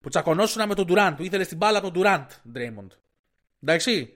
Που 0.00 0.08
τσακωνόσουν 0.08 0.68
με 0.68 0.74
τον 0.74 0.86
Durant. 0.88 1.12
Που 1.16 1.22
ήθελες 1.22 1.48
την 1.48 1.56
μπάλα 1.56 1.80
τον 1.80 1.92
Durant, 1.94 2.26
Draymond. 2.54 2.88
Εντάξει. 3.62 4.12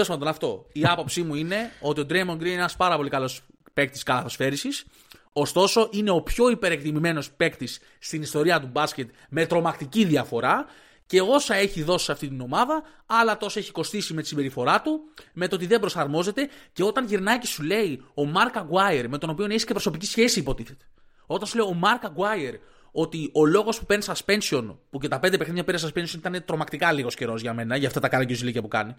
Τέλος 0.00 0.14
πάντων, 0.14 0.28
αυτό. 0.28 0.66
Η 0.72 0.84
άποψή 0.84 1.22
μου 1.22 1.34
είναι 1.34 1.72
ότι 1.80 2.00
ο 2.00 2.06
Draymond 2.08 2.36
Green 2.36 2.40
είναι 2.40 2.50
ένας 2.50 2.76
πάρα 2.76 2.96
πολύ 2.96 3.08
καλός 3.10 3.42
παίκτης 3.74 4.02
καλαθοσφαίρισης. 4.02 4.84
Ωστόσο, 5.32 5.88
είναι 5.92 6.10
ο 6.10 6.22
πιο 6.22 6.50
υπερεκτιμημένο 6.50 7.22
παίκτης 7.36 7.80
στην 7.98 8.22
ιστορία 8.22 8.60
του 8.60 8.66
μπάσκετ 8.72 9.10
με 9.28 9.46
τρομακτική 9.46 10.04
διαφορά. 10.04 10.66
Και 11.06 11.20
όσα 11.20 11.54
έχει 11.54 11.82
δώσει 11.82 12.04
σε 12.04 12.12
αυτή 12.12 12.28
την 12.28 12.40
ομάδα, 12.40 12.82
άλλα 13.06 13.36
τόσα 13.36 13.58
έχει 13.58 13.72
κοστίσει 13.72 14.14
με 14.14 14.22
τη 14.22 14.28
συμπεριφορά 14.28 14.80
του, 14.80 15.00
με 15.32 15.48
το 15.48 15.54
ότι 15.54 15.66
δεν 15.66 15.80
προσαρμόζεται. 15.80 16.48
Και 16.72 16.84
όταν 16.84 17.06
γυρνάει 17.06 17.38
και 17.38 17.46
σου 17.46 17.62
λέει 17.62 18.04
ο 18.14 18.24
Μάρκ 18.24 18.56
Αγκουάιερ, 18.56 19.08
με 19.08 19.18
τον 19.18 19.30
οποίο 19.30 19.44
έχει 19.44 19.64
και 19.64 19.72
προσωπική 19.72 20.06
σχέση, 20.06 20.38
υποτίθεται. 20.38 20.84
Όταν 21.26 21.48
σου 21.48 21.56
λέει 21.56 21.66
ο 21.66 21.74
Μάρκ 21.74 22.04
Αγκουάιερ 22.04 22.54
ότι 22.92 23.30
ο 23.34 23.46
λόγος 23.46 23.78
που 23.78 23.86
παίρνει 23.86 24.04
suspension, 24.06 24.76
που 24.90 24.98
και 24.98 25.08
τα 25.08 25.18
πέντε 25.18 25.36
παιχνίδια 25.36 25.64
πήρε 25.64 25.78
suspension 25.80 26.14
ήταν 26.14 26.44
τρομακτικά 26.44 26.92
λίγος 26.92 27.14
καιρός 27.14 27.40
για 27.40 27.54
μένα, 27.54 27.76
για 27.76 27.88
αυτά 27.88 28.00
τα 28.00 28.08
καραγκιόζηλίκια 28.08 28.62
που 28.62 28.68
κάνει. 28.68 28.94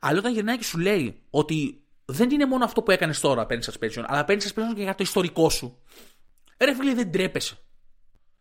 Αλλά 0.00 0.18
όταν 0.18 0.32
γυρνάει 0.32 0.56
και 0.56 0.64
σου 0.64 0.78
λέει 0.78 1.20
ότι 1.30 1.82
δεν 2.04 2.30
είναι 2.30 2.46
μόνο 2.46 2.64
αυτό 2.64 2.82
που 2.82 2.90
έκανες 2.90 3.20
τώρα 3.20 3.46
παίρνεις 3.46 3.70
suspension, 3.70 4.04
αλλά 4.06 4.24
παίρνεις 4.24 4.52
suspension 4.52 4.74
και 4.74 4.82
για 4.82 4.94
το 4.94 5.02
ιστορικό 5.02 5.50
σου. 5.50 5.78
Ρε 6.58 6.74
φίλε, 6.74 6.94
δεν 6.94 7.12
τρέπεσαι. 7.12 7.58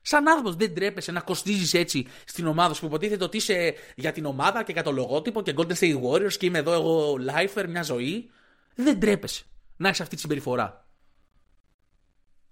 Σαν 0.01 0.27
άνθρωπος 0.27 0.55
δεν 0.55 0.75
τρέπεσαι 0.75 1.11
να 1.11 1.19
κοστίζεις 1.19 1.73
έτσι 1.73 2.07
στην 2.25 2.47
ομάδα 2.47 2.73
σου 2.73 2.79
που 2.79 2.85
υποτίθεται 2.85 3.23
ότι 3.23 3.37
είσαι 3.37 3.73
για 3.95 4.11
την 4.11 4.25
ομάδα 4.25 4.63
και 4.63 4.71
για 4.71 4.83
το 4.83 4.91
λογότυπο 4.91 5.41
και 5.41 5.53
Golden 5.57 5.73
State 5.73 6.01
Warriors 6.01 6.33
και 6.33 6.45
είμαι 6.45 6.57
εδώ 6.57 6.73
εγώ 6.73 7.17
lifer 7.29 7.65
μια 7.67 7.83
ζωή. 7.83 8.29
Δεν 8.75 8.99
τρέπεσαι 8.99 9.43
να 9.77 9.89
έχει 9.89 10.01
αυτή 10.01 10.15
τη 10.15 10.21
συμπεριφορά. 10.21 10.85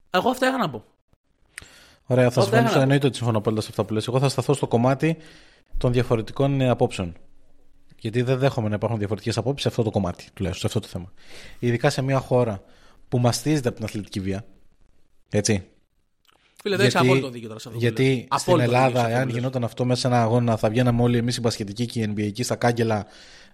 Εγώ 0.10 0.30
αυτά 0.30 0.48
είχα 0.48 0.58
να 0.58 0.70
πω. 0.70 0.86
Ωραία, 2.08 2.30
θα 2.30 2.42
Ό,τι 2.42 2.42
συμφωνήσω. 2.42 2.68
έκανα. 2.68 2.82
Εννοείται 2.82 3.08
ότι 3.08 3.16
συμφωνώ 3.16 3.38
απόλυτα 3.38 3.62
σε 3.62 3.68
αυτά 3.70 3.84
που 3.84 3.94
λες. 3.94 4.08
Εγώ 4.08 4.20
θα 4.20 4.30
σταθώ 4.30 4.54
στο 4.54 4.68
κομμάτι 4.68 5.18
των 5.78 5.92
διαφορετικών 5.92 6.62
ε, 6.62 6.70
απόψεων. 6.70 7.14
Γιατί 8.00 8.22
δεν 8.22 8.38
δέχομαι 8.38 8.70
να 8.70 8.76
υπάρχουν 8.76 8.98
διαφορετικές 8.98 9.38
απόψεις 9.38 9.62
σε 9.62 9.68
αυτό 9.68 9.84
το 9.84 9.90
κομμάτι, 9.90 10.26
τουλάχιστον 10.34 10.70
σε 10.70 10.78
αυτό 10.78 10.88
το 10.90 10.98
θέμα. 10.98 11.12
Ειδικά 11.60 11.90
σε 11.90 12.02
μια 12.02 12.20
χώρα 12.20 12.62
που 13.10 13.20
μαστίζεται 13.20 13.68
από 13.68 13.78
την 13.78 13.86
αθλητική 13.86 14.20
βία. 14.20 14.46
Έτσι. 15.30 15.64
Φίλε, 16.62 16.76
δεν 16.76 16.86
έχει 16.86 16.98
απόλυτο 16.98 17.30
δίκιο 17.30 17.48
τώρα 17.48 17.60
σε 17.60 17.68
αυτό. 17.68 17.80
που 17.80 17.86
γιατί 17.86 18.04
λες. 18.04 18.42
στην 18.42 18.54
Απόλυτο 18.54 18.72
δίκιο 18.72 18.78
σε 18.80 18.86
Ελλάδα, 18.86 19.00
αυτό 19.00 19.10
που 19.10 19.18
εάν 19.18 19.28
λες. 19.28 19.36
γινόταν 19.36 19.64
αυτό 19.64 19.86
μέσα 19.86 20.00
σε 20.02 20.08
ένα 20.08 20.22
αγώνα, 20.22 20.58
θα 20.58 20.70
βγαίναμε 20.70 21.02
όλοι 21.02 21.18
εμείς 21.18 21.38
οι 21.38 21.40
μπασχετικοί 21.40 21.86
και 21.86 22.00
οι 22.00 22.14
NBA 22.16 22.22
εκεί 22.22 22.44
στα 22.44 22.56
κάγκελα 22.56 23.06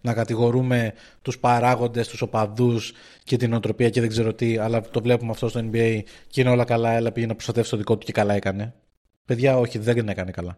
να 0.01 0.13
κατηγορούμε 0.13 0.93
τους 1.21 1.39
παράγοντες, 1.39 2.07
τους 2.07 2.21
οπαδούς 2.21 2.93
και 3.23 3.37
την 3.37 3.53
οτροπία 3.53 3.89
και 3.89 3.99
δεν 3.99 4.09
ξέρω 4.09 4.33
τι. 4.33 4.57
Αλλά 4.57 4.81
το 4.81 5.01
βλέπουμε 5.01 5.31
αυτό 5.31 5.49
στο 5.49 5.69
NBA 5.71 6.01
και 6.27 6.41
είναι 6.41 6.49
όλα 6.49 6.63
καλά. 6.63 6.91
Έλα 6.91 7.11
πήγε 7.11 7.25
να 7.25 7.33
προστατεύσει 7.33 7.71
το 7.71 7.77
δικό 7.77 7.97
του 7.97 8.05
και 8.05 8.11
καλά 8.11 8.33
έκανε. 8.33 8.73
Παιδιά, 9.25 9.57
όχι, 9.57 9.77
δεν 9.77 10.09
έκανε 10.09 10.31
καλά. 10.31 10.57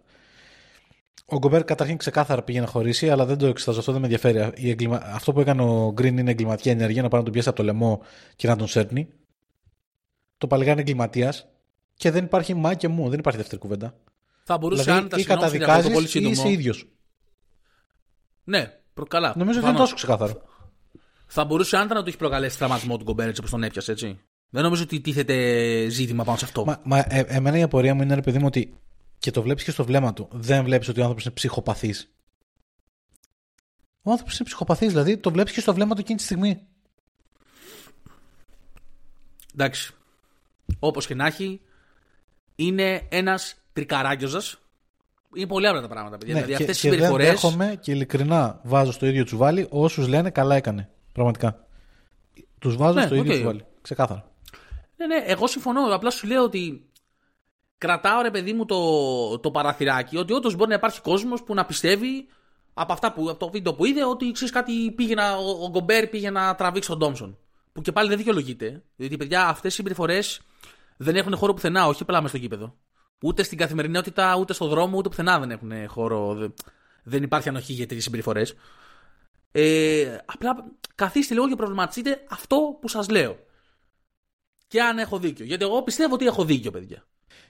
Ο 1.25 1.37
Γκομπέρ 1.37 1.63
καταρχήν 1.63 1.97
ξεκάθαρα 1.97 2.43
πήγε 2.43 2.59
να 2.59 2.65
χωρίσει, 2.67 3.09
αλλά 3.09 3.25
δεν 3.25 3.37
το 3.37 3.45
εξετάζω. 3.45 3.79
Αυτό 3.79 3.91
δεν 3.91 4.01
με 4.01 4.07
ενδιαφέρει. 4.07 4.51
Η 4.55 4.69
εγκλημα... 4.69 5.01
Αυτό 5.05 5.33
που 5.33 5.39
έκανε 5.39 5.61
ο 5.61 5.91
Γκριν 5.93 6.17
είναι 6.17 6.31
εγκληματική 6.31 6.69
ενέργεια, 6.69 7.01
να 7.01 7.07
πάει 7.07 7.19
να 7.19 7.25
τον 7.25 7.33
πιέσει 7.33 7.47
από 7.49 7.57
το 7.57 7.63
λαιμό 7.63 8.01
και 8.35 8.47
να 8.47 8.55
τον 8.55 8.67
σέρνει. 8.67 9.07
Το 10.37 10.47
παλιγάρι 10.47 10.71
είναι 10.71 10.89
εγκληματίας 10.89 11.47
και 11.97 12.11
δεν 12.11 12.23
υπάρχει 12.25 12.53
μα 12.53 12.73
και 12.73 12.87
μου, 12.87 13.09
δεν 13.09 13.19
υπάρχει 13.19 13.39
δεύτερη 13.39 13.61
κουβέντα. 13.61 13.95
Θα 14.43 14.57
μπορούσε 14.57 14.83
Δηλαδή, 14.83 15.01
αν 15.01 15.09
τα 15.09 15.17
ή 15.17 15.19
συγγνώμη, 15.19 15.41
το 15.51 15.57
καταδικάζει 15.57 15.93
πολύ 15.93 16.05
ή 16.05 16.09
σύντομο. 16.09 16.31
είσαι 16.33 16.49
ίδιος. 16.49 16.85
Ναι, 18.43 18.71
προ- 18.93 19.07
καλά. 19.07 19.33
Νομίζω 19.37 19.59
ότι 19.59 19.67
είναι 19.67 19.77
Προφανώς. 19.77 19.89
τόσο 19.89 19.95
ξεκάθαρο. 19.95 20.41
Θα 21.27 21.45
μπορούσε 21.45 21.77
άντα 21.77 21.93
να 21.93 22.01
του 22.03 22.07
έχει 22.09 22.17
προκαλέσει 22.17 22.57
τραυματισμό 22.57 22.97
του 22.97 23.03
Γκομπέρ 23.03 23.27
έτσι 23.27 23.39
όπως 23.39 23.51
τον 23.51 23.63
έπιασε, 23.63 23.91
έτσι. 23.91 24.19
Δεν 24.49 24.63
νομίζω 24.63 24.83
ότι 24.83 24.99
τίθεται 25.01 25.87
ζήτημα 25.89 26.23
πάνω 26.23 26.37
σε 26.37 26.45
αυτό. 26.45 26.65
Μα, 26.65 26.81
μα 26.83 26.97
ε, 26.97 27.19
εμένα 27.27 27.57
η 27.57 27.61
απορία 27.61 27.93
μου 27.95 28.01
είναι, 28.01 28.15
ρε 28.15 28.21
παιδί 28.21 28.37
μου, 28.39 28.45
ότι 28.45 28.79
και 29.17 29.31
το 29.31 29.41
βλέπεις 29.41 29.63
και 29.63 29.71
στο 29.71 29.85
βλέμμα 29.85 30.13
του. 30.13 30.27
Δεν 30.31 30.63
βλέπεις 30.63 30.87
ότι 30.87 30.99
ο 30.99 31.01
άνθρωπος 31.01 31.25
είναι 31.25 31.33
ψυχοπαθής. 31.33 32.11
Ο 34.01 34.11
άνθρωπος 34.11 34.35
είναι 34.35 34.47
ψυχοπαθής, 34.47 34.89
δηλαδή 34.89 35.17
το 35.17 35.31
βλέπεις 35.31 35.53
και 35.53 35.59
στο 35.59 35.73
βλέμμα 35.73 35.95
του 35.95 36.01
εκείνη 36.01 36.17
τη 36.17 36.23
στιγμή. 36.23 36.67
Εντάξει. 39.53 39.93
Όπως 40.79 41.07
και 41.07 41.15
να 41.15 41.25
έχει, 41.25 41.61
είναι 42.55 43.01
ένας 43.09 43.55
τρικαράγκιοζα. 43.73 44.41
Είναι 45.35 45.47
πολύ 45.47 45.67
απλά 45.67 45.81
τα 45.81 45.87
πράγματα, 45.87 46.17
παιδιά. 46.17 46.33
δηλαδή 46.33 46.51
Ναι, 46.51 46.57
και, 46.57 46.63
αυτές 46.63 46.75
τι 46.77 46.81
και 46.81 46.89
δεν 46.89 46.97
συμπεριφορές. 47.07 47.31
δέχομαι 47.31 47.77
και 47.81 47.91
ειλικρινά 47.91 48.59
βάζω 48.63 48.91
στο 48.91 49.05
ίδιο 49.05 49.23
τσουβάλι 49.23 49.67
όσους 49.69 50.07
λένε 50.07 50.29
καλά 50.29 50.55
έκανε. 50.55 50.89
Πραγματικά. 51.11 51.67
Τους 52.59 52.75
βάζω 52.75 52.93
Ναι, 52.99 53.05
στο 53.05 53.15
ίδιο 53.15 53.31
οκ. 53.31 53.37
τσουβάλι. 53.37 53.65
Ξεκάθαρα. 53.81 54.31
Ναι, 54.97 55.05
ναι, 55.05 55.23
εγώ 55.25 55.47
συμφωνώ. 55.47 55.81
Απλά 55.95 56.09
σου 56.09 56.27
λέω 56.27 56.43
ότι 56.43 56.89
κρατάω 57.77 58.21
ρε 58.21 58.31
παιδί 58.31 58.53
μου 58.53 58.65
το, 58.65 59.39
το 59.39 59.51
παραθυράκι 59.51 60.17
ότι 60.17 60.33
όντως 60.33 60.55
μπορεί 60.55 60.69
να 60.69 60.75
υπάρχει 60.75 61.01
κόσμος 61.01 61.43
που 61.43 61.53
να 61.53 61.65
πιστεύει 61.65 62.27
από 62.73 62.93
αυτά 62.93 63.13
που, 63.13 63.29
από 63.29 63.39
το 63.39 63.49
βίντεο 63.51 63.73
που 63.73 63.85
είδε 63.85 64.05
ότι 64.05 64.31
ξέρεις 64.31 64.53
κάτι 64.53 64.91
πήγε 64.91 65.13
να, 65.13 65.35
ο, 65.35 65.49
ο 65.63 65.69
Γκομπέρ 65.69 66.07
πήγε 66.07 66.29
να 66.29 66.55
τραβήξει 66.55 66.89
τον 66.89 66.97
Thompson. 66.97 67.37
Που 67.73 67.81
και 67.81 67.91
πάλι 67.91 68.07
δεν 68.09 68.17
δικαιολογείται. 68.17 68.83
Διότι 68.95 69.17
παιδιά 69.17 69.47
αυτές 69.47 69.71
οι 69.73 69.75
συμπεριφορές 69.75 70.41
δεν 70.97 71.15
έχουν 71.15 71.35
χώρο 71.35 71.53
πουθενά, 71.53 71.87
όχι 71.87 72.01
απλά 72.01 72.21
μες 72.21 72.29
στο 72.29 72.39
γήπεδο. 72.39 72.75
Ούτε 73.23 73.43
στην 73.43 73.57
καθημερινότητα, 73.57 74.35
ούτε 74.35 74.53
στο 74.53 74.67
δρόμο, 74.67 74.97
ούτε 74.97 75.09
πουθενά 75.09 75.39
δεν 75.39 75.51
έχουν 75.51 75.71
χώρο. 75.87 76.33
Δεν, 76.33 76.53
δεν 77.03 77.23
υπάρχει 77.23 77.49
ανοχή 77.49 77.73
για 77.73 77.85
τέτοιες 77.85 78.03
συμπεριφορές. 78.03 78.55
Ε, 79.51 80.17
απλά 80.25 80.55
καθίστε 80.95 81.33
λίγο 81.33 81.47
και 81.49 81.55
προβληματιστείτε 81.55 82.23
αυτό 82.29 82.77
που 82.81 82.87
σας 82.87 83.09
λέω. 83.09 83.37
Και 84.67 84.81
αν 84.81 84.97
έχω 84.97 85.19
δίκιο. 85.19 85.45
Γιατί 85.45 85.63
εγώ 85.63 85.83
πιστεύω 85.83 86.13
ότι 86.13 86.25
έχω 86.25 86.45
δίκιο, 86.45 86.71
παιδιά. 86.71 87.05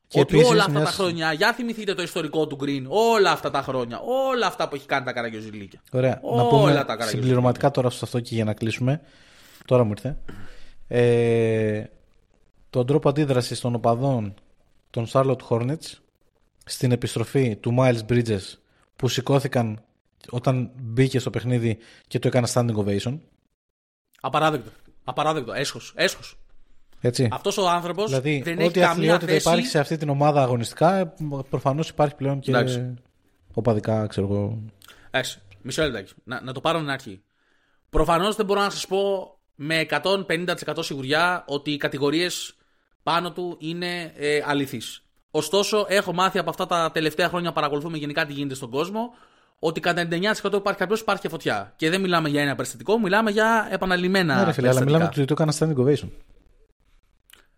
Και 0.08 0.20
ότι 0.20 0.34
επίσης 0.36 0.52
όλα 0.52 0.60
αυτά 0.64 0.72
μιας- 0.72 0.86
τα 0.86 0.92
χρόνια, 0.92 1.34
για 1.34 1.54
θυμηθείτε 1.54 1.94
το 1.94 2.02
ιστορικό 2.02 2.48
του 2.48 2.58
Green, 2.62 2.84
όλα 2.88 3.32
αυτά 3.32 3.52
τα 3.52 3.62
χρόνια, 3.62 4.00
όλα 4.00 4.48
αυτά 4.48 4.68
που 4.68 4.76
έχει 4.76 4.86
κάνει 4.86 5.06
τα 5.06 5.14
καραγκιόζηλίκια. 5.14 5.82
Ωραία. 5.92 6.20
Όλα 6.22 6.44
να 6.44 6.50
πούμε 6.50 6.60
τα 6.60 6.66
καραγκιόζηλίκια. 6.72 7.08
συμπληρωματικά 7.08 7.72
τώρα 7.72 7.90
σε 7.90 8.00
αυτό 8.04 8.20
και 8.20 8.36
για 8.36 8.44
να 8.44 8.54
κλείσουμε. 8.54 9.02
Τώρα 9.66 9.84
μου 9.84 9.92
ήρθε. 9.92 10.18
Ε, 10.88 11.84
τον 12.76 12.86
τρόπο 12.86 13.10
αντίδρασης 13.10 13.60
των 13.60 13.76
οπαδών 13.76 14.34
των 14.90 15.08
Charlotte 15.12 15.48
Hornets 15.50 15.94
στην 16.66 16.92
επιστροφή 16.92 17.56
του 17.56 17.76
Miles 17.80 18.00
Bridges 18.10 18.42
που 18.96 19.08
σηκώθηκαν 19.08 19.84
όταν 20.30 20.72
μπήκε 20.76 21.20
στο 21.20 21.30
παιχνίδι 21.30 21.78
και 22.08 22.20
το 22.20 22.28
έκανε 22.28 22.48
standing 22.54 22.76
ovation. 22.76 23.20
Απαράδεκτο. 24.22 24.70
Απαράδεκτο. 25.04 25.54
Έσχος. 25.54 25.94
Έσχος. 25.96 26.38
Έτσι. 27.02 27.28
Αυτός 27.32 27.58
ο 27.58 27.70
άνθρωπος 27.70 28.06
δηλαδή, 28.06 28.42
δεν 28.42 28.60
έχει 28.60 28.68
ό,τι 28.68 28.80
καμία 28.80 28.92
αθλειότητα 28.92 29.32
θέση. 29.32 29.50
υπάρχει 29.50 29.68
σε 29.68 29.80
αυτή 29.80 29.98
την 29.98 30.10
ομάδα 30.10 30.42
αγωνιστικά, 30.42 31.14
προφανώς 31.50 31.90
υπάρχει 31.90 32.16
πλέον 32.16 32.40
και 32.40 32.52
Εντάξει. 32.52 32.94
οπαδικά, 33.54 34.08
ξέρω 34.08 34.28
εγώ. 34.28 34.62
Εντάξει, 35.08 35.42
μισό 35.62 35.84
λεπτάκι. 35.84 36.14
Να, 36.24 36.42
να 36.42 36.54
το 36.54 36.62
πάρω 36.62 36.80
την 36.80 36.90
αρχή. 36.90 37.22
Προφανώς 37.90 38.36
δεν 38.36 38.46
μπορώ 38.46 38.62
να 38.62 38.70
σας 38.70 38.88
πω 38.88 39.30
με 39.56 39.86
150% 39.90 40.56
σιγουριά 40.80 41.44
ότι 41.48 41.72
οι 41.72 41.78
κατηγορίες 41.78 42.56
πάνω 43.06 43.32
του 43.32 43.58
είναι 43.60 44.14
ε, 44.16 44.42
αληθεί. 44.46 44.82
Ωστόσο, 45.32 45.86
έχω 45.90 46.14
μάθει 46.14 46.38
από 46.40 46.50
αυτά 46.50 46.66
τα 46.66 46.92
τελευταία 46.94 47.28
χρόνια 47.30 47.50
που 47.50 47.56
παρακολουθούμε 47.56 47.98
γενικά 47.98 48.26
τι 48.26 48.34
γίνεται 48.34 48.56
στον 48.56 48.70
κόσμο 48.70 49.14
ότι 49.60 49.80
κατά 49.80 50.08
99% 50.44 50.54
υπάρχει 50.54 50.80
κάποιος 50.80 51.00
υπάρχει 51.00 51.22
και 51.22 51.30
φωτιά. 51.30 51.74
Και 51.76 51.90
δεν 51.90 52.02
μιλάμε 52.02 52.30
για 52.30 52.42
ένα 52.42 52.56
περιστατικό, 52.56 53.00
μιλάμε 53.00 53.32
για 53.32 53.68
επαναλημμένα 53.72 54.36
Ναι, 54.36 54.44
ρε 54.44 54.52
φίλε, 54.52 54.68
αλλά 54.70 54.80
περιστατικά. 54.80 54.86
μιλάμε 54.86 55.06
ότι 55.06 55.26
το 55.26 55.34
έκανα 55.34 55.54
standing 55.60 55.86
ovation. 55.88 56.10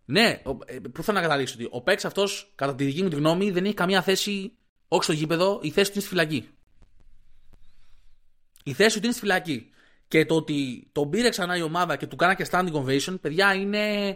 Ναι, 0.05 0.41
ο- 0.45 0.57
ε, 0.65 0.79
πού 0.79 1.03
θέλω 1.03 1.17
να 1.17 1.23
καταλήξω 1.23 1.55
ότι 1.59 1.67
ο 1.71 1.81
παίξ 1.81 2.05
αυτός, 2.05 2.51
κατά 2.55 2.75
τη 2.75 2.83
δική 2.83 3.03
μου 3.03 3.09
τη 3.09 3.15
γνώμη, 3.15 3.51
δεν 3.51 3.65
έχει 3.65 3.73
καμία 3.73 4.01
θέση 4.01 4.51
όχι 4.87 5.03
στο 5.03 5.13
γήπεδο, 5.13 5.59
η 5.61 5.69
θέση 5.69 5.85
του 5.91 5.91
είναι 5.93 6.01
στη 6.05 6.09
φυλακή. 6.09 6.49
Η 8.63 8.73
θέση 8.73 8.97
του 8.99 9.03
είναι 9.03 9.11
στη 9.13 9.21
φυλακή. 9.21 9.69
Και 10.07 10.25
το 10.25 10.35
ότι 10.35 10.87
τον 10.91 11.09
πήρε 11.09 11.29
ξανά 11.29 11.57
η 11.57 11.61
ομάδα 11.61 11.95
και 11.95 12.07
του 12.07 12.15
κάνα 12.15 12.33
και 12.33 12.47
standing 12.51 12.73
ovation, 12.73 13.15
παιδιά, 13.21 13.53
είναι 13.53 14.15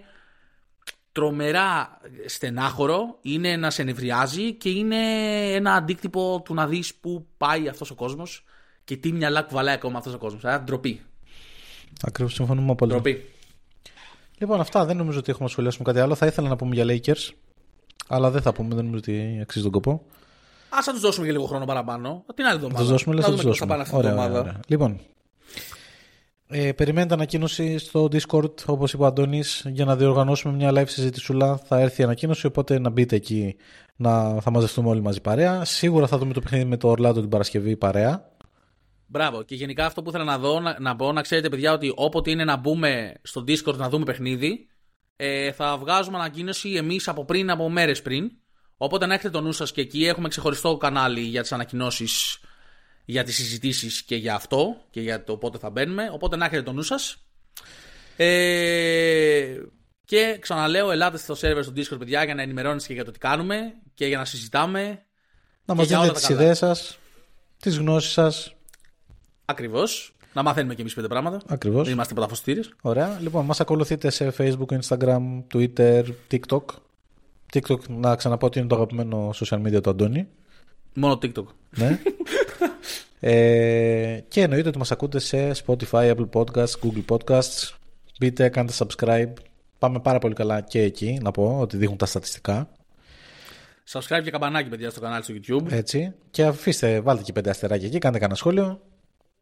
τρομερά 1.12 2.00
στενάχωρο, 2.26 3.18
είναι 3.22 3.56
να 3.56 3.70
σε 3.70 3.84
νευριάζει 3.84 4.54
και 4.54 4.70
είναι 4.70 4.98
ένα 5.54 5.74
αντίκτυπο 5.74 6.42
του 6.46 6.54
να 6.54 6.68
δεις 6.68 6.94
πού 6.96 7.26
πάει 7.38 7.68
αυτός 7.68 7.92
ο 7.92 7.96
κόσμος 7.96 8.44
και 8.84 8.98
τι 8.98 9.12
μυαλά 9.12 9.42
κουβαλάει 9.42 9.74
ακόμα 9.74 9.98
αυτός 9.98 10.14
ο 10.14 10.18
κόσμος. 10.18 10.46
Άρα 10.46 10.62
ντροπή. 10.62 11.02
Ακριβώς 12.02 12.34
συμφωνούμε 12.34 12.72
απόλυτα. 12.72 13.00
Ντροπή. 13.02 13.26
Λοιπόν, 14.38 14.60
αυτά 14.60 14.86
δεν 14.86 14.98
νομίζω 14.98 15.20
ότι 15.20 15.30
έχουμε 15.30 15.46
να 15.46 15.52
σχολιάσουμε 15.52 15.84
κάτι 15.84 16.00
άλλο. 16.00 16.16
Θα 16.16 16.26
ήθελα 16.26 16.48
να 16.50 16.56
πούμε 16.56 16.76
για 16.76 16.86
Lakers. 16.88 17.30
Αλλά 18.08 18.30
δεν 18.32 18.42
θα 18.42 18.54
πούμε, 18.54 18.68
δεν 18.76 18.84
νομίζω 18.86 18.98
ότι 18.98 19.40
αξίζει 19.42 19.64
τον 19.64 19.72
κόπο. 19.74 20.06
Ας 20.70 20.86
θα 20.86 20.92
τους 20.92 21.02
δώσουμε 21.02 21.26
και 21.26 21.32
λίγο 21.32 21.46
χρόνο 21.46 21.66
παραπάνω. 21.66 22.24
Την 22.36 22.46
άλλη 22.46 22.54
Θα 22.60 22.66
εβδομάδα. 22.66 22.84
του 22.84 22.90
δώσουμε, 22.92 23.16
λες, 23.16 23.24
Να 23.24 23.30
θα 23.30 23.36
τους 23.36 23.42
δούμε 23.44 23.50
πώς 23.52 23.60
θα 23.60 23.66
δώσουμε. 23.66 23.70
πάνε 23.70 23.82
αυτή 23.82 23.96
την 23.96 24.00
Ωραία, 24.00 24.12
ωραία, 24.12 24.26
εβδομάδα. 24.26 24.50
ωραία. 24.50 24.60
Λοιπόν, 24.68 25.00
ε, 26.52 26.72
περιμένετε 26.72 27.14
ανακοίνωση 27.14 27.78
στο 27.78 28.08
Discord, 28.12 28.66
όπως 28.66 28.94
είπε 28.94 29.04
ο 29.04 29.06
Αντώνης, 29.06 29.66
για 29.68 29.86
να 29.86 29.96
διοργανώσουμε 29.96 30.54
μια 30.54 30.72
live 30.72 30.90
συζήτησούλα. 30.90 31.58
Θα 31.58 31.80
έρθει 31.80 32.02
η 32.02 32.04
ανακοίνωση, 32.04 32.46
οπότε 32.46 32.80
να 32.80 32.90
μπείτε 32.90 33.16
εκεί 33.16 33.56
να 33.96 34.42
θα 34.42 34.52
μαζευτούμε 34.52 34.90
όλοι 34.90 35.02
μαζί 35.02 35.22
παρέα. 35.22 35.66
Σίγουρα 35.66 36.08
θα 36.08 36.18
δούμε 36.18 36.34
το 36.34 36.42
παιχνίδι 36.42 36.66
με 36.66 36.78
το 36.78 36.88
Ορλάντο 36.88 37.20
την 37.20 37.30
Παρασκευή 37.30 37.78
παρέα. 37.78 38.30
Μπράβο. 39.06 39.44
Και 39.44 39.56
γενικά 39.56 39.86
αυτό 39.86 40.02
που 40.02 40.10
ήθελα 40.10 40.24
να 40.24 40.38
δω, 40.38 40.60
να, 40.60 40.80
να 40.80 40.96
πω, 40.96 41.12
να 41.12 41.22
ξέρετε 41.22 41.50
παιδιά 41.50 41.74
ότι 41.74 41.94
όποτε 41.96 42.32
είναι 42.32 42.44
να 42.44 42.56
μπούμε 42.56 43.14
στο 43.22 43.44
Discord 43.48 43.76
να 43.76 43.90
δούμε 43.90 44.06
παιχνίδι, 44.06 44.68
ε, 45.16 45.52
θα 45.52 45.78
βγάζουμε 45.78 46.18
ανακοίνωση 46.18 46.70
εμείς 46.70 47.08
από 47.08 47.26
πριν, 47.26 47.50
από 47.50 47.70
μέρες 47.70 48.02
πριν. 48.02 48.32
Οπότε 48.78 49.06
να 49.06 49.14
έχετε 49.14 49.30
το 49.30 49.42
νου 49.42 49.52
σας 49.52 49.72
και 49.72 49.82
εκεί 49.82 50.06
έχουμε 50.06 50.28
ξεχωριστό 50.28 50.78
κανάλι 50.78 51.22
για 51.22 51.42
τις 51.42 51.52
ανακοινώσεις, 51.52 52.40
για 53.12 53.24
τις 53.24 53.36
συζητήσεις 53.36 54.04
και 54.04 54.16
για 54.16 54.36
αυτό 54.36 54.76
και 54.90 55.02
για 55.02 55.24
το 55.24 55.38
πότε 55.38 55.58
θα 55.58 55.70
μπαίνουμε. 55.70 56.10
Οπότε 56.14 56.36
να 56.36 56.46
έχετε 56.46 56.62
το 56.62 56.72
νου 56.72 56.82
σας. 56.82 57.18
Ε, 58.16 59.58
και 60.06 60.38
ξαναλέω, 60.40 60.92
ελάτε 60.92 61.18
στο 61.18 61.34
server 61.34 61.60
στο 61.62 61.74
Discord, 61.76 62.00
παιδιά, 62.00 62.24
για 62.24 62.36
να 62.36 62.42
ενημερώνεστε 62.42 62.88
και 62.88 62.94
για 62.94 63.06
το 63.06 63.12
τι 63.12 63.20
κάνουμε 63.20 63.74
και 63.94 64.06
για 64.06 64.18
να 64.18 64.26
συζητάμε. 64.26 64.82
Να 65.66 65.74
Και 65.74 65.80
μας 65.80 65.88
για 65.88 65.98
όλα 66.00 66.08
δείτε 66.08 66.20
τα 66.20 66.20
τις 66.20 66.28
καλά. 66.28 66.42
ιδέες 66.42 66.58
σας, 66.58 67.00
τις 67.58 67.78
γνώσεις 67.78 68.12
σας. 68.12 68.56
Ακριβώς. 69.46 70.16
Να 70.34 70.44
μαθαίνουμε 70.44 70.76
κι 70.76 70.82
εμείς 70.82 70.94
πέντε 70.94 71.08
πράγματα. 71.08 71.42
Ακριβώς. 71.48 71.84
Δεν 71.84 71.94
είμαστε 71.94 72.14
πρωταφωστήρε. 72.14 72.62
Ωραία. 72.82 73.18
Λοιπόν, 73.22 73.46
μας 73.46 73.60
ακολουθείτε 73.60 74.10
σε 74.10 74.34
Facebook, 74.38 74.80
Instagram, 74.82 75.44
Twitter, 75.54 76.04
TikTok. 76.32 76.64
TikTok, 77.54 77.80
να 77.88 78.16
ξαναπώ 78.16 78.46
ότι 78.46 78.60
είναι 78.60 78.68
το 78.68 78.76
αγαπημένο 78.76 79.30
social 79.36 79.62
media 79.62 79.82
του 79.84 79.90
Αντώνη. 79.90 80.28
Μόνο 80.94 81.14
TikTok. 81.22 81.46
Ναι. 81.78 82.00
ε, 83.24 84.20
και 84.28 84.42
εννοείται 84.42 84.68
ότι 84.70 84.78
μας 84.78 84.92
ακούτε 84.92 85.20
σε 85.20 85.52
Spotify, 85.66 86.16
Apple 86.16 86.30
Podcasts, 86.34 86.74
Google 86.84 87.06
Podcasts. 87.18 87.72
Μπείτε, 88.20 88.50
κάντε 88.50 88.74
subscribe. 88.78 89.34
Πάμε 89.78 90.00
πάρα 90.00 90.20
πολύ 90.20 90.34
καλά 90.34 90.62
και 90.62 90.82
εκεί, 90.82 91.20
να 91.22 91.32
πω, 91.32 91.60
ότι 91.60 91.78
δείχνουν 91.78 91.98
τα 91.98 92.06
στατιστικά. 92.06 92.70
Subscribe 93.92 94.22
και 94.24 94.32
καμπανάκι, 94.32 94.70
παιδιά, 94.70 94.90
στο 94.90 95.00
κανάλι 95.00 95.24
στο 95.24 95.34
YouTube. 95.38 95.72
Έτσι. 95.72 96.14
Και 96.32 96.44
αφήστε, 96.44 97.00
βάλτε 97.02 97.24
και 97.24 97.32
πέντε 97.34 97.50
αστεράκια 97.50 97.88
εκεί, 97.88 97.98
κάντε 97.98 98.18
κανένα 98.18 98.38
σχόλιο. 98.38 98.82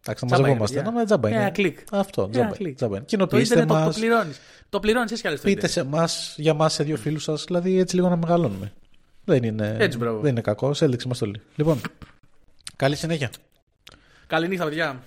Εντάξει, 0.03 0.25
να 0.25 0.29
Τζάμπα 0.31 0.41
μαζευόμαστε. 0.41 0.79
είναι, 0.79 0.89
Να 0.91 1.05
τζάμπα 1.05 1.29
είναι. 1.29 1.37
Ένα 1.39 1.49
κλικ. 1.49 1.79
Αυτό, 1.91 2.21
Ένα 2.21 2.31
τζάμπα. 2.31 2.51
κλικ. 2.55 2.75
τζάμπα 2.75 2.91
είναι. 2.95 2.99
Το 2.99 3.05
Κοινοποιήστε 3.09 3.53
ίντερνετ 3.53 3.77
το, 3.77 3.83
μας. 3.85 3.93
το 3.95 3.99
πληρώνεις. 4.01 4.39
Το 4.69 4.79
πληρώνεις 4.79 5.09
έτσι 5.11 5.21
κι 5.21 5.27
αλλιώ. 5.27 5.39
Πείτε 5.43 5.67
σε 5.67 5.79
εμάς, 5.79 6.33
για 6.37 6.51
εμάς, 6.51 6.73
σε 6.73 6.83
δύο 6.83 6.97
φίλους 6.97 7.23
σας, 7.23 7.43
δηλαδή 7.43 7.79
έτσι 7.79 7.95
λίγο 7.95 8.09
να 8.09 8.15
μεγαλώνουμε. 8.15 8.71
Δεν 9.25 9.43
είναι, 9.43 9.75
Έτσι, 9.79 9.97
μπράβο. 9.97 10.19
δεν 10.19 10.31
είναι 10.31 10.41
κακό, 10.41 10.71
έδειξε 10.79 11.07
μας 11.07 11.17
το 11.17 11.25
λίγο. 11.25 11.43
Λοιπόν, 11.55 11.81
καλή 12.75 12.95
συνέχεια. 12.95 13.29
Καληνύχτα, 14.29 14.65
παιδιά. 14.65 15.03